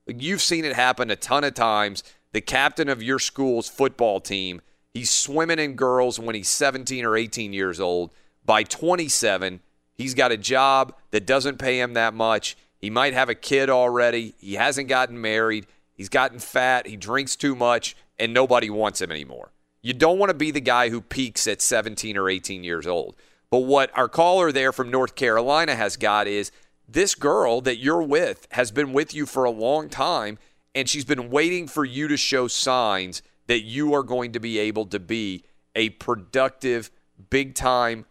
You've 0.07 0.41
seen 0.41 0.65
it 0.65 0.75
happen 0.75 1.11
a 1.11 1.17
ton 1.17 1.45
of 1.45 1.55
times. 1.55 2.03
The 2.33 2.41
captain 2.41 2.89
of 2.89 3.03
your 3.03 3.19
school's 3.19 3.69
football 3.69 4.21
team, 4.21 4.61
he's 4.95 5.11
swimming 5.11 5.59
in 5.59 5.75
girls 5.75 6.19
when 6.19 6.35
he's 6.35 6.49
17 6.49 7.05
or 7.05 7.17
18 7.17 7.53
years 7.53 7.81
old. 7.81 8.11
By 8.45 8.63
27, 8.63 9.61
he's 9.95 10.15
got 10.15 10.33
a 10.33 10.37
job 10.37 10.95
that 11.11 11.27
doesn't 11.27 11.59
pay 11.59 11.81
him 11.81 11.95
that 11.95 12.15
much. 12.15 12.57
He 12.79 12.89
might 12.89 13.15
have 13.15 13.29
a 13.29 13.35
kid 13.35 13.69
already. 13.69 14.35
He 14.39 14.55
hasn't 14.55 14.89
gotten 14.89 15.21
married. 15.21 15.67
He's 15.95 16.09
gotten 16.09 16.39
fat. 16.39 16.87
He 16.87 16.97
drinks 16.97 17.37
too 17.37 17.55
much, 17.55 17.97
and 18.19 18.33
nobody 18.33 18.71
wants 18.71 19.03
him 19.03 19.11
anymore. 19.11 19.53
You 19.83 19.93
don't 19.93 20.19
want 20.19 20.31
to 20.31 20.35
be 20.35 20.51
the 20.51 20.61
guy 20.61 20.89
who 20.89 21.01
peaks 21.01 21.47
at 21.47 21.61
17 21.61 22.17
or 22.17 22.29
18 22.29 22.65
years 22.65 22.87
old. 22.87 23.17
But 23.51 23.61
what 23.61 23.91
our 23.99 24.09
caller 24.09 24.53
there 24.53 24.73
from 24.73 24.91
North 24.91 25.17
Carolina 25.17 25.75
has 25.75 25.97
got 25.97 26.27
is 26.27 26.53
this 26.89 27.15
girl 27.15 27.61
that 27.63 27.79
you're 27.79 28.03
with 28.03 28.47
has 28.53 28.71
been 28.71 28.93
with 28.93 29.15
you 29.15 29.27
for 29.27 29.45
a 29.45 29.51
long 29.51 29.89
time 29.89 30.39
and 30.75 30.89
she's 30.89 31.05
been 31.05 31.31
waiting 31.31 31.67
for 31.67 31.85
you 31.85 32.09
to 32.09 32.17
show 32.17 32.49
signs 32.49 33.23
that 33.47 33.63
you 33.63 33.95
are 33.95 34.03
going 34.03 34.33
to 34.33 34.41
be 34.41 34.59
able 34.59 34.87
to 34.87 34.99
be 34.99 35.45
a 35.75 35.91
productive 35.91 36.91
big 37.31 37.55
time 37.55 38.07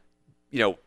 you 0.49 0.59
know 0.59 0.77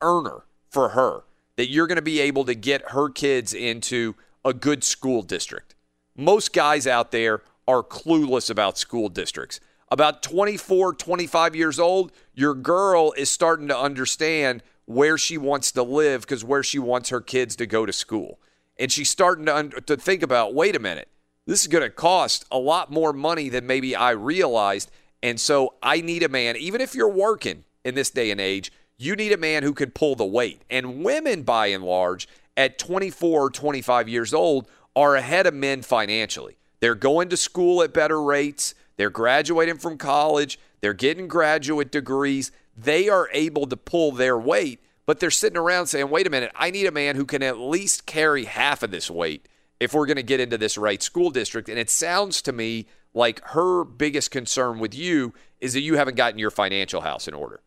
earner 0.00 0.44
for 0.68 0.90
her 0.90 1.22
that 1.56 1.68
you're 1.68 1.86
going 1.86 1.96
to 1.96 2.02
be 2.02 2.20
able 2.20 2.44
to 2.44 2.54
get 2.54 2.90
her 2.90 3.08
kids 3.08 3.52
into 3.54 4.14
a 4.44 4.52
good 4.52 4.84
school 4.84 5.22
district 5.22 5.74
most 6.16 6.52
guys 6.52 6.86
out 6.86 7.10
there 7.10 7.42
are 7.66 7.82
clueless 7.82 8.50
about 8.50 8.76
school 8.76 9.08
districts 9.08 9.60
about 9.90 10.22
24 10.22 10.94
25 10.94 11.56
years 11.56 11.78
old 11.78 12.12
your 12.34 12.54
girl 12.54 13.12
is 13.16 13.30
starting 13.30 13.68
to 13.68 13.78
understand 13.78 14.62
where 14.86 15.16
she 15.16 15.38
wants 15.38 15.72
to 15.72 15.82
live 15.82 16.22
because 16.22 16.44
where 16.44 16.62
she 16.62 16.78
wants 16.78 17.10
her 17.10 17.20
kids 17.20 17.56
to 17.56 17.66
go 17.66 17.86
to 17.86 17.92
school. 17.92 18.38
And 18.78 18.90
she's 18.90 19.10
starting 19.10 19.46
to, 19.46 19.80
to 19.86 19.96
think 19.96 20.22
about 20.22 20.54
wait 20.54 20.76
a 20.76 20.78
minute, 20.78 21.08
this 21.46 21.62
is 21.62 21.68
going 21.68 21.82
to 21.82 21.90
cost 21.90 22.44
a 22.50 22.58
lot 22.58 22.90
more 22.90 23.12
money 23.12 23.48
than 23.48 23.66
maybe 23.66 23.96
I 23.96 24.10
realized. 24.10 24.90
And 25.22 25.40
so 25.40 25.74
I 25.82 26.00
need 26.00 26.22
a 26.22 26.28
man, 26.28 26.56
even 26.56 26.80
if 26.80 26.94
you're 26.94 27.08
working 27.08 27.64
in 27.84 27.94
this 27.94 28.10
day 28.10 28.30
and 28.30 28.40
age, 28.40 28.72
you 28.96 29.16
need 29.16 29.32
a 29.32 29.36
man 29.36 29.62
who 29.62 29.72
can 29.72 29.90
pull 29.90 30.14
the 30.14 30.24
weight. 30.24 30.62
And 30.70 31.04
women, 31.04 31.42
by 31.42 31.68
and 31.68 31.84
large, 31.84 32.28
at 32.56 32.78
24 32.78 33.46
or 33.46 33.50
25 33.50 34.08
years 34.08 34.32
old, 34.32 34.68
are 34.94 35.16
ahead 35.16 35.46
of 35.46 35.54
men 35.54 35.82
financially. 35.82 36.56
They're 36.80 36.94
going 36.94 37.28
to 37.30 37.36
school 37.36 37.82
at 37.82 37.94
better 37.94 38.22
rates, 38.22 38.74
they're 38.96 39.10
graduating 39.10 39.78
from 39.78 39.98
college, 39.98 40.58
they're 40.80 40.92
getting 40.92 41.28
graduate 41.28 41.90
degrees 41.90 42.52
they 42.76 43.08
are 43.08 43.28
able 43.32 43.66
to 43.66 43.76
pull 43.76 44.12
their 44.12 44.38
weight, 44.38 44.80
but 45.06 45.20
they're 45.20 45.30
sitting 45.30 45.58
around 45.58 45.86
saying, 45.86 46.08
wait 46.08 46.26
a 46.26 46.30
minute, 46.30 46.52
I 46.54 46.70
need 46.70 46.86
a 46.86 46.92
man 46.92 47.16
who 47.16 47.26
can 47.26 47.42
at 47.42 47.58
least 47.58 48.06
carry 48.06 48.44
half 48.44 48.82
of 48.82 48.90
this 48.90 49.10
weight 49.10 49.46
if 49.82 49.94
we're 49.94 50.06
going 50.06 50.16
to 50.16 50.22
get 50.22 50.38
into 50.38 50.56
this 50.56 50.78
right 50.78 51.02
school 51.02 51.28
district. 51.28 51.68
And 51.68 51.76
it 51.76 51.90
sounds 51.90 52.40
to 52.42 52.52
me 52.52 52.86
like 53.14 53.40
her 53.46 53.82
biggest 53.82 54.30
concern 54.30 54.78
with 54.78 54.94
you 54.94 55.34
is 55.60 55.72
that 55.72 55.80
you 55.80 55.96
haven't 55.96 56.14
gotten 56.14 56.38
your 56.38 56.52
financial 56.52 57.00
house 57.00 57.26
in 57.26 57.34
order. 57.34 57.60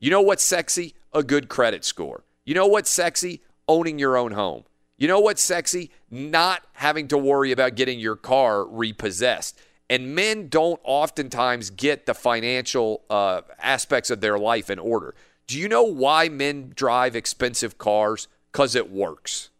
You 0.00 0.10
know 0.10 0.22
what's 0.22 0.42
sexy? 0.42 0.96
A 1.12 1.22
good 1.22 1.48
credit 1.48 1.84
score. 1.84 2.24
You 2.44 2.54
know 2.54 2.66
what's 2.66 2.90
sexy? 2.90 3.42
Owning 3.68 4.00
your 4.00 4.16
own 4.16 4.32
home. 4.32 4.64
You 4.98 5.06
know 5.06 5.20
what's 5.20 5.40
sexy? 5.40 5.92
Not 6.10 6.62
having 6.72 7.06
to 7.08 7.16
worry 7.16 7.52
about 7.52 7.76
getting 7.76 8.00
your 8.00 8.16
car 8.16 8.66
repossessed. 8.66 9.56
And 9.88 10.16
men 10.16 10.48
don't 10.48 10.80
oftentimes 10.82 11.70
get 11.70 12.06
the 12.06 12.14
financial 12.14 13.04
uh, 13.08 13.42
aspects 13.60 14.10
of 14.10 14.20
their 14.20 14.36
life 14.36 14.68
in 14.68 14.80
order. 14.80 15.14
Do 15.46 15.56
you 15.60 15.68
know 15.68 15.84
why 15.84 16.28
men 16.28 16.72
drive 16.74 17.14
expensive 17.14 17.78
cars? 17.78 18.26
Because 18.50 18.74
it 18.74 18.90
works. 18.90 19.50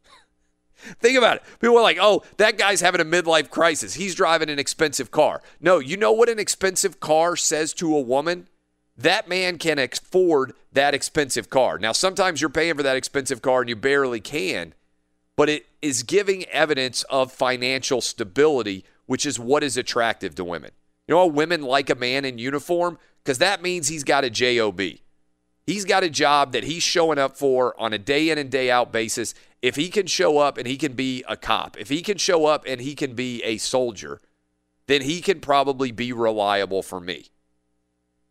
Think 1.01 1.19
about 1.19 1.37
it. 1.37 1.43
People 1.61 1.79
are 1.79 1.83
like, 1.83 1.99
oh, 2.01 2.23
that 2.37 2.59
guy's 2.59 2.81
having 2.81 3.01
a 3.01 3.05
midlife 3.05 3.51
crisis. 3.51 3.95
He's 3.95 4.15
driving 4.15 4.51
an 4.51 4.59
expensive 4.59 5.11
car. 5.11 5.43
No, 5.61 5.79
you 5.79 5.97
know 5.97 6.13
what 6.13 6.29
an 6.29 6.39
expensive 6.39 7.01
car 7.01 7.37
says 7.37 7.73
to 7.75 7.97
a 7.97 8.01
woman? 8.01 8.49
That 8.97 9.29
man 9.29 9.59
can 9.59 9.79
afford 9.79 10.53
that 10.73 10.95
expensive 10.95 11.49
car. 11.51 11.79
Now, 11.79 11.93
sometimes 11.93 12.41
you're 12.41 12.51
paying 12.51 12.77
for 12.77 12.83
that 12.83 12.97
expensive 12.97 13.43
car 13.43 13.61
and 13.61 13.69
you 13.69 13.77
barely 13.77 14.21
can, 14.21 14.75
but 15.37 15.49
it 15.49 15.67
is 15.81 16.03
giving 16.03 16.45
evidence 16.47 17.03
of 17.05 17.33
financial 17.33 18.01
stability 18.01 18.85
which 19.07 19.27
is 19.27 19.39
what 19.39 19.63
is 19.63 19.77
attractive 19.77 20.35
to 20.37 20.45
women. 20.45 20.71
You 21.07 21.15
know 21.15 21.27
women 21.27 21.63
like 21.63 21.91
a 21.91 21.95
man 21.95 22.25
in 22.25 22.39
uniform? 22.39 22.99
Because 23.23 23.39
that 23.39 23.63
means 23.63 23.89
he's 23.89 24.05
got 24.05 24.25
a 24.25 24.31
job. 24.31 24.81
He's 25.67 25.85
got 25.85 26.03
a 26.03 26.11
job 26.11 26.53
that 26.53 26.65
he's 26.65 26.83
showing 26.83 27.19
up 27.19 27.37
for 27.37 27.79
on 27.81 27.93
a 27.93 27.99
day 27.99 28.31
in 28.31 28.39
and 28.39 28.51
day 28.51 28.71
out 28.71 28.91
basis. 28.91 29.35
If 29.61 29.77
he 29.77 29.91
can 29.91 30.07
show 30.07 30.39
up 30.39 30.59
and 30.59 30.67
he 30.67 30.77
can 30.77 30.95
be 30.95 31.25
a 31.29 31.37
cop, 31.37 31.79
if 31.79 31.89
he 31.89 32.03
can 32.03 32.19
show 32.19 32.47
up 32.47 32.65
and 32.67 32.81
he 32.81 32.95
can 32.95 33.15
be 33.15 33.43
a 33.45 33.59
soldier, 33.59 34.21
then 34.87 35.03
he 35.03 35.21
can 35.21 35.41
probably 35.41 35.93
be 35.93 36.13
reliable 36.13 36.83
for 36.83 37.01
me. 37.01 37.27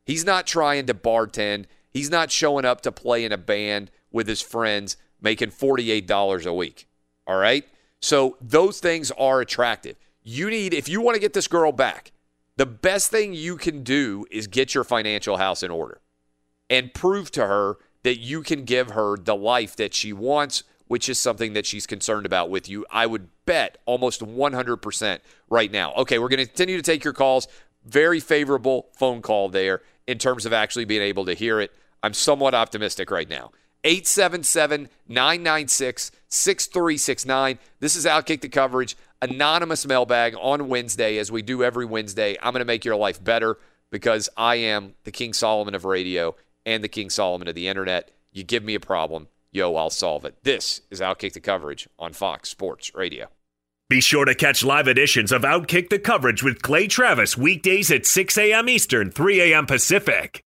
He's 0.06 0.26
not 0.26 0.46
trying 0.46 0.88
to 0.88 0.94
bartend. 0.94 1.66
He's 1.90 2.10
not 2.10 2.32
showing 2.32 2.66
up 2.66 2.82
to 2.82 2.92
play 2.92 3.24
in 3.24 3.32
a 3.32 3.38
band 3.38 3.92
with 4.12 4.28
his 4.28 4.42
friends 4.42 4.98
making 5.22 5.52
$48 5.52 6.46
a 6.46 6.54
week. 6.54 6.88
All 7.26 7.38
right? 7.38 7.66
So 8.02 8.36
those 8.42 8.80
things 8.80 9.12
are 9.12 9.40
attractive. 9.40 9.96
You 10.24 10.50
need, 10.50 10.74
if 10.74 10.90
you 10.90 11.00
want 11.00 11.16
to 11.16 11.22
get 11.22 11.34
this 11.34 11.48
girl 11.48 11.72
back, 11.72 12.12
the 12.58 12.66
best 12.66 13.10
thing 13.10 13.34
you 13.34 13.56
can 13.56 13.84
do 13.84 14.26
is 14.30 14.48
get 14.48 14.76
your 14.76 14.84
financial 14.84 15.38
house 15.38 15.64
in 15.64 15.72
order 15.72 16.02
and 16.72 16.94
prove 16.94 17.30
to 17.32 17.46
her 17.46 17.78
that 18.04 18.18
you 18.18 18.42
can 18.42 18.64
give 18.64 18.92
her 18.92 19.18
the 19.18 19.36
life 19.36 19.76
that 19.76 19.94
she 19.94 20.14
wants, 20.14 20.64
which 20.88 21.08
is 21.10 21.20
something 21.20 21.54
that 21.54 21.66
she's 21.66 21.86
concerned 21.86 22.26
about 22.26 22.50
with 22.50 22.68
you. 22.68 22.86
I 22.90 23.06
would 23.06 23.28
bet 23.46 23.78
almost 23.86 24.22
100% 24.22 25.20
right 25.50 25.72
now. 25.72 25.94
Okay, 25.94 26.18
we're 26.18 26.30
going 26.30 26.40
to 26.40 26.48
continue 26.48 26.78
to 26.78 26.82
take 26.82 27.04
your 27.04 27.14
calls. 27.14 27.48
Very 27.86 28.20
favorable 28.20 28.88
phone 28.98 29.22
call 29.22 29.50
there 29.50 29.82
in 30.08 30.18
terms 30.18 30.46
of 30.46 30.54
actually 30.54 30.86
being 30.86 31.02
able 31.02 31.26
to 31.26 31.34
hear 31.34 31.60
it. 31.60 31.72
I'm 32.02 32.14
somewhat 32.14 32.56
optimistic 32.56 33.12
right 33.12 33.30
now. 33.30 33.52
877 33.84 34.90
996 35.08 36.12
6369. 36.28 37.60
This 37.80 37.96
is 37.96 38.06
Outkick 38.06 38.42
the 38.42 38.50
Coverage 38.50 38.96
anonymous 39.22 39.86
mailbag 39.86 40.36
on 40.40 40.68
Wednesday, 40.68 41.18
as 41.18 41.32
we 41.32 41.42
do 41.42 41.64
every 41.64 41.86
Wednesday. 41.86 42.38
I'm 42.42 42.54
going 42.54 42.62
to 42.62 42.66
make 42.66 42.86
your 42.86 42.96
life 42.96 43.24
better 43.24 43.58
because 43.92 44.30
I 44.38 44.56
am 44.56 44.94
the 45.04 45.12
King 45.12 45.34
Solomon 45.34 45.76
of 45.76 45.86
radio 45.86 46.36
and 46.66 46.84
the 46.84 46.88
King 46.88 47.10
Solomon 47.10 47.48
of 47.48 47.56
the 47.56 47.68
internet. 47.68 48.12
You 48.32 48.44
give 48.44 48.64
me 48.64 48.76
a 48.76 48.80
problem, 48.80 49.28
yo, 49.52 49.76
I'll 49.76 49.90
solve 49.90 50.26
it. 50.26 50.36
This 50.44 50.82
is 50.90 51.02
Outkick 51.02 51.34
the 51.34 51.40
Coverage 51.40 51.90
on 52.00 52.14
Fox 52.14 52.50
Sports 52.50 52.94
Radio. 52.96 53.28
Be 53.90 54.00
sure 54.00 54.24
to 54.24 54.34
catch 54.34 54.64
live 54.64 54.88
editions 54.88 55.34
of 55.34 55.42
Outkick 55.42 55.90
the 55.90 56.00
Coverage 56.00 56.44
with 56.44 56.62
Clay 56.62 56.88
Travis 56.88 57.38
weekdays 57.38 57.92
at 57.92 58.06
6 58.06 58.38
a.m. 58.38 58.70
Eastern, 58.70 59.12
3 59.12 59.52
a.m. 59.52 59.66
Pacific. 59.66 60.46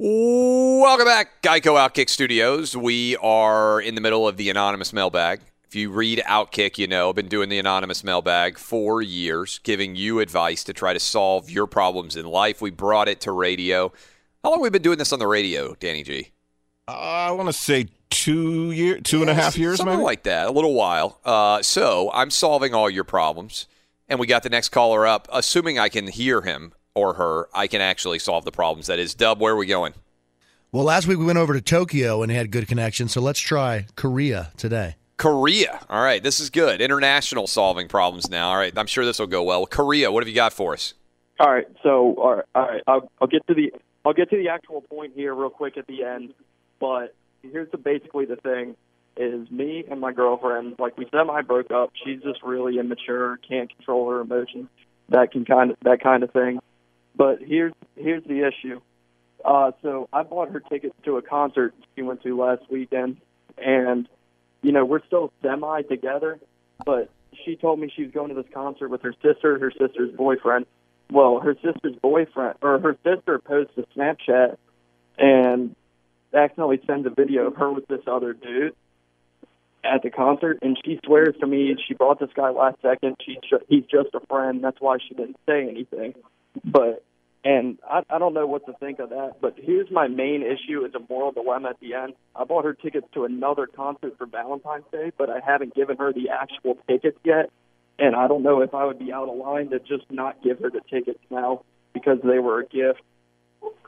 Welcome 0.00 1.06
back, 1.06 1.42
Geico 1.42 1.74
Outkick 1.74 2.08
Studios. 2.08 2.76
We 2.76 3.16
are 3.16 3.80
in 3.80 3.96
the 3.96 4.00
middle 4.00 4.28
of 4.28 4.36
the 4.36 4.48
anonymous 4.48 4.92
mailbag. 4.92 5.40
If 5.64 5.74
you 5.74 5.90
read 5.90 6.22
Outkick, 6.24 6.78
you 6.78 6.86
know 6.86 7.08
I've 7.08 7.16
been 7.16 7.26
doing 7.26 7.48
the 7.48 7.58
anonymous 7.58 8.04
mailbag 8.04 8.58
for 8.58 9.02
years, 9.02 9.58
giving 9.64 9.96
you 9.96 10.20
advice 10.20 10.62
to 10.64 10.72
try 10.72 10.92
to 10.92 11.00
solve 11.00 11.50
your 11.50 11.66
problems 11.66 12.14
in 12.14 12.26
life. 12.26 12.62
We 12.62 12.70
brought 12.70 13.08
it 13.08 13.20
to 13.22 13.32
radio. 13.32 13.92
How 14.44 14.50
long 14.50 14.60
have 14.60 14.62
we 14.62 14.70
been 14.70 14.82
doing 14.82 14.98
this 14.98 15.12
on 15.12 15.18
the 15.18 15.26
radio, 15.26 15.74
Danny 15.80 16.04
G? 16.04 16.28
Uh, 16.86 16.92
I 16.92 17.30
want 17.32 17.48
to 17.48 17.52
say 17.52 17.88
two 18.08 18.70
year, 18.70 19.00
two 19.00 19.20
and 19.20 19.28
a 19.28 19.34
half 19.34 19.58
years, 19.58 19.78
Something 19.78 19.96
maybe. 19.96 20.04
like 20.04 20.22
that, 20.22 20.46
a 20.46 20.52
little 20.52 20.74
while. 20.74 21.18
Uh, 21.24 21.60
so 21.60 22.08
I'm 22.14 22.30
solving 22.30 22.72
all 22.72 22.88
your 22.88 23.02
problems, 23.02 23.66
and 24.08 24.20
we 24.20 24.28
got 24.28 24.44
the 24.44 24.48
next 24.48 24.68
caller 24.68 25.08
up. 25.08 25.26
Assuming 25.32 25.76
I 25.76 25.88
can 25.88 26.06
hear 26.06 26.42
him 26.42 26.72
or 26.98 27.14
her, 27.14 27.48
I 27.54 27.66
can 27.66 27.80
actually 27.80 28.18
solve 28.18 28.44
the 28.44 28.52
problems. 28.52 28.86
That 28.88 28.98
is, 28.98 29.14
Dub. 29.14 29.40
Where 29.40 29.54
are 29.54 29.56
we 29.56 29.66
going? 29.66 29.94
Well, 30.70 30.84
last 30.84 31.06
week 31.06 31.18
we 31.18 31.24
went 31.24 31.38
over 31.38 31.54
to 31.54 31.60
Tokyo 31.62 32.22
and 32.22 32.30
had 32.30 32.50
good 32.50 32.68
connection, 32.68 33.08
so 33.08 33.20
let's 33.20 33.40
try 33.40 33.86
Korea 33.96 34.52
today. 34.56 34.96
Korea. 35.16 35.80
All 35.88 36.02
right, 36.02 36.22
this 36.22 36.38
is 36.40 36.50
good. 36.50 36.80
International 36.80 37.46
solving 37.46 37.88
problems 37.88 38.28
now. 38.30 38.50
All 38.50 38.56
right, 38.56 38.76
I'm 38.76 38.86
sure 38.86 39.04
this 39.04 39.18
will 39.18 39.26
go 39.26 39.42
well. 39.42 39.66
Korea, 39.66 40.12
what 40.12 40.22
have 40.22 40.28
you 40.28 40.34
got 40.34 40.52
for 40.52 40.74
us? 40.74 40.94
All 41.40 41.50
right, 41.50 41.66
so 41.82 42.14
all 42.18 42.36
right, 42.36 42.44
all 42.54 42.62
right 42.68 42.82
I'll, 42.86 43.10
I'll 43.20 43.28
get 43.28 43.46
to 43.46 43.54
the 43.54 43.72
I'll 44.04 44.12
get 44.12 44.28
to 44.30 44.36
the 44.36 44.48
actual 44.50 44.82
point 44.82 45.12
here 45.14 45.34
real 45.34 45.50
quick 45.50 45.76
at 45.76 45.86
the 45.86 46.04
end, 46.04 46.34
but 46.78 47.14
here's 47.42 47.70
the 47.70 47.78
basically 47.78 48.26
the 48.26 48.36
thing. 48.36 48.76
is 49.16 49.50
me 49.50 49.84
and 49.90 50.00
my 50.00 50.12
girlfriend. 50.12 50.76
Like 50.78 50.96
we 50.96 51.06
semi 51.10 51.42
broke 51.42 51.70
up. 51.70 51.92
She's 52.04 52.22
just 52.22 52.42
really 52.42 52.78
immature, 52.78 53.38
can't 53.48 53.74
control 53.74 54.08
her 54.10 54.20
emotions. 54.20 54.68
That 55.08 55.32
can 55.32 55.44
kind 55.44 55.70
of 55.72 55.76
that 55.82 56.00
kind 56.02 56.22
of 56.22 56.30
thing. 56.32 56.60
But 57.18 57.40
here's 57.42 57.74
here's 57.96 58.24
the 58.24 58.46
issue. 58.46 58.80
Uh, 59.44 59.72
so 59.82 60.08
I 60.12 60.22
bought 60.22 60.50
her 60.50 60.60
tickets 60.60 60.94
to 61.04 61.16
a 61.18 61.22
concert 61.22 61.74
she 61.94 62.02
went 62.02 62.22
to 62.22 62.38
last 62.38 62.62
weekend, 62.70 63.18
and 63.58 64.08
you 64.62 64.72
know 64.72 64.84
we're 64.84 65.04
still 65.04 65.32
semi 65.42 65.82
together. 65.82 66.38
But 66.86 67.10
she 67.44 67.56
told 67.56 67.80
me 67.80 67.92
she 67.94 68.04
was 68.04 68.12
going 68.12 68.28
to 68.28 68.34
this 68.34 68.50
concert 68.54 68.88
with 68.88 69.02
her 69.02 69.14
sister, 69.20 69.58
her 69.58 69.72
sister's 69.72 70.14
boyfriend. 70.16 70.66
Well, 71.10 71.40
her 71.40 71.54
sister's 71.54 71.96
boyfriend 72.00 72.54
or 72.62 72.78
her 72.78 72.96
sister 73.04 73.40
posts 73.40 73.72
a 73.76 73.82
Snapchat 73.98 74.56
and 75.18 75.74
accidentally 76.32 76.80
sends 76.86 77.06
a 77.06 77.10
video 77.10 77.48
of 77.48 77.56
her 77.56 77.72
with 77.72 77.88
this 77.88 78.02
other 78.06 78.32
dude 78.32 78.76
at 79.82 80.02
the 80.02 80.10
concert, 80.10 80.58
and 80.62 80.78
she 80.84 81.00
swears 81.04 81.34
to 81.40 81.46
me 81.46 81.74
she 81.86 81.94
brought 81.94 82.20
this 82.20 82.30
guy 82.34 82.50
last 82.50 82.76
second. 82.80 83.16
She's 83.24 83.38
ju- 83.48 83.64
he's 83.68 83.84
just 83.84 84.14
a 84.14 84.20
friend. 84.28 84.62
That's 84.62 84.80
why 84.80 84.98
she 84.98 85.14
didn't 85.14 85.38
say 85.46 85.68
anything. 85.68 86.14
But 86.64 87.02
and 87.44 87.78
I, 87.88 88.02
I 88.10 88.18
don't 88.18 88.34
know 88.34 88.46
what 88.46 88.66
to 88.66 88.72
think 88.74 88.98
of 88.98 89.10
that. 89.10 89.36
But 89.40 89.54
here's 89.56 89.90
my 89.90 90.08
main 90.08 90.42
issue: 90.42 90.84
is 90.84 90.94
a 90.94 91.00
moral 91.08 91.32
dilemma 91.32 91.70
at 91.70 91.80
the 91.80 91.94
end. 91.94 92.14
I 92.34 92.44
bought 92.44 92.64
her 92.64 92.74
tickets 92.74 93.06
to 93.14 93.24
another 93.24 93.66
concert 93.66 94.16
for 94.18 94.26
Valentine's 94.26 94.84
Day, 94.90 95.12
but 95.16 95.30
I 95.30 95.40
haven't 95.44 95.74
given 95.74 95.96
her 95.98 96.12
the 96.12 96.30
actual 96.30 96.76
tickets 96.88 97.18
yet. 97.24 97.50
And 97.98 98.14
I 98.14 98.28
don't 98.28 98.42
know 98.42 98.60
if 98.60 98.74
I 98.74 98.84
would 98.84 98.98
be 98.98 99.12
out 99.12 99.28
of 99.28 99.36
line 99.36 99.70
to 99.70 99.80
just 99.80 100.10
not 100.10 100.42
give 100.42 100.60
her 100.60 100.70
the 100.70 100.80
tickets 100.88 101.18
now 101.30 101.64
because 101.92 102.18
they 102.22 102.38
were 102.38 102.60
a 102.60 102.66
gift, 102.66 103.02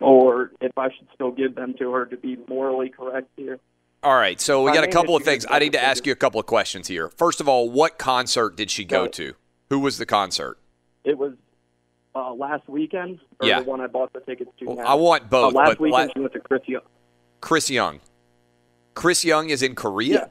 or 0.01 0.51
if 0.61 0.77
I 0.77 0.89
should 0.89 1.07
still 1.15 1.31
give 1.31 1.55
them 1.55 1.75
to 1.79 1.93
her 1.93 2.07
to 2.07 2.17
be 2.17 2.37
morally 2.49 2.89
correct 2.89 3.29
here. 3.37 3.59
All 4.03 4.17
right, 4.17 4.41
so 4.41 4.65
we 4.65 4.73
got 4.73 4.85
a 4.85 4.89
couple 4.89 5.15
of 5.15 5.23
things. 5.23 5.45
I 5.49 5.59
need 5.59 5.73
to 5.73 5.83
ask 5.83 6.07
you 6.07 6.13
a 6.13 6.17
couple 6.17 6.41
of 6.41 6.47
questions 6.47 6.89
here. 6.89 7.11
First 7.11 7.41
of 7.41 7.49
all, 7.49 7.69
what 7.69 7.99
concert 7.99 8.57
did 8.57 8.71
she 8.71 8.85
go 8.85 9.07
to? 9.09 9.35
Who 9.69 9.79
was 9.79 9.99
the 9.99 10.07
concert? 10.07 10.59
It 11.05 11.19
was 11.19 11.35
uh, 12.15 12.33
last 12.35 12.69
weekend, 12.69 13.21
or 13.41 13.49
Yeah. 13.49 13.61
the 13.61 13.67
one 13.71 13.81
I 13.81 13.87
bought 13.87 14.13
the 14.13 14.21
tickets 14.21 14.51
to. 14.59 14.75
now. 14.75 14.83
I 14.83 14.95
want 14.95 15.31
both, 15.31 15.55
Uh, 15.55 15.59
last 15.59 15.69
but 15.71 15.81
weekend 15.81 16.09
la- 16.09 16.13
she 16.15 16.21
went 16.21 16.33
to 16.35 16.41
Chris 16.41 16.63
Young. 16.67 16.83
Chris 17.41 17.71
Young. 17.71 18.01
Chris 18.95 19.25
Young 19.25 19.51
is 19.51 19.63
in 19.63 19.75
Korea. 19.75 20.31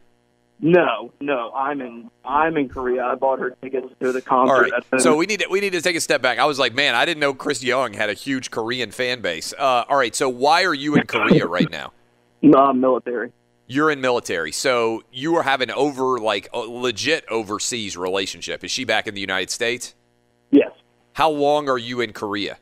No, 0.61 1.13
no, 1.21 1.53
I'm 1.53 1.79
in 1.79 2.11
I'm 2.25 2.57
in 2.57 2.67
Korea. 2.67 3.05
I 3.05 3.15
bought 3.15 3.39
her 3.39 3.51
tickets 3.61 3.87
to 4.01 4.11
the 4.11 4.21
concert. 4.21 4.53
All 4.53 4.61
right, 4.91 5.01
so 5.01 5.15
we 5.15 5.25
need 5.25 5.39
to 5.39 5.47
we 5.49 5.61
need 5.61 5.71
to 5.71 5.81
take 5.81 5.95
a 5.95 6.01
step 6.01 6.21
back. 6.21 6.37
I 6.37 6.43
was 6.45 6.59
like, 6.59 6.73
man, 6.73 6.95
I 6.95 7.05
didn't 7.05 7.21
know 7.21 7.33
Chris 7.33 7.63
Young 7.63 7.93
had 7.93 8.09
a 8.09 8.13
huge 8.13 8.51
Korean 8.51 8.91
fan 8.91 9.21
base. 9.21 9.53
Uh, 9.57 9.85
all 9.87 9.95
right, 9.95 10.13
so 10.13 10.27
why 10.27 10.65
are 10.65 10.73
you 10.73 10.95
in 10.95 11.03
Korea 11.07 11.45
right 11.47 11.69
now? 11.71 11.93
No, 12.41 12.71
military. 12.71 13.33
You're 13.67 13.91
in 13.91 13.99
military, 13.99 14.53
so 14.53 15.03
you 15.11 15.35
are 15.35 15.43
having 15.43 15.69
over 15.71 16.19
like 16.19 16.47
a 16.53 16.59
legit 16.59 17.25
overseas 17.29 17.97
relationship. 17.97 18.63
Is 18.63 18.71
she 18.71 18.85
back 18.85 19.07
in 19.07 19.13
the 19.13 19.19
United 19.19 19.49
States? 19.49 19.93
How 21.19 21.29
long 21.29 21.67
are 21.67 21.77
you 21.77 21.99
in 21.99 22.13
Korea? 22.13 22.59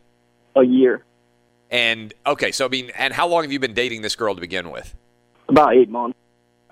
A 0.56 0.64
year, 0.64 1.06
And 1.70 2.12
okay, 2.26 2.52
so 2.52 2.66
I 2.66 2.70
mean, 2.70 2.90
and 2.98 3.14
how 3.14 3.28
long 3.28 3.44
have 3.44 3.52
you 3.52 3.60
been 3.60 3.76
dating 3.76 4.02
this 4.02 4.16
girl 4.16 4.34
to 4.34 4.42
begin 4.42 4.72
with? 4.72 4.96
about 5.48 5.76
eight 5.76 5.90
months. 5.90 6.18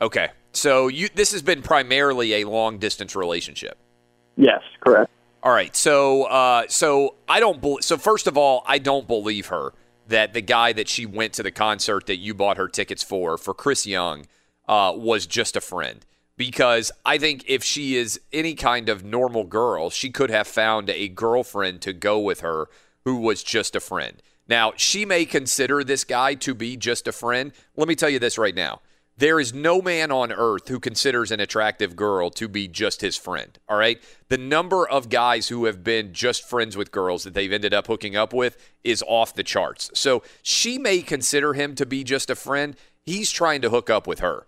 Okay, 0.02 0.30
so 0.52 0.88
you 0.88 1.10
this 1.14 1.32
has 1.32 1.44
been 1.44 1.62
primarily 1.62 2.42
a 2.42 2.46
long 2.46 2.80
distance 2.80 3.16
relationship. 3.16 3.78
Yes, 4.36 4.62
correct. 4.80 5.12
All 5.44 5.52
right, 5.52 5.76
so 5.76 6.24
uh, 6.24 6.64
so 6.70 7.14
I 7.30 7.40
don't. 7.40 7.62
bel 7.62 7.78
so 7.82 8.00
first 8.00 8.26
of 8.26 8.36
all, 8.36 8.64
I 8.66 8.80
don't 8.80 9.08
believe 9.08 9.46
her 9.48 9.72
that 10.08 10.34
the 10.34 10.42
guy 10.42 10.74
that 10.74 10.90
she 10.90 11.06
went 11.06 11.34
to 11.34 11.44
the 11.44 11.52
concert 11.52 12.08
that 12.08 12.18
you 12.18 12.34
bought 12.34 12.58
her 12.58 12.68
tickets 12.68 13.04
for 13.04 13.38
for 13.38 13.54
Chris 13.54 13.86
Young 13.86 14.26
uh, 14.68 14.92
was 14.96 15.28
just 15.28 15.56
a 15.56 15.62
friend. 15.62 16.04
Because 16.38 16.92
I 17.06 17.18
think 17.18 17.46
if 17.48 17.64
she 17.64 17.96
is 17.96 18.20
any 18.34 18.56
kind 18.56 18.90
of 18.90 19.06
normal 19.06 19.46
girl, 19.46 19.90
she 19.90 20.10
could 20.10 20.30
have 20.30 20.48
found 20.48 20.90
a 20.90 21.08
girlfriend 21.08 21.82
to 21.84 21.94
go 21.94 22.20
with 22.20 22.42
her 22.42 22.68
who 23.06 23.18
was 23.18 23.44
just 23.44 23.76
a 23.76 23.80
friend. 23.80 24.22
Now, 24.48 24.74
she 24.76 25.06
may 25.06 25.26
consider 25.26 25.84
this 25.84 26.04
guy 26.04 26.36
to 26.36 26.54
be 26.54 26.78
just 26.78 27.08
a 27.08 27.12
friend. 27.12 27.52
Let 27.76 27.88
me 27.88 27.96
tell 27.96 28.10
you 28.10 28.20
this 28.20 28.38
right 28.38 28.54
now. 28.54 28.82
There 29.18 29.40
is 29.40 29.54
no 29.54 29.82
man 29.82 30.12
on 30.12 30.34
earth 30.34 30.68
who 30.68 30.80
considers 30.80 31.32
an 31.32 31.40
attractive 31.40 31.96
girl 31.96 32.30
to 32.32 32.50
be 32.50 32.68
just 32.68 33.00
his 33.00 33.16
friend. 33.16 33.58
All 33.70 33.78
right. 33.78 34.04
The 34.28 34.38
number 34.38 34.88
of 34.88 35.08
guys 35.08 35.48
who 35.48 35.66
have 35.66 35.86
been 35.86 36.12
just 36.12 36.48
friends 36.48 36.76
with 36.76 36.92
girls 36.92 37.24
that 37.24 37.34
they've 37.34 37.52
ended 37.52 37.74
up 37.74 37.88
hooking 37.88 38.18
up 38.18 38.34
with 38.34 38.58
is 38.84 39.02
off 39.08 39.34
the 39.34 39.44
charts. 39.44 39.90
So 39.94 40.22
she 40.44 40.78
may 40.78 41.02
consider 41.02 41.54
him 41.54 41.76
to 41.76 41.86
be 41.86 42.04
just 42.04 42.30
a 42.30 42.36
friend. 42.36 42.76
He's 43.04 43.32
trying 43.32 43.62
to 43.62 43.70
hook 43.70 43.90
up 43.90 44.06
with 44.06 44.20
her. 44.20 44.48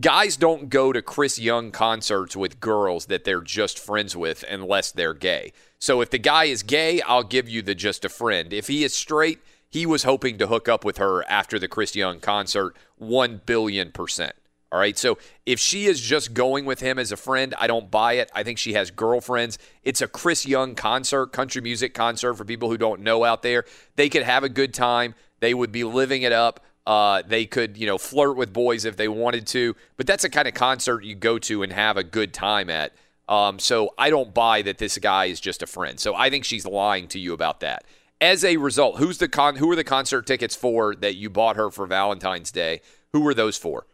Guys 0.00 0.38
don't 0.38 0.70
go 0.70 0.90
to 0.90 1.02
Chris 1.02 1.38
Young 1.38 1.70
concerts 1.70 2.34
with 2.34 2.60
girls 2.60 3.06
that 3.06 3.24
they're 3.24 3.42
just 3.42 3.78
friends 3.78 4.16
with 4.16 4.42
unless 4.50 4.90
they're 4.90 5.12
gay. 5.12 5.52
So 5.78 6.00
if 6.00 6.08
the 6.08 6.18
guy 6.18 6.44
is 6.44 6.62
gay, 6.62 7.02
I'll 7.02 7.22
give 7.22 7.46
you 7.46 7.60
the 7.60 7.74
just 7.74 8.02
a 8.02 8.08
friend. 8.08 8.54
If 8.54 8.68
he 8.68 8.84
is 8.84 8.94
straight, 8.94 9.40
he 9.68 9.84
was 9.84 10.04
hoping 10.04 10.38
to 10.38 10.46
hook 10.46 10.66
up 10.66 10.82
with 10.86 10.96
her 10.96 11.28
after 11.28 11.58
the 11.58 11.68
Chris 11.68 11.94
Young 11.94 12.20
concert 12.20 12.74
1 12.96 13.42
billion 13.44 13.92
percent. 13.92 14.34
All 14.72 14.78
right. 14.78 14.96
So 14.96 15.18
if 15.44 15.60
she 15.60 15.84
is 15.84 16.00
just 16.00 16.32
going 16.32 16.64
with 16.64 16.80
him 16.80 16.98
as 16.98 17.12
a 17.12 17.16
friend, 17.18 17.54
I 17.58 17.66
don't 17.66 17.90
buy 17.90 18.14
it. 18.14 18.30
I 18.34 18.44
think 18.44 18.56
she 18.56 18.72
has 18.72 18.90
girlfriends. 18.90 19.58
It's 19.82 20.00
a 20.00 20.08
Chris 20.08 20.46
Young 20.46 20.74
concert, 20.74 21.34
country 21.34 21.60
music 21.60 21.92
concert 21.92 22.32
for 22.34 22.46
people 22.46 22.70
who 22.70 22.78
don't 22.78 23.02
know 23.02 23.24
out 23.24 23.42
there. 23.42 23.66
They 23.96 24.08
could 24.08 24.22
have 24.22 24.42
a 24.42 24.48
good 24.48 24.72
time. 24.72 25.14
They 25.40 25.52
would 25.52 25.70
be 25.70 25.84
living 25.84 26.22
it 26.22 26.32
up. 26.32 26.60
Uh, 26.86 27.22
they 27.26 27.46
could, 27.46 27.76
you 27.76 27.86
know, 27.86 27.96
flirt 27.96 28.36
with 28.36 28.52
boys 28.52 28.84
if 28.84 28.96
they 28.96 29.08
wanted 29.08 29.46
to, 29.46 29.76
but 29.96 30.06
that's 30.06 30.24
the 30.24 30.28
kind 30.28 30.48
of 30.48 30.54
concert 30.54 31.04
you 31.04 31.14
go 31.14 31.38
to 31.38 31.62
and 31.62 31.72
have 31.72 31.96
a 31.96 32.02
good 32.02 32.34
time 32.34 32.68
at. 32.68 32.92
Um, 33.28 33.58
so 33.58 33.94
I 33.96 34.10
don't 34.10 34.34
buy 34.34 34.62
that 34.62 34.78
this 34.78 34.98
guy 34.98 35.26
is 35.26 35.40
just 35.40 35.62
a 35.62 35.66
friend. 35.66 36.00
So 36.00 36.14
I 36.14 36.28
think 36.28 36.44
she's 36.44 36.66
lying 36.66 37.06
to 37.08 37.20
you 37.20 37.32
about 37.32 37.60
that. 37.60 37.84
As 38.20 38.44
a 38.44 38.56
result, 38.56 38.98
who's 38.98 39.18
the 39.18 39.28
con? 39.28 39.56
Who 39.56 39.70
are 39.70 39.76
the 39.76 39.84
concert 39.84 40.26
tickets 40.26 40.54
for 40.54 40.94
that 40.96 41.14
you 41.14 41.30
bought 41.30 41.56
her 41.56 41.70
for 41.70 41.86
Valentine's 41.86 42.50
Day? 42.50 42.80
Who 43.12 43.20
were 43.20 43.34
those 43.34 43.56
for? 43.56 43.86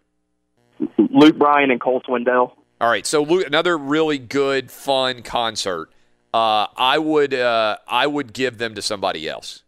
Luke 0.99 1.39
Bryan 1.39 1.71
and 1.71 1.81
Cole 1.81 2.01
Swindell. 2.03 2.53
All 2.81 2.91
right, 2.91 3.07
so 3.07 3.23
Luke, 3.23 3.47
another 3.47 3.77
really 3.77 4.19
good, 4.19 4.71
fun 4.71 5.23
concert. 5.23 5.91
Uh, 6.33 6.67
I 6.77 6.99
would, 6.99 7.35
uh, 7.35 7.79
I 7.89 8.07
would 8.07 8.33
give 8.33 8.59
them 8.59 8.75
to 8.75 8.83
somebody 8.83 9.29
else, 9.29 9.63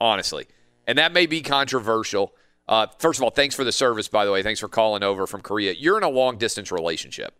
honestly, 0.00 0.46
and 0.86 0.96
that 0.98 1.12
may 1.12 1.26
be 1.26 1.42
controversial. 1.42 2.32
Uh, 2.68 2.86
first 2.98 3.18
of 3.18 3.24
all, 3.24 3.30
thanks 3.30 3.54
for 3.54 3.64
the 3.64 3.72
service, 3.72 4.08
by 4.08 4.24
the 4.24 4.32
way. 4.32 4.42
Thanks 4.42 4.60
for 4.60 4.68
calling 4.68 5.02
over 5.02 5.26
from 5.26 5.40
Korea. 5.40 5.72
You're 5.72 5.96
in 5.96 6.02
a 6.02 6.08
long 6.08 6.36
distance 6.38 6.72
relationship, 6.72 7.34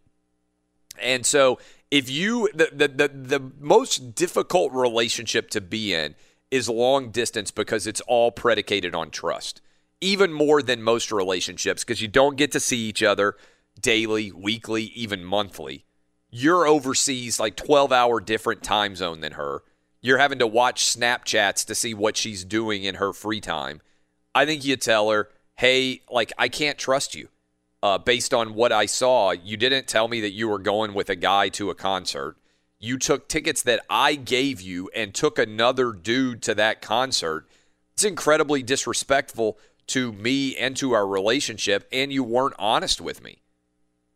and 1.00 1.26
so 1.26 1.58
if 1.90 2.08
you 2.10 2.48
the, 2.54 2.70
the 2.72 2.88
the 2.88 3.08
the 3.08 3.52
most 3.60 4.14
difficult 4.14 4.72
relationship 4.72 5.50
to 5.50 5.60
be 5.60 5.92
in 5.92 6.14
is 6.50 6.68
long 6.68 7.10
distance 7.10 7.50
because 7.50 7.86
it's 7.86 8.00
all 8.02 8.30
predicated 8.30 8.94
on 8.94 9.10
trust 9.10 9.60
even 10.00 10.32
more 10.32 10.62
than 10.62 10.82
most 10.82 11.10
relationships 11.10 11.84
because 11.84 12.00
you 12.00 12.08
don't 12.08 12.36
get 12.36 12.52
to 12.52 12.60
see 12.60 12.78
each 12.78 13.02
other 13.02 13.36
daily, 13.80 14.32
weekly, 14.32 14.84
even 14.84 15.24
monthly. 15.24 15.84
You're 16.30 16.66
overseas 16.66 17.40
like 17.40 17.56
12 17.56 17.92
hour 17.92 18.20
different 18.20 18.62
time 18.62 18.96
zone 18.96 19.20
than 19.20 19.32
her. 19.32 19.62
You're 20.02 20.18
having 20.18 20.38
to 20.40 20.46
watch 20.46 20.84
Snapchats 20.84 21.64
to 21.66 21.74
see 21.74 21.94
what 21.94 22.16
she's 22.16 22.44
doing 22.44 22.84
in 22.84 22.96
her 22.96 23.12
free 23.12 23.40
time. 23.40 23.80
I 24.36 24.44
think 24.44 24.66
you 24.66 24.76
tell 24.76 25.08
her, 25.08 25.30
hey, 25.54 26.02
like, 26.10 26.30
I 26.36 26.48
can't 26.48 26.76
trust 26.76 27.14
you. 27.14 27.28
Uh, 27.82 27.96
based 27.96 28.34
on 28.34 28.52
what 28.52 28.70
I 28.70 28.84
saw, 28.84 29.30
you 29.30 29.56
didn't 29.56 29.86
tell 29.86 30.08
me 30.08 30.20
that 30.20 30.32
you 30.32 30.46
were 30.46 30.58
going 30.58 30.92
with 30.92 31.08
a 31.08 31.16
guy 31.16 31.48
to 31.50 31.70
a 31.70 31.74
concert. 31.74 32.36
You 32.78 32.98
took 32.98 33.30
tickets 33.30 33.62
that 33.62 33.80
I 33.88 34.14
gave 34.14 34.60
you 34.60 34.90
and 34.94 35.14
took 35.14 35.38
another 35.38 35.92
dude 35.92 36.42
to 36.42 36.54
that 36.54 36.82
concert. 36.82 37.48
It's 37.94 38.04
incredibly 38.04 38.62
disrespectful 38.62 39.58
to 39.86 40.12
me 40.12 40.54
and 40.56 40.76
to 40.76 40.92
our 40.92 41.06
relationship, 41.06 41.88
and 41.90 42.12
you 42.12 42.22
weren't 42.22 42.56
honest 42.58 43.00
with 43.00 43.24
me. 43.24 43.40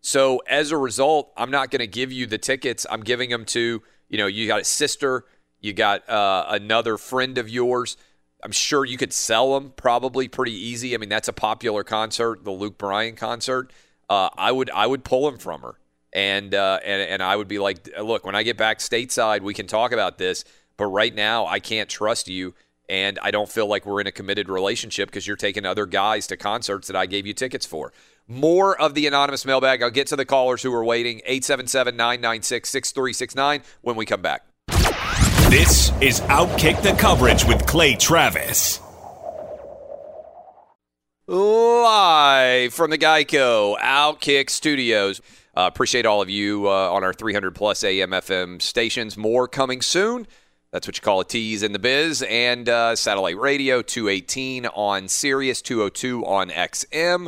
So 0.02 0.42
as 0.46 0.70
a 0.70 0.76
result, 0.76 1.32
I'm 1.34 1.50
not 1.50 1.70
going 1.70 1.80
to 1.80 1.86
give 1.86 2.12
you 2.12 2.26
the 2.26 2.38
tickets. 2.38 2.84
I'm 2.90 3.02
giving 3.02 3.30
them 3.30 3.46
to, 3.46 3.82
you 4.10 4.18
know, 4.18 4.26
you 4.26 4.46
got 4.46 4.60
a 4.60 4.64
sister, 4.64 5.24
you 5.60 5.72
got 5.72 6.06
uh, 6.10 6.44
another 6.48 6.98
friend 6.98 7.38
of 7.38 7.48
yours. 7.48 7.96
I'm 8.42 8.52
sure 8.52 8.84
you 8.84 8.96
could 8.96 9.12
sell 9.12 9.54
them 9.54 9.72
probably 9.76 10.28
pretty 10.28 10.54
easy. 10.54 10.94
I 10.94 10.98
mean, 10.98 11.08
that's 11.08 11.28
a 11.28 11.32
popular 11.32 11.84
concert, 11.84 12.44
the 12.44 12.50
Luke 12.50 12.78
Bryan 12.78 13.16
concert. 13.16 13.72
Uh, 14.08 14.28
I 14.36 14.50
would 14.50 14.70
I 14.70 14.86
would 14.86 15.04
pull 15.04 15.28
him 15.28 15.38
from 15.38 15.62
her, 15.62 15.78
and 16.12 16.54
uh, 16.54 16.80
and 16.84 17.02
and 17.02 17.22
I 17.22 17.36
would 17.36 17.48
be 17.48 17.58
like, 17.58 17.88
look, 18.00 18.24
when 18.24 18.34
I 18.34 18.42
get 18.42 18.56
back 18.56 18.78
stateside, 18.78 19.42
we 19.42 19.54
can 19.54 19.66
talk 19.66 19.92
about 19.92 20.18
this. 20.18 20.44
But 20.76 20.86
right 20.86 21.14
now, 21.14 21.46
I 21.46 21.60
can't 21.60 21.88
trust 21.88 22.28
you, 22.28 22.54
and 22.88 23.18
I 23.22 23.30
don't 23.30 23.48
feel 23.48 23.66
like 23.66 23.86
we're 23.86 24.00
in 24.00 24.06
a 24.06 24.12
committed 24.12 24.48
relationship 24.48 25.08
because 25.08 25.26
you're 25.26 25.36
taking 25.36 25.66
other 25.66 25.86
guys 25.86 26.26
to 26.28 26.36
concerts 26.36 26.88
that 26.88 26.96
I 26.96 27.06
gave 27.06 27.26
you 27.26 27.34
tickets 27.34 27.66
for. 27.66 27.92
More 28.26 28.80
of 28.80 28.94
the 28.94 29.06
anonymous 29.06 29.44
mailbag. 29.44 29.82
I'll 29.82 29.90
get 29.90 30.06
to 30.08 30.16
the 30.16 30.24
callers 30.24 30.62
who 30.62 30.72
are 30.72 30.84
waiting. 30.84 31.20
877 31.24 31.96
996 31.96 32.68
6369 32.68 33.62
when 33.82 33.96
we 33.96 34.06
come 34.06 34.22
back. 34.22 34.44
This 35.50 35.90
is 36.00 36.20
Outkick 36.20 36.80
the 36.80 36.92
Coverage 36.92 37.44
with 37.44 37.66
Clay 37.66 37.96
Travis. 37.96 38.78
live 41.26 42.72
from 42.72 42.90
the 42.90 42.98
Geico 42.98 43.76
Outkick 43.80 44.48
Studios. 44.48 45.20
Uh, 45.56 45.62
appreciate 45.62 46.06
all 46.06 46.22
of 46.22 46.30
you 46.30 46.68
uh, 46.68 46.92
on 46.92 47.02
our 47.02 47.12
300 47.12 47.52
plus 47.56 47.82
AM 47.82 48.10
FM 48.10 48.62
stations. 48.62 49.16
More 49.16 49.48
coming 49.48 49.82
soon. 49.82 50.28
That's 50.70 50.86
what 50.86 50.96
you 50.96 51.02
call 51.02 51.18
a 51.18 51.24
tease 51.24 51.64
in 51.64 51.72
the 51.72 51.80
biz. 51.80 52.22
And 52.22 52.68
uh, 52.68 52.94
satellite 52.94 53.36
radio 53.36 53.82
218 53.82 54.66
on 54.66 55.08
Sirius, 55.08 55.62
202 55.62 56.24
on 56.26 56.50
XM. 56.50 57.26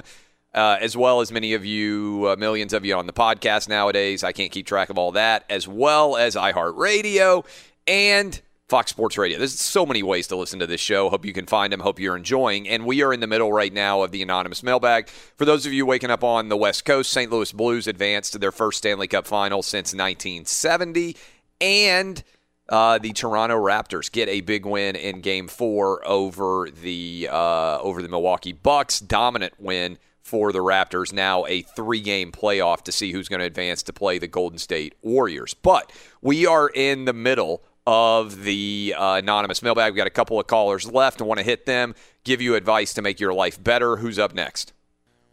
Uh, 0.54 0.76
as 0.80 0.96
well 0.96 1.22
as 1.22 1.32
many 1.32 1.54
of 1.54 1.64
you, 1.64 2.28
uh, 2.28 2.36
millions 2.36 2.74
of 2.74 2.84
you 2.84 2.94
on 2.94 3.06
the 3.06 3.12
podcast 3.12 3.68
nowadays. 3.68 4.22
I 4.22 4.30
can't 4.32 4.52
keep 4.52 4.66
track 4.66 4.90
of 4.90 4.98
all 4.98 5.10
that, 5.12 5.44
as 5.48 5.66
well 5.66 6.14
as 6.14 6.36
iHeartRadio 6.36 7.46
and 7.92 8.40
Fox 8.70 8.90
Sports 8.90 9.18
Radio. 9.18 9.36
There's 9.36 9.60
so 9.60 9.84
many 9.84 10.02
ways 10.02 10.26
to 10.28 10.36
listen 10.36 10.58
to 10.60 10.66
this 10.66 10.80
show. 10.80 11.10
Hope 11.10 11.26
you 11.26 11.34
can 11.34 11.44
find 11.44 11.70
them. 11.70 11.80
Hope 11.80 12.00
you're 12.00 12.16
enjoying. 12.16 12.66
And 12.66 12.86
we 12.86 13.02
are 13.02 13.12
in 13.12 13.20
the 13.20 13.26
middle 13.26 13.52
right 13.52 13.70
now 13.72 14.00
of 14.00 14.12
the 14.12 14.22
anonymous 14.22 14.62
mailbag. 14.62 15.10
For 15.10 15.44
those 15.44 15.66
of 15.66 15.74
you 15.74 15.84
waking 15.84 16.10
up 16.10 16.24
on 16.24 16.48
the 16.48 16.56
West 16.56 16.86
Coast, 16.86 17.10
St. 17.10 17.30
Louis 17.30 17.52
Blues 17.52 17.86
advanced 17.86 18.32
to 18.32 18.38
their 18.38 18.50
first 18.50 18.78
Stanley 18.78 19.08
Cup 19.08 19.26
final 19.26 19.62
since 19.62 19.92
1970. 19.92 21.18
And 21.60 22.24
uh, 22.70 22.96
the 22.96 23.12
Toronto 23.12 23.56
Raptors 23.56 24.10
get 24.10 24.30
a 24.30 24.40
big 24.40 24.64
win 24.64 24.96
in 24.96 25.20
Game 25.20 25.48
Four 25.48 26.00
over 26.08 26.70
the 26.70 27.28
uh, 27.30 27.78
over 27.80 28.00
the 28.00 28.08
Milwaukee 28.08 28.52
Bucks. 28.52 29.00
Dominant 29.00 29.52
win 29.58 29.98
for 30.22 30.50
the 30.50 30.60
Raptors. 30.60 31.12
Now 31.12 31.44
a 31.44 31.60
three-game 31.60 32.32
playoff 32.32 32.84
to 32.84 32.92
see 32.92 33.12
who's 33.12 33.28
going 33.28 33.40
to 33.40 33.46
advance 33.46 33.82
to 33.82 33.92
play 33.92 34.18
the 34.18 34.28
Golden 34.28 34.58
State 34.58 34.94
Warriors. 35.02 35.52
But 35.52 35.92
we 36.22 36.46
are 36.46 36.70
in 36.70 37.04
the 37.04 37.12
middle 37.12 37.62
of 37.86 38.44
the 38.44 38.94
uh, 38.96 39.14
anonymous 39.14 39.62
mailbag. 39.62 39.92
We 39.92 39.96
got 39.96 40.06
a 40.06 40.10
couple 40.10 40.38
of 40.38 40.46
callers 40.46 40.90
left. 40.90 41.20
I 41.20 41.24
want 41.24 41.38
to 41.38 41.44
hit 41.44 41.66
them. 41.66 41.94
Give 42.24 42.40
you 42.40 42.54
advice 42.54 42.94
to 42.94 43.02
make 43.02 43.18
your 43.18 43.34
life 43.34 43.62
better. 43.62 43.96
Who's 43.96 44.18
up 44.18 44.34
next? 44.34 44.72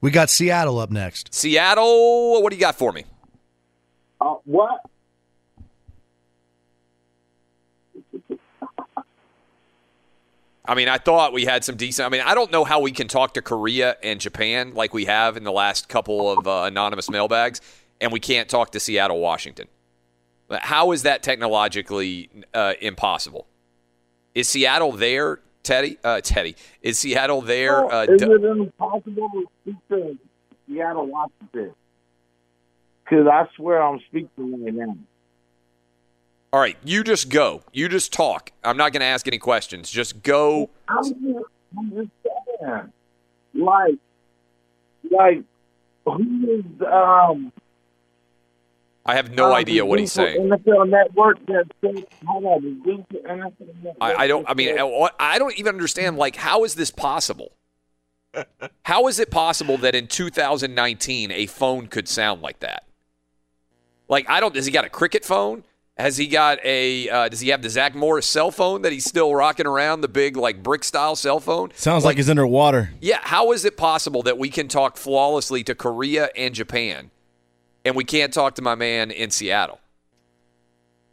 We 0.02 0.12
got 0.12 0.30
Seattle 0.30 0.80
up 0.80 0.92
next. 0.92 1.34
Seattle. 1.34 2.42
What 2.42 2.50
do 2.50 2.56
you 2.56 2.60
got 2.62 2.76
for 2.76 2.92
me? 2.92 3.06
Uh, 4.20 4.36
what? 4.46 4.82
I 10.66 10.76
mean, 10.76 10.88
I 10.88 11.00
thought 11.00 11.34
we 11.34 11.46
had 11.46 11.64
some 11.64 11.78
decent. 11.78 12.06
I 12.06 12.10
mean, 12.10 12.22
I 12.22 12.36
don't 12.36 12.52
know 12.52 12.64
how 12.64 12.80
we 12.80 12.92
can 12.92 13.08
talk 13.08 13.34
to 13.34 13.42
Korea 13.42 13.98
and 14.04 14.22
Japan 14.22 14.76
like 14.76 14.94
we 14.94 15.06
have 15.06 15.36
in 15.36 15.44
the 15.44 15.52
last 15.52 15.90
couple 15.90 16.32
of 16.32 16.48
uh, 16.48 16.64
anonymous 16.66 17.10
mailbags, 17.10 17.60
and 18.00 18.12
we 18.12 18.20
can't 18.20 18.48
talk 18.48 18.72
to 18.74 18.80
Seattle, 18.80 19.20
Washington. 19.20 19.68
How 20.52 20.92
is 20.92 21.04
that 21.04 21.22
technologically 21.24 22.30
uh, 22.54 22.74
impossible? 22.82 23.46
Is 24.34 24.48
Seattle 24.50 24.92
there, 24.94 25.40
Teddy? 25.64 25.98
Uh, 26.04 26.22
Teddy, 26.22 26.56
is 26.82 26.98
Seattle 27.00 27.42
there? 27.42 27.86
Well, 27.86 27.92
Uh, 28.02 28.04
is 28.14 28.22
d- 28.22 28.26
it 28.32 28.44
impossible 28.44 29.30
to 29.34 29.46
speak 29.64 29.76
to 29.90 30.18
Seattle, 30.68 31.08
Washington? 31.08 31.74
Because 33.04 33.28
I 33.28 33.48
swear 33.56 33.82
I'm 33.82 34.00
speaking 34.08 34.64
right 34.64 34.74
now. 34.74 34.96
all 36.54 36.60
right, 36.60 36.78
you 36.84 37.04
just 37.04 37.30
go. 37.30 37.62
You 37.74 37.90
just 37.90 38.12
talk. 38.14 38.52
I'm 38.64 38.78
not 38.78 38.92
going 38.94 39.02
to 39.02 39.06
ask 39.08 39.28
any 39.28 39.38
questions. 39.40 39.90
Just 39.90 40.22
go. 40.24 40.70
I'm 40.88 41.04
just, 41.04 41.16
I'm 41.78 41.90
just 41.92 42.10
saying, 42.62 42.94
like, 43.56 43.96
like, 45.12 45.44
who 46.06 46.52
is 46.60 46.82
um? 46.92 47.52
I 49.10 49.16
have 49.16 49.32
no 49.32 49.48
um, 49.48 49.54
idea 49.54 49.86
what 49.86 50.00
he's 50.00 50.12
saying. 50.12 50.40
NFL 50.42 50.90
Network 50.90 51.44
that 51.48 51.66
says, 51.82 52.04
hold 52.26 52.46
on, 52.46 52.64
the 52.64 52.72
Google 52.84 53.22
NFL 53.28 53.84
Network. 53.84 53.98
I, 54.00 54.14
I 54.14 54.28
don't. 54.28 54.48
I 54.48 54.54
mean, 54.54 54.78
I 54.80 55.10
I 55.20 55.40
don't 55.40 55.58
even 55.58 55.74
understand. 55.74 56.18
Like, 56.18 56.36
how 56.36 56.64
is 56.64 56.76
this 56.76 56.92
possible? 56.92 57.52
How 58.86 59.08
is 59.08 59.20
it 59.20 59.32
possible 59.32 59.78
that 59.80 59.96
in 59.96 60.08
2019 60.08 61.32
a 61.32 61.48
phone 61.48 61.88
could 61.88 62.08
sound 62.08 62.42
like 62.42 62.60
that? 62.60 62.84
Like, 64.08 64.30
I 64.30 64.40
don't. 64.40 64.56
Has 64.56 64.66
he 64.66 64.72
got 64.72 64.86
a 64.86 64.90
cricket 64.90 65.26
phone? 65.26 65.64
Has 65.98 66.16
he 66.16 66.28
got 66.28 66.60
a? 66.64 67.10
Uh, 67.10 67.30
does 67.30 67.40
he 67.40 67.50
have 67.50 67.62
the 67.62 67.70
Zach 67.70 67.96
Morris 67.96 68.26
cell 68.26 68.52
phone 68.52 68.84
that 68.84 68.92
he's 68.92 69.06
still 69.06 69.34
rocking 69.34 69.68
around? 69.68 70.02
The 70.02 70.08
big 70.08 70.38
like 70.38 70.64
brick 70.64 70.84
style 70.84 71.16
cell 71.16 71.40
phone. 71.40 71.72
Sounds 71.76 72.06
like, 72.06 72.18
he's 72.18 72.30
underwater. 72.30 72.92
Yeah. 73.02 73.20
How 73.22 73.52
is 73.52 73.66
it 73.66 73.76
possible 73.76 74.24
that 74.24 74.38
we 74.38 74.50
can 74.50 74.68
talk 74.68 74.96
flawlessly 74.96 75.64
to 75.66 75.76
Korea 75.76 76.30
and 76.38 76.56
Japan, 76.56 77.12
and 77.86 77.96
we 77.96 78.04
can't 78.04 78.34
talk 78.34 78.56
to 78.56 78.62
my 78.62 78.76
man 78.76 79.12
in 79.12 79.32
Seattle? 79.32 79.80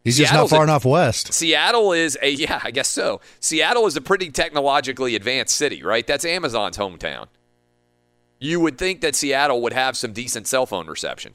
He's 0.05 0.17
just 0.17 0.31
Seattle's 0.31 0.53
not 0.53 0.57
far 0.57 0.65
a- 0.65 0.69
enough 0.69 0.85
west. 0.85 1.33
Seattle 1.33 1.93
is 1.93 2.17
a 2.23 2.31
yeah, 2.31 2.61
I 2.63 2.71
guess 2.71 2.89
so. 2.89 3.21
Seattle 3.41 3.87
is 3.87 3.97
a 3.97 4.01
pretty 4.01 4.31
technologically 4.31 5.17
advanced 5.17 5.57
city, 5.57 5.83
right? 5.83 6.07
That's 6.07 6.25
Amazon's 6.25 6.77
hometown. 6.77 7.27
You 8.39 8.61
would 8.61 8.79
think 8.79 9.01
that 9.01 9.15
Seattle 9.15 9.61
would 9.63 9.73
have 9.73 9.97
some 9.97 10.13
decent 10.13 10.47
cell 10.47 10.67
phone 10.67 10.87
reception. 10.87 11.35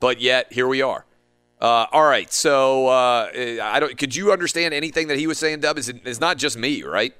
But 0.00 0.20
yet, 0.20 0.52
here 0.52 0.66
we 0.66 0.82
are. 0.82 1.04
Uh, 1.60 1.86
all 1.92 2.04
right, 2.04 2.32
so 2.32 2.88
uh, 2.88 3.30
I 3.62 3.78
don't. 3.80 3.96
Could 3.96 4.16
you 4.16 4.32
understand 4.32 4.74
anything 4.74 5.08
that 5.08 5.18
he 5.18 5.26
was 5.26 5.38
saying, 5.38 5.60
Dub? 5.60 5.78
Is 5.78 5.88
it's 5.88 6.20
not 6.20 6.36
just 6.36 6.58
me, 6.58 6.82
right? 6.82 7.14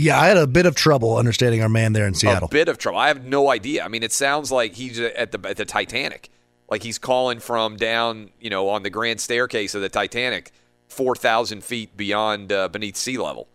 Yeah, 0.00 0.18
I 0.18 0.28
had 0.28 0.38
a 0.38 0.46
bit 0.46 0.64
of 0.66 0.74
trouble 0.74 1.16
understanding 1.16 1.62
our 1.62 1.68
man 1.68 1.92
there 1.92 2.06
in 2.06 2.14
Seattle. 2.14 2.46
A 2.46 2.50
bit 2.50 2.68
of 2.68 2.78
trouble. 2.78 2.98
I 2.98 3.08
have 3.08 3.24
no 3.24 3.50
idea. 3.50 3.84
I 3.84 3.88
mean, 3.88 4.02
it 4.02 4.12
sounds 4.12 4.50
like 4.50 4.74
he's 4.74 4.98
at 4.98 5.32
the 5.32 5.48
at 5.48 5.56
the 5.58 5.64
Titanic, 5.66 6.30
like 6.70 6.82
he's 6.82 6.98
calling 6.98 7.38
from 7.38 7.76
down, 7.76 8.30
you 8.40 8.48
know, 8.48 8.68
on 8.68 8.82
the 8.82 8.90
grand 8.90 9.20
staircase 9.20 9.74
of 9.74 9.82
the 9.82 9.90
Titanic, 9.90 10.52
four 10.88 11.14
thousand 11.14 11.62
feet 11.64 11.96
beyond 11.96 12.50
uh, 12.50 12.68
beneath 12.68 12.96
sea 12.96 13.18
level. 13.18 13.48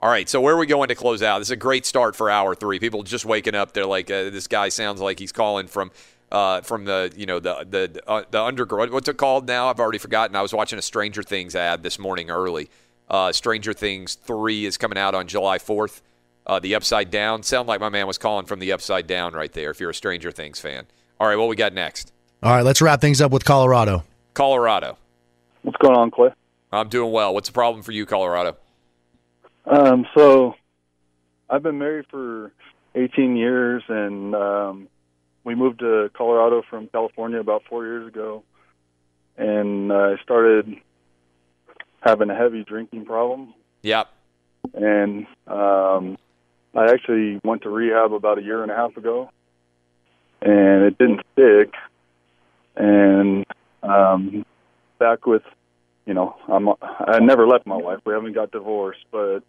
All 0.00 0.10
right, 0.10 0.28
so 0.28 0.40
where 0.40 0.54
are 0.54 0.58
we 0.58 0.66
going 0.66 0.88
to 0.88 0.94
close 0.94 1.22
out? 1.22 1.38
This 1.38 1.48
is 1.48 1.52
a 1.52 1.56
great 1.56 1.84
start 1.84 2.14
for 2.14 2.30
hour 2.30 2.54
three. 2.54 2.78
People 2.78 3.02
just 3.02 3.24
waking 3.24 3.54
up. 3.56 3.72
They're 3.72 3.86
like, 3.86 4.10
uh, 4.10 4.30
this 4.30 4.46
guy 4.46 4.68
sounds 4.68 5.00
like 5.00 5.18
he's 5.18 5.32
calling 5.32 5.66
from 5.66 5.90
uh, 6.30 6.60
from 6.60 6.84
the 6.84 7.12
you 7.16 7.26
know 7.26 7.40
the 7.40 7.66
the 7.68 8.02
uh, 8.06 8.24
the 8.30 8.42
underground. 8.42 8.90
What's 8.90 9.08
it 9.08 9.16
called 9.16 9.46
now? 9.46 9.68
I've 9.68 9.80
already 9.80 9.98
forgotten. 9.98 10.36
I 10.36 10.42
was 10.42 10.52
watching 10.52 10.78
a 10.78 10.82
Stranger 10.82 11.22
Things 11.22 11.56
ad 11.56 11.82
this 11.82 11.98
morning 11.98 12.30
early. 12.30 12.68
Uh, 13.10 13.32
Stranger 13.32 13.72
Things 13.72 14.14
three 14.14 14.66
is 14.66 14.76
coming 14.76 14.98
out 14.98 15.14
on 15.14 15.26
July 15.26 15.58
fourth. 15.58 16.02
Uh, 16.46 16.58
the 16.58 16.74
Upside 16.74 17.10
Down. 17.10 17.42
Sound 17.42 17.68
like 17.68 17.80
my 17.80 17.90
man 17.90 18.06
was 18.06 18.16
calling 18.16 18.46
from 18.46 18.58
the 18.58 18.72
Upside 18.72 19.06
Down 19.06 19.34
right 19.34 19.52
there. 19.52 19.70
If 19.70 19.80
you're 19.80 19.90
a 19.90 19.94
Stranger 19.94 20.30
Things 20.30 20.60
fan. 20.60 20.86
All 21.20 21.26
right, 21.28 21.36
what 21.36 21.48
we 21.48 21.56
got 21.56 21.72
next? 21.72 22.12
All 22.42 22.52
right, 22.52 22.64
let's 22.64 22.80
wrap 22.80 23.00
things 23.00 23.20
up 23.20 23.32
with 23.32 23.44
Colorado. 23.44 24.04
Colorado. 24.34 24.96
What's 25.62 25.76
going 25.78 25.96
on, 25.96 26.10
Cliff? 26.10 26.32
I'm 26.70 26.88
doing 26.88 27.12
well. 27.12 27.34
What's 27.34 27.48
the 27.48 27.52
problem 27.52 27.82
for 27.82 27.92
you, 27.92 28.06
Colorado? 28.06 28.56
Um, 29.66 30.06
so 30.16 30.54
I've 31.50 31.62
been 31.62 31.78
married 31.78 32.06
for 32.10 32.52
18 32.94 33.36
years, 33.36 33.82
and 33.88 34.34
um, 34.34 34.88
we 35.44 35.54
moved 35.54 35.80
to 35.80 36.10
Colorado 36.14 36.62
from 36.68 36.88
California 36.88 37.40
about 37.40 37.62
four 37.68 37.84
years 37.84 38.06
ago, 38.06 38.44
and 39.36 39.92
I 39.92 40.16
started 40.22 40.76
having 42.00 42.30
a 42.30 42.34
heavy 42.34 42.64
drinking 42.64 43.04
problem. 43.04 43.54
Yep. 43.82 44.08
And 44.74 45.26
um, 45.46 46.18
I 46.74 46.90
actually 46.92 47.40
went 47.44 47.62
to 47.62 47.70
rehab 47.70 48.12
about 48.12 48.38
a 48.38 48.42
year 48.42 48.62
and 48.62 48.70
a 48.70 48.76
half 48.76 48.96
ago, 48.96 49.30
and 50.42 50.84
it 50.84 50.98
didn't 50.98 51.20
stick. 51.32 51.74
And 52.76 53.44
um, 53.82 54.44
back 54.98 55.26
with, 55.26 55.42
you 56.06 56.14
know, 56.14 56.36
I'm 56.48 56.68
I 56.80 57.18
never 57.20 57.46
left 57.46 57.66
my 57.66 57.76
wife. 57.76 58.00
We 58.04 58.12
haven't 58.12 58.34
got 58.34 58.52
divorced, 58.52 59.04
but 59.10 59.40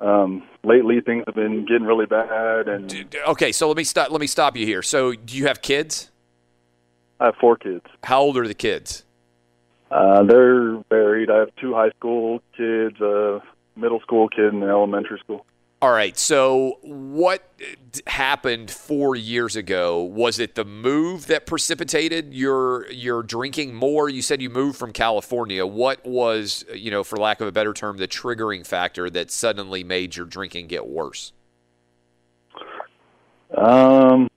um, 0.00 0.42
lately 0.64 1.00
things 1.00 1.24
have 1.26 1.34
been 1.34 1.64
getting 1.64 1.86
really 1.86 2.06
bad, 2.06 2.68
and 2.68 3.16
Okay, 3.28 3.52
so 3.52 3.68
let 3.68 3.76
me 3.76 3.84
stop. 3.84 4.10
Let 4.10 4.20
me 4.20 4.26
stop 4.26 4.56
you 4.56 4.66
here. 4.66 4.82
So, 4.82 5.12
do 5.12 5.36
you 5.36 5.46
have 5.46 5.62
kids? 5.62 6.10
I 7.18 7.26
have 7.26 7.36
four 7.36 7.56
kids. 7.56 7.84
How 8.04 8.20
old 8.20 8.36
are 8.36 8.46
the 8.46 8.54
kids? 8.54 9.05
Uh, 9.90 10.24
they're 10.24 10.82
married. 10.90 11.30
I 11.30 11.38
have 11.38 11.50
two 11.60 11.74
high 11.74 11.90
school 11.90 12.42
kids, 12.56 13.00
a 13.00 13.40
middle 13.76 14.00
school 14.00 14.28
kid, 14.28 14.52
and 14.52 14.62
an 14.62 14.68
elementary 14.68 15.18
school. 15.18 15.46
All 15.82 15.92
right. 15.92 16.16
So, 16.16 16.78
what 16.82 17.48
happened 18.06 18.70
four 18.70 19.14
years 19.14 19.56
ago? 19.56 20.02
Was 20.02 20.38
it 20.38 20.54
the 20.54 20.64
move 20.64 21.26
that 21.26 21.46
precipitated 21.46 22.32
your 22.32 22.90
your 22.90 23.22
drinking 23.22 23.74
more? 23.74 24.08
You 24.08 24.22
said 24.22 24.40
you 24.40 24.48
moved 24.48 24.78
from 24.78 24.92
California. 24.92 25.66
What 25.66 26.04
was, 26.04 26.64
you 26.74 26.90
know, 26.90 27.04
for 27.04 27.16
lack 27.16 27.42
of 27.42 27.46
a 27.46 27.52
better 27.52 27.74
term, 27.74 27.98
the 27.98 28.08
triggering 28.08 28.66
factor 28.66 29.10
that 29.10 29.30
suddenly 29.30 29.84
made 29.84 30.16
your 30.16 30.24
drinking 30.24 30.68
get 30.68 30.86
worse? 30.86 31.32
Um, 33.54 34.28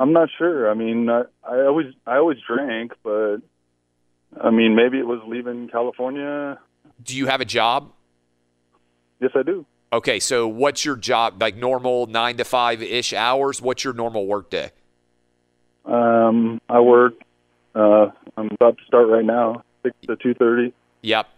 I'm 0.00 0.12
not 0.12 0.28
sure. 0.36 0.68
I 0.68 0.74
mean, 0.74 1.08
I, 1.08 1.22
I 1.44 1.60
always 1.64 1.94
I 2.06 2.16
always 2.16 2.38
drank, 2.46 2.92
but 3.04 3.38
I 4.42 4.50
mean, 4.50 4.74
maybe 4.74 4.98
it 4.98 5.06
was 5.06 5.20
leaving 5.26 5.68
California. 5.68 6.58
Do 7.02 7.16
you 7.16 7.26
have 7.26 7.40
a 7.40 7.44
job? 7.44 7.92
Yes, 9.20 9.32
I 9.34 9.42
do. 9.42 9.66
Okay, 9.92 10.20
so 10.20 10.46
what's 10.46 10.84
your 10.84 10.96
job? 10.96 11.40
Like 11.40 11.56
normal 11.56 12.06
nine 12.06 12.36
to 12.36 12.44
five 12.44 12.82
ish 12.82 13.12
hours? 13.12 13.62
What's 13.62 13.84
your 13.84 13.94
normal 13.94 14.26
work 14.26 14.50
day? 14.50 14.70
Um, 15.84 16.60
I 16.68 16.80
work. 16.80 17.14
Uh, 17.74 18.08
I'm 18.36 18.48
about 18.52 18.76
to 18.78 18.84
start 18.86 19.08
right 19.08 19.24
now, 19.24 19.62
six 19.82 19.96
to 20.06 20.16
two 20.16 20.34
thirty. 20.34 20.74
Yep. 21.02 21.28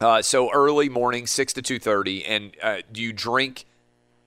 Uh, 0.00 0.22
so 0.22 0.50
early 0.52 0.88
morning, 0.88 1.26
six 1.26 1.52
to 1.54 1.62
two 1.62 1.78
thirty, 1.78 2.24
and 2.24 2.52
uh, 2.62 2.78
do 2.92 3.00
you 3.00 3.12
drink 3.12 3.64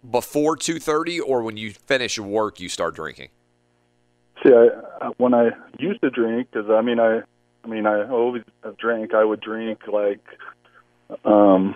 before 0.10 0.58
2:30 0.58 1.20
or 1.26 1.44
when 1.44 1.58
you 1.58 1.72
finish 1.72 2.18
work 2.18 2.60
you 2.60 2.70
start 2.70 2.96
drinking? 2.96 3.30
See, 4.44 4.52
I, 4.54 4.70
I 5.06 5.12
when 5.18 5.34
I 5.34 5.50
used 5.78 6.02
to 6.02 6.10
drink, 6.10 6.50
because 6.52 6.70
I 6.70 6.82
mean, 6.82 7.00
I, 7.00 7.22
I 7.64 7.68
mean, 7.68 7.86
I 7.86 8.10
always 8.10 8.44
have 8.64 8.78
drank. 8.78 9.14
I 9.14 9.24
would 9.24 9.42
drink 9.42 9.80
like 9.88 10.22
um 11.26 11.76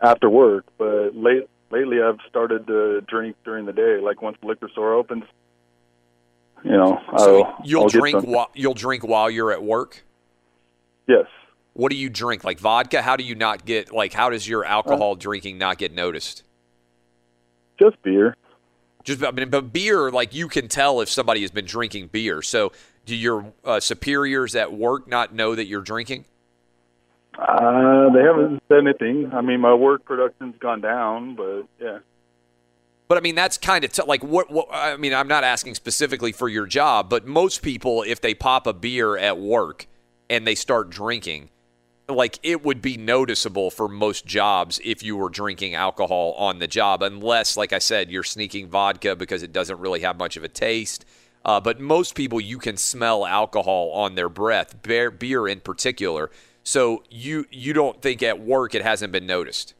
after 0.00 0.28
work, 0.28 0.64
but 0.78 1.14
late 1.14 1.48
lately 1.70 2.02
I've 2.02 2.18
started 2.28 2.66
to 2.66 3.00
drink 3.02 3.36
during 3.44 3.66
the 3.66 3.72
day. 3.72 3.98
Like 4.00 4.22
once 4.22 4.36
the 4.40 4.46
liquor 4.46 4.68
store 4.70 4.94
opens, 4.94 5.24
you 6.64 6.72
know, 6.72 7.00
So 7.18 7.44
I'll, 7.44 7.60
you'll 7.64 7.82
I'll 7.82 7.88
drink 7.88 8.24
while 8.24 8.50
you'll 8.54 8.74
drink 8.74 9.04
while 9.04 9.30
you're 9.30 9.52
at 9.52 9.62
work? 9.62 10.04
Yes. 11.08 11.26
What 11.74 11.90
do 11.90 11.96
you 11.96 12.08
drink? 12.10 12.44
Like 12.44 12.58
vodka? 12.58 13.02
How 13.02 13.16
do 13.16 13.24
you 13.24 13.34
not 13.34 13.64
get 13.64 13.92
like 13.92 14.12
how 14.12 14.30
does 14.30 14.46
your 14.46 14.64
alcohol 14.64 15.16
drinking 15.16 15.58
not 15.58 15.78
get 15.78 15.92
noticed? 15.92 16.44
Just 17.78 18.00
beer. 18.02 18.36
Just 19.04 19.24
I 19.24 19.30
mean, 19.32 19.50
but 19.50 19.72
beer, 19.72 20.10
like 20.10 20.34
you 20.34 20.48
can 20.48 20.68
tell 20.68 21.00
if 21.00 21.08
somebody 21.08 21.40
has 21.40 21.50
been 21.50 21.64
drinking 21.64 22.08
beer. 22.08 22.42
So, 22.42 22.72
do 23.06 23.16
your 23.16 23.52
uh, 23.64 23.80
superiors 23.80 24.54
at 24.54 24.72
work 24.72 25.08
not 25.08 25.34
know 25.34 25.54
that 25.54 25.66
you're 25.66 25.82
drinking? 25.82 26.24
Uh, 27.38 28.10
they 28.10 28.20
haven't 28.20 28.62
said 28.68 28.78
anything. 28.78 29.30
I 29.32 29.40
mean, 29.40 29.60
my 29.60 29.74
work 29.74 30.04
production's 30.04 30.56
gone 30.58 30.80
down, 30.80 31.34
but 31.34 31.62
yeah. 31.80 31.98
But 33.08 33.18
I 33.18 33.20
mean, 33.20 33.34
that's 33.34 33.58
kind 33.58 33.84
of 33.84 33.92
t- 33.92 34.02
like 34.06 34.22
what, 34.22 34.50
what. 34.50 34.68
I 34.70 34.96
mean, 34.96 35.14
I'm 35.14 35.28
not 35.28 35.44
asking 35.44 35.74
specifically 35.74 36.32
for 36.32 36.48
your 36.48 36.66
job, 36.66 37.08
but 37.08 37.26
most 37.26 37.62
people, 37.62 38.02
if 38.02 38.20
they 38.20 38.34
pop 38.34 38.66
a 38.66 38.72
beer 38.72 39.16
at 39.16 39.38
work 39.38 39.86
and 40.30 40.46
they 40.46 40.54
start 40.54 40.90
drinking, 40.90 41.48
like 42.08 42.38
it 42.42 42.64
would 42.64 42.82
be 42.82 42.96
noticeable 42.96 43.70
for 43.70 43.88
most 43.88 44.26
jobs 44.26 44.80
if 44.84 45.02
you 45.02 45.16
were 45.16 45.28
drinking 45.28 45.74
alcohol 45.74 46.34
on 46.38 46.58
the 46.58 46.66
job, 46.66 47.02
unless, 47.02 47.56
like 47.56 47.72
I 47.72 47.78
said, 47.78 48.10
you're 48.10 48.22
sneaking 48.22 48.68
vodka 48.68 49.16
because 49.16 49.42
it 49.42 49.52
doesn't 49.52 49.78
really 49.78 50.00
have 50.00 50.18
much 50.18 50.36
of 50.36 50.44
a 50.44 50.48
taste. 50.48 51.04
Uh, 51.44 51.60
but 51.60 51.80
most 51.80 52.14
people, 52.14 52.40
you 52.40 52.58
can 52.58 52.76
smell 52.76 53.26
alcohol 53.26 53.90
on 53.90 54.14
their 54.14 54.28
breath, 54.28 54.80
beer, 54.82 55.10
beer 55.10 55.48
in 55.48 55.60
particular. 55.60 56.30
So 56.62 57.02
you 57.10 57.46
you 57.50 57.72
don't 57.72 58.00
think 58.00 58.22
at 58.22 58.40
work 58.40 58.74
it 58.74 58.82
hasn't 58.82 59.12
been 59.12 59.26
noticed? 59.26 59.74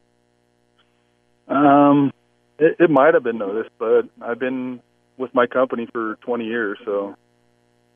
Um, 1.46 2.12
it, 2.58 2.76
it 2.80 2.90
might 2.90 3.14
have 3.14 3.22
been 3.22 3.38
noticed, 3.38 3.70
but 3.78 4.08
I've 4.20 4.40
been 4.40 4.80
with 5.16 5.32
my 5.34 5.46
company 5.46 5.86
for 5.92 6.16
20 6.22 6.44
years, 6.44 6.78
so 6.84 7.16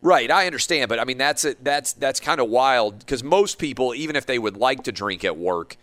Right, 0.03 0.31
I 0.31 0.47
understand, 0.47 0.89
but 0.89 1.01
I 1.01 1.05
mean 1.05 1.19
that's 1.19 1.45
it. 1.45 1.65
That's 1.65 1.93
that's 1.95 2.21
kind 2.21 2.41
of 2.41 2.49
wild 2.49 3.01
because 3.01 3.25
most 3.25 3.59
people, 3.59 3.95
even 3.95 4.15
if 4.15 4.27
they 4.27 4.39
would 4.39 4.57
like 4.57 4.85
to 4.85 4.93
drink 4.93 5.25
at 5.25 5.37
work, 5.37 5.77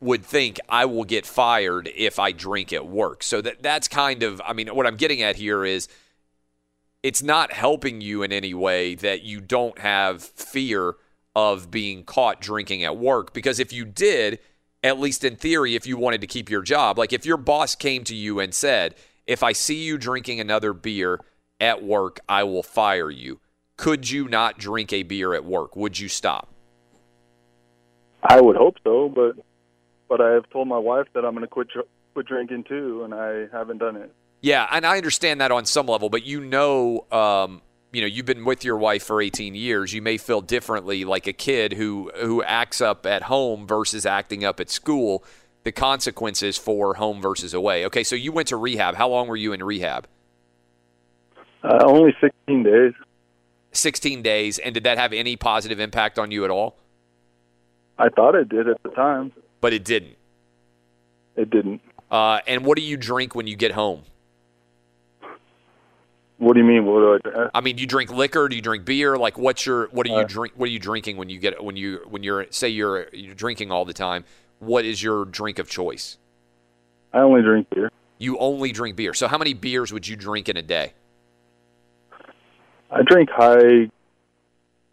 would 0.00 0.24
think 0.24 0.58
I 0.68 0.86
will 0.86 1.04
get 1.04 1.26
fired 1.26 1.88
if 1.94 2.18
I 2.18 2.32
drink 2.32 2.72
at 2.72 2.86
work. 2.86 3.22
So 3.22 3.40
that 3.42 3.62
that's 3.62 3.86
kind 3.86 4.22
of. 4.22 4.40
I 4.44 4.52
mean, 4.52 4.68
what 4.68 4.86
I'm 4.86 4.96
getting 4.96 5.22
at 5.22 5.36
here 5.36 5.64
is 5.64 5.86
it's 7.02 7.22
not 7.22 7.52
helping 7.52 8.00
you 8.00 8.22
in 8.22 8.32
any 8.32 8.54
way 8.54 8.94
that 8.96 9.22
you 9.22 9.40
don't 9.40 9.78
have 9.78 10.22
fear 10.22 10.94
of 11.36 11.70
being 11.70 12.04
caught 12.04 12.40
drinking 12.40 12.82
at 12.82 12.96
work 12.96 13.32
because 13.32 13.60
if 13.60 13.72
you 13.72 13.84
did, 13.84 14.38
at 14.82 14.98
least 14.98 15.24
in 15.24 15.36
theory, 15.36 15.74
if 15.74 15.86
you 15.86 15.96
wanted 15.96 16.20
to 16.20 16.26
keep 16.26 16.50
your 16.50 16.62
job, 16.62 16.98
like 16.98 17.12
if 17.12 17.24
your 17.24 17.36
boss 17.36 17.74
came 17.74 18.04
to 18.04 18.14
you 18.14 18.40
and 18.40 18.54
said, 18.54 18.94
"If 19.26 19.42
I 19.42 19.52
see 19.52 19.84
you 19.84 19.98
drinking 19.98 20.40
another 20.40 20.72
beer 20.72 21.20
at 21.60 21.82
work, 21.82 22.20
I 22.28 22.44
will 22.44 22.62
fire 22.62 23.10
you." 23.10 23.40
Could 23.76 24.10
you 24.10 24.28
not 24.28 24.58
drink 24.58 24.92
a 24.92 25.04
beer 25.04 25.34
at 25.34 25.44
work? 25.44 25.76
Would 25.76 26.00
you 26.00 26.08
stop? 26.08 26.52
I 28.22 28.40
would 28.40 28.56
hope 28.56 28.76
so. 28.82 29.08
But 29.08 29.36
but 30.08 30.20
I 30.20 30.30
have 30.30 30.50
told 30.50 30.66
my 30.66 30.78
wife 30.78 31.06
that 31.14 31.24
I'm 31.24 31.32
going 31.32 31.42
to 31.42 31.48
quit 31.48 31.68
quit 32.14 32.26
drinking 32.26 32.64
too, 32.64 33.04
and 33.04 33.14
I 33.14 33.46
haven't 33.52 33.78
done 33.78 33.96
it. 33.96 34.12
Yeah, 34.40 34.68
and 34.70 34.86
I 34.86 34.96
understand 34.96 35.40
that 35.40 35.50
on 35.50 35.64
some 35.64 35.86
level, 35.86 36.10
but 36.10 36.24
you 36.24 36.40
know, 36.40 37.06
um, 37.10 37.62
you 37.92 38.00
know, 38.00 38.06
you've 38.06 38.26
been 38.26 38.44
with 38.44 38.64
your 38.64 38.76
wife 38.76 39.02
for 39.02 39.20
18 39.20 39.54
years. 39.54 39.92
You 39.92 40.02
may 40.02 40.16
feel 40.16 40.40
differently, 40.40 41.04
like 41.04 41.26
a 41.26 41.32
kid 41.32 41.72
who 41.72 42.10
who 42.20 42.42
acts 42.42 42.80
up 42.80 43.06
at 43.06 43.22
home 43.22 43.66
versus 43.66 44.06
acting 44.06 44.44
up 44.44 44.60
at 44.60 44.70
school. 44.70 45.24
The 45.64 45.72
consequences 45.72 46.56
for 46.56 46.94
home 46.94 47.20
versus 47.20 47.52
away. 47.52 47.84
Okay, 47.86 48.04
so 48.04 48.14
you 48.14 48.32
went 48.32 48.48
to 48.48 48.56
rehab. 48.56 48.94
How 48.94 49.08
long 49.08 49.26
were 49.26 49.36
you 49.36 49.52
in 49.52 49.62
rehab? 49.62 50.06
Uh, 51.62 51.84
only 51.84 52.14
16 52.20 52.62
days. 52.62 52.92
16 53.72 54.22
days. 54.22 54.58
And 54.58 54.72
did 54.72 54.84
that 54.84 54.98
have 54.98 55.12
any 55.12 55.36
positive 55.36 55.80
impact 55.80 56.18
on 56.18 56.30
you 56.30 56.44
at 56.44 56.50
all? 56.50 56.78
I 57.98 58.08
thought 58.08 58.34
it 58.34 58.48
did 58.48 58.68
at 58.68 58.82
the 58.82 58.90
time. 58.90 59.32
But 59.60 59.72
it 59.72 59.84
didn't. 59.84 60.16
It 61.36 61.50
didn't. 61.50 61.82
Uh, 62.10 62.40
and 62.46 62.64
what 62.64 62.76
do 62.76 62.82
you 62.82 62.96
drink 62.96 63.34
when 63.34 63.46
you 63.46 63.56
get 63.56 63.72
home? 63.72 64.02
What 66.38 66.54
do 66.54 66.60
you 66.60 66.66
mean? 66.66 66.86
What 66.86 67.22
do 67.22 67.30
I? 67.34 67.50
I 67.52 67.60
mean, 67.60 67.76
do 67.76 67.80
you 67.80 67.86
drink 67.86 68.12
liquor? 68.12 68.48
Do 68.48 68.54
you 68.54 68.62
drink 68.62 68.84
beer? 68.84 69.18
Like, 69.18 69.36
what's 69.36 69.66
your 69.66 69.88
what 69.88 70.06
are 70.06 70.10
you 70.10 70.16
Uh, 70.16 70.24
drink? 70.24 70.54
What 70.56 70.68
are 70.68 70.72
you 70.72 70.78
drinking 70.78 71.16
when 71.16 71.28
you 71.28 71.38
get 71.38 71.62
when 71.62 71.76
you 71.76 72.00
when 72.08 72.22
you're 72.22 72.46
say 72.50 72.68
you're 72.68 73.08
you're 73.12 73.34
drinking 73.34 73.72
all 73.72 73.84
the 73.84 73.92
time? 73.92 74.24
What 74.60 74.84
is 74.84 75.02
your 75.02 75.24
drink 75.24 75.58
of 75.58 75.68
choice? 75.68 76.16
I 77.12 77.18
only 77.20 77.42
drink 77.42 77.68
beer. 77.70 77.90
You 78.18 78.38
only 78.38 78.70
drink 78.72 78.96
beer. 78.96 79.14
So, 79.14 79.26
how 79.26 79.38
many 79.38 79.52
beers 79.52 79.92
would 79.92 80.06
you 80.06 80.14
drink 80.14 80.48
in 80.48 80.56
a 80.56 80.62
day? 80.62 80.92
I 82.90 83.02
drink 83.02 83.28
high 83.30 83.90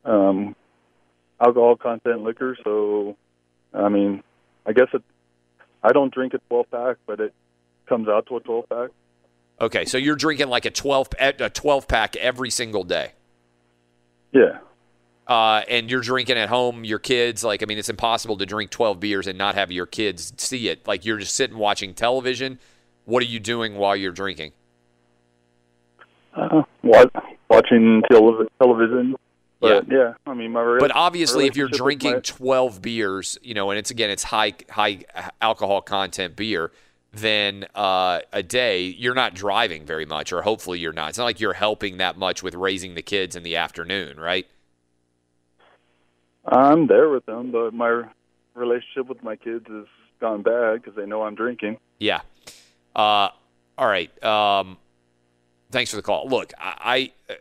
um, 0.04 0.56
alcohol 1.40 1.76
content 1.76 2.22
liquor, 2.24 2.58
so 2.64 3.16
I 3.74 3.90
mean, 3.90 4.24
I 4.66 4.74
guess 4.74 4.88
it. 4.94 5.04
I 5.84 5.92
don't 5.92 6.12
drink 6.12 6.34
a 6.34 6.40
12 6.50 6.72
pack, 6.72 6.98
but 7.06 7.20
it 7.20 7.34
comes 7.88 8.08
out 8.08 8.26
to 8.28 8.38
a 8.38 8.40
12 8.40 8.70
pack. 8.70 8.90
Okay, 9.60 9.86
so 9.86 9.98
you're 9.98 10.16
drinking 10.16 10.48
like 10.50 10.66
a 10.66 10.72
twelve 10.72 11.08
a 11.20 11.50
twelve 11.50 11.88
pack 11.88 12.16
every 12.18 12.50
single 12.50 12.84
day. 12.84 13.14
Yeah. 14.32 14.60
Uh, 15.28 15.64
and 15.70 15.90
you're 15.90 16.02
drinking 16.02 16.38
at 16.38 16.50
home, 16.50 16.84
your 16.84 17.00
kids, 17.00 17.44
like, 17.44 17.64
I 17.64 17.66
mean, 17.66 17.80
it's 17.80 17.90
impossible 17.90 18.38
to 18.38 18.46
drink 18.46 18.70
12 18.70 19.00
beers 19.00 19.26
and 19.26 19.40
not 19.40 19.56
have 19.56 19.72
your 19.72 19.88
kids 19.88 20.32
see 20.38 20.68
it. 20.68 20.86
Like, 20.88 21.04
you're 21.04 21.18
just 21.18 21.34
sitting 21.34 21.58
watching 21.58 21.96
television. 21.96 22.60
What 23.06 23.24
are 23.24 23.26
you 23.26 23.40
doing 23.40 23.76
while 23.76 23.96
you're 23.96 24.12
drinking? 24.12 24.52
Uh, 26.36 26.62
wa- 26.84 27.06
watching 27.50 28.04
tele- 28.12 28.46
television. 28.62 29.16
But 29.62 29.88
yeah. 29.90 30.14
I 30.28 30.34
mean, 30.36 30.52
my 30.52 30.60
rela- 30.60 30.80
But 30.80 30.92
obviously, 30.94 31.48
if 31.48 31.56
you're 31.56 31.70
drinking 31.70 32.14
my- 32.14 32.20
12 32.20 32.82
beers, 32.84 33.40
you 33.42 33.56
know, 33.56 33.72
and 33.72 33.80
it's 33.80 33.90
again, 33.90 34.12
it's 34.12 34.24
high 34.24 34.54
high 34.70 35.00
alcohol 35.42 35.82
content 35.82 36.36
beer, 36.36 36.72
then 37.18 37.68
uh, 37.76 38.22
a 38.32 38.44
day, 38.44 38.84
you're 38.84 39.16
not 39.16 39.34
driving 39.34 39.86
very 39.86 40.06
much, 40.06 40.32
or 40.34 40.42
hopefully 40.42 40.80
you're 40.80 40.94
not. 40.94 41.10
It's 41.10 41.18
not 41.18 41.26
like 41.26 41.40
you're 41.40 41.54
helping 41.54 41.98
that 41.98 42.18
much 42.18 42.44
with 42.44 42.56
raising 42.56 42.96
the 42.96 43.02
kids 43.02 43.36
in 43.36 43.44
the 43.44 43.56
afternoon, 43.56 44.20
right? 44.20 44.48
I'm 46.46 46.88
there 46.88 47.10
with 47.10 47.26
them, 47.26 47.52
but 47.52 47.74
my 47.74 48.04
relationship 48.54 49.08
with 49.08 49.24
my 49.24 49.36
kids 49.36 49.66
has 49.68 49.86
gone 50.20 50.44
bad 50.44 50.82
because 50.82 50.96
they 50.96 51.06
know 51.06 51.24
I'm 51.24 51.36
drinking. 51.36 51.78
Yeah. 52.00 52.22
Uh, 52.96 53.30
all 53.78 53.88
right. 53.88 54.24
Um, 54.24 54.78
thanks 55.72 55.90
for 55.92 55.98
the 55.98 56.04
call. 56.04 56.28
Look, 56.30 56.54
I, 56.58 57.12
I 57.30 57.38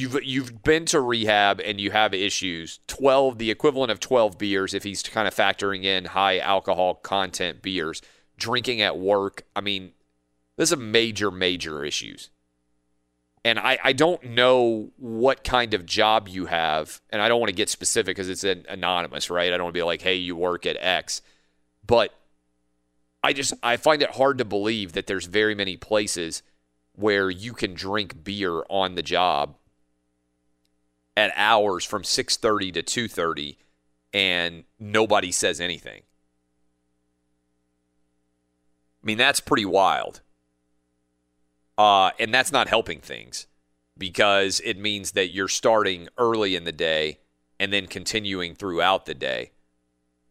you've 0.00 0.24
you've 0.24 0.62
been 0.62 0.86
to 0.86 1.00
rehab 1.00 1.60
and 1.60 1.80
you 1.80 1.90
have 1.90 2.14
issues. 2.14 2.80
Twelve, 2.86 3.38
the 3.38 3.50
equivalent 3.50 3.92
of 3.92 4.00
twelve 4.00 4.38
beers, 4.38 4.74
if 4.74 4.82
he's 4.82 5.02
kind 5.02 5.28
of 5.28 5.34
factoring 5.34 5.84
in 5.84 6.06
high 6.06 6.38
alcohol 6.38 6.94
content 6.94 7.62
beers. 7.62 8.02
Drinking 8.38 8.80
at 8.80 8.96
work. 8.96 9.42
I 9.54 9.60
mean, 9.60 9.92
this 10.56 10.70
is 10.70 10.72
a 10.72 10.76
major, 10.76 11.30
major 11.30 11.84
issues. 11.84 12.30
And 13.44 13.58
I, 13.58 13.78
I 13.82 13.92
don't 13.92 14.22
know 14.22 14.90
what 14.96 15.44
kind 15.44 15.72
of 15.74 15.86
job 15.86 16.28
you 16.28 16.46
have, 16.46 17.00
and 17.10 17.22
I 17.22 17.28
don't 17.28 17.40
want 17.40 17.48
to 17.48 17.56
get 17.56 17.70
specific 17.70 18.16
because 18.16 18.28
it's 18.28 18.44
an 18.44 18.66
anonymous, 18.68 19.30
right? 19.30 19.52
I 19.52 19.56
don't 19.56 19.64
want 19.64 19.74
to 19.74 19.78
be 19.78 19.82
like, 19.82 20.02
hey, 20.02 20.16
you 20.16 20.36
work 20.36 20.66
at 20.66 20.76
X, 20.78 21.22
but 21.86 22.14
I 23.22 23.32
just 23.32 23.54
I 23.62 23.76
find 23.76 24.02
it 24.02 24.16
hard 24.16 24.38
to 24.38 24.44
believe 24.44 24.92
that 24.92 25.06
there's 25.06 25.26
very 25.26 25.54
many 25.54 25.76
places 25.76 26.42
where 26.94 27.30
you 27.30 27.52
can 27.52 27.74
drink 27.74 28.24
beer 28.24 28.62
on 28.68 28.94
the 28.94 29.02
job 29.02 29.56
at 31.20 31.32
hours 31.36 31.84
from 31.84 32.02
6:30 32.02 32.72
to 32.72 32.82
2:30 32.82 33.58
and 34.12 34.64
nobody 34.78 35.30
says 35.30 35.60
anything. 35.60 36.02
I 39.02 39.06
mean, 39.06 39.18
that's 39.18 39.40
pretty 39.40 39.66
wild. 39.66 40.22
Uh, 41.78 42.10
and 42.18 42.34
that's 42.34 42.52
not 42.52 42.68
helping 42.68 43.00
things 43.00 43.46
because 43.96 44.60
it 44.64 44.78
means 44.78 45.12
that 45.12 45.28
you're 45.28 45.48
starting 45.48 46.08
early 46.18 46.56
in 46.56 46.64
the 46.64 46.72
day 46.72 47.20
and 47.58 47.72
then 47.72 47.86
continuing 47.86 48.54
throughout 48.54 49.06
the 49.06 49.14
day. 49.14 49.52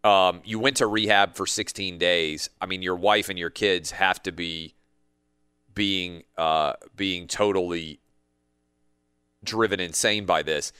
Um, 0.03 0.41
you 0.43 0.59
went 0.59 0.77
to 0.77 0.87
rehab 0.87 1.35
for 1.35 1.45
16 1.45 1.97
days. 1.97 2.49
I 2.59 2.65
mean, 2.65 2.81
your 2.81 2.95
wife 2.95 3.29
and 3.29 3.37
your 3.37 3.49
kids 3.49 3.91
have 3.91 4.21
to 4.23 4.31
be 4.31 4.75
being 5.73 6.23
uh, 6.37 6.73
being 6.95 7.27
totally 7.27 7.99
driven 9.43 9.79
insane 9.79 10.25
by 10.25 10.43
this. 10.43 10.71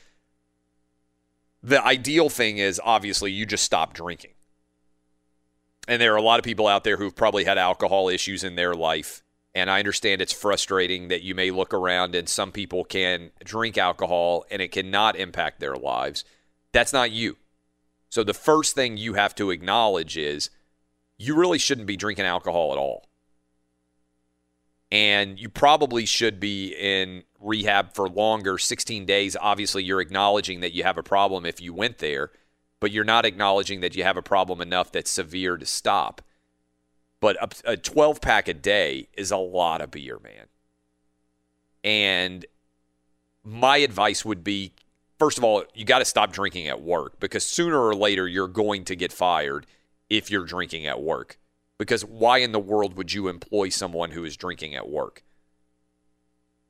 The 1.62 1.84
ideal 1.84 2.30
thing 2.30 2.58
is 2.58 2.80
obviously 2.84 3.32
you 3.32 3.46
just 3.46 3.64
stop 3.64 3.94
drinking. 3.94 4.32
And 5.88 6.02
there 6.02 6.14
are 6.14 6.18
a 6.18 6.22
lot 6.22 6.40
of 6.40 6.46
people 6.46 6.68
out 6.68 6.84
there 6.84 6.98
who've 6.98 7.16
probably 7.16 7.46
had 7.46 7.58
alcohol 7.58 8.10
issues 8.10 8.44
in 8.44 8.56
their 8.56 8.76
life. 8.76 9.24
And 9.56 9.70
I 9.70 9.80
understand 9.80 10.22
it's 10.22 10.32
frustrating 10.32 11.08
that 11.08 11.24
you 11.24 11.34
may 11.34 11.50
look 11.50 11.74
around 11.74 12.14
and 12.14 12.30
some 12.30 12.52
people 12.52 12.86
can 12.86 13.32
drink 13.44 13.78
alcohol 13.78 14.46
and 14.52 14.62
it 14.62 14.72
cannot 14.72 15.16
impact 15.16 15.60
their 15.60 15.76
lives. 15.76 16.24
That's 16.72 16.94
not 16.94 17.12
you. 17.12 17.38
So 18.10 18.24
the 18.24 18.34
first 18.34 18.76
thing 18.76 18.98
you 18.98 19.16
have 19.16 19.34
to 19.36 19.50
acknowledge 19.50 20.18
is 20.18 20.52
you 21.18 21.36
really 21.36 21.58
shouldn't 21.58 21.88
be 21.88 21.98
drinking 21.98 22.26
alcohol 22.26 22.72
at 22.72 22.78
all. 22.78 23.09
And 24.92 25.40
you 25.40 25.50
probably 25.50 26.06
should 26.06 26.40
be 26.40 26.74
in 26.74 27.24
rehab 27.40 27.94
for 27.94 28.10
longer 28.10 28.58
16 28.58 29.06
days. 29.06 29.38
Obviously, 29.40 29.84
you're 29.84 30.02
acknowledging 30.02 30.62
that 30.62 30.74
you 30.74 30.84
have 30.84 30.98
a 30.98 31.04
problem 31.04 31.46
if 31.46 31.62
you 31.62 31.74
went 31.74 32.00
there, 32.00 32.32
but 32.80 32.92
you're 32.92 33.04
not 33.04 33.26
acknowledging 33.26 33.82
that 33.82 33.96
you 33.96 34.04
have 34.04 34.18
a 34.18 34.24
problem 34.24 34.62
enough 34.62 34.92
that's 34.92 35.12
severe 35.12 35.58
to 35.58 35.66
stop. 35.66 36.22
But 37.20 37.38
a, 37.66 37.78
12 37.78 38.22
pack 38.22 38.48
a 38.48 38.54
day 38.54 39.10
is 39.16 39.30
a 39.30 39.38
lot 39.38 39.82
of 39.82 39.92
beer, 39.92 40.20
man. 40.24 40.46
And 41.84 42.46
my 43.44 43.78
advice 43.78 44.26
would 44.26 44.44
be 44.44 44.74
first 45.20 45.38
of 45.38 45.44
all, 45.44 45.64
you 45.76 45.86
got 45.86 46.00
to 46.00 46.06
stop 46.06 46.32
drinking 46.32 46.68
at 46.68 46.82
work 46.82 47.20
because 47.20 47.46
sooner 47.46 47.80
or 47.80 47.94
later 47.94 48.28
you're 48.28 48.48
going 48.48 48.86
to 48.86 48.96
get 48.96 49.12
fired 49.12 49.68
if 50.10 50.32
you're 50.32 50.46
drinking 50.46 50.88
at 50.88 51.02
work. 51.02 51.38
Because 51.80 52.06
why 52.06 52.40
in 52.40 52.52
the 52.52 52.60
world 52.60 52.96
would 52.98 53.14
you 53.14 53.30
employ 53.30 53.70
someone 53.70 54.12
who 54.12 54.26
is 54.26 54.38
drinking 54.38 54.76
at 54.76 54.90
work? 54.90 55.24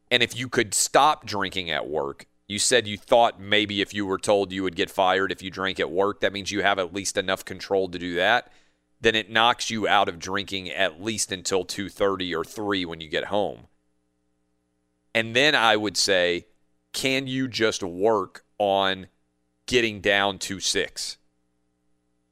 And 0.10 0.24
if 0.24 0.38
you 0.38 0.48
could 0.48 0.74
stop 0.74 1.26
drinking 1.26 1.70
at 1.70 1.90
work, 1.90 2.28
you 2.48 2.60
said 2.60 2.88
you 2.88 2.98
thought 2.98 3.40
maybe 3.40 3.82
if 3.82 3.94
you 3.94 4.06
were 4.06 4.18
told 4.18 4.52
you 4.52 4.64
would 4.64 4.76
get 4.76 4.90
fired 4.90 5.32
if 5.32 5.42
you 5.42 5.52
drank 5.52 5.80
at 5.80 5.92
work, 5.92 6.22
that 6.22 6.32
means 6.32 6.52
you 6.52 6.62
have 6.62 6.80
at 6.80 6.94
least 6.94 7.18
enough 7.18 7.44
control 7.44 7.90
to 7.90 8.00
do 8.00 8.16
that. 8.16 8.52
Then 9.02 9.16
it 9.16 9.30
knocks 9.30 9.70
you 9.70 9.88
out 9.88 10.10
of 10.10 10.20
drinking 10.20 10.70
at 10.70 11.02
least 11.02 11.32
until 11.32 11.64
2:30 11.66 12.34
or 12.36 12.44
3 12.44 12.86
when 12.86 13.02
you 13.02 13.08
get 13.08 13.26
home. 13.26 13.68
And 15.14 15.36
then 15.36 15.56
I 15.56 15.76
would 15.76 15.98
say, 15.98 16.48
can 16.94 17.28
you 17.28 17.48
just 17.48 17.82
work 17.82 18.46
on 18.58 19.08
getting 19.66 20.02
down 20.02 20.38
to 20.40 20.60
6? 20.60 21.18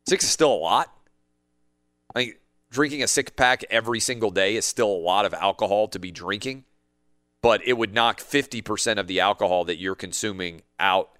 6 0.08 0.24
is 0.24 0.30
still 0.30 0.54
a 0.54 0.56
lot. 0.56 0.94
I 2.16 2.20
mean, 2.20 2.34
drinking 2.70 3.04
a 3.04 3.08
six 3.08 3.32
pack 3.36 3.64
every 3.70 4.00
single 4.00 4.32
day 4.32 4.56
is 4.56 4.66
still 4.66 4.90
a 4.90 4.98
lot 4.98 5.26
of 5.26 5.34
alcohol 5.34 5.88
to 5.90 6.00
be 6.00 6.12
drinking, 6.12 6.66
but 7.42 7.66
it 7.66 7.74
would 7.74 7.94
knock 7.94 8.20
50% 8.20 8.98
of 8.98 9.08
the 9.08 9.20
alcohol 9.20 9.66
that 9.66 9.78
you're 9.78 9.96
consuming 9.96 10.62
out 10.80 11.18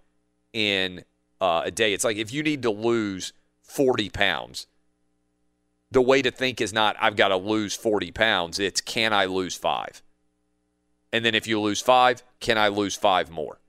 in 0.54 1.04
uh, 1.40 1.62
a 1.66 1.72
day. 1.72 1.94
It's 1.94 2.04
like 2.04 2.18
if 2.18 2.34
you 2.34 2.44
need 2.44 2.62
to 2.64 2.72
lose 2.72 3.34
40 3.62 4.10
pounds, 4.10 4.68
the 5.92 6.02
way 6.02 6.22
to 6.22 6.32
think 6.32 6.60
is 6.60 6.74
not, 6.74 6.96
I've 7.00 7.16
got 7.16 7.30
to 7.30 7.38
lose 7.38 7.76
40 7.76 8.12
pounds. 8.12 8.60
It's, 8.60 8.82
can 8.82 9.14
I 9.14 9.26
lose 9.26 9.56
five? 9.56 10.02
And 11.14 11.24
then 11.24 11.36
if 11.36 11.48
you 11.48 11.62
lose 11.62 11.82
five, 11.82 12.24
can 12.40 12.58
I 12.58 12.68
lose 12.68 12.96
five 12.96 13.30
more? 13.30 13.60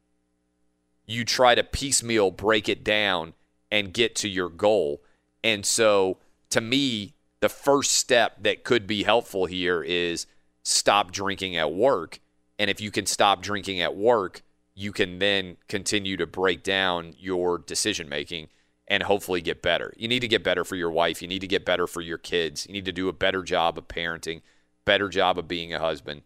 You 1.06 1.24
try 1.24 1.54
to 1.54 1.62
piecemeal 1.62 2.30
break 2.32 2.68
it 2.68 2.82
down 2.82 3.34
and 3.70 3.92
get 3.92 4.16
to 4.16 4.28
your 4.28 4.48
goal. 4.48 5.02
And 5.44 5.64
so 5.64 6.18
to 6.50 6.60
me, 6.60 7.14
the 7.40 7.48
first 7.48 7.92
step 7.92 8.42
that 8.42 8.64
could 8.64 8.86
be 8.86 9.04
helpful 9.04 9.46
here 9.46 9.82
is 9.82 10.26
stop 10.62 11.12
drinking 11.12 11.56
at 11.56 11.72
work. 11.72 12.20
And 12.58 12.68
if 12.68 12.80
you 12.80 12.90
can 12.90 13.06
stop 13.06 13.42
drinking 13.42 13.80
at 13.80 13.96
work, 13.96 14.42
you 14.74 14.92
can 14.92 15.18
then 15.18 15.56
continue 15.68 16.16
to 16.16 16.26
break 16.26 16.62
down 16.62 17.14
your 17.18 17.58
decision 17.58 18.08
making 18.08 18.48
and 18.86 19.02
hopefully 19.02 19.40
get 19.40 19.62
better. 19.62 19.92
You 19.96 20.08
need 20.08 20.20
to 20.20 20.28
get 20.28 20.42
better 20.42 20.64
for 20.64 20.76
your 20.76 20.90
wife. 20.90 21.20
You 21.22 21.28
need 21.28 21.40
to 21.40 21.46
get 21.46 21.64
better 21.64 21.86
for 21.86 22.00
your 22.00 22.18
kids. 22.18 22.66
You 22.66 22.72
need 22.72 22.86
to 22.86 22.92
do 22.92 23.08
a 23.08 23.12
better 23.12 23.42
job 23.42 23.78
of 23.78 23.86
parenting, 23.86 24.40
better 24.84 25.08
job 25.08 25.38
of 25.38 25.46
being 25.46 25.72
a 25.72 25.78
husband, 25.78 26.22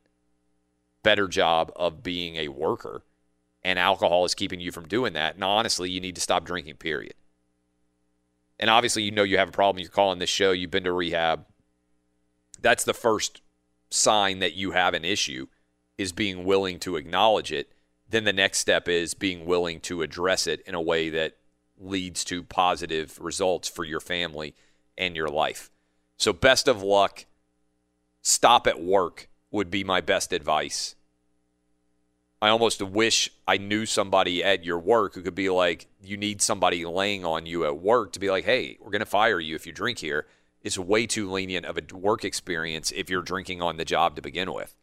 better 1.03 1.29
job 1.29 1.73
of 1.77 2.03
being 2.03 2.37
a 2.37 2.49
worker. 2.49 3.03
And 3.65 3.79
alcohol 3.79 4.25
is 4.25 4.35
keeping 4.35 4.61
you 4.61 4.73
from 4.73 4.89
doing 4.89 5.13
that. 5.13 5.35
And 5.35 5.45
honestly, 5.45 5.91
you 5.91 6.01
need 6.01 6.15
to 6.15 6.21
stop 6.21 6.45
drinking, 6.45 6.77
period 6.77 7.15
and 8.63 8.71
obviously 8.71 9.03
you 9.03 9.11
know 9.11 9.25
you 9.25 9.39
have 9.39 9.49
a 9.49 9.53
problem, 9.53 9.83
you're 9.83 9.91
calling 9.91 10.21
this 10.21 10.31
show, 10.31 10.53
you've 10.53 10.71
been 10.71 10.85
to 10.85 10.93
rehab. 10.93 11.45
That's 12.61 12.85
the 12.85 12.95
first 12.95 13.43
sign 13.91 14.39
that 14.39 14.55
you 14.55 14.71
have 14.71 14.95
an 14.95 15.05
issue 15.05 15.49
is 15.99 16.13
being 16.13 16.45
willing 16.45 16.79
to 16.79 16.95
acknowledge 16.95 17.51
it. 17.51 17.73
Then 18.09 18.23
the 18.23 18.33
next 18.33 18.59
step 18.61 18.89
is 18.89 19.15
being 19.15 19.47
willing 19.47 19.81
to 19.81 20.03
address 20.03 20.47
it 20.47 20.61
in 20.61 20.77
a 20.77 20.81
way 20.81 21.11
that 21.11 21.39
leads 21.77 22.23
to 22.27 22.45
positive 22.45 23.19
results 23.21 23.69
for 23.69 23.85
your 23.85 23.99
family 23.99 24.55
and 24.97 25.17
your 25.17 25.29
life. 25.29 25.69
So 26.17 26.33
best 26.33 26.69
of 26.69 26.83
luck. 26.83 27.27
Stop 28.23 28.69
at 28.69 28.81
work 28.81 29.29
would 29.51 29.73
be 29.73 29.83
my 29.83 30.01
best 30.01 30.33
advice. 30.33 30.95
I 32.43 32.49
almost 32.49 32.83
wish 32.83 33.31
I 33.47 33.57
knew 33.57 33.87
somebody 33.87 34.43
at 34.43 34.65
your 34.65 34.81
work 34.81 35.15
who 35.15 35.23
could 35.23 35.37
be 35.37 35.49
like, 35.49 35.87
you 36.03 36.17
need 36.17 36.43
somebody 36.43 36.85
laying 36.85 37.25
on 37.25 37.47
you 37.47 37.65
at 37.65 37.79
work 37.79 38.13
to 38.15 38.19
be 38.19 38.31
like, 38.31 38.45
hey, 38.45 38.79
we're 38.81 38.91
going 38.91 38.99
to 38.99 39.07
fire 39.07 39.39
you 39.39 39.55
if 39.55 39.65
you 39.65 39.73
drink 39.73 39.99
here. 39.99 40.27
It's 40.61 40.77
way 40.77 41.07
too 41.07 41.31
lenient 41.31 41.67
of 41.67 41.79
a 41.79 41.97
work 41.97 42.25
experience 42.25 42.91
if 42.91 43.09
you're 43.09 43.23
drinking 43.23 43.63
on 43.63 43.77
the 43.77 43.85
job 43.85 44.17
to 44.17 44.23
begin 44.23 44.53
with. 44.53 44.75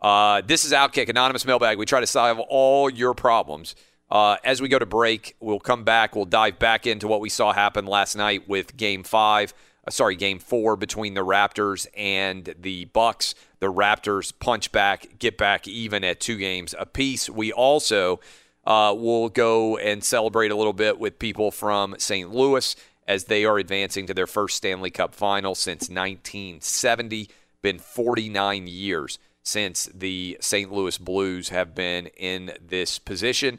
Uh, 0.00 0.42
this 0.46 0.64
is 0.64 0.70
Outkick, 0.70 1.08
Anonymous 1.08 1.44
Mailbag. 1.44 1.78
We 1.78 1.84
try 1.84 1.98
to 1.98 2.06
solve 2.06 2.38
all 2.38 2.88
your 2.88 3.12
problems. 3.12 3.74
Uh, 4.08 4.36
as 4.44 4.62
we 4.62 4.68
go 4.68 4.78
to 4.78 4.86
break, 4.86 5.34
we'll 5.40 5.58
come 5.58 5.82
back. 5.82 6.14
We'll 6.14 6.26
dive 6.26 6.60
back 6.60 6.86
into 6.86 7.08
what 7.08 7.20
we 7.20 7.28
saw 7.28 7.52
happen 7.52 7.86
last 7.86 8.14
night 8.14 8.48
with 8.48 8.76
Game 8.76 9.02
Five. 9.02 9.52
Uh, 9.86 9.90
sorry, 9.90 10.16
Game 10.16 10.38
Four 10.38 10.76
between 10.76 11.14
the 11.14 11.24
Raptors 11.24 11.86
and 11.96 12.54
the 12.58 12.86
Bucks 12.86 13.34
the 13.64 13.72
Raptors 13.72 14.30
punch 14.38 14.72
back, 14.72 15.18
get 15.18 15.38
back 15.38 15.66
even 15.66 16.04
at 16.04 16.20
two 16.20 16.36
games 16.36 16.74
apiece. 16.78 17.30
We 17.30 17.50
also 17.50 18.20
uh, 18.66 18.94
will 18.94 19.30
go 19.30 19.78
and 19.78 20.04
celebrate 20.04 20.50
a 20.50 20.54
little 20.54 20.74
bit 20.74 20.98
with 20.98 21.18
people 21.18 21.50
from 21.50 21.94
St. 21.98 22.30
Louis 22.30 22.76
as 23.08 23.24
they 23.24 23.46
are 23.46 23.58
advancing 23.58 24.06
to 24.06 24.14
their 24.14 24.26
first 24.26 24.58
Stanley 24.58 24.90
Cup 24.90 25.14
final 25.14 25.54
since 25.54 25.88
1970. 25.88 27.30
Been 27.62 27.78
49 27.78 28.66
years 28.66 29.18
since 29.42 29.86
the 29.94 30.36
St. 30.40 30.70
Louis 30.70 30.98
Blues 30.98 31.48
have 31.48 31.74
been 31.74 32.08
in 32.08 32.52
this 32.66 32.98
position. 32.98 33.58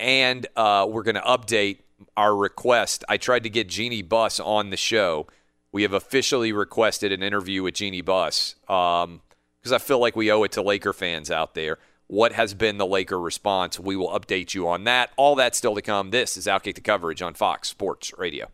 And 0.00 0.48
uh, 0.56 0.86
we're 0.88 1.04
going 1.04 1.14
to 1.14 1.20
update 1.20 1.78
our 2.16 2.34
request. 2.34 3.04
I 3.08 3.16
tried 3.16 3.44
to 3.44 3.50
get 3.50 3.68
Jeanie 3.68 4.02
Buss 4.02 4.40
on 4.40 4.70
the 4.70 4.76
show. 4.76 5.28
We 5.72 5.82
have 5.82 5.92
officially 5.92 6.52
requested 6.52 7.12
an 7.12 7.22
interview 7.22 7.62
with 7.62 7.74
Jeanie 7.74 8.00
Buss. 8.00 8.54
Um, 8.68 9.20
because 9.60 9.72
I 9.72 9.78
feel 9.78 9.98
like 9.98 10.16
we 10.16 10.30
owe 10.30 10.42
it 10.44 10.52
to 10.52 10.62
Laker 10.62 10.92
fans 10.92 11.30
out 11.30 11.54
there. 11.54 11.78
What 12.06 12.32
has 12.32 12.54
been 12.54 12.78
the 12.78 12.86
Laker 12.86 13.20
response? 13.20 13.78
We 13.78 13.96
will 13.96 14.08
update 14.08 14.54
you 14.54 14.66
on 14.68 14.84
that. 14.84 15.10
All 15.16 15.34
that 15.34 15.54
still 15.54 15.74
to 15.74 15.82
come. 15.82 16.10
This 16.10 16.36
is 16.36 16.46
Outkick 16.46 16.74
the 16.74 16.80
Coverage 16.80 17.20
on 17.20 17.34
Fox 17.34 17.68
Sports 17.68 18.12
Radio. 18.16 18.48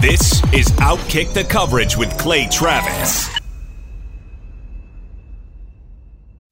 This 0.00 0.42
is 0.52 0.66
Outkick 0.78 1.32
the 1.34 1.42
Coverage 1.42 1.96
with 1.96 2.16
Clay 2.18 2.46
Travis. 2.48 3.28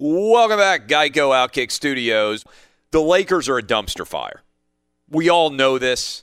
Welcome 0.00 0.58
back, 0.58 0.86
Geico 0.86 1.32
Outkick 1.32 1.72
Studios. 1.72 2.44
The 2.92 3.02
Lakers 3.02 3.48
are 3.48 3.58
a 3.58 3.62
dumpster 3.64 4.06
fire. 4.06 4.44
We 5.10 5.28
all 5.28 5.50
know 5.50 5.76
this. 5.76 6.22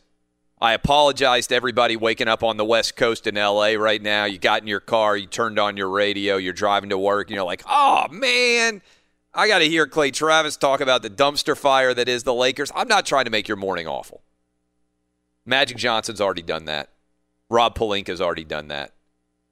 I 0.61 0.71
apologize 0.71 1.47
to 1.47 1.55
everybody 1.55 1.97
waking 1.97 2.29
up 2.29 2.41
on 2.41 2.55
the 2.55 2.63
West 2.63 2.95
Coast 2.95 3.27
in 3.27 3.35
LA 3.35 3.73
right 3.73 4.01
now. 4.01 4.23
You 4.23 4.37
got 4.37 4.61
in 4.61 4.69
your 4.69 4.79
car, 4.79 5.17
you 5.17 5.27
turned 5.27 5.59
on 5.59 5.75
your 5.75 5.89
radio, 5.89 6.37
you're 6.37 6.53
driving 6.53 6.89
to 6.91 6.97
work, 6.97 7.27
and 7.27 7.35
you're 7.35 7.43
like, 7.43 7.63
oh 7.67 8.07
man, 8.11 8.81
I 9.33 9.49
got 9.49 9.59
to 9.59 9.67
hear 9.67 9.87
Clay 9.87 10.09
Travis 10.09 10.55
talk 10.55 10.79
about 10.79 11.01
the 11.01 11.09
dumpster 11.09 11.57
fire 11.57 11.93
that 11.95 12.07
is 12.07 12.23
the 12.23 12.33
Lakers. 12.33 12.71
I'm 12.73 12.87
not 12.87 13.05
trying 13.05 13.25
to 13.25 13.31
make 13.31 13.49
your 13.49 13.57
morning 13.57 13.87
awful. 13.87 14.21
Magic 15.45 15.75
Johnson's 15.75 16.21
already 16.21 16.43
done 16.43 16.63
that. 16.63 16.91
Rob 17.49 17.77
Pelinka's 17.77 18.21
already 18.21 18.45
done 18.45 18.69
that. 18.69 18.93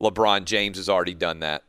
LeBron 0.01 0.45
James 0.45 0.77
has 0.77 0.87
already 0.87 1.13
done 1.13 1.41
that. 1.41 1.63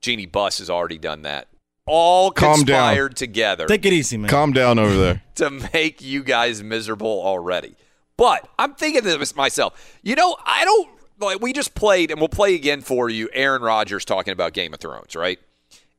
Jeanie 0.00 0.26
Buss 0.26 0.58
has 0.58 0.70
already 0.70 0.96
done 0.96 1.22
that. 1.22 1.48
All 1.92 2.30
Calm 2.30 2.62
down. 2.62 2.88
conspired 2.88 3.16
together 3.16 3.66
Take 3.66 3.84
it 3.84 3.92
easy, 3.92 4.16
man. 4.16 4.30
Calm 4.30 4.52
down 4.52 4.78
over 4.78 4.96
there. 4.96 5.22
to 5.36 5.50
make 5.50 6.00
you 6.00 6.22
guys 6.22 6.62
miserable 6.62 7.20
already. 7.22 7.74
But 8.16 8.48
I'm 8.58 8.74
thinking 8.74 9.02
to 9.02 9.18
this 9.18 9.34
myself. 9.34 9.98
You 10.02 10.14
know, 10.14 10.36
I 10.44 10.64
don't 10.64 10.88
like. 11.18 11.40
We 11.40 11.52
just 11.52 11.74
played, 11.74 12.10
and 12.10 12.20
we'll 12.20 12.28
play 12.28 12.54
again 12.54 12.80
for 12.80 13.08
you. 13.08 13.28
Aaron 13.32 13.62
Rodgers 13.62 14.04
talking 14.04 14.32
about 14.32 14.52
Game 14.52 14.72
of 14.72 14.80
Thrones, 14.80 15.16
right? 15.16 15.38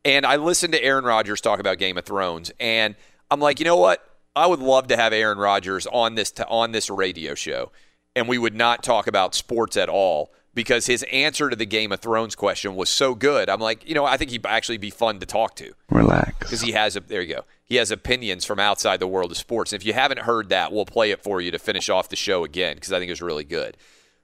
And 0.06 0.26
I 0.26 0.38
listened 0.38 0.74
to 0.74 0.84
Aaron 0.84 1.04
Rodgers 1.04 1.42
talk 1.42 1.60
about 1.60 1.78
Game 1.78 1.98
of 1.98 2.06
Thrones, 2.06 2.52
and 2.60 2.96
I'm 3.30 3.40
like, 3.40 3.60
you 3.60 3.66
know 3.66 3.78
what? 3.78 4.08
I 4.36 4.48
would 4.48 4.60
love 4.60 4.88
to 4.88 4.98
have 4.98 5.14
Aaron 5.14 5.38
Rodgers 5.38 5.88
on 5.88 6.16
this 6.16 6.32
t- 6.32 6.44
on 6.48 6.72
this 6.72 6.90
radio 6.90 7.36
show, 7.36 7.72
and 8.16 8.28
we 8.28 8.38
would 8.38 8.56
not 8.56 8.82
talk 8.84 9.08
about 9.08 9.36
sports 9.36 9.76
at 9.76 9.90
all 9.90 10.32
because 10.54 10.86
his 10.86 11.04
answer 11.12 11.50
to 11.50 11.56
the 11.56 11.66
Game 11.66 11.92
of 11.92 12.00
Thrones 12.00 12.36
question 12.36 12.76
was 12.76 12.90
so 12.90 13.16
good. 13.16 13.50
I'm 13.50 13.60
like, 13.62 13.88
you 13.88 13.96
know, 13.96 14.06
I 14.06 14.18
think 14.18 14.32
he'd 14.32 14.46
actually 14.46 14.78
be 14.78 14.90
fun 14.90 15.20
to 15.20 15.26
talk 15.26 15.56
to 15.58 15.74
Relax. 15.90 16.38
because 16.40 16.62
he 16.62 16.74
has 16.74 16.96
a 16.96 17.00
there 17.00 17.22
you 17.22 17.36
go. 17.36 17.46
He 17.66 17.78
has 17.78 17.90
opinions 17.92 18.44
from 18.44 18.60
outside 18.60 19.00
the 19.00 19.08
world 19.08 19.32
of 19.32 19.38
sports. 19.38 19.72
And 19.72 19.82
if 19.82 19.86
you 19.86 19.94
haven't 19.94 20.20
heard 20.20 20.50
that, 20.50 20.74
we'll 20.74 20.86
play 20.86 21.12
it 21.12 21.24
for 21.24 21.40
you 21.40 21.52
to 21.52 21.60
finish 21.60 21.90
off 21.90 22.10
the 22.10 22.16
show 22.18 22.44
again 22.44 22.76
because 22.76 22.92
I 22.92 23.00
think 23.00 23.08
it 23.08 23.14
was 23.14 23.22
really 23.22 23.46
good. 23.46 23.78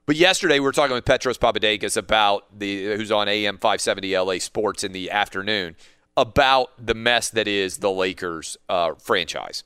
But 0.06 0.16
yesterday 0.16 0.56
we 0.60 0.66
were 0.66 0.72
talking 0.72 0.94
with 0.94 1.06
Petros 1.06 1.38
Papadakis 1.38 1.98
about 1.98 2.60
the 2.60 2.96
who's 2.96 3.12
on 3.12 3.28
AM 3.28 3.58
570 3.58 4.18
LA 4.18 4.40
Sports 4.40 4.84
in 4.84 4.92
the 4.94 5.12
afternoon 5.12 5.76
about 6.16 6.70
the 6.84 6.94
mess 6.96 7.30
that 7.30 7.48
is 7.48 7.78
the 7.78 7.92
Lakers 7.92 8.58
uh, 8.70 8.94
franchise, 8.96 9.64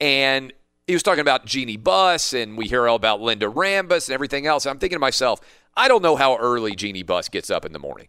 and 0.00 0.52
he 0.86 0.94
was 0.94 1.02
talking 1.02 1.20
about 1.20 1.46
Jeanie 1.46 1.76
Buss, 1.76 2.32
and 2.32 2.58
we 2.58 2.66
hear 2.66 2.88
all 2.88 2.96
about 2.96 3.20
Linda 3.20 3.46
Rambis 3.46 4.08
and 4.08 4.14
everything 4.14 4.46
else. 4.46 4.66
I'm 4.66 4.78
thinking 4.78 4.96
to 4.96 5.00
myself, 5.00 5.40
I 5.76 5.88
don't 5.88 6.02
know 6.02 6.16
how 6.16 6.36
early 6.36 6.74
Jeanie 6.74 7.02
Buss 7.02 7.28
gets 7.28 7.50
up 7.50 7.64
in 7.64 7.72
the 7.72 7.78
morning. 7.78 8.08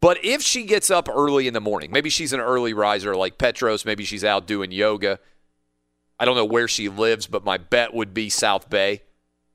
But 0.00 0.24
if 0.24 0.42
she 0.42 0.64
gets 0.64 0.90
up 0.90 1.08
early 1.08 1.48
in 1.48 1.54
the 1.54 1.60
morning, 1.60 1.90
maybe 1.90 2.10
she's 2.10 2.32
an 2.32 2.40
early 2.40 2.74
riser 2.74 3.16
like 3.16 3.38
Petros, 3.38 3.84
maybe 3.84 4.04
she's 4.04 4.24
out 4.24 4.46
doing 4.46 4.70
yoga. 4.70 5.18
I 6.18 6.24
don't 6.24 6.36
know 6.36 6.44
where 6.44 6.68
she 6.68 6.88
lives, 6.88 7.26
but 7.26 7.44
my 7.44 7.58
bet 7.58 7.92
would 7.92 8.14
be 8.14 8.28
South 8.28 8.70
Bay. 8.70 9.02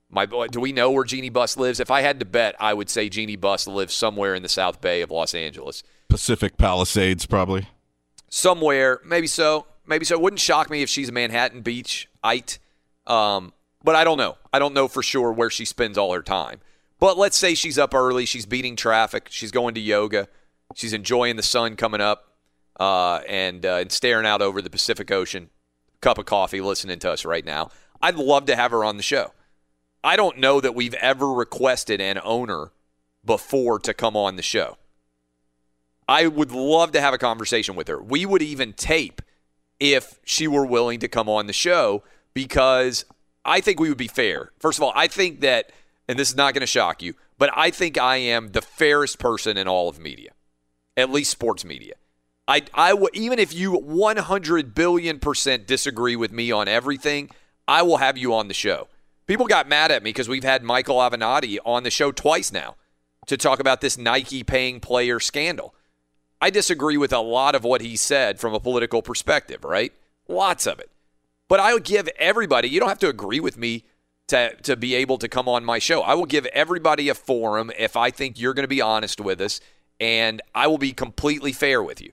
My 0.10 0.26
do 0.26 0.60
we 0.60 0.74
know 0.74 0.92
where 0.92 1.06
Jeanie 1.06 1.30
Buss 1.30 1.56
lives? 1.56 1.80
If 1.80 1.90
I 1.90 2.02
had 2.02 2.20
to 2.20 2.26
bet, 2.26 2.56
I 2.60 2.74
would 2.74 2.90
say 2.90 3.08
Jeanie 3.08 3.38
Buss 3.38 3.66
lives 3.66 3.94
somewhere 3.94 4.36
in 4.36 4.44
the 4.44 4.50
South 4.50 4.82
Bay 4.82 5.02
of 5.02 5.10
Los 5.10 5.34
Angeles. 5.34 5.84
Pacific 6.10 6.58
Palisades, 6.58 7.26
probably. 7.26 7.70
Somewhere, 8.28 9.00
maybe 9.06 9.28
so. 9.28 9.68
Maybe 9.86 10.04
so. 10.04 10.16
It 10.16 10.22
wouldn't 10.22 10.42
shock 10.42 10.70
me 10.70 10.82
if 10.82 10.90
she's 10.90 11.10
a 11.10 11.14
Manhattan 11.14 11.62
Beach 11.62 12.10
ite. 12.24 12.60
Um, 13.08 13.54
but 13.84 13.96
I 13.96 14.04
don't 14.04 14.18
know. 14.18 14.38
I 14.52 14.60
don't 14.60 14.74
know 14.74 14.88
for 14.88 15.02
sure 15.02 15.32
where 15.32 15.50
she 15.50 15.66
spends 15.66 15.98
all 15.98 16.14
her 16.14 16.22
time. 16.22 16.60
But 17.02 17.18
let's 17.18 17.36
say 17.36 17.56
she's 17.56 17.80
up 17.80 17.96
early, 17.96 18.26
she's 18.26 18.46
beating 18.46 18.78
traffic, 18.78 19.28
she's 19.32 19.52
going 19.52 19.74
to 19.74 19.82
yoga, 19.82 20.30
she's 20.76 20.94
enjoying 20.94 21.36
the 21.36 21.44
sun 21.44 21.76
coming 21.76 22.00
up, 22.00 22.36
uh, 22.80 23.22
and 23.28 23.66
uh, 23.66 23.78
and 23.78 23.92
staring 23.92 24.28
out 24.28 24.42
over 24.42 24.62
the 24.62 24.70
Pacific 24.70 25.12
Ocean, 25.12 25.50
cup 26.00 26.20
of 26.20 26.26
coffee, 26.26 26.62
listening 26.62 27.00
to 27.00 27.12
us 27.12 27.26
right 27.26 27.44
now. 27.44 27.72
I'd 28.02 28.16
love 28.16 28.46
to 28.46 28.56
have 28.56 28.70
her 28.70 28.86
on 28.86 28.98
the 28.98 29.04
show. 29.04 29.34
I 30.04 30.16
don't 30.16 30.38
know 30.38 30.62
that 30.62 30.76
we've 30.76 30.94
ever 30.94 31.28
requested 31.28 32.00
an 32.00 32.20
owner 32.24 32.72
before 33.26 33.80
to 33.80 33.94
come 33.96 34.16
on 34.16 34.36
the 34.36 34.44
show. 34.44 34.78
I 36.08 36.28
would 36.28 36.52
love 36.52 36.92
to 36.92 37.02
have 37.02 37.14
a 37.14 37.18
conversation 37.18 37.76
with 37.76 37.88
her. 37.88 38.02
We 38.02 38.28
would 38.28 38.42
even 38.44 38.74
tape 38.74 39.24
if 39.80 40.20
she 40.24 40.48
were 40.48 40.66
willing 40.66 41.00
to 41.00 41.08
come 41.08 41.28
on 41.28 41.48
the 41.48 41.54
show 41.54 42.04
because 42.36 43.06
I 43.44 43.60
think 43.60 43.80
we 43.80 43.90
would 43.90 43.98
be 43.98 44.08
fair. 44.08 44.52
First 44.60 44.78
of 44.78 44.84
all, 44.84 44.94
I 44.96 45.08
think 45.08 45.42
that, 45.42 45.72
and 46.12 46.20
this 46.20 46.30
is 46.30 46.36
not 46.36 46.54
going 46.54 46.60
to 46.60 46.68
shock 46.68 47.02
you, 47.02 47.14
but 47.38 47.50
I 47.56 47.72
think 47.72 47.98
I 47.98 48.18
am 48.18 48.52
the 48.52 48.62
fairest 48.62 49.18
person 49.18 49.56
in 49.56 49.66
all 49.66 49.88
of 49.88 49.98
media, 49.98 50.32
at 50.98 51.10
least 51.10 51.32
sports 51.32 51.64
media. 51.64 51.94
I, 52.50 52.64
I 52.74 52.90
w- 52.90 53.08
even 53.14 53.40
if 53.40 53.54
you 53.54 53.72
100 53.72 54.76
billion 54.76 55.20
percent 55.20 55.66
disagree 55.66 56.18
with 56.18 56.34
me 56.34 56.52
on 56.52 56.68
everything, 56.68 57.30
I 57.66 57.84
will 57.84 57.96
have 57.96 58.18
you 58.18 58.34
on 58.34 58.50
the 58.50 58.54
show. 58.54 58.90
People 59.26 59.48
got 59.48 59.70
mad 59.70 59.90
at 59.90 60.04
me 60.04 60.10
because 60.10 60.28
we've 60.28 60.44
had 60.44 60.64
Michael 60.64 60.98
Avenatti 60.98 61.60
on 61.66 61.84
the 61.84 61.90
show 61.90 62.12
twice 62.12 62.52
now 62.52 62.76
to 63.28 63.38
talk 63.38 63.62
about 63.62 63.80
this 63.80 63.98
Nike 63.98 64.44
paying 64.44 64.82
player 64.82 65.22
scandal. 65.22 65.74
I 66.42 66.50
disagree 66.50 66.98
with 66.98 67.14
a 67.14 67.20
lot 67.20 67.56
of 67.56 67.64
what 67.64 67.80
he 67.80 67.96
said 67.96 68.38
from 68.38 68.54
a 68.54 68.60
political 68.60 69.02
perspective, 69.02 69.64
right? 69.64 69.94
Lots 70.28 70.68
of 70.68 70.78
it. 70.80 70.92
But 71.48 71.62
I 71.62 71.72
will 71.72 71.80
give 71.80 72.10
everybody, 72.20 72.68
you 72.68 72.82
don't 72.82 72.90
have 72.90 73.00
to 73.00 73.08
agree 73.08 73.40
with 73.40 73.58
me 73.58 73.86
to, 74.28 74.56
to 74.64 74.76
be 74.76 74.96
able 74.96 75.18
to 75.18 75.28
come 75.28 75.48
on 75.50 75.66
my 75.66 75.80
show. 75.80 76.02
I 76.02 76.14
will 76.14 76.26
give 76.26 76.46
everybody 76.48 77.10
a 77.10 77.14
forum 77.14 77.72
if 77.78 77.96
I 77.98 78.12
think 78.12 78.40
you're 78.40 78.54
going 78.54 78.64
to 78.64 78.70
be 78.70 78.82
honest 78.82 79.20
with 79.20 79.42
us, 79.42 79.60
and 80.00 80.42
I 80.56 80.68
will 80.68 80.78
be 80.78 80.94
completely 80.94 81.52
fair 81.52 81.84
with 81.84 82.02
you. 82.02 82.12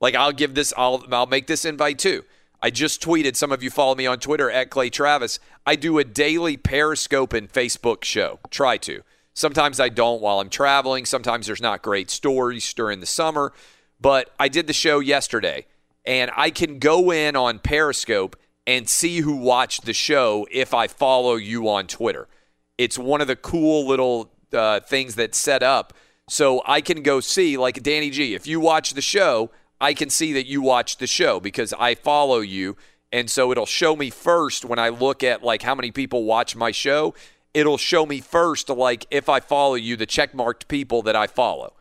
Like 0.00 0.14
I'll 0.14 0.32
give 0.32 0.54
this, 0.54 0.72
I'll 0.76 1.04
I'll 1.10 1.26
make 1.26 1.46
this 1.46 1.64
invite 1.64 1.98
too. 1.98 2.24
I 2.62 2.70
just 2.70 3.02
tweeted. 3.02 3.36
Some 3.36 3.52
of 3.52 3.62
you 3.62 3.70
follow 3.70 3.94
me 3.94 4.06
on 4.06 4.18
Twitter 4.18 4.50
at 4.50 4.70
Clay 4.70 4.90
Travis. 4.90 5.38
I 5.64 5.76
do 5.76 5.98
a 5.98 6.04
daily 6.04 6.56
Periscope 6.56 7.32
and 7.32 7.52
Facebook 7.52 8.04
show. 8.04 8.40
Try 8.50 8.78
to. 8.78 9.02
Sometimes 9.32 9.78
I 9.78 9.88
don't 9.88 10.20
while 10.20 10.40
I'm 10.40 10.50
traveling. 10.50 11.04
Sometimes 11.04 11.46
there's 11.46 11.62
not 11.62 11.82
great 11.82 12.10
stories 12.10 12.74
during 12.74 13.00
the 13.00 13.06
summer. 13.06 13.52
But 14.00 14.30
I 14.38 14.48
did 14.48 14.66
the 14.66 14.72
show 14.72 14.98
yesterday, 14.98 15.66
and 16.04 16.30
I 16.36 16.50
can 16.50 16.78
go 16.78 17.12
in 17.12 17.36
on 17.36 17.58
Periscope 17.58 18.36
and 18.68 18.86
see 18.86 19.20
who 19.20 19.34
watched 19.34 19.86
the 19.86 19.94
show 19.94 20.46
if 20.50 20.74
I 20.74 20.88
follow 20.88 21.36
you 21.36 21.70
on 21.70 21.86
Twitter. 21.86 22.28
It's 22.76 22.98
one 22.98 23.22
of 23.22 23.26
the 23.26 23.34
cool 23.34 23.88
little 23.88 24.30
uh, 24.52 24.80
things 24.80 25.14
that's 25.14 25.38
set 25.38 25.62
up. 25.62 25.94
So 26.28 26.62
I 26.66 26.82
can 26.82 27.02
go 27.02 27.20
see, 27.20 27.56
like 27.56 27.82
Danny 27.82 28.10
G, 28.10 28.34
if 28.34 28.46
you 28.46 28.60
watch 28.60 28.92
the 28.92 29.00
show, 29.00 29.50
I 29.80 29.94
can 29.94 30.10
see 30.10 30.34
that 30.34 30.44
you 30.46 30.60
watched 30.60 30.98
the 30.98 31.06
show 31.06 31.40
because 31.40 31.72
I 31.78 31.94
follow 31.94 32.40
you. 32.40 32.76
And 33.10 33.30
so 33.30 33.50
it'll 33.50 33.64
show 33.64 33.96
me 33.96 34.10
first 34.10 34.66
when 34.66 34.78
I 34.78 34.90
look 34.90 35.24
at 35.24 35.42
like 35.42 35.62
how 35.62 35.74
many 35.74 35.90
people 35.90 36.24
watch 36.24 36.54
my 36.54 36.70
show. 36.70 37.14
It'll 37.54 37.78
show 37.78 38.04
me 38.04 38.20
first, 38.20 38.68
like 38.68 39.06
if 39.10 39.30
I 39.30 39.40
follow 39.40 39.76
you, 39.76 39.96
the 39.96 40.06
checkmarked 40.06 40.68
people 40.68 41.00
that 41.02 41.16
I 41.16 41.26
follow. 41.26 41.72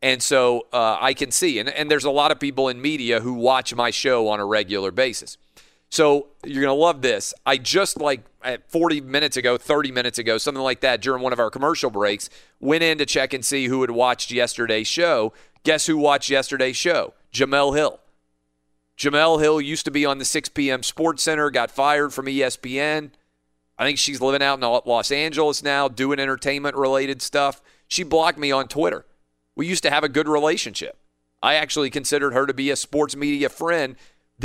And 0.00 0.22
so 0.22 0.68
uh, 0.72 0.96
I 0.98 1.12
can 1.12 1.30
see. 1.30 1.58
And, 1.58 1.68
and 1.68 1.90
there's 1.90 2.04
a 2.04 2.10
lot 2.10 2.32
of 2.32 2.40
people 2.40 2.70
in 2.70 2.80
media 2.80 3.20
who 3.20 3.34
watch 3.34 3.74
my 3.74 3.90
show 3.90 4.28
on 4.28 4.40
a 4.40 4.46
regular 4.46 4.90
basis. 4.90 5.36
So 5.94 6.26
you're 6.44 6.60
going 6.60 6.76
to 6.76 6.82
love 6.82 7.02
this. 7.02 7.32
I 7.46 7.56
just 7.56 8.00
like 8.00 8.24
at 8.42 8.68
40 8.68 9.00
minutes 9.02 9.36
ago, 9.36 9.56
30 9.56 9.92
minutes 9.92 10.18
ago, 10.18 10.38
something 10.38 10.60
like 10.60 10.80
that 10.80 11.00
during 11.00 11.22
one 11.22 11.32
of 11.32 11.38
our 11.38 11.50
commercial 11.50 11.88
breaks, 11.88 12.28
went 12.58 12.82
in 12.82 12.98
to 12.98 13.06
check 13.06 13.32
and 13.32 13.44
see 13.44 13.66
who 13.66 13.80
had 13.82 13.92
watched 13.92 14.32
yesterday's 14.32 14.88
show. 14.88 15.32
Guess 15.62 15.86
who 15.86 15.96
watched 15.96 16.30
yesterday's 16.30 16.76
show? 16.76 17.14
Jemele 17.32 17.76
Hill. 17.76 18.00
Jemele 18.98 19.40
Hill 19.40 19.60
used 19.60 19.84
to 19.84 19.92
be 19.92 20.04
on 20.04 20.18
the 20.18 20.24
6 20.24 20.48
p.m. 20.48 20.82
Sports 20.82 21.22
Center, 21.22 21.48
got 21.48 21.70
fired 21.70 22.12
from 22.12 22.26
ESPN. 22.26 23.12
I 23.78 23.84
think 23.84 23.98
she's 23.98 24.20
living 24.20 24.42
out 24.42 24.58
in 24.58 24.90
Los 24.90 25.12
Angeles 25.12 25.62
now, 25.62 25.86
doing 25.86 26.18
entertainment 26.18 26.74
related 26.74 27.22
stuff. 27.22 27.62
She 27.86 28.02
blocked 28.02 28.36
me 28.36 28.50
on 28.50 28.66
Twitter. 28.66 29.06
We 29.54 29.68
used 29.68 29.84
to 29.84 29.90
have 29.90 30.02
a 30.02 30.08
good 30.08 30.26
relationship. 30.26 30.98
I 31.40 31.54
actually 31.54 31.90
considered 31.90 32.32
her 32.32 32.46
to 32.46 32.54
be 32.54 32.70
a 32.70 32.76
sports 32.76 33.14
media 33.14 33.48
friend. 33.48 33.94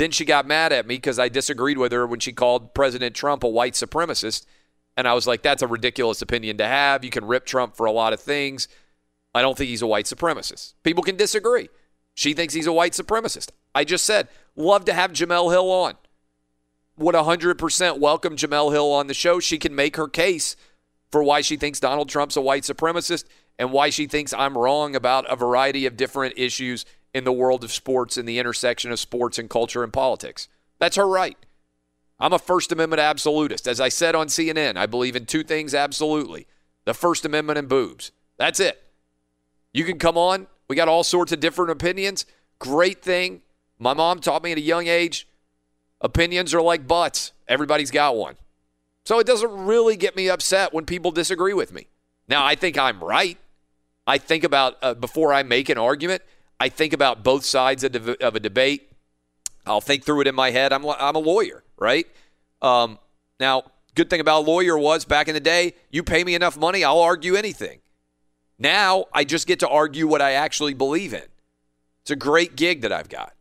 Then 0.00 0.12
she 0.12 0.24
got 0.24 0.46
mad 0.46 0.72
at 0.72 0.86
me 0.86 0.94
because 0.94 1.18
I 1.18 1.28
disagreed 1.28 1.76
with 1.76 1.92
her 1.92 2.06
when 2.06 2.20
she 2.20 2.32
called 2.32 2.72
President 2.72 3.14
Trump 3.14 3.44
a 3.44 3.48
white 3.48 3.74
supremacist. 3.74 4.46
And 4.96 5.06
I 5.06 5.12
was 5.12 5.26
like, 5.26 5.42
that's 5.42 5.60
a 5.60 5.66
ridiculous 5.66 6.22
opinion 6.22 6.56
to 6.56 6.66
have. 6.66 7.04
You 7.04 7.10
can 7.10 7.26
rip 7.26 7.44
Trump 7.44 7.76
for 7.76 7.84
a 7.84 7.92
lot 7.92 8.14
of 8.14 8.20
things. 8.20 8.66
I 9.34 9.42
don't 9.42 9.58
think 9.58 9.68
he's 9.68 9.82
a 9.82 9.86
white 9.86 10.06
supremacist. 10.06 10.72
People 10.84 11.02
can 11.02 11.16
disagree. 11.16 11.68
She 12.14 12.32
thinks 12.32 12.54
he's 12.54 12.66
a 12.66 12.72
white 12.72 12.94
supremacist. 12.94 13.50
I 13.74 13.84
just 13.84 14.06
said, 14.06 14.28
love 14.56 14.86
to 14.86 14.94
have 14.94 15.12
Jemele 15.12 15.52
Hill 15.52 15.70
on. 15.70 15.96
Would 16.96 17.14
100% 17.14 17.98
welcome 17.98 18.36
Jemele 18.36 18.72
Hill 18.72 18.90
on 18.92 19.06
the 19.06 19.12
show. 19.12 19.38
She 19.38 19.58
can 19.58 19.74
make 19.74 19.96
her 19.96 20.08
case 20.08 20.56
for 21.12 21.22
why 21.22 21.42
she 21.42 21.58
thinks 21.58 21.78
Donald 21.78 22.08
Trump's 22.08 22.38
a 22.38 22.40
white 22.40 22.62
supremacist 22.62 23.24
and 23.58 23.70
why 23.70 23.90
she 23.90 24.06
thinks 24.06 24.32
I'm 24.32 24.56
wrong 24.56 24.96
about 24.96 25.30
a 25.30 25.36
variety 25.36 25.84
of 25.84 25.98
different 25.98 26.38
issues 26.38 26.86
in 27.12 27.24
the 27.24 27.32
world 27.32 27.64
of 27.64 27.72
sports 27.72 28.16
and 28.16 28.28
the 28.28 28.38
intersection 28.38 28.92
of 28.92 29.00
sports 29.00 29.38
and 29.38 29.50
culture 29.50 29.82
and 29.82 29.92
politics. 29.92 30.48
That's 30.78 30.96
her 30.96 31.08
right. 31.08 31.36
I'm 32.18 32.32
a 32.32 32.38
First 32.38 32.70
Amendment 32.70 33.00
absolutist. 33.00 33.66
As 33.66 33.80
I 33.80 33.88
said 33.88 34.14
on 34.14 34.28
CNN, 34.28 34.76
I 34.76 34.86
believe 34.86 35.16
in 35.16 35.26
two 35.26 35.42
things 35.42 35.74
absolutely 35.74 36.46
the 36.84 36.94
First 36.94 37.24
Amendment 37.24 37.58
and 37.58 37.68
boobs. 37.68 38.10
That's 38.36 38.60
it. 38.60 38.82
You 39.72 39.84
can 39.84 39.98
come 39.98 40.16
on. 40.16 40.46
We 40.68 40.76
got 40.76 40.88
all 40.88 41.04
sorts 41.04 41.32
of 41.32 41.40
different 41.40 41.70
opinions. 41.70 42.26
Great 42.58 43.02
thing. 43.02 43.42
My 43.78 43.94
mom 43.94 44.20
taught 44.20 44.42
me 44.42 44.52
at 44.52 44.58
a 44.58 44.62
young 44.62 44.86
age 44.86 45.26
opinions 46.00 46.54
are 46.54 46.62
like 46.62 46.86
butts, 46.86 47.32
everybody's 47.48 47.90
got 47.90 48.16
one. 48.16 48.36
So 49.04 49.18
it 49.18 49.26
doesn't 49.26 49.50
really 49.50 49.96
get 49.96 50.16
me 50.16 50.28
upset 50.28 50.72
when 50.72 50.84
people 50.84 51.10
disagree 51.10 51.54
with 51.54 51.72
me. 51.72 51.88
Now, 52.28 52.44
I 52.44 52.54
think 52.54 52.78
I'm 52.78 53.02
right. 53.02 53.38
I 54.06 54.18
think 54.18 54.44
about, 54.44 54.76
uh, 54.82 54.94
before 54.94 55.32
I 55.32 55.42
make 55.42 55.68
an 55.68 55.78
argument, 55.78 56.22
I 56.60 56.68
think 56.68 56.92
about 56.92 57.24
both 57.24 57.44
sides 57.44 57.82
of, 57.82 57.92
de- 57.92 58.24
of 58.24 58.36
a 58.36 58.40
debate. 58.40 58.92
I'll 59.66 59.80
think 59.80 60.04
through 60.04 60.20
it 60.20 60.26
in 60.26 60.34
my 60.34 60.50
head. 60.50 60.72
I'm, 60.72 60.84
I'm 60.86 61.16
a 61.16 61.20
lawyer, 61.20 61.64
right? 61.78 62.06
Um, 62.60 62.98
now, 63.40 63.64
good 63.94 64.10
thing 64.10 64.20
about 64.20 64.42
a 64.42 64.46
lawyer 64.46 64.78
was 64.78 65.04
back 65.06 65.26
in 65.26 65.34
the 65.34 65.40
day, 65.40 65.74
you 65.90 66.02
pay 66.02 66.22
me 66.22 66.34
enough 66.34 66.56
money, 66.58 66.84
I'll 66.84 67.00
argue 67.00 67.34
anything. 67.34 67.80
Now 68.58 69.06
I 69.12 69.24
just 69.24 69.46
get 69.46 69.58
to 69.60 69.68
argue 69.68 70.06
what 70.06 70.20
I 70.20 70.32
actually 70.32 70.74
believe 70.74 71.14
in. 71.14 71.24
It's 72.02 72.10
a 72.10 72.16
great 72.16 72.56
gig 72.56 72.82
that 72.82 72.92
I've 72.92 73.08
got. 73.08 73.34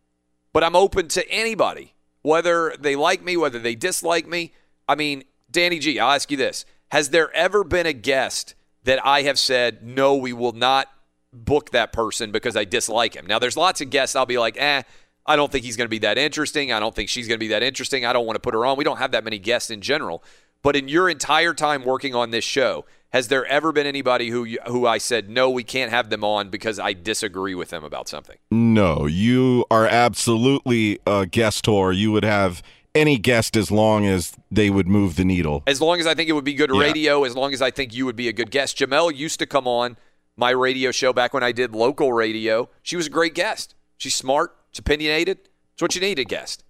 But 0.54 0.64
I'm 0.64 0.76
open 0.76 1.10
to 1.10 1.30
anybody, 1.30 1.94
whether 2.22 2.74
they 2.80 2.96
like 2.96 3.22
me, 3.22 3.38
whether 3.38 3.60
they 3.60 3.76
dislike 3.76 4.28
me. 4.28 4.54
I 4.88 4.96
mean, 4.96 5.26
Danny 5.52 5.80
G, 5.80 6.00
I'll 6.00 6.14
ask 6.14 6.32
you 6.32 6.38
this. 6.38 6.66
Has 6.92 7.10
there 7.10 7.32
ever 7.36 7.64
been 7.64 7.86
a 7.86 7.94
guest 7.94 8.56
that 8.84 9.06
I 9.06 9.24
have 9.24 9.38
said, 9.38 9.84
no, 9.84 10.16
we 10.16 10.34
will 10.34 10.54
not 10.54 10.88
book 11.34 11.72
that 11.72 11.92
person 11.94 12.32
because 12.32 12.56
I 12.56 12.66
dislike 12.66 13.16
him? 13.16 13.26
Now, 13.26 13.40
there's 13.40 13.58
lots 13.58 13.82
of 13.82 13.90
guests 13.90 14.16
I'll 14.16 14.26
be 14.26 14.38
like, 14.38 14.58
eh, 14.58 14.84
I 15.26 15.36
don't 15.36 15.52
think 15.52 15.64
he's 15.66 15.78
going 15.78 15.86
to 15.86 15.90
be 15.90 16.00
that 16.00 16.18
interesting. 16.18 16.72
I 16.72 16.80
don't 16.80 16.96
think 16.96 17.10
she's 17.10 17.28
going 17.28 17.38
to 17.38 17.44
be 17.44 17.50
that 17.50 17.64
interesting. 17.64 18.06
I 18.06 18.14
don't 18.14 18.26
want 18.26 18.36
to 18.36 18.40
put 18.42 18.54
her 18.54 18.66
on. 18.66 18.78
We 18.78 18.84
don't 18.84 18.98
have 18.98 19.12
that 19.12 19.24
many 19.24 19.38
guests 19.40 19.70
in 19.70 19.82
general. 19.82 20.24
But 20.62 20.76
in 20.76 20.88
your 20.88 21.10
entire 21.10 21.54
time 21.54 21.86
working 21.86 22.14
on 22.16 22.32
this 22.32 22.44
show, 22.44 22.86
has 23.14 23.28
there 23.30 23.46
ever 23.46 23.72
been 23.72 23.88
anybody 23.88 24.30
who 24.30 24.46
who 24.68 24.86
I 24.86 24.98
said 24.98 25.30
no, 25.30 25.50
we 25.50 25.64
can't 25.64 25.90
have 25.90 26.10
them 26.10 26.24
on 26.24 26.50
because 26.50 26.80
I 26.80 26.94
disagree 26.94 27.56
with 27.56 27.70
them 27.70 27.84
about 27.84 28.10
something? 28.10 28.38
No, 28.52 29.06
you 29.06 29.66
are 29.72 29.88
absolutely 29.88 31.00
a 31.08 31.26
guestor. 31.26 31.96
You 31.96 32.12
would 32.12 32.26
have 32.26 32.62
any 32.94 33.18
guest 33.18 33.56
as 33.56 33.72
long 33.72 34.06
as 34.06 34.34
they 34.52 34.70
would 34.70 34.88
move 34.88 35.16
the 35.16 35.24
needle. 35.24 35.64
As 35.66 35.80
long 35.80 36.00
as 36.00 36.08
I 36.08 36.14
think 36.14 36.28
it 36.30 36.34
would 36.34 36.44
be 36.44 36.54
good 36.54 36.72
Yeah. 36.74 36.82
radio, 36.82 37.24
as 37.24 37.36
long 37.36 37.54
as 37.54 37.62
I 37.62 37.72
think 37.72 37.94
you 37.94 38.06
would 38.06 38.16
be 38.18 38.28
a 38.28 38.34
good 38.34 38.52
guest. 38.52 38.78
Jemele 38.78 39.16
used 39.16 39.40
to 39.40 39.46
come 39.46 39.68
on 39.68 39.96
my 40.40 40.52
radio 40.52 40.90
show 40.92 41.12
back 41.12 41.34
when 41.34 41.44
I 41.44 41.52
did 41.52 41.76
local 41.76 42.14
radio. 42.14 42.70
She 42.82 42.96
was 42.96 43.08
a 43.08 43.10
great 43.10 43.36
guest. 43.36 43.76
She's 43.98 44.16
smart, 44.16 44.56
she's 44.72 44.80
opinionated. 44.80 45.38
It's 45.74 45.82
what 45.82 45.94
you 45.94 46.02
need 46.02 46.18
a 46.18 46.24
guest. 46.24 46.64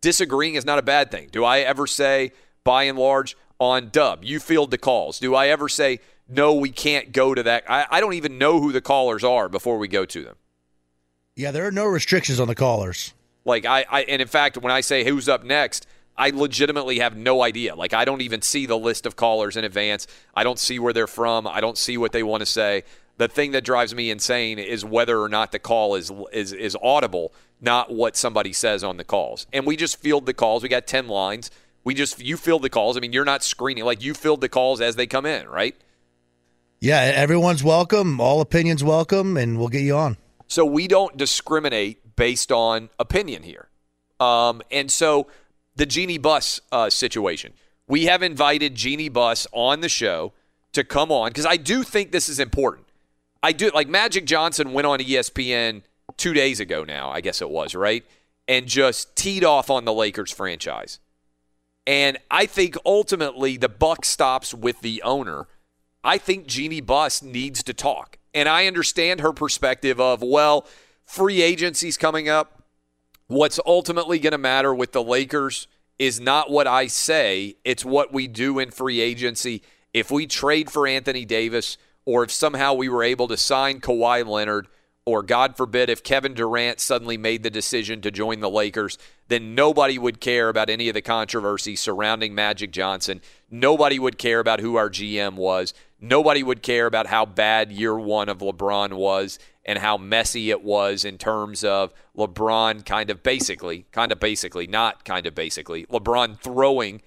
Disagreeing 0.00 0.54
is 0.54 0.64
not 0.64 0.78
a 0.78 0.82
bad 0.82 1.10
thing. 1.10 1.28
Do 1.30 1.44
I 1.44 1.58
ever 1.60 1.86
say, 1.86 2.32
by 2.64 2.84
and 2.84 2.98
large, 2.98 3.36
on 3.58 3.90
dub, 3.90 4.24
you 4.24 4.40
field 4.40 4.70
the 4.70 4.78
calls? 4.78 5.18
Do 5.18 5.34
I 5.34 5.48
ever 5.48 5.68
say, 5.68 6.00
no, 6.26 6.54
we 6.54 6.70
can't 6.70 7.12
go 7.12 7.34
to 7.34 7.42
that? 7.42 7.64
I, 7.68 7.86
I 7.90 8.00
don't 8.00 8.14
even 8.14 8.38
know 8.38 8.60
who 8.60 8.72
the 8.72 8.80
callers 8.80 9.22
are 9.22 9.50
before 9.50 9.76
we 9.76 9.86
go 9.86 10.06
to 10.06 10.24
them. 10.24 10.36
Yeah, 11.36 11.50
there 11.50 11.66
are 11.66 11.72
no 11.72 11.84
restrictions 11.84 12.40
on 12.40 12.48
the 12.48 12.54
callers. 12.54 13.12
Like 13.44 13.66
I, 13.66 13.84
I 13.90 14.02
and 14.02 14.22
in 14.22 14.28
fact, 14.28 14.56
when 14.56 14.72
I 14.72 14.80
say 14.80 15.04
who's 15.04 15.28
up 15.28 15.44
next, 15.44 15.86
I 16.20 16.30
legitimately 16.30 16.98
have 16.98 17.16
no 17.16 17.42
idea. 17.42 17.74
Like 17.74 17.94
I 17.94 18.04
don't 18.04 18.20
even 18.20 18.42
see 18.42 18.66
the 18.66 18.76
list 18.76 19.06
of 19.06 19.16
callers 19.16 19.56
in 19.56 19.64
advance. 19.64 20.06
I 20.34 20.44
don't 20.44 20.58
see 20.58 20.78
where 20.78 20.92
they're 20.92 21.06
from. 21.06 21.46
I 21.46 21.62
don't 21.62 21.78
see 21.78 21.96
what 21.96 22.12
they 22.12 22.22
want 22.22 22.42
to 22.42 22.46
say. 22.46 22.84
The 23.16 23.26
thing 23.26 23.52
that 23.52 23.64
drives 23.64 23.94
me 23.94 24.10
insane 24.10 24.58
is 24.58 24.84
whether 24.84 25.18
or 25.18 25.30
not 25.30 25.50
the 25.50 25.58
call 25.58 25.94
is 25.94 26.12
is 26.30 26.52
is 26.52 26.76
audible, 26.82 27.32
not 27.58 27.90
what 27.90 28.16
somebody 28.16 28.52
says 28.52 28.84
on 28.84 28.98
the 28.98 29.04
calls. 29.04 29.46
And 29.50 29.66
we 29.66 29.76
just 29.76 29.96
field 29.96 30.26
the 30.26 30.34
calls. 30.34 30.62
We 30.62 30.68
got 30.68 30.86
10 30.86 31.08
lines. 31.08 31.50
We 31.84 31.94
just 31.94 32.20
you 32.20 32.36
field 32.36 32.60
the 32.60 32.68
calls. 32.68 32.98
I 32.98 33.00
mean, 33.00 33.14
you're 33.14 33.24
not 33.24 33.42
screening 33.42 33.84
like 33.84 34.02
you 34.02 34.12
field 34.12 34.42
the 34.42 34.50
calls 34.50 34.82
as 34.82 34.96
they 34.96 35.06
come 35.06 35.24
in, 35.24 35.48
right? 35.48 35.74
Yeah, 36.80 37.00
everyone's 37.00 37.64
welcome. 37.64 38.20
All 38.20 38.42
opinions 38.42 38.84
welcome, 38.84 39.38
and 39.38 39.58
we'll 39.58 39.68
get 39.68 39.82
you 39.82 39.96
on. 39.96 40.18
So 40.48 40.66
we 40.66 40.86
don't 40.86 41.16
discriminate 41.16 42.14
based 42.14 42.52
on 42.52 42.90
opinion 42.98 43.42
here. 43.42 43.70
Um, 44.20 44.60
and 44.70 44.92
so 44.92 45.28
the 45.80 45.86
Jeanie 45.86 46.18
Buss 46.18 46.60
uh, 46.70 46.90
situation, 46.90 47.54
we 47.88 48.04
have 48.04 48.22
invited 48.22 48.74
Jeanie 48.74 49.08
Buss 49.08 49.46
on 49.50 49.80
the 49.80 49.88
show 49.88 50.34
to 50.72 50.84
come 50.84 51.10
on 51.10 51.30
because 51.30 51.46
I 51.46 51.56
do 51.56 51.82
think 51.82 52.12
this 52.12 52.28
is 52.28 52.38
important. 52.38 52.86
I 53.42 53.52
do 53.52 53.70
like 53.74 53.88
Magic 53.88 54.26
Johnson 54.26 54.74
went 54.74 54.86
on 54.86 54.98
ESPN 54.98 55.80
two 56.18 56.34
days 56.34 56.60
ago 56.60 56.84
now, 56.84 57.08
I 57.08 57.22
guess 57.22 57.40
it 57.40 57.48
was, 57.48 57.74
right? 57.74 58.04
And 58.46 58.66
just 58.66 59.16
teed 59.16 59.42
off 59.42 59.70
on 59.70 59.86
the 59.86 59.92
Lakers 59.94 60.30
franchise. 60.30 60.98
And 61.86 62.18
I 62.30 62.44
think 62.44 62.76
ultimately 62.84 63.56
the 63.56 63.70
buck 63.70 64.04
stops 64.04 64.52
with 64.52 64.82
the 64.82 65.00
owner. 65.02 65.48
I 66.04 66.18
think 66.18 66.46
Jeanie 66.46 66.82
Buss 66.82 67.22
needs 67.22 67.62
to 67.62 67.72
talk. 67.72 68.18
And 68.34 68.50
I 68.50 68.66
understand 68.66 69.20
her 69.20 69.32
perspective 69.32 69.98
of, 69.98 70.20
well, 70.20 70.66
free 71.06 71.40
agency's 71.40 71.96
coming 71.96 72.28
up. 72.28 72.59
What's 73.30 73.60
ultimately 73.64 74.18
going 74.18 74.32
to 74.32 74.38
matter 74.38 74.74
with 74.74 74.90
the 74.90 75.04
Lakers 75.04 75.68
is 76.00 76.18
not 76.18 76.50
what 76.50 76.66
I 76.66 76.88
say, 76.88 77.54
it's 77.64 77.84
what 77.84 78.12
we 78.12 78.26
do 78.26 78.58
in 78.58 78.72
free 78.72 79.00
agency. 79.00 79.62
If 79.94 80.10
we 80.10 80.26
trade 80.26 80.68
for 80.68 80.84
Anthony 80.84 81.24
Davis, 81.24 81.78
or 82.04 82.24
if 82.24 82.32
somehow 82.32 82.74
we 82.74 82.88
were 82.88 83.04
able 83.04 83.28
to 83.28 83.36
sign 83.36 83.80
Kawhi 83.80 84.26
Leonard, 84.26 84.66
or 85.06 85.22
God 85.22 85.56
forbid, 85.56 85.88
if 85.88 86.02
Kevin 86.02 86.34
Durant 86.34 86.80
suddenly 86.80 87.16
made 87.16 87.44
the 87.44 87.50
decision 87.50 88.00
to 88.00 88.10
join 88.10 88.40
the 88.40 88.50
Lakers, 88.50 88.98
then 89.28 89.54
nobody 89.54 89.96
would 89.96 90.20
care 90.20 90.48
about 90.48 90.68
any 90.68 90.88
of 90.88 90.94
the 90.94 91.00
controversy 91.00 91.76
surrounding 91.76 92.34
Magic 92.34 92.72
Johnson. 92.72 93.20
Nobody 93.48 94.00
would 94.00 94.18
care 94.18 94.40
about 94.40 94.58
who 94.58 94.74
our 94.74 94.90
GM 94.90 95.36
was. 95.36 95.72
Nobody 96.00 96.42
would 96.42 96.62
care 96.62 96.86
about 96.86 97.08
how 97.08 97.26
bad 97.26 97.70
year 97.70 97.98
one 97.98 98.28
of 98.30 98.38
LeBron 98.38 98.94
was 98.94 99.38
and 99.66 99.78
how 99.78 99.98
messy 99.98 100.50
it 100.50 100.62
was 100.62 101.04
in 101.04 101.18
terms 101.18 101.62
of 101.62 101.92
LeBron 102.16 102.86
kind 102.86 103.10
of 103.10 103.22
basically, 103.22 103.84
kind 103.92 104.10
of 104.10 104.18
basically, 104.18 104.66
not 104.66 105.04
kind 105.04 105.26
of 105.26 105.34
basically, 105.34 105.84
LeBron 105.86 106.40
throwing 106.40 107.02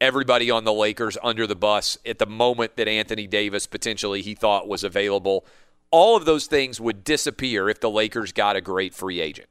everybody 0.00 0.50
on 0.50 0.64
the 0.64 0.72
Lakers 0.72 1.18
under 1.22 1.46
the 1.46 1.56
bus 1.56 1.98
at 2.06 2.18
the 2.18 2.26
moment 2.26 2.76
that 2.76 2.88
Anthony 2.88 3.26
Davis 3.26 3.66
potentially 3.66 4.22
he 4.22 4.34
thought 4.34 4.68
was 4.68 4.82
available. 4.82 5.44
All 5.90 6.16
of 6.16 6.24
those 6.24 6.46
things 6.46 6.80
would 6.80 7.04
disappear 7.04 7.68
if 7.68 7.80
the 7.80 7.90
Lakers 7.90 8.32
got 8.32 8.56
a 8.56 8.60
great 8.60 8.94
free 8.94 9.20
agent, 9.20 9.48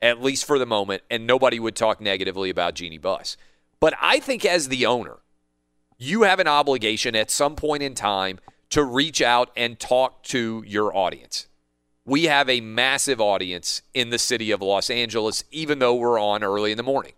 at 0.00 0.22
least 0.22 0.46
for 0.46 0.58
the 0.58 0.66
moment, 0.66 1.02
and 1.10 1.26
nobody 1.26 1.60
would 1.60 1.76
talk 1.76 2.00
negatively 2.00 2.48
about 2.48 2.74
Jeanie 2.74 2.98
Buss. 2.98 3.36
But 3.80 3.94
I 4.00 4.20
think 4.20 4.44
as 4.44 4.68
the 4.68 4.86
owner, 4.86 5.18
you 6.00 6.22
have 6.22 6.40
an 6.40 6.48
obligation 6.48 7.14
at 7.14 7.30
some 7.30 7.54
point 7.54 7.82
in 7.82 7.94
time 7.94 8.40
to 8.70 8.82
reach 8.82 9.20
out 9.20 9.50
and 9.54 9.78
talk 9.78 10.22
to 10.22 10.64
your 10.66 10.96
audience. 10.96 11.46
We 12.06 12.24
have 12.24 12.48
a 12.48 12.62
massive 12.62 13.20
audience 13.20 13.82
in 13.92 14.08
the 14.08 14.18
city 14.18 14.50
of 14.50 14.62
Los 14.62 14.88
Angeles, 14.88 15.44
even 15.50 15.78
though 15.78 15.94
we're 15.94 16.18
on 16.18 16.42
early 16.42 16.70
in 16.70 16.78
the 16.78 16.82
morning. 16.82 17.12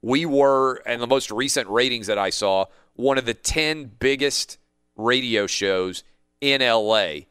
We 0.00 0.24
were, 0.24 0.76
and 0.86 1.02
the 1.02 1.08
most 1.08 1.32
recent 1.32 1.68
ratings 1.68 2.06
that 2.06 2.18
I 2.18 2.30
saw, 2.30 2.66
one 2.94 3.18
of 3.18 3.26
the 3.26 3.34
10 3.34 3.90
biggest 3.98 4.58
radio 4.94 5.48
shows 5.48 6.04
in 6.40 6.60
LA 6.60 7.22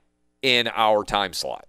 in 0.42 0.68
our 0.68 1.06
time 1.06 1.32
slot. 1.32 1.66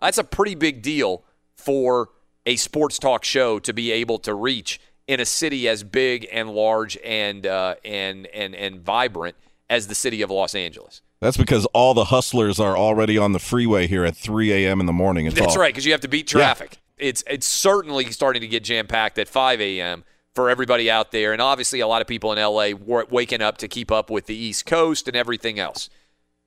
That's 0.00 0.18
a 0.18 0.24
pretty 0.24 0.54
big 0.54 0.80
deal 0.80 1.24
for 1.56 2.10
a 2.46 2.54
sports 2.54 3.00
talk 3.00 3.24
show 3.24 3.58
to 3.58 3.72
be 3.72 3.90
able 3.90 4.20
to 4.20 4.32
reach 4.32 4.80
in 5.08 5.18
a 5.18 5.24
city 5.24 5.66
as 5.68 5.82
big 5.82 6.28
and 6.30 6.50
large 6.50 6.96
and 6.98 7.46
uh, 7.46 7.74
and 7.84 8.26
and 8.28 8.54
and 8.54 8.80
vibrant 8.80 9.34
as 9.68 9.88
the 9.88 9.94
city 9.94 10.22
of 10.22 10.30
Los 10.30 10.54
Angeles. 10.54 11.00
That's 11.20 11.36
because 11.36 11.66
all 11.74 11.94
the 11.94 12.04
hustlers 12.04 12.60
are 12.60 12.76
already 12.76 13.18
on 13.18 13.32
the 13.32 13.40
freeway 13.40 13.88
here 13.88 14.04
at 14.04 14.16
3 14.16 14.52
a.m. 14.52 14.78
in 14.78 14.86
the 14.86 14.92
morning. 14.92 15.26
It's 15.26 15.34
That's 15.34 15.56
all- 15.56 15.60
right, 15.60 15.74
because 15.74 15.84
you 15.84 15.90
have 15.90 16.02
to 16.02 16.08
beat 16.08 16.28
traffic. 16.28 16.78
It's 16.96 17.24
it's 17.26 17.46
certainly 17.46 18.10
starting 18.12 18.42
to 18.42 18.48
get 18.48 18.62
jam 18.62 18.86
packed 18.86 19.18
at 19.18 19.28
5 19.28 19.60
a.m. 19.60 20.04
for 20.34 20.50
everybody 20.50 20.90
out 20.90 21.10
there, 21.10 21.32
and 21.32 21.40
obviously 21.42 21.80
a 21.80 21.86
lot 21.88 22.02
of 22.02 22.06
people 22.06 22.32
in 22.32 22.38
LA 22.38 22.70
waking 23.08 23.40
up 23.40 23.58
to 23.58 23.68
keep 23.68 23.90
up 23.90 24.10
with 24.10 24.26
the 24.26 24.36
East 24.36 24.66
Coast 24.66 25.08
and 25.08 25.16
everything 25.16 25.58
else. 25.58 25.88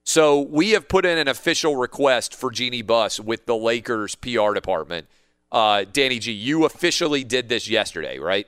So 0.04 0.42
we 0.42 0.72
have 0.72 0.88
put 0.88 1.06
in 1.06 1.18
an 1.18 1.28
official 1.28 1.76
request 1.76 2.34
for 2.36 2.50
Jeanie 2.52 2.82
Buss 2.82 3.20
with 3.20 3.46
the 3.46 3.56
Lakers 3.56 4.16
PR 4.16 4.54
department. 4.54 5.08
Uh, 5.52 5.86
Danny 5.92 6.20
G, 6.20 6.32
you 6.32 6.66
officially 6.66 7.24
did 7.24 7.50
this 7.50 7.68
yesterday, 7.68 8.20
right? 8.20 8.48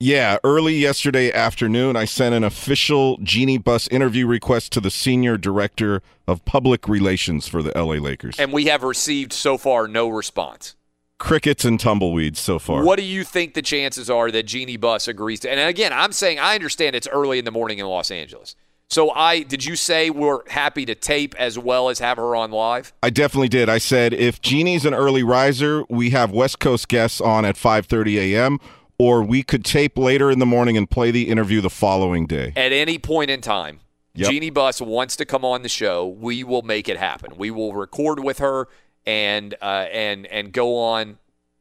Yeah, 0.00 0.38
early 0.42 0.74
yesterday 0.74 1.32
afternoon, 1.32 1.94
I 1.94 2.06
sent 2.06 2.34
an 2.34 2.42
official 2.42 3.18
Jeanie 3.18 3.58
Buss 3.58 3.86
interview 3.86 4.26
request 4.26 4.72
to 4.72 4.80
the 4.80 4.90
senior 4.90 5.36
director 5.36 6.02
of 6.26 6.44
public 6.44 6.88
relations 6.88 7.46
for 7.46 7.62
the 7.62 7.70
LA 7.76 7.94
Lakers. 7.94 8.34
And 8.40 8.52
we 8.52 8.64
have 8.64 8.82
received 8.82 9.32
so 9.32 9.56
far 9.56 9.86
no 9.86 10.08
response. 10.08 10.74
Crickets 11.20 11.64
and 11.64 11.78
tumbleweeds 11.78 12.40
so 12.40 12.58
far. 12.58 12.82
What 12.82 12.98
do 12.98 13.04
you 13.04 13.22
think 13.22 13.54
the 13.54 13.62
chances 13.62 14.10
are 14.10 14.32
that 14.32 14.42
Jeanie 14.42 14.76
Buss 14.76 15.06
agrees 15.06 15.38
to? 15.40 15.50
And 15.52 15.60
again, 15.60 15.92
I'm 15.92 16.10
saying 16.10 16.40
I 16.40 16.56
understand 16.56 16.96
it's 16.96 17.06
early 17.06 17.38
in 17.38 17.44
the 17.44 17.52
morning 17.52 17.78
in 17.78 17.86
Los 17.86 18.10
Angeles. 18.10 18.56
So 18.92 19.10
I 19.10 19.42
did 19.42 19.64
you 19.64 19.74
say 19.74 20.10
we're 20.10 20.46
happy 20.50 20.84
to 20.84 20.94
tape 20.94 21.34
as 21.38 21.58
well 21.58 21.88
as 21.88 21.98
have 22.00 22.18
her 22.18 22.36
on 22.36 22.50
live? 22.50 22.92
I 23.02 23.08
definitely 23.08 23.48
did. 23.48 23.70
I 23.70 23.78
said 23.78 24.12
if 24.12 24.42
Jeanie's 24.42 24.84
an 24.84 24.92
early 24.92 25.22
riser, 25.22 25.84
we 25.88 26.10
have 26.10 26.30
West 26.30 26.58
Coast 26.58 26.88
guests 26.88 27.18
on 27.18 27.46
at 27.46 27.56
5:30 27.56 28.34
a.m. 28.34 28.58
or 28.98 29.22
we 29.22 29.42
could 29.42 29.64
tape 29.64 29.96
later 29.96 30.30
in 30.30 30.40
the 30.40 30.46
morning 30.46 30.76
and 30.76 30.90
play 30.90 31.10
the 31.10 31.30
interview 31.30 31.62
the 31.62 31.70
following 31.70 32.26
day. 32.26 32.52
At 32.54 32.72
any 32.72 32.98
point 32.98 33.30
in 33.30 33.40
time, 33.40 33.80
Yep. 34.14 34.30
Jeanie 34.30 34.50
Buss 34.50 34.78
wants 34.78 35.16
to 35.16 35.24
come 35.24 35.42
on 35.42 35.62
the 35.62 35.70
show. 35.70 36.06
We 36.06 36.44
will 36.44 36.60
make 36.60 36.86
it 36.86 36.98
happen. 36.98 37.38
We 37.38 37.50
will 37.50 37.72
record 37.72 38.20
with 38.20 38.40
her 38.40 38.68
and 39.06 39.54
uh, 39.62 39.86
and 39.90 40.26
and 40.26 40.52
go 40.52 40.78
on 40.78 41.16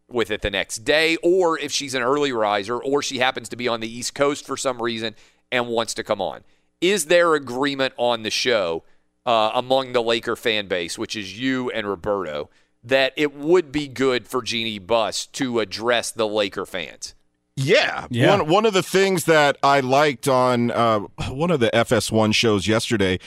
with 0.10 0.32
it 0.32 0.42
the 0.42 0.52
next 0.52 0.80
day, 0.80 1.16
or 1.24 1.58
if 1.58 1.72
she's 1.72 1.94
an 1.94 2.02
early 2.02 2.34
riser, 2.34 2.78
or 2.78 3.02
she 3.02 3.20
happens 3.20 3.48
to 3.48 3.56
be 3.56 3.70
on 3.70 3.80
the 3.80 3.88
East 3.88 4.16
Coast 4.16 4.46
for 4.46 4.58
some 4.58 4.82
reason 4.82 5.16
and 5.50 5.68
wants 5.68 5.94
to 5.94 6.04
come 6.04 6.22
on. 6.22 6.44
Is 6.82 7.06
there 7.06 7.36
agreement 7.36 7.94
on 7.98 8.24
the 8.24 8.32
show 8.32 8.84
uh, 9.26 9.52
among 9.54 9.94
the 9.94 10.02
Laker 10.02 10.36
fan 10.36 10.68
base, 10.68 10.98
which 10.98 11.16
is 11.16 11.40
you 11.40 11.70
and 11.72 11.88
Roberto, 11.88 12.50
that 12.84 13.14
it 13.16 13.36
would 13.36 13.72
be 13.72 13.88
good 13.88 14.28
for 14.28 14.42
Jeanie 14.42 14.80
Buss 14.80 15.28
to 15.28 15.60
address 15.60 16.12
the 16.12 16.28
Laker 16.28 16.66
fans? 16.66 17.14
Yeah. 17.56 18.08
Yeah. 18.10 18.38
One 18.38 18.48
one 18.50 18.66
of 18.66 18.74
the 18.74 18.84
things 18.84 19.26
that 19.26 19.58
I 19.62 19.82
liked 19.82 20.28
on 20.28 20.72
uh, 20.72 21.00
one 21.30 21.52
of 21.52 21.60
the 21.60 21.70
FS1 21.72 22.34
shows 22.34 22.68
yesterday, 22.68 23.20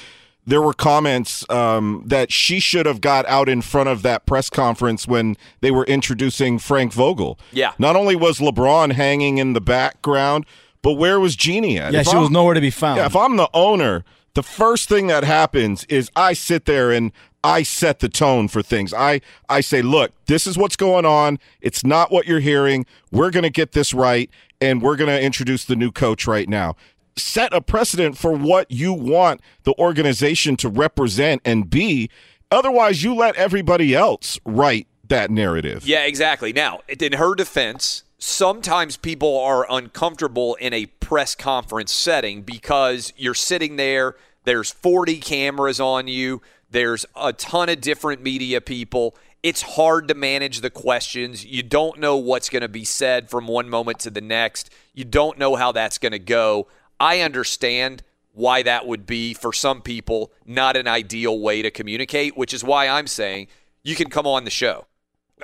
there 0.46 0.60
were 0.60 0.72
comments 0.72 1.48
um, 1.50 2.02
that 2.06 2.32
she 2.32 2.60
should 2.60 2.86
have 2.86 3.00
got 3.00 3.26
out 3.26 3.48
in 3.48 3.62
front 3.62 3.88
of 3.88 4.02
that 4.02 4.26
press 4.26 4.50
conference 4.50 5.06
when 5.06 5.36
they 5.60 5.70
were 5.70 5.84
introducing 5.84 6.58
Frank 6.58 6.92
Vogel. 6.92 7.38
Yeah. 7.52 7.72
Not 7.78 7.96
only 7.96 8.16
was 8.16 8.38
LeBron 8.38 8.92
hanging 8.92 9.38
in 9.38 9.52
the 9.52 9.60
background, 9.60 10.46
but 10.84 10.92
where 10.92 11.18
was 11.18 11.34
Jeanie 11.34 11.78
at? 11.80 11.92
Yeah, 11.92 12.00
If 12.00 12.06
she 12.06 12.12
I'm- 12.12 12.20
was 12.20 12.30
nowhere 12.30 12.54
to 12.54 12.60
be 12.60 12.70
found. 12.70 12.98
Yeah, 12.98 13.06
if 13.06 13.16
I'm 13.16 13.36
the 13.36 13.48
owner, 13.52 14.04
the 14.34 14.42
first 14.44 14.88
thing 14.88 15.08
that 15.08 15.24
happens 15.24 15.84
is 15.88 16.10
I 16.14 16.34
sit 16.34 16.66
there 16.66 16.92
and 16.92 17.10
I 17.42 17.62
set 17.62 17.98
the 18.00 18.08
tone 18.08 18.48
for 18.48 18.62
things. 18.62 18.94
I 18.94 19.20
I 19.48 19.60
say, 19.60 19.82
look, 19.82 20.12
this 20.26 20.46
is 20.46 20.56
what's 20.56 20.76
going 20.76 21.04
on. 21.06 21.38
It's 21.60 21.84
not 21.84 22.12
what 22.12 22.26
you're 22.26 22.40
hearing. 22.40 22.86
We're 23.10 23.30
going 23.30 23.42
to 23.44 23.50
get 23.50 23.72
this 23.72 23.92
right, 23.92 24.30
and 24.60 24.80
we're 24.82 24.96
going 24.96 25.10
to 25.10 25.20
introduce 25.20 25.64
the 25.64 25.76
new 25.76 25.90
coach 25.90 26.26
right 26.26 26.48
now. 26.48 26.76
Set 27.16 27.52
a 27.54 27.60
precedent 27.60 28.18
for 28.18 28.32
what 28.32 28.70
you 28.70 28.92
want 28.92 29.40
the 29.64 29.74
organization 29.78 30.56
to 30.58 30.68
represent 30.68 31.40
and 31.44 31.68
be. 31.70 32.10
Otherwise, 32.50 33.02
you 33.02 33.14
let 33.14 33.36
everybody 33.36 33.94
else 33.94 34.38
write 34.44 34.86
that 35.08 35.30
narrative. 35.30 35.86
Yeah, 35.86 36.04
exactly. 36.04 36.52
Now, 36.52 36.80
in 36.88 37.12
her 37.14 37.34
defense, 37.34 38.04
sometimes 38.18 38.96
people 38.96 39.38
are 39.38 39.66
uncomfortable 39.70 40.54
in 40.56 40.72
a 40.72 40.86
press 40.86 41.34
conference 41.34 41.92
setting 41.92 42.42
because 42.42 43.12
you're 43.16 43.34
sitting 43.34 43.76
there, 43.76 44.16
there's 44.44 44.70
40 44.70 45.18
cameras 45.18 45.80
on 45.80 46.08
you, 46.08 46.42
there's 46.70 47.06
a 47.14 47.32
ton 47.32 47.68
of 47.68 47.80
different 47.80 48.22
media 48.22 48.60
people. 48.60 49.16
It's 49.42 49.62
hard 49.62 50.08
to 50.08 50.14
manage 50.14 50.60
the 50.60 50.70
questions. 50.70 51.44
You 51.44 51.62
don't 51.62 52.00
know 52.00 52.16
what's 52.16 52.48
going 52.48 52.62
to 52.62 52.68
be 52.68 52.84
said 52.84 53.30
from 53.30 53.46
one 53.46 53.68
moment 53.68 54.00
to 54.00 54.10
the 54.10 54.20
next. 54.20 54.70
You 54.92 55.04
don't 55.04 55.38
know 55.38 55.54
how 55.54 55.70
that's 55.72 55.98
going 55.98 56.12
to 56.12 56.18
go. 56.18 56.66
I 56.98 57.20
understand 57.20 58.02
why 58.32 58.62
that 58.62 58.86
would 58.86 59.06
be 59.06 59.34
for 59.34 59.52
some 59.52 59.82
people 59.82 60.32
not 60.44 60.76
an 60.76 60.88
ideal 60.88 61.38
way 61.38 61.62
to 61.62 61.70
communicate, 61.70 62.36
which 62.36 62.52
is 62.52 62.64
why 62.64 62.88
I'm 62.88 63.06
saying 63.06 63.48
you 63.82 63.94
can 63.94 64.10
come 64.10 64.26
on 64.26 64.44
the 64.44 64.50
show. 64.50 64.86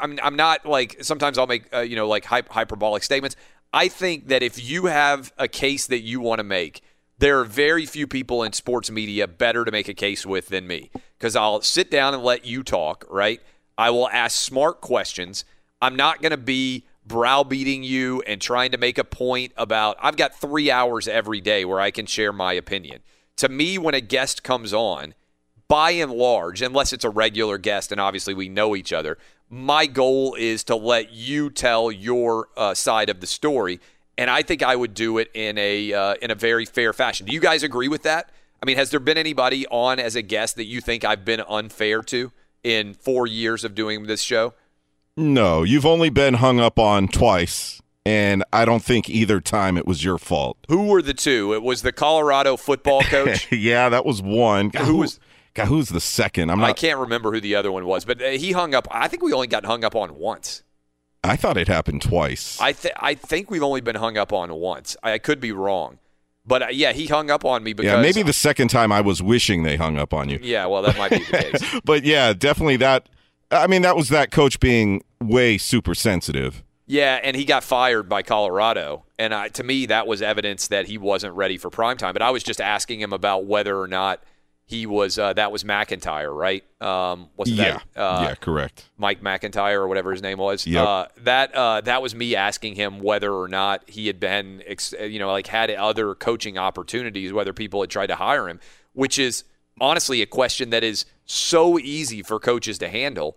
I'm, 0.00 0.18
I'm 0.22 0.36
not 0.36 0.66
like 0.66 0.98
sometimes 1.02 1.38
I'll 1.38 1.46
make 1.46 1.72
uh, 1.74 1.80
you 1.80 1.96
know 1.96 2.08
like 2.08 2.24
hy- 2.24 2.42
hyperbolic 2.48 3.02
statements. 3.02 3.36
I 3.72 3.88
think 3.88 4.28
that 4.28 4.42
if 4.42 4.62
you 4.62 4.86
have 4.86 5.32
a 5.38 5.46
case 5.46 5.86
that 5.86 6.00
you 6.00 6.20
want 6.20 6.40
to 6.40 6.44
make, 6.44 6.82
there 7.18 7.38
are 7.38 7.44
very 7.44 7.86
few 7.86 8.06
people 8.06 8.42
in 8.42 8.52
sports 8.52 8.90
media 8.90 9.28
better 9.28 9.64
to 9.64 9.70
make 9.70 9.88
a 9.88 9.94
case 9.94 10.26
with 10.26 10.48
than 10.48 10.66
me 10.66 10.90
because 11.18 11.36
I'll 11.36 11.60
sit 11.60 11.90
down 11.90 12.14
and 12.14 12.22
let 12.22 12.44
you 12.44 12.62
talk, 12.62 13.04
right? 13.08 13.40
I 13.78 13.90
will 13.90 14.08
ask 14.08 14.36
smart 14.36 14.80
questions. 14.80 15.44
I'm 15.80 15.96
not 15.96 16.20
going 16.20 16.32
to 16.32 16.36
be 16.36 16.84
browbeating 17.06 17.82
you 17.82 18.22
and 18.22 18.40
trying 18.40 18.72
to 18.72 18.78
make 18.78 18.98
a 18.98 19.04
point 19.04 19.52
about. 19.56 19.96
I've 20.00 20.16
got 20.16 20.34
three 20.34 20.70
hours 20.70 21.06
every 21.06 21.40
day 21.40 21.64
where 21.64 21.80
I 21.80 21.90
can 21.90 22.06
share 22.06 22.32
my 22.32 22.52
opinion. 22.54 23.00
To 23.36 23.48
me, 23.48 23.78
when 23.78 23.94
a 23.94 24.00
guest 24.00 24.42
comes 24.42 24.72
on, 24.72 25.14
by 25.68 25.92
and 25.92 26.12
large, 26.12 26.62
unless 26.62 26.92
it's 26.92 27.04
a 27.04 27.10
regular 27.10 27.56
guest 27.56 27.92
and 27.92 28.00
obviously 28.00 28.34
we 28.34 28.48
know 28.48 28.74
each 28.74 28.92
other, 28.92 29.18
my 29.50 29.86
goal 29.86 30.34
is 30.38 30.62
to 30.64 30.76
let 30.76 31.12
you 31.12 31.50
tell 31.50 31.90
your 31.90 32.48
uh, 32.56 32.72
side 32.72 33.10
of 33.10 33.20
the 33.20 33.26
story, 33.26 33.80
and 34.16 34.30
I 34.30 34.42
think 34.42 34.62
I 34.62 34.76
would 34.76 34.94
do 34.94 35.18
it 35.18 35.30
in 35.34 35.58
a 35.58 35.92
uh, 35.92 36.14
in 36.22 36.30
a 36.30 36.34
very 36.34 36.64
fair 36.64 36.92
fashion. 36.92 37.26
Do 37.26 37.32
you 37.32 37.40
guys 37.40 37.62
agree 37.62 37.88
with 37.88 38.04
that? 38.04 38.30
I 38.62 38.66
mean, 38.66 38.76
has 38.76 38.90
there 38.90 39.00
been 39.00 39.18
anybody 39.18 39.66
on 39.68 39.98
as 39.98 40.14
a 40.16 40.22
guest 40.22 40.56
that 40.56 40.66
you 40.66 40.80
think 40.80 41.04
I've 41.04 41.24
been 41.24 41.42
unfair 41.48 42.02
to 42.02 42.30
in 42.62 42.94
four 42.94 43.26
years 43.26 43.64
of 43.64 43.74
doing 43.74 44.06
this 44.06 44.22
show? 44.22 44.54
No, 45.16 45.62
you've 45.64 45.86
only 45.86 46.10
been 46.10 46.34
hung 46.34 46.60
up 46.60 46.78
on 46.78 47.08
twice, 47.08 47.80
and 48.06 48.44
I 48.52 48.64
don't 48.64 48.82
think 48.84 49.10
either 49.10 49.40
time 49.40 49.76
it 49.76 49.86
was 49.86 50.04
your 50.04 50.18
fault. 50.18 50.58
Who 50.68 50.86
were 50.88 51.02
the 51.02 51.14
two? 51.14 51.54
It 51.54 51.62
was 51.62 51.82
the 51.82 51.92
Colorado 51.92 52.56
football 52.56 53.02
coach. 53.02 53.50
yeah, 53.52 53.88
that 53.88 54.06
was 54.06 54.22
one. 54.22 54.68
God, 54.68 54.84
Who 54.86 54.96
was- 54.98 55.18
God, 55.54 55.66
who's 55.66 55.88
the 55.88 56.00
second? 56.00 56.50
I'm 56.50 56.62
I 56.62 56.72
can't 56.72 56.98
remember 56.98 57.32
who 57.32 57.40
the 57.40 57.54
other 57.54 57.72
one 57.72 57.84
was, 57.84 58.04
but 58.04 58.22
uh, 58.22 58.30
he 58.30 58.52
hung 58.52 58.74
up. 58.74 58.86
I 58.90 59.08
think 59.08 59.22
we 59.22 59.32
only 59.32 59.48
got 59.48 59.64
hung 59.64 59.84
up 59.84 59.96
on 59.96 60.16
once. 60.16 60.62
I 61.22 61.36
thought 61.36 61.56
it 61.56 61.68
happened 61.68 62.02
twice. 62.02 62.58
I 62.60 62.72
th- 62.72 62.94
I 62.96 63.14
think 63.14 63.50
we've 63.50 63.62
only 63.62 63.80
been 63.80 63.96
hung 63.96 64.16
up 64.16 64.32
on 64.32 64.52
once. 64.54 64.96
I, 65.02 65.12
I 65.12 65.18
could 65.18 65.40
be 65.40 65.52
wrong, 65.52 65.98
but 66.46 66.62
uh, 66.62 66.66
yeah, 66.68 66.92
he 66.92 67.06
hung 67.06 67.30
up 67.30 67.44
on 67.44 67.62
me 67.62 67.72
because 67.72 67.92
yeah, 67.92 68.00
maybe 68.00 68.22
the 68.22 68.32
second 68.32 68.68
time 68.68 68.92
I 68.92 69.00
was 69.00 69.22
wishing 69.22 69.64
they 69.64 69.76
hung 69.76 69.98
up 69.98 70.14
on 70.14 70.28
you. 70.28 70.38
Yeah, 70.40 70.66
well, 70.66 70.82
that 70.82 70.96
might 70.96 71.10
be 71.10 71.18
the 71.18 71.24
case. 71.24 71.80
but 71.84 72.04
yeah, 72.04 72.32
definitely 72.32 72.76
that. 72.78 73.08
I 73.50 73.66
mean, 73.66 73.82
that 73.82 73.96
was 73.96 74.08
that 74.10 74.30
coach 74.30 74.60
being 74.60 75.02
way 75.20 75.58
super 75.58 75.94
sensitive. 75.94 76.62
Yeah, 76.86 77.20
and 77.22 77.36
he 77.36 77.44
got 77.44 77.62
fired 77.62 78.08
by 78.08 78.22
Colorado, 78.22 79.04
and 79.18 79.32
I, 79.32 79.48
to 79.50 79.62
me, 79.62 79.86
that 79.86 80.06
was 80.06 80.22
evidence 80.22 80.68
that 80.68 80.86
he 80.86 80.98
wasn't 80.98 81.34
ready 81.34 81.56
for 81.56 81.70
prime 81.70 81.96
time. 81.96 82.14
But 82.14 82.22
I 82.22 82.30
was 82.30 82.42
just 82.42 82.60
asking 82.60 83.00
him 83.00 83.12
about 83.12 83.44
whether 83.44 83.78
or 83.78 83.86
not 83.86 84.22
he 84.70 84.86
was. 84.86 85.18
Uh, 85.18 85.32
that 85.32 85.50
was 85.50 85.64
McIntyre, 85.64 86.32
right? 86.32 86.62
Um, 86.80 87.28
was 87.36 87.50
yeah, 87.50 87.80
that? 87.94 88.00
Uh, 88.00 88.22
yeah, 88.22 88.34
correct. 88.36 88.88
Mike 88.96 89.20
McIntyre 89.20 89.74
or 89.74 89.88
whatever 89.88 90.12
his 90.12 90.22
name 90.22 90.38
was. 90.38 90.64
Yep. 90.64 90.86
Uh, 90.86 91.06
that 91.24 91.54
uh, 91.56 91.80
that 91.80 92.00
was 92.00 92.14
me 92.14 92.36
asking 92.36 92.76
him 92.76 93.00
whether 93.00 93.34
or 93.34 93.48
not 93.48 93.82
he 93.90 94.06
had 94.06 94.20
been, 94.20 94.62
ex- 94.64 94.94
you 95.00 95.18
know, 95.18 95.32
like 95.32 95.48
had 95.48 95.72
other 95.72 96.14
coaching 96.14 96.56
opportunities, 96.56 97.32
whether 97.32 97.52
people 97.52 97.80
had 97.80 97.90
tried 97.90 98.06
to 98.06 98.14
hire 98.14 98.48
him, 98.48 98.60
which 98.92 99.18
is 99.18 99.42
honestly 99.80 100.22
a 100.22 100.26
question 100.26 100.70
that 100.70 100.84
is 100.84 101.04
so 101.24 101.76
easy 101.76 102.22
for 102.22 102.38
coaches 102.38 102.78
to 102.78 102.88
handle. 102.88 103.36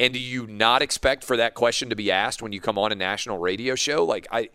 And 0.00 0.12
do 0.12 0.18
you 0.18 0.48
not 0.48 0.82
expect 0.82 1.22
for 1.22 1.36
that 1.36 1.54
question 1.54 1.90
to 1.90 1.96
be 1.96 2.10
asked 2.10 2.42
when 2.42 2.50
you 2.50 2.60
come 2.60 2.76
on 2.76 2.90
a 2.90 2.96
national 2.96 3.38
radio 3.38 3.76
show? 3.76 4.04
Like 4.04 4.26
I, 4.32 4.48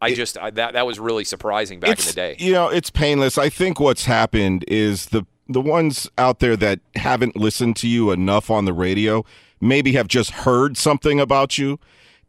I 0.00 0.14
just 0.14 0.38
I, 0.38 0.50
that 0.50 0.74
that 0.74 0.86
was 0.86 1.00
really 1.00 1.24
surprising 1.24 1.80
back 1.80 1.98
in 1.98 2.04
the 2.04 2.12
day. 2.12 2.36
You 2.38 2.52
know, 2.52 2.68
it's 2.68 2.90
painless. 2.90 3.38
I 3.38 3.48
think 3.48 3.80
what's 3.80 4.04
happened 4.04 4.64
is 4.68 5.06
the 5.06 5.26
the 5.48 5.60
ones 5.60 6.08
out 6.18 6.38
there 6.38 6.56
that 6.56 6.80
haven't 6.94 7.36
listened 7.36 7.76
to 7.76 7.88
you 7.88 8.10
enough 8.10 8.50
on 8.50 8.64
the 8.64 8.72
radio 8.72 9.24
maybe 9.60 9.92
have 9.92 10.08
just 10.08 10.30
heard 10.30 10.76
something 10.76 11.20
about 11.20 11.58
you. 11.58 11.78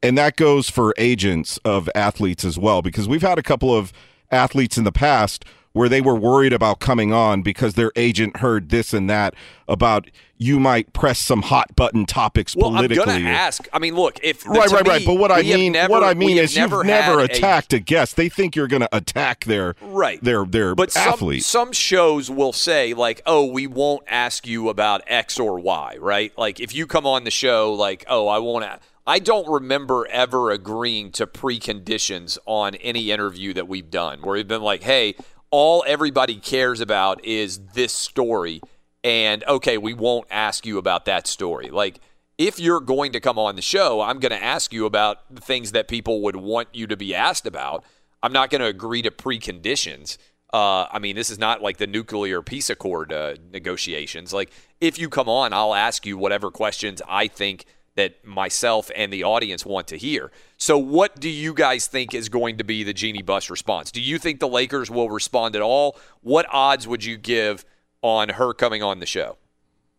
And 0.04 0.18
that 0.18 0.36
goes 0.36 0.70
for 0.70 0.94
agents 0.98 1.58
of 1.66 1.90
athletes 1.96 2.46
as 2.46 2.58
well, 2.58 2.82
because 2.82 3.08
we've 3.08 3.22
had 3.22 3.40
a 3.40 3.44
couple 3.44 3.76
of 3.76 3.92
athletes 4.32 4.78
in 4.78 4.84
the 4.84 4.92
past 4.92 5.46
where 5.76 5.89
they 5.89 5.99
were 5.99 6.15
worried 6.15 6.53
about 6.53 6.80
coming 6.80 7.11
on 7.11 7.41
because 7.41 7.73
their 7.73 7.91
agent 7.97 8.38
heard 8.38 8.69
this 8.69 8.93
and 8.93 9.10
that 9.10 9.34
about 9.68 10.10
you 10.38 10.57
might 10.57 10.93
press 10.93 11.19
some 11.19 11.41
hot 11.41 11.76
button 11.76 12.06
topics 12.06 12.56
Well, 12.56 12.68
I'm 12.69 12.76
politically. 12.76 13.06
gonna 13.06 13.30
ask. 13.30 13.68
I 13.73 13.80
mean, 13.80 13.93
look, 13.93 14.18
if 14.23 14.45
Right, 14.47 14.69
right, 14.72 14.88
right. 14.88 15.02
me, 15.02 15.06
But 15.06 15.15
what 15.15 15.31
I 15.34 15.41
mean, 15.41 15.73
never- 15.73 15.91
what 15.91 16.03
I 16.03 16.14
mean 16.14 16.38
is, 16.38 16.56
you've 16.56 16.69
never 16.72 16.84
never 16.85 17.19
had 17.22 17.30
a- 17.31 17.34
attacked 17.34 17.73
a, 17.73 17.80
guest. 17.80 18.15
They 18.15 18.30
think 18.30 18.56
you're 18.56 18.68
going 18.69 18.84
to 18.84 18.89
attack 18.95 19.43
their 19.43 19.76
Right. 19.81 20.23
their 20.23 20.45
their 20.45 20.76
But 20.76 20.91
some, 20.93 21.10
athlete. 21.10 21.43
some 21.43 21.73
shows 21.73 22.30
will 22.30 22.53
say 22.53 22.93
like, 22.93 23.22
"Oh, 23.26 23.43
we 23.45 23.68
won't 23.68 24.03
ask 24.07 24.47
you 24.47 24.69
about 24.69 25.02
X 25.07 25.38
or 25.39 25.60
Y," 25.60 25.97
right? 25.99 26.31
Like 26.38 26.61
if 26.61 26.73
you 26.73 26.88
come 26.88 27.06
on 27.06 27.26
the 27.26 27.31
show, 27.31 27.73
like, 27.73 28.06
"Oh, 28.07 28.27
I 28.30 28.38
won't." 28.39 28.64
A-. 28.64 28.80
I 29.07 29.19
don't 29.19 29.47
remember 29.47 30.07
ever 30.07 30.49
agreeing 30.49 31.11
to 31.11 31.27
preconditions 31.27 32.38
on 32.45 32.76
any 32.76 33.11
interview 33.11 33.53
that 33.53 33.68
we've 33.68 33.89
done, 33.91 34.19
where 34.22 34.34
we've 34.35 34.47
been 34.47 34.61
like, 34.64 34.84
"Hey, 34.84 35.15
all 35.52 35.84
everybody 35.88 36.36
cares 36.36 36.82
about 36.82 37.24
is 37.24 37.60
this 37.74 37.94
story," 37.94 38.62
and 39.04 39.44
okay, 39.46 39.78
we 39.78 39.94
won't 39.94 40.28
ask 40.30 40.66
you 40.66 40.78
about 40.78 41.06
that 41.06 41.28
story. 41.28 41.70
Like 41.70 42.00
if 42.38 42.60
you're 42.60 42.82
going 42.82 43.14
to 43.14 43.20
come 43.20 43.40
on 43.40 43.56
the 43.56 43.62
show, 43.62 44.02
I'm 44.02 44.20
going 44.20 44.32
to 44.32 44.44
ask 44.44 44.74
you 44.74 44.86
about 44.86 45.34
the 45.34 45.42
things 45.42 45.72
that 45.72 45.88
people 45.88 46.22
would 46.24 46.36
want 46.36 46.70
you 46.74 46.88
to 46.88 46.98
be 46.98 47.16
asked 47.16 47.46
about. 47.46 47.84
I'm 48.22 48.34
not 48.34 48.50
going 48.50 48.62
to 48.62 48.68
agree 48.68 49.02
to 49.04 49.12
preconditions. 49.12 50.18
Uh, 50.54 50.88
I 50.92 51.00
mean, 51.00 51.16
this 51.16 51.30
is 51.30 51.40
not 51.40 51.62
like 51.62 51.78
the 51.78 51.88
nuclear 51.88 52.42
peace 52.42 52.70
accord 52.70 53.14
uh, 53.14 53.36
negotiations. 53.52 54.34
Like, 54.34 54.52
if 54.82 55.00
you 55.00 55.10
come 55.10 55.30
on, 55.30 55.54
I'll 55.54 55.76
ask 55.76 56.06
you 56.06 56.18
whatever 56.18 56.52
questions 56.52 57.02
I 57.08 57.28
think 57.28 57.66
that 57.96 58.26
myself 58.26 58.92
and 58.96 59.12
the 59.12 59.24
audience 59.24 59.66
want 59.66 59.88
to 59.88 59.98
hear. 59.98 60.32
So, 60.58 60.78
what 60.78 61.20
do 61.20 61.30
you 61.30 61.54
guys 61.54 61.88
think 61.88 62.14
is 62.14 62.30
going 62.30 62.58
to 62.58 62.64
be 62.64 62.84
the 62.84 62.94
Jeanie 62.94 63.22
Buss 63.22 63.50
response? 63.50 63.92
Do 63.92 64.02
you 64.02 64.20
think 64.20 64.40
the 64.40 64.48
Lakers 64.48 64.92
will 64.92 65.10
respond 65.10 65.56
at 65.56 65.62
all? 65.62 65.98
What 66.22 66.46
odds 66.52 66.88
would 66.88 67.04
you 67.04 67.18
give 67.18 67.66
on 68.02 68.30
her 68.30 68.54
coming 68.54 68.84
on 68.84 69.00
the 69.00 69.06
show? 69.06 69.38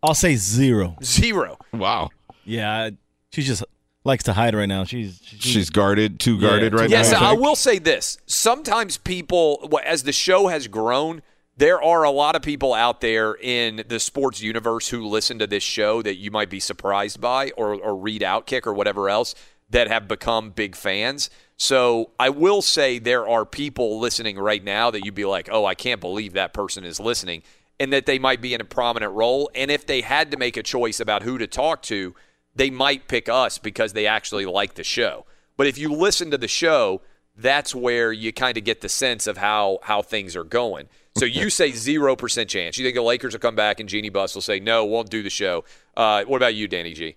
I'll 0.03 0.15
say 0.15 0.37
zero. 0.37 0.97
Zero. 1.03 1.59
Wow. 1.73 2.11
Yeah, 2.45 2.91
she 3.33 3.43
just 3.43 3.65
likes 4.05 4.25
to 4.25 4.33
hide 4.35 4.55
right 4.55 4.67
now. 4.67 4.85
She's 4.85 5.21
she's, 5.23 5.41
She's 5.43 5.71
guarded, 5.71 6.21
too 6.21 6.41
guarded 6.41 6.75
right 6.75 6.89
yes, 6.89 7.11
now. 7.11 7.21
Yes, 7.21 7.31
I 7.31 7.33
will 7.33 7.57
say 7.57 7.79
this. 7.79 8.19
Sometimes 8.27 8.99
people, 8.99 9.69
as 9.85 10.05
the 10.05 10.13
show 10.13 10.47
has 10.49 10.69
grown, 10.69 11.23
there 11.57 11.83
are 11.83 12.05
a 12.05 12.11
lot 12.11 12.37
of 12.37 12.43
people 12.43 12.75
out 12.75 13.01
there 13.01 13.35
in 13.35 13.83
the 13.89 13.99
sports 13.99 14.43
universe 14.43 14.89
who 14.89 15.07
listen 15.07 15.39
to 15.39 15.47
this 15.47 15.63
show 15.63 16.03
that 16.03 16.17
you 16.17 16.31
might 16.31 16.51
be 16.51 16.61
surprised 16.61 17.21
by 17.21 17.51
or, 17.53 17.75
or 17.75 17.97
read 17.97 18.21
Outkick 18.21 18.67
or 18.67 18.75
whatever 18.75 19.09
else 19.09 19.35
that 19.71 19.89
have 19.89 20.07
become 20.07 20.51
big 20.51 20.77
fans. 20.77 21.31
So 21.57 22.11
I 22.19 22.29
will 22.29 22.61
say 22.61 22.99
there 22.99 23.27
are 23.27 23.47
people 23.47 23.99
listening 23.99 24.39
right 24.39 24.63
now 24.63 24.91
that 24.91 25.05
you'd 25.05 25.15
be 25.15 25.25
like, 25.25 25.49
oh, 25.51 25.65
I 25.65 25.75
can't 25.75 26.01
believe 26.01 26.35
that 26.35 26.53
person 26.53 26.85
is 26.85 27.01
listening, 27.01 27.43
and 27.81 27.93
that 27.93 28.07
they 28.07 28.19
might 28.19 28.43
be 28.43 28.53
in 28.53 28.61
a 28.61 28.65
prominent 28.65 29.13
role. 29.13 29.51
And 29.55 29.71
if 29.71 29.87
they 29.87 30.03
had 30.03 30.31
to 30.31 30.37
make 30.37 30.57
a 30.57 30.63
choice 30.63 31.01
about 31.01 31.23
who 31.23 31.39
to 31.39 31.47
talk 31.47 31.83
to, 31.83 32.15
they 32.55 32.71
might 32.71 33.09
pick 33.09 33.29
us 33.29 33.59
because 33.59 33.93
they 33.95 34.07
actually 34.07 34.47
like 34.47 34.75
the 34.75 34.85
show. 34.85 35.25
But 35.57 35.67
if 35.67 35.79
you 35.79 35.93
listen 35.93 36.31
to 36.31 36.39
the 36.39 36.49
show, 36.49 37.01
that's 37.35 37.75
where 37.75 38.13
you 38.13 38.33
kind 38.33 38.57
of 38.57 38.65
get 38.65 38.83
the 38.83 38.89
sense 38.89 39.27
of 39.27 39.39
how 39.39 39.79
how 39.83 40.03
things 40.03 40.37
are 40.37 40.45
going. 40.45 40.89
So 41.17 41.25
you 41.25 41.51
say 41.51 41.73
zero 41.73 42.15
percent 42.17 42.49
chance. 42.51 42.77
You 42.79 42.85
think 42.85 42.95
the 42.95 43.03
Lakers 43.03 43.33
will 43.33 43.41
come 43.41 43.55
back 43.57 43.81
and 43.81 43.89
Jeanie 43.89 44.11
Buss 44.11 44.35
will 44.35 44.43
say 44.43 44.61
no, 44.61 44.85
won't 44.85 45.11
do 45.11 45.23
the 45.23 45.31
show. 45.31 45.65
Uh, 45.97 46.25
what 46.25 46.37
about 46.37 46.55
you, 46.55 46.69
Danny 46.69 46.93
G? 46.93 47.17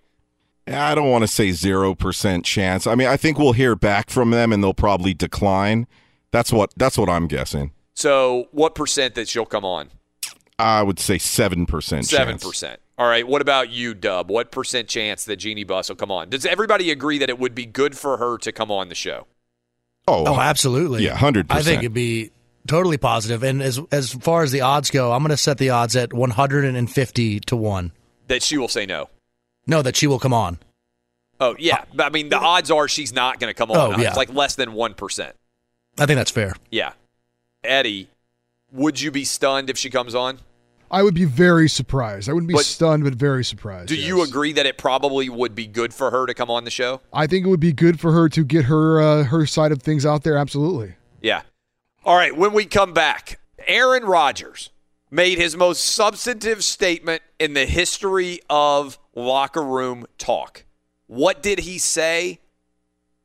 I 0.67 0.93
don't 0.93 1.09
want 1.09 1.23
to 1.23 1.27
say 1.27 1.49
0% 1.49 2.43
chance. 2.43 2.85
I 2.85 2.93
mean, 2.93 3.07
I 3.07 3.17
think 3.17 3.39
we'll 3.39 3.53
hear 3.53 3.75
back 3.75 4.11
from 4.11 4.29
them 4.29 4.53
and 4.53 4.63
they'll 4.63 4.73
probably 4.75 5.15
decline. 5.15 5.87
That's 6.31 6.53
what 6.53 6.71
that's 6.77 6.95
what 6.95 7.09
I'm 7.09 7.25
guessing. 7.27 7.71
So 7.95 8.49
what 8.51 8.75
percent 8.75 9.15
that 9.15 9.27
she'll 9.27 9.47
come 9.47 9.65
on? 9.65 9.89
I 10.59 10.83
would 10.83 10.99
say 10.99 11.15
7% 11.15 12.05
Seven 12.05 12.05
chance. 12.33 12.43
percent. 12.45 12.79
All 12.99 13.07
right. 13.07 13.27
What 13.27 13.41
about 13.41 13.69
you, 13.71 13.93
Dub? 13.95 14.29
What 14.29 14.51
percent 14.51 14.87
chance 14.89 15.25
that 15.25 15.37
Jeanie 15.37 15.63
Buss 15.63 15.89
will 15.89 15.95
come 15.95 16.11
on? 16.11 16.29
Does 16.29 16.45
everybody 16.45 16.91
agree 16.91 17.17
that 17.17 17.29
it 17.29 17.39
would 17.39 17.55
be 17.55 17.65
good 17.65 17.97
for 17.97 18.17
her 18.17 18.37
to 18.37 18.51
come 18.51 18.69
on 18.69 18.89
the 18.89 18.95
show? 18.95 19.25
Oh, 20.07 20.25
Oh, 20.35 20.39
absolutely. 20.39 21.03
Yeah, 21.05 21.17
100%. 21.17 21.45
I 21.49 21.61
think 21.63 21.79
it'd 21.81 21.93
be 21.93 22.29
totally 22.69 22.97
positive. 22.97 23.43
And 23.43 23.61
as 23.61 23.79
as 23.91 24.13
far 24.13 24.43
as 24.43 24.51
the 24.51 24.61
odds 24.61 24.89
go, 24.91 25.11
I'm 25.11 25.19
going 25.21 25.31
to 25.31 25.37
set 25.37 25.57
the 25.57 25.71
odds 25.71 25.95
at 25.95 26.13
150 26.13 27.39
to 27.41 27.55
one. 27.55 27.91
That 28.27 28.43
she 28.43 28.57
will 28.57 28.67
say 28.67 28.85
no. 28.85 29.09
No, 29.67 29.81
that 29.81 29.95
she 29.95 30.07
will 30.07 30.19
come 30.19 30.33
on. 30.33 30.59
Oh 31.41 31.55
yeah, 31.59 31.83
but 31.93 32.05
I 32.05 32.09
mean 32.09 32.29
the 32.29 32.37
odds 32.39 32.69
are 32.71 32.87
she's 32.87 33.11
not 33.13 33.39
going 33.39 33.49
to 33.49 33.53
come 33.53 33.71
on. 33.71 33.77
Oh, 33.77 33.97
yeah. 33.97 34.09
It's 34.09 34.17
like 34.17 34.33
less 34.33 34.55
than 34.55 34.73
one 34.73 34.93
percent. 34.93 35.35
I 35.97 36.05
think 36.05 36.17
that's 36.17 36.31
fair. 36.31 36.53
Yeah. 36.69 36.93
Eddie, 37.63 38.07
would 38.71 39.01
you 39.01 39.11
be 39.11 39.25
stunned 39.25 39.69
if 39.69 39.77
she 39.77 39.89
comes 39.89 40.15
on? 40.15 40.39
I 40.91 41.03
would 41.03 41.13
be 41.13 41.25
very 41.25 41.69
surprised. 41.69 42.29
I 42.29 42.33
wouldn't 42.33 42.47
be 42.47 42.55
But- 42.55 42.65
stunned, 42.65 43.03
but 43.03 43.13
very 43.13 43.43
surprised. 43.43 43.89
Do 43.89 43.95
you 43.95 44.23
agree 44.23 44.53
that 44.53 44.65
it 44.65 44.77
probably 44.79 45.29
would 45.29 45.53
be 45.53 45.67
good 45.67 45.93
for 45.93 46.09
her 46.09 46.25
to 46.25 46.33
come 46.33 46.49
on 46.49 46.63
the 46.63 46.71
show? 46.71 47.01
I 47.13 47.27
think 47.27 47.45
it 47.45 47.49
would 47.49 47.59
be 47.59 47.73
good 47.73 47.99
for 47.99 48.11
her 48.11 48.27
to 48.29 48.43
get 48.43 48.65
her 48.65 48.99
uh, 49.01 49.23
her 49.25 49.45
side 49.45 49.71
of 49.71 49.81
things 49.83 50.05
out 50.05 50.23
there. 50.23 50.35
Absolutely. 50.37 50.95
Yeah. 51.21 51.41
All 52.05 52.15
right, 52.15 52.35
when 52.35 52.53
we 52.53 52.65
come 52.65 52.93
back, 52.93 53.39
Aaron 53.67 54.03
Rodgers 54.03 54.69
made 55.11 55.37
his 55.37 55.57
most 55.57 55.85
substantive 55.85 56.63
statement 56.63 57.21
in 57.39 57.53
the 57.53 57.65
history 57.65 58.39
of 58.49 58.97
locker 59.15 59.63
room 59.63 60.05
talk. 60.17 60.63
What 61.07 61.43
did 61.43 61.59
he 61.59 61.77
say? 61.77 62.39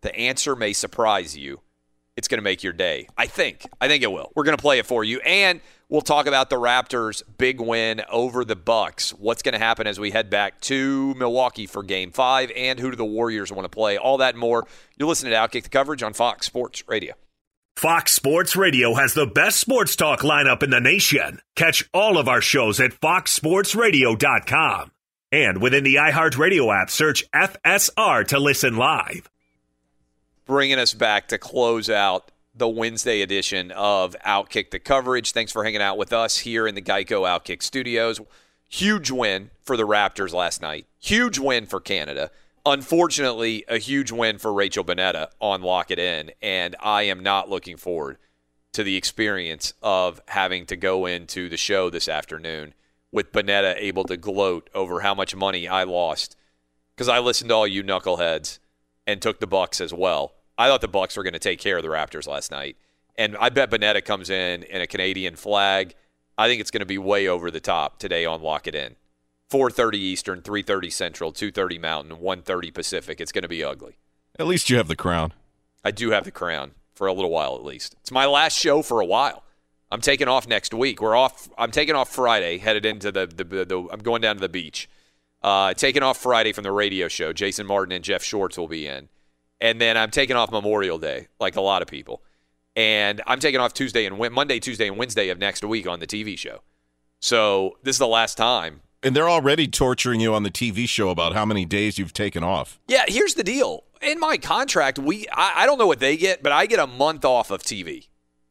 The 0.01 0.15
answer 0.17 0.57
may 0.57 0.73
surprise 0.73 1.37
you 1.37 1.61
it's 2.17 2.29
going 2.29 2.39
to 2.39 2.43
make 2.43 2.63
your 2.63 2.73
day. 2.73 3.09
I 3.17 3.27
think. 3.27 3.67
I 3.81 3.89
think 3.89 4.03
it 4.03 4.13
will. 4.13 4.31
We're 4.35 4.45
going 4.45 4.57
to 4.57 4.63
play 4.63 4.79
it 4.79 4.87
for 4.87 5.03
you 5.03 5.21
and 5.21 5.61
we'll 5.89 6.01
talk 6.01 6.27
about 6.27 6.49
the 6.49 6.57
Raptors' 6.57 7.23
big 7.39 7.61
win 7.61 8.03
over 8.09 8.45
the 8.45 8.57
Bucks. 8.57 9.11
What's 9.11 9.43
going 9.43 9.55
to 9.55 9.59
happen 9.59 9.87
as 9.87 9.99
we 9.99 10.11
head 10.11 10.31
back 10.31 10.61
to 10.63 11.15
Milwaukee 11.15 11.67
for 11.67 11.83
game 11.83 12.13
5 12.13 12.53
and 12.57 12.79
who 12.79 12.91
do 12.91 12.97
the 12.97 13.05
Warriors 13.05 13.51
want 13.51 13.65
to 13.65 13.69
play? 13.69 13.97
All 13.99 14.19
that 14.19 14.37
more. 14.37 14.67
You're 14.97 15.09
listening 15.09 15.33
to 15.33 15.39
Outkick 15.39 15.65
the 15.65 15.69
coverage 15.69 16.03
on 16.03 16.13
Fox 16.13 16.47
Sports 16.47 16.87
Radio. 16.89 17.15
Fox 17.77 18.13
Sports 18.13 18.57
Radio 18.57 18.95
has 18.95 19.15
the 19.15 19.27
best 19.27 19.59
sports 19.59 19.97
talk 19.97 20.21
lineup 20.21 20.63
in 20.63 20.71
the 20.71 20.81
nation. 20.81 21.41
Catch 21.57 21.89
all 21.93 22.19
of 22.19 22.29
our 22.29 22.41
shows 22.41 22.79
at 22.81 22.93
foxsportsradio.com. 22.93 24.93
And 25.33 25.61
within 25.61 25.83
the 25.83 25.97
iHeartRadio 25.97 26.73
app, 26.75 26.89
search 26.89 27.29
FSR 27.33 28.27
to 28.29 28.39
listen 28.39 28.77
live. 28.77 29.29
Bringing 30.47 30.79
us 30.79 30.95
back 30.95 31.27
to 31.29 31.39
close 31.39 31.91
out 31.91 32.31
the 32.55 32.69
Wednesday 32.69 33.23
edition 33.23 33.73
of 33.73 34.15
Outkick 34.25 34.71
the 34.71 34.79
coverage. 34.79 35.33
Thanks 35.33 35.51
for 35.51 35.65
hanging 35.65 35.83
out 35.83 35.99
with 35.99 36.13
us 36.13 36.39
here 36.39 36.69
in 36.69 36.77
the 36.77 36.83
Geico 36.83 37.29
Outkick 37.29 37.61
studios. 37.63 38.21
Huge 38.69 39.11
win 39.11 39.51
for 39.65 39.77
the 39.77 39.87
Raptors 39.87 40.33
last 40.33 40.63
night. 40.63 40.87
Huge 41.01 41.41
win 41.41 41.67
for 41.67 41.81
Canada. 41.81 42.31
Unfortunately, 42.67 43.65
a 43.69 43.79
huge 43.79 44.11
win 44.11 44.39
for 44.39 44.53
Rachel 44.53 44.85
Bonnetta 44.85 45.29
on 45.41 45.63
Lock 45.63 45.91
It 45.91 45.99
In. 45.99 46.31
And 46.41 46.75
I 46.81 47.03
am 47.03 47.23
not 47.23 47.51
looking 47.51 47.77
forward 47.77 48.17
to 48.73 48.83
the 48.83 48.97
experience 48.97 49.75
of 49.83 50.21
having 50.29 50.67
to 50.67 50.77
go 50.77 51.07
into 51.07 51.49
the 51.49 51.57
show 51.57 51.91
this 51.91 52.09
afternoon 52.09 52.75
with 53.13 53.33
Bonnetta 53.33 53.77
able 53.79 54.05
to 54.05 54.17
gloat 54.17 54.69
over 54.75 55.01
how 55.01 55.15
much 55.15 55.37
money 55.37 55.69
I 55.69 55.85
lost 55.85 56.37
because 56.95 57.09
I 57.09 57.21
listened 57.21 57.51
to 57.51 57.55
all 57.55 57.67
you 57.67 57.85
knuckleheads 57.85 58.59
and 59.07 59.23
took 59.23 59.39
the 59.39 59.47
Bucks 59.47 59.81
as 59.81 59.95
well. 59.95 60.35
I 60.59 60.69
thought 60.69 60.81
the 60.81 60.89
Bucks 60.89 61.17
were 61.17 61.23
going 61.23 61.35
to 61.35 61.39
take 61.39 61.61
care 61.61 61.77
of 61.77 61.83
the 61.83 61.89
Raptors 61.89 62.27
last 62.27 62.51
night, 62.51 62.77
and 63.17 63.37
I 63.39 63.49
bet 63.51 63.71
Bonnetta 63.71 64.05
comes 64.05 64.31
in 64.31 64.65
in 64.65 64.81
a 64.81 64.87
Canadian 64.87 65.37
flag. 65.37 65.95
I 66.37 66.49
think 66.49 66.61
it's 66.61 66.71
going 66.71 66.81
to 66.81 66.87
be 66.87 66.99
way 66.99 67.29
over 67.29 67.51
the 67.51 67.61
top 67.61 67.99
today 67.99 68.25
on 68.25 68.43
Lock 68.43 68.67
It 68.67 68.75
In. 68.75 68.97
4:30 69.55 69.95
Eastern, 69.95 70.43
3:30 70.43 70.91
Central, 70.91 71.33
2:30 71.33 71.79
Mountain, 71.81 72.17
1:30 72.17 72.75
Pacific. 72.75 73.21
It's 73.21 73.31
going 73.31 73.43
to 73.43 73.49
be 73.49 73.63
ugly. 73.63 73.99
At 74.37 74.49
least 74.49 74.69
you 74.69 74.79
have 74.79 74.89
the 74.89 74.97
crown. 74.97 75.33
I 75.85 75.93
do 75.93 76.11
have 76.11 76.25
the 76.25 76.33
crown 76.33 76.73
for 76.93 77.07
a 77.07 77.13
little 77.13 77.31
while 77.31 77.55
at 77.55 77.65
least. 77.65 77.95
It's 78.01 78.11
my 78.11 78.27
last 78.27 78.59
show 78.59 78.83
for 78.83 79.01
a 79.01 79.07
while. 79.07 79.45
I'm 79.93 80.01
taking 80.01 80.27
off 80.27 80.49
next 80.49 80.75
week. 80.75 81.01
We're 81.01 81.15
off. 81.15 81.49
I'm 81.57 81.71
taking 81.71 81.95
off 81.95 82.13
Friday, 82.13 82.59
headed 82.59 82.85
into 82.85 83.13
the 83.13 83.29
the. 83.29 83.45
the, 83.45 83.65
the 83.65 83.89
I'm 83.93 84.01
going 84.01 84.23
down 84.23 84.35
to 84.35 84.41
the 84.41 84.49
beach. 84.49 84.91
Uh, 85.41 85.73
taking 85.73 86.03
off 86.03 86.19
Friday 86.19 86.53
from 86.53 86.65
the 86.65 86.73
radio 86.73 87.07
show. 87.07 87.33
Jason 87.33 87.65
Martin 87.65 87.93
and 87.93 88.03
Jeff 88.03 88.25
Schwartz 88.25 88.59
will 88.59 88.67
be 88.67 88.89
in, 88.89 89.09
and 89.61 89.81
then 89.81 89.97
I'm 89.97 90.11
taking 90.11 90.35
off 90.35 90.51
Memorial 90.51 90.99
Day, 90.99 91.29
like 91.39 91.55
a 91.55 91.61
lot 91.61 91.81
of 91.81 91.87
people, 91.87 92.25
and 92.75 93.23
I'm 93.25 93.39
taking 93.39 93.61
off 93.61 93.73
Tuesday 93.73 94.05
and 94.05 94.19
Monday, 94.33 94.59
Tuesday 94.59 94.89
and 94.89 94.97
Wednesday 94.97 95.29
of 95.29 95.39
next 95.39 95.63
week 95.63 95.87
on 95.87 96.01
the 96.01 96.09
TV 96.09 96.37
show. 96.37 96.63
So 97.21 97.79
this 97.85 97.95
is 97.95 98.01
the 98.01 98.09
last 98.09 98.37
time. 98.37 98.81
And 99.05 99.15
they're 99.15 99.29
already 99.29 99.69
torturing 99.69 100.21
you 100.21 100.35
on 100.35 100.45
the 100.45 100.51
TV 100.51 100.89
show 100.89 101.11
about 101.11 101.35
how 101.35 101.45
many 101.45 101.67
days 101.67 101.99
you've 101.99 102.15
taken 102.15 102.43
off. 102.43 102.81
Yeah, 102.89 103.05
here's 103.07 103.35
the 103.35 103.45
deal. 103.45 103.85
In 104.01 104.19
my 104.19 104.39
contract, 104.39 104.99
we 104.99 105.29
I, 105.31 105.63
I 105.63 105.67
don't 105.67 105.79
know 105.79 105.87
what 105.87 106.01
they 106.01 106.17
get, 106.17 106.43
but 106.43 106.53
I 106.53 106.65
get 106.65 106.79
a 106.79 106.87
month 106.87 107.25
off 107.25 107.51
of 107.51 107.63
TV, 107.63 108.09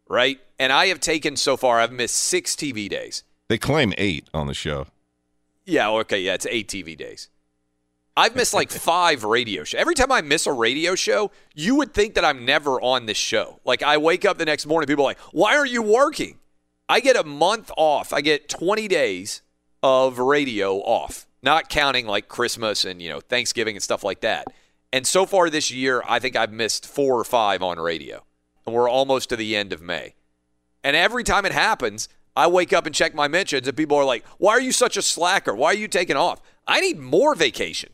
right? 0.08 0.40
And 0.60 0.72
I 0.72 0.88
have 0.88 1.00
taken 1.00 1.36
so 1.36 1.58
far, 1.58 1.80
I've 1.80 1.92
missed 1.92 2.16
six 2.16 2.56
TV 2.56 2.88
days. 2.88 3.24
They 3.50 3.58
claim 3.58 3.94
eight 3.98 4.28
on 4.34 4.48
the 4.48 4.54
show. 4.54 4.88
Yeah, 5.66 5.90
okay, 5.90 6.22
yeah, 6.22 6.36
it's 6.36 6.46
eight 6.50 6.68
TV 6.68 6.96
days. 6.98 7.30
I've 8.16 8.36
missed 8.36 8.54
like 8.54 8.70
five 8.72 9.24
radio 9.24 9.64
shows. 9.64 9.80
Every 9.80 9.96
time 9.96 10.12
I 10.12 10.22
miss 10.22 10.46
a 10.46 10.54
radio 10.54 10.94
show, 10.94 11.32
you 11.56 11.76
would 11.76 11.94
think 11.94 12.14
that 12.14 12.26
I'm 12.26 12.46
never 12.46 12.80
on 12.82 13.08
this 13.08 13.18
show. 13.18 13.60
Like 13.66 13.82
I 13.82 13.98
wake 13.98 14.24
up 14.24 14.38
the 14.38 14.46
next 14.46 14.68
morning, 14.68 14.88
people 14.88 15.04
are 15.06 15.10
like, 15.10 15.20
"Why 15.32 15.58
are 15.58 15.66
you 15.66 15.82
working?" 15.82 16.38
I 16.90 17.00
get 17.00 17.16
a 17.16 17.24
month 17.24 17.72
off. 17.78 18.14
I 18.14 18.22
get 18.22 18.50
20 18.50 18.88
days 18.88 19.42
of 19.84 20.18
radio 20.18 20.78
off, 20.78 21.28
not 21.44 21.70
counting 21.70 22.08
like 22.08 22.30
Christmas 22.30 22.86
and 22.86 23.02
you 23.02 23.10
know 23.10 23.20
Thanksgiving 23.20 23.76
and 23.76 23.84
stuff 23.84 24.04
like 24.04 24.22
that. 24.22 24.48
And 24.92 25.06
so 25.06 25.26
far 25.26 25.50
this 25.50 25.72
year, 25.72 26.04
I 26.08 26.20
think 26.20 26.36
I've 26.36 26.54
missed 26.54 26.88
four 26.88 27.20
or 27.20 27.24
five 27.24 27.62
on 27.62 27.80
radio, 27.80 28.24
and 28.66 28.74
we're 28.74 28.90
almost 28.90 29.30
to 29.30 29.36
the 29.36 29.56
end 29.56 29.74
of 29.74 29.82
May. 29.82 30.16
And 30.84 30.96
every 30.96 31.24
time 31.24 31.46
it 31.46 31.52
happens, 31.52 32.08
I 32.36 32.48
wake 32.48 32.74
up 32.74 32.86
and 32.86 32.96
check 32.96 33.14
my 33.14 33.28
mentions, 33.28 33.68
and 33.68 33.78
people 33.78 33.98
are 33.98 34.06
like, 34.06 34.26
"Why 34.38 34.54
are 34.54 34.62
you 34.62 34.72
such 34.72 34.96
a 34.96 35.02
slacker? 35.02 35.54
Why 35.54 35.68
are 35.68 35.76
you 35.76 35.88
taking 35.88 36.16
off?" 36.16 36.42
I 36.66 36.80
need 36.80 36.98
more 36.98 37.36
vacation. 37.36 37.92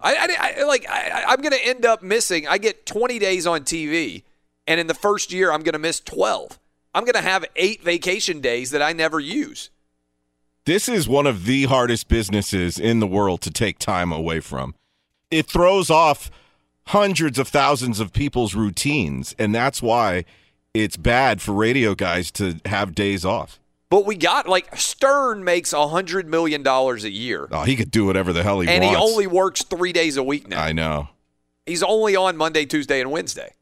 I, 0.00 0.14
I, 0.14 0.60
I 0.60 0.64
like. 0.64 0.88
I, 0.88 1.24
I'm 1.26 1.40
going 1.40 1.52
to 1.52 1.66
end 1.66 1.84
up 1.84 2.02
missing. 2.04 2.46
I 2.46 2.58
get 2.58 2.86
20 2.86 3.18
days 3.18 3.48
on 3.48 3.62
TV, 3.62 4.22
and 4.66 4.78
in 4.78 4.86
the 4.86 4.94
first 4.94 5.32
year, 5.32 5.50
I'm 5.50 5.62
going 5.62 5.72
to 5.72 5.78
miss 5.80 5.98
12. 5.98 6.58
I'm 6.94 7.04
going 7.04 7.14
to 7.14 7.20
have 7.20 7.44
eight 7.56 7.82
vacation 7.82 8.40
days 8.40 8.70
that 8.70 8.82
I 8.82 8.92
never 8.92 9.18
use. 9.18 9.70
This 10.64 10.88
is 10.88 11.08
one 11.08 11.26
of 11.26 11.44
the 11.44 11.64
hardest 11.64 12.06
businesses 12.06 12.78
in 12.78 13.00
the 13.00 13.06
world 13.06 13.40
to 13.40 13.50
take 13.50 13.80
time 13.80 14.12
away 14.12 14.38
from. 14.38 14.76
It 15.28 15.46
throws 15.46 15.90
off 15.90 16.30
hundreds 16.86 17.36
of 17.36 17.48
thousands 17.48 17.98
of 17.98 18.12
people's 18.12 18.54
routines, 18.54 19.34
and 19.40 19.52
that's 19.52 19.82
why 19.82 20.24
it's 20.72 20.96
bad 20.96 21.42
for 21.42 21.52
radio 21.52 21.96
guys 21.96 22.30
to 22.32 22.60
have 22.66 22.94
days 22.94 23.24
off. 23.24 23.58
But 23.90 24.06
we 24.06 24.14
got 24.14 24.46
like 24.48 24.76
Stern 24.76 25.42
makes 25.42 25.72
a 25.72 25.88
hundred 25.88 26.28
million 26.28 26.62
dollars 26.62 27.02
a 27.02 27.10
year. 27.10 27.48
Oh, 27.50 27.64
he 27.64 27.74
could 27.74 27.90
do 27.90 28.06
whatever 28.06 28.32
the 28.32 28.44
hell 28.44 28.60
he 28.60 28.68
and 28.68 28.84
wants. 28.84 28.96
And 28.96 29.04
he 29.04 29.12
only 29.12 29.26
works 29.26 29.64
three 29.64 29.92
days 29.92 30.16
a 30.16 30.22
week 30.22 30.46
now. 30.46 30.62
I 30.62 30.70
know. 30.70 31.08
He's 31.66 31.82
only 31.82 32.14
on 32.14 32.36
Monday, 32.36 32.66
Tuesday, 32.66 33.00
and 33.00 33.10
Wednesday. 33.10 33.54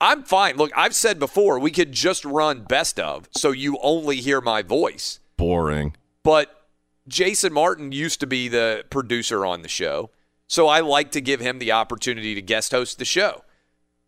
I'm 0.00 0.24
fine. 0.24 0.56
Look, 0.56 0.72
I've 0.76 0.96
said 0.96 1.20
before 1.20 1.60
we 1.60 1.70
could 1.70 1.92
just 1.92 2.24
run 2.24 2.64
best 2.64 2.98
of, 2.98 3.28
so 3.30 3.52
you 3.52 3.78
only 3.82 4.16
hear 4.16 4.40
my 4.40 4.62
voice. 4.62 5.20
Boring. 5.36 5.94
But 6.28 6.62
Jason 7.08 7.54
Martin 7.54 7.90
used 7.90 8.20
to 8.20 8.26
be 8.26 8.48
the 8.48 8.84
producer 8.90 9.46
on 9.46 9.62
the 9.62 9.68
show, 9.68 10.10
so 10.46 10.68
I 10.68 10.80
like 10.80 11.10
to 11.12 11.22
give 11.22 11.40
him 11.40 11.58
the 11.58 11.72
opportunity 11.72 12.34
to 12.34 12.42
guest 12.42 12.70
host 12.70 12.98
the 12.98 13.06
show. 13.06 13.44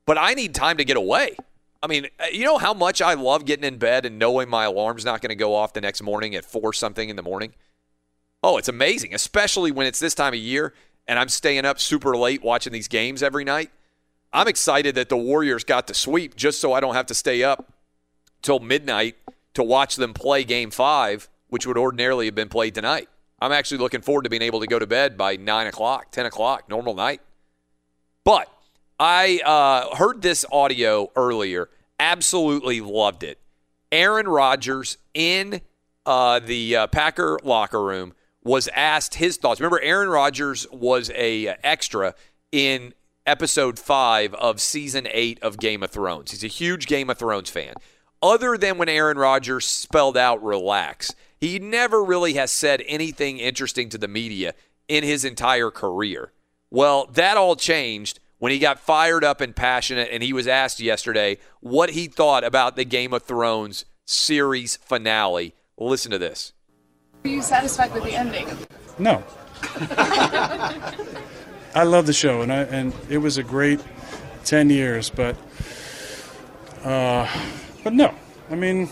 But 0.05 0.19
I 0.19 0.35
need 0.35 0.55
time 0.55 0.77
to 0.77 0.85
get 0.85 0.99
away. 0.99 1.35
I 1.83 1.87
mean, 1.87 2.09
uh, 2.19 2.27
you 2.31 2.45
know 2.45 2.59
how 2.59 2.75
much 2.75 3.01
I 3.01 3.15
love 3.15 3.47
getting 3.47 3.65
in 3.65 3.79
bed 3.79 4.05
and 4.05 4.19
knowing 4.19 4.51
my 4.51 4.65
alarm's 4.65 5.03
not 5.03 5.23
going 5.23 5.31
to 5.31 5.35
go 5.35 5.55
off 5.55 5.73
the 5.73 5.81
next 5.81 6.03
morning 6.03 6.35
at 6.35 6.45
four 6.45 6.75
something 6.75 7.09
in 7.09 7.17
the 7.17 7.23
morning? 7.23 7.55
Oh, 8.43 8.59
it's 8.59 8.69
amazing, 8.69 9.15
especially 9.15 9.73
when 9.73 9.87
it's 9.87 9.99
this 9.99 10.15
time 10.15 10.35
of 10.35 10.41
year 10.41 10.75
and 11.09 11.19
I'm 11.19 11.31
staying 11.31 11.65
up 11.65 11.81
super 11.81 12.15
late 12.19 12.43
watching 12.43 12.75
these 12.75 12.89
games 12.89 13.23
every 13.23 13.45
night. 13.45 13.71
I'm 14.31 14.47
excited 14.47 14.95
that 14.95 15.09
the 15.09 15.17
Warriors 15.17 15.65
got 15.65 15.87
to 15.87 15.95
sweep 15.95 16.37
just 16.37 16.61
so 16.61 16.75
I 16.75 16.81
don't 16.81 16.97
have 16.97 17.07
to 17.07 17.15
stay 17.15 17.43
up 17.43 17.73
till 18.43 18.59
midnight 18.59 19.17
to 19.55 19.63
watch 19.63 19.97
them 19.97 20.13
play 20.13 20.45
game 20.45 20.71
five, 20.71 21.30
which 21.51 21.67
would 21.67 21.77
ordinarily 21.79 22.27
have 22.27 22.35
been 22.35 22.49
played 22.49 22.75
tonight. 22.75 23.09
I'm 23.41 23.53
actually 23.53 23.79
looking 23.79 24.03
forward 24.03 24.23
to 24.23 24.31
being 24.31 24.43
able 24.43 24.61
to 24.61 24.67
go 24.67 24.79
to 24.79 24.87
bed 24.87 25.17
by 25.17 25.37
9 25.37 25.67
o'clock, 25.67 26.11
10 26.11 26.27
o'clock, 26.27 26.69
normal 26.69 26.95
night. 26.95 27.21
But 28.25 28.49
I 28.99 29.41
uh, 29.45 29.97
heard 29.97 30.23
this 30.23 30.45
audio 30.53 31.11
earlier, 31.17 31.71
absolutely 31.99 32.81
loved 32.81 33.23
it. 33.23 33.39
Aaron 33.91 34.29
Rodgers 34.29 34.99
in 35.15 35.63
uh, 36.07 36.39
the 36.39 36.77
uh, 36.77 36.87
Packer 36.89 37.39
locker 37.43 37.83
room 37.83 38.15
was 38.43 38.69
asked 38.75 39.15
his 39.15 39.37
thoughts. 39.37 39.61
Remember, 39.61 39.81
Aaron 39.81 40.09
Rodgers 40.09 40.67
was 40.71 41.11
a 41.15 41.49
uh, 41.49 41.55
extra 41.63 42.15
in 42.53 42.95
episode 43.27 43.79
five 43.79 44.35
of 44.35 44.61
season 44.61 45.07
eight 45.11 45.39
of 45.43 45.59
Game 45.59 45.83
of 45.83 45.91
Thrones. 45.91 46.31
He's 46.31 46.45
a 46.45 46.49
huge 46.49 46.87
Game 46.87 47.11
of 47.11 47.19
Thrones 47.19 47.51
fan. 47.51 47.75
Other 48.23 48.59
than 48.59 48.77
when 48.77 48.89
Aaron 48.89 49.17
Rodgers 49.17 49.67
spelled 49.67 50.17
out 50.17 50.43
relax, 50.43 51.15
he 51.41 51.59
never 51.59 52.05
really 52.05 52.35
has 52.35 52.51
said 52.51 52.83
anything 52.87 53.39
interesting 53.39 53.89
to 53.89 53.99
the 53.99 54.09
media 54.09 54.55
in 54.89 55.05
his 55.05 55.25
entire 55.25 55.71
career. 55.71 56.33
Well, 56.71 57.07
that 57.15 57.37
all 57.37 57.57
changed 57.57 58.21
when 58.39 58.53
he 58.53 58.59
got 58.59 58.79
fired 58.79 59.25
up 59.25 59.41
and 59.41 59.55
passionate, 59.57 60.09
and 60.13 60.23
he 60.23 60.33
was 60.33 60.47
asked 60.47 60.81
yesterday 60.81 61.39
what 61.61 61.91
he 61.91 62.07
thought 62.07 62.45
about 62.45 62.77
the 62.77 62.85
Game 62.85 63.13
of 63.13 63.23
Thrones 63.23 63.85
series 64.07 64.77
finale. 64.77 65.55
Listen 65.79 66.11
to 66.11 66.19
this. 66.19 66.53
Are 67.25 67.29
you 67.29 67.43
satisfied 67.43 67.93
with 67.93 68.05
the 68.05 68.15
ending? 68.15 68.49
No. 68.99 69.23
I 71.75 71.85
love 71.85 72.07
the 72.07 72.13
show, 72.13 72.41
and 72.43 72.53
I, 72.53 72.63
and 72.63 72.93
it 73.09 73.19
was 73.19 73.39
a 73.39 73.43
great 73.43 73.81
ten 74.45 74.71
years, 74.71 75.11
but 75.11 75.37
uh, 76.83 77.29
but 77.85 77.93
no. 77.93 78.15
I 78.51 78.55
mean, 78.55 78.89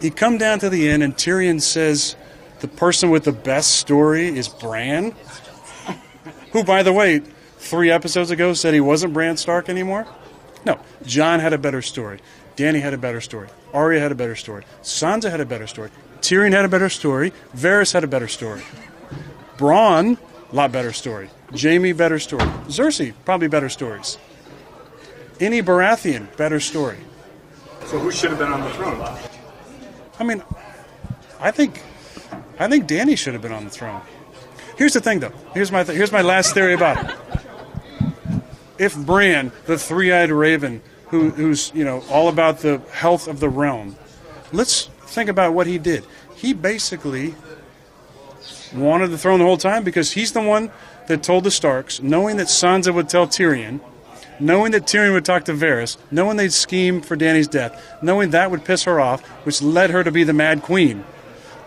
you 0.00 0.10
come 0.10 0.38
down 0.38 0.58
to 0.60 0.70
the 0.70 0.88
end, 0.88 1.02
and 1.02 1.14
Tyrion 1.14 1.60
says 1.60 2.16
the 2.60 2.68
person 2.68 3.10
with 3.10 3.24
the 3.24 3.32
best 3.32 3.76
story 3.76 4.28
is 4.28 4.48
Bran, 4.48 5.14
who, 6.52 6.64
by 6.64 6.82
the 6.82 6.92
way, 6.92 7.20
three 7.58 7.90
episodes 7.90 8.30
ago 8.30 8.52
said 8.54 8.74
he 8.74 8.80
wasn't 8.80 9.12
Bran 9.12 9.36
Stark 9.36 9.68
anymore. 9.68 10.06
No, 10.64 10.78
Jon 11.04 11.40
had 11.40 11.52
a 11.52 11.58
better 11.58 11.82
story. 11.82 12.20
Dany 12.56 12.80
had 12.82 12.92
a 12.92 12.98
better 12.98 13.20
story. 13.20 13.48
Arya 13.72 14.00
had 14.00 14.12
a 14.12 14.14
better 14.14 14.36
story. 14.36 14.64
Sansa 14.82 15.30
had 15.30 15.40
a 15.40 15.46
better 15.46 15.66
story. 15.66 15.90
Tyrion 16.20 16.52
had 16.52 16.64
a 16.64 16.68
better 16.68 16.88
story. 16.88 17.32
Varys 17.56 17.92
had 17.92 18.04
a 18.04 18.06
better 18.06 18.28
story. 18.28 18.62
Bronn, 19.56 20.18
a 20.50 20.54
lot 20.54 20.72
better 20.72 20.92
story. 20.92 21.30
Jaime, 21.58 21.92
better 21.92 22.18
story. 22.18 22.44
Cersei, 22.68 23.14
probably 23.24 23.48
better 23.48 23.68
stories. 23.68 24.18
any 25.40 25.62
Baratheon, 25.62 26.34
better 26.36 26.60
story. 26.60 26.98
So 27.86 27.98
who 27.98 28.10
should 28.10 28.30
have 28.30 28.38
been 28.38 28.52
on 28.52 28.60
the 28.60 28.70
throne? 28.70 29.29
I 30.20 30.22
mean, 30.22 30.42
I 31.40 31.50
think, 31.50 31.82
I 32.58 32.68
think 32.68 32.86
Dany 32.86 33.16
should 33.16 33.32
have 33.32 33.40
been 33.40 33.52
on 33.52 33.64
the 33.64 33.70
throne. 33.70 34.02
Here's 34.76 34.92
the 34.92 35.00
thing, 35.00 35.20
though. 35.20 35.32
Here's 35.54 35.72
my 35.72 35.82
th- 35.82 35.96
here's 35.96 36.12
my 36.12 36.20
last 36.20 36.52
theory 36.52 36.74
about 36.74 37.10
it. 37.10 37.16
If 38.78 38.96
Bran, 38.96 39.50
the 39.64 39.78
three-eyed 39.78 40.30
raven, 40.30 40.82
who, 41.08 41.30
who's 41.30 41.72
you 41.74 41.84
know 41.84 42.04
all 42.10 42.28
about 42.28 42.58
the 42.58 42.82
health 42.92 43.28
of 43.28 43.40
the 43.40 43.48
realm, 43.48 43.96
let's 44.52 44.86
think 45.06 45.30
about 45.30 45.54
what 45.54 45.66
he 45.66 45.78
did. 45.78 46.04
He 46.36 46.52
basically 46.52 47.34
wanted 48.74 49.08
the 49.08 49.18
throne 49.18 49.38
the 49.38 49.46
whole 49.46 49.56
time 49.56 49.84
because 49.84 50.12
he's 50.12 50.32
the 50.32 50.42
one 50.42 50.70
that 51.08 51.22
told 51.22 51.44
the 51.44 51.50
Starks, 51.50 52.00
knowing 52.02 52.36
that 52.36 52.46
Sansa 52.46 52.94
would 52.94 53.08
tell 53.08 53.26
Tyrion, 53.26 53.80
knowing 54.40 54.72
that 54.72 54.84
Tyrion 54.84 55.12
would 55.12 55.24
talk 55.24 55.44
to 55.44 55.52
Varys, 55.52 55.96
knowing 56.10 56.36
they'd 56.36 56.52
scheme 56.52 57.00
for 57.00 57.16
Dany's 57.16 57.48
death, 57.48 57.98
knowing 58.02 58.30
that 58.30 58.50
would 58.50 58.64
piss 58.64 58.84
her 58.84 59.00
off, 59.00 59.22
which 59.44 59.62
led 59.62 59.90
her 59.90 60.02
to 60.02 60.10
be 60.10 60.24
the 60.24 60.32
Mad 60.32 60.62
Queen. 60.62 61.04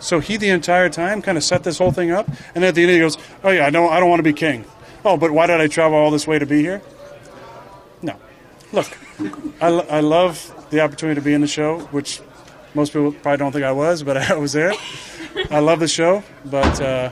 So 0.00 0.20
he 0.20 0.36
the 0.36 0.50
entire 0.50 0.90
time 0.90 1.22
kind 1.22 1.38
of 1.38 1.44
set 1.44 1.64
this 1.64 1.78
whole 1.78 1.92
thing 1.92 2.10
up, 2.10 2.28
and 2.54 2.64
at 2.64 2.74
the 2.74 2.82
end 2.82 2.90
he 2.90 2.98
goes, 2.98 3.16
"Oh 3.42 3.50
yeah, 3.50 3.66
I 3.66 3.70
don't, 3.70 3.90
I 3.90 4.00
don't 4.00 4.10
want 4.10 4.18
to 4.18 4.24
be 4.24 4.34
king. 4.34 4.64
Oh, 5.04 5.16
but 5.16 5.30
why 5.30 5.46
did 5.46 5.60
I 5.60 5.66
travel 5.66 5.96
all 5.96 6.10
this 6.10 6.26
way 6.26 6.38
to 6.38 6.46
be 6.46 6.60
here? 6.60 6.82
No, 8.02 8.16
look, 8.72 8.86
I, 9.60 9.68
lo- 9.68 9.86
I 9.88 10.00
love 10.00 10.52
the 10.70 10.80
opportunity 10.80 11.20
to 11.20 11.24
be 11.24 11.32
in 11.32 11.40
the 11.40 11.46
show, 11.46 11.80
which 11.86 12.20
most 12.74 12.92
people 12.92 13.12
probably 13.12 13.38
don't 13.38 13.52
think 13.52 13.64
I 13.64 13.72
was, 13.72 14.02
but 14.02 14.16
I 14.30 14.34
was 14.36 14.52
there. 14.52 14.72
I 15.50 15.60
love 15.60 15.80
the 15.80 15.88
show, 15.88 16.22
but 16.44 16.80
uh, 16.80 17.10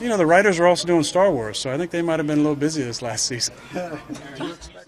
you 0.00 0.08
know 0.08 0.16
the 0.16 0.26
writers 0.26 0.58
are 0.58 0.66
also 0.66 0.86
doing 0.86 1.02
Star 1.02 1.30
Wars, 1.30 1.58
so 1.58 1.72
I 1.72 1.76
think 1.76 1.90
they 1.90 2.02
might 2.02 2.18
have 2.18 2.26
been 2.26 2.38
a 2.38 2.42
little 2.42 2.56
busy 2.56 2.82
this 2.82 3.02
last 3.02 3.26
season. 3.26 3.54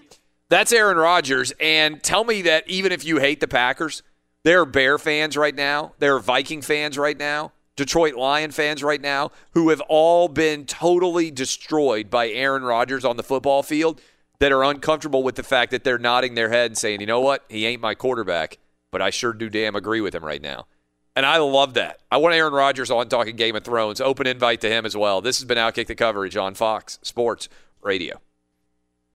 That's 0.49 0.71
Aaron 0.71 0.97
Rodgers. 0.97 1.53
And 1.59 2.01
tell 2.03 2.23
me 2.23 2.43
that 2.43 2.67
even 2.67 2.91
if 2.91 3.03
you 3.03 3.19
hate 3.19 3.39
the 3.39 3.47
Packers, 3.47 4.03
there 4.43 4.61
are 4.61 4.65
Bear 4.65 4.97
fans 4.97 5.35
right 5.35 5.55
now, 5.55 5.93
there 5.99 6.15
are 6.15 6.19
Viking 6.19 6.61
fans 6.61 6.97
right 6.97 7.17
now, 7.17 7.51
Detroit 7.75 8.13
Lion 8.13 8.51
fans 8.51 8.83
right 8.83 9.01
now, 9.01 9.31
who 9.51 9.69
have 9.69 9.81
all 9.81 10.27
been 10.27 10.65
totally 10.65 11.31
destroyed 11.31 12.09
by 12.09 12.29
Aaron 12.29 12.63
Rodgers 12.63 13.03
on 13.03 13.17
the 13.17 13.23
football 13.23 13.63
field 13.63 13.99
that 14.39 14.51
are 14.51 14.63
uncomfortable 14.63 15.23
with 15.23 15.35
the 15.35 15.43
fact 15.43 15.71
that 15.71 15.83
they're 15.83 15.97
nodding 15.97 16.35
their 16.35 16.49
head 16.49 16.67
and 16.67 16.77
saying, 16.77 17.01
you 17.01 17.07
know 17.07 17.21
what, 17.21 17.43
he 17.49 17.65
ain't 17.65 17.81
my 17.81 17.95
quarterback, 17.95 18.59
but 18.91 19.01
I 19.01 19.09
sure 19.09 19.33
do 19.33 19.49
damn 19.49 19.75
agree 19.75 20.01
with 20.01 20.13
him 20.13 20.23
right 20.23 20.41
now. 20.41 20.67
And 21.15 21.25
I 21.25 21.37
love 21.37 21.75
that. 21.75 22.01
I 22.11 22.17
want 22.17 22.35
Aaron 22.35 22.53
Rodgers 22.53 22.91
on 22.91 23.07
talking 23.07 23.37
Game 23.37 23.55
of 23.55 23.63
Thrones. 23.63 24.01
Open 24.01 24.27
invite 24.27 24.61
to 24.61 24.69
him 24.69 24.85
as 24.85 24.95
well. 24.97 25.21
This 25.21 25.39
has 25.39 25.45
been 25.45 25.57
Outkick 25.57 25.87
the 25.87 25.95
Coverage 25.95 26.35
on 26.35 26.53
Fox 26.55 26.99
Sports 27.01 27.47
Radio. 27.81 28.19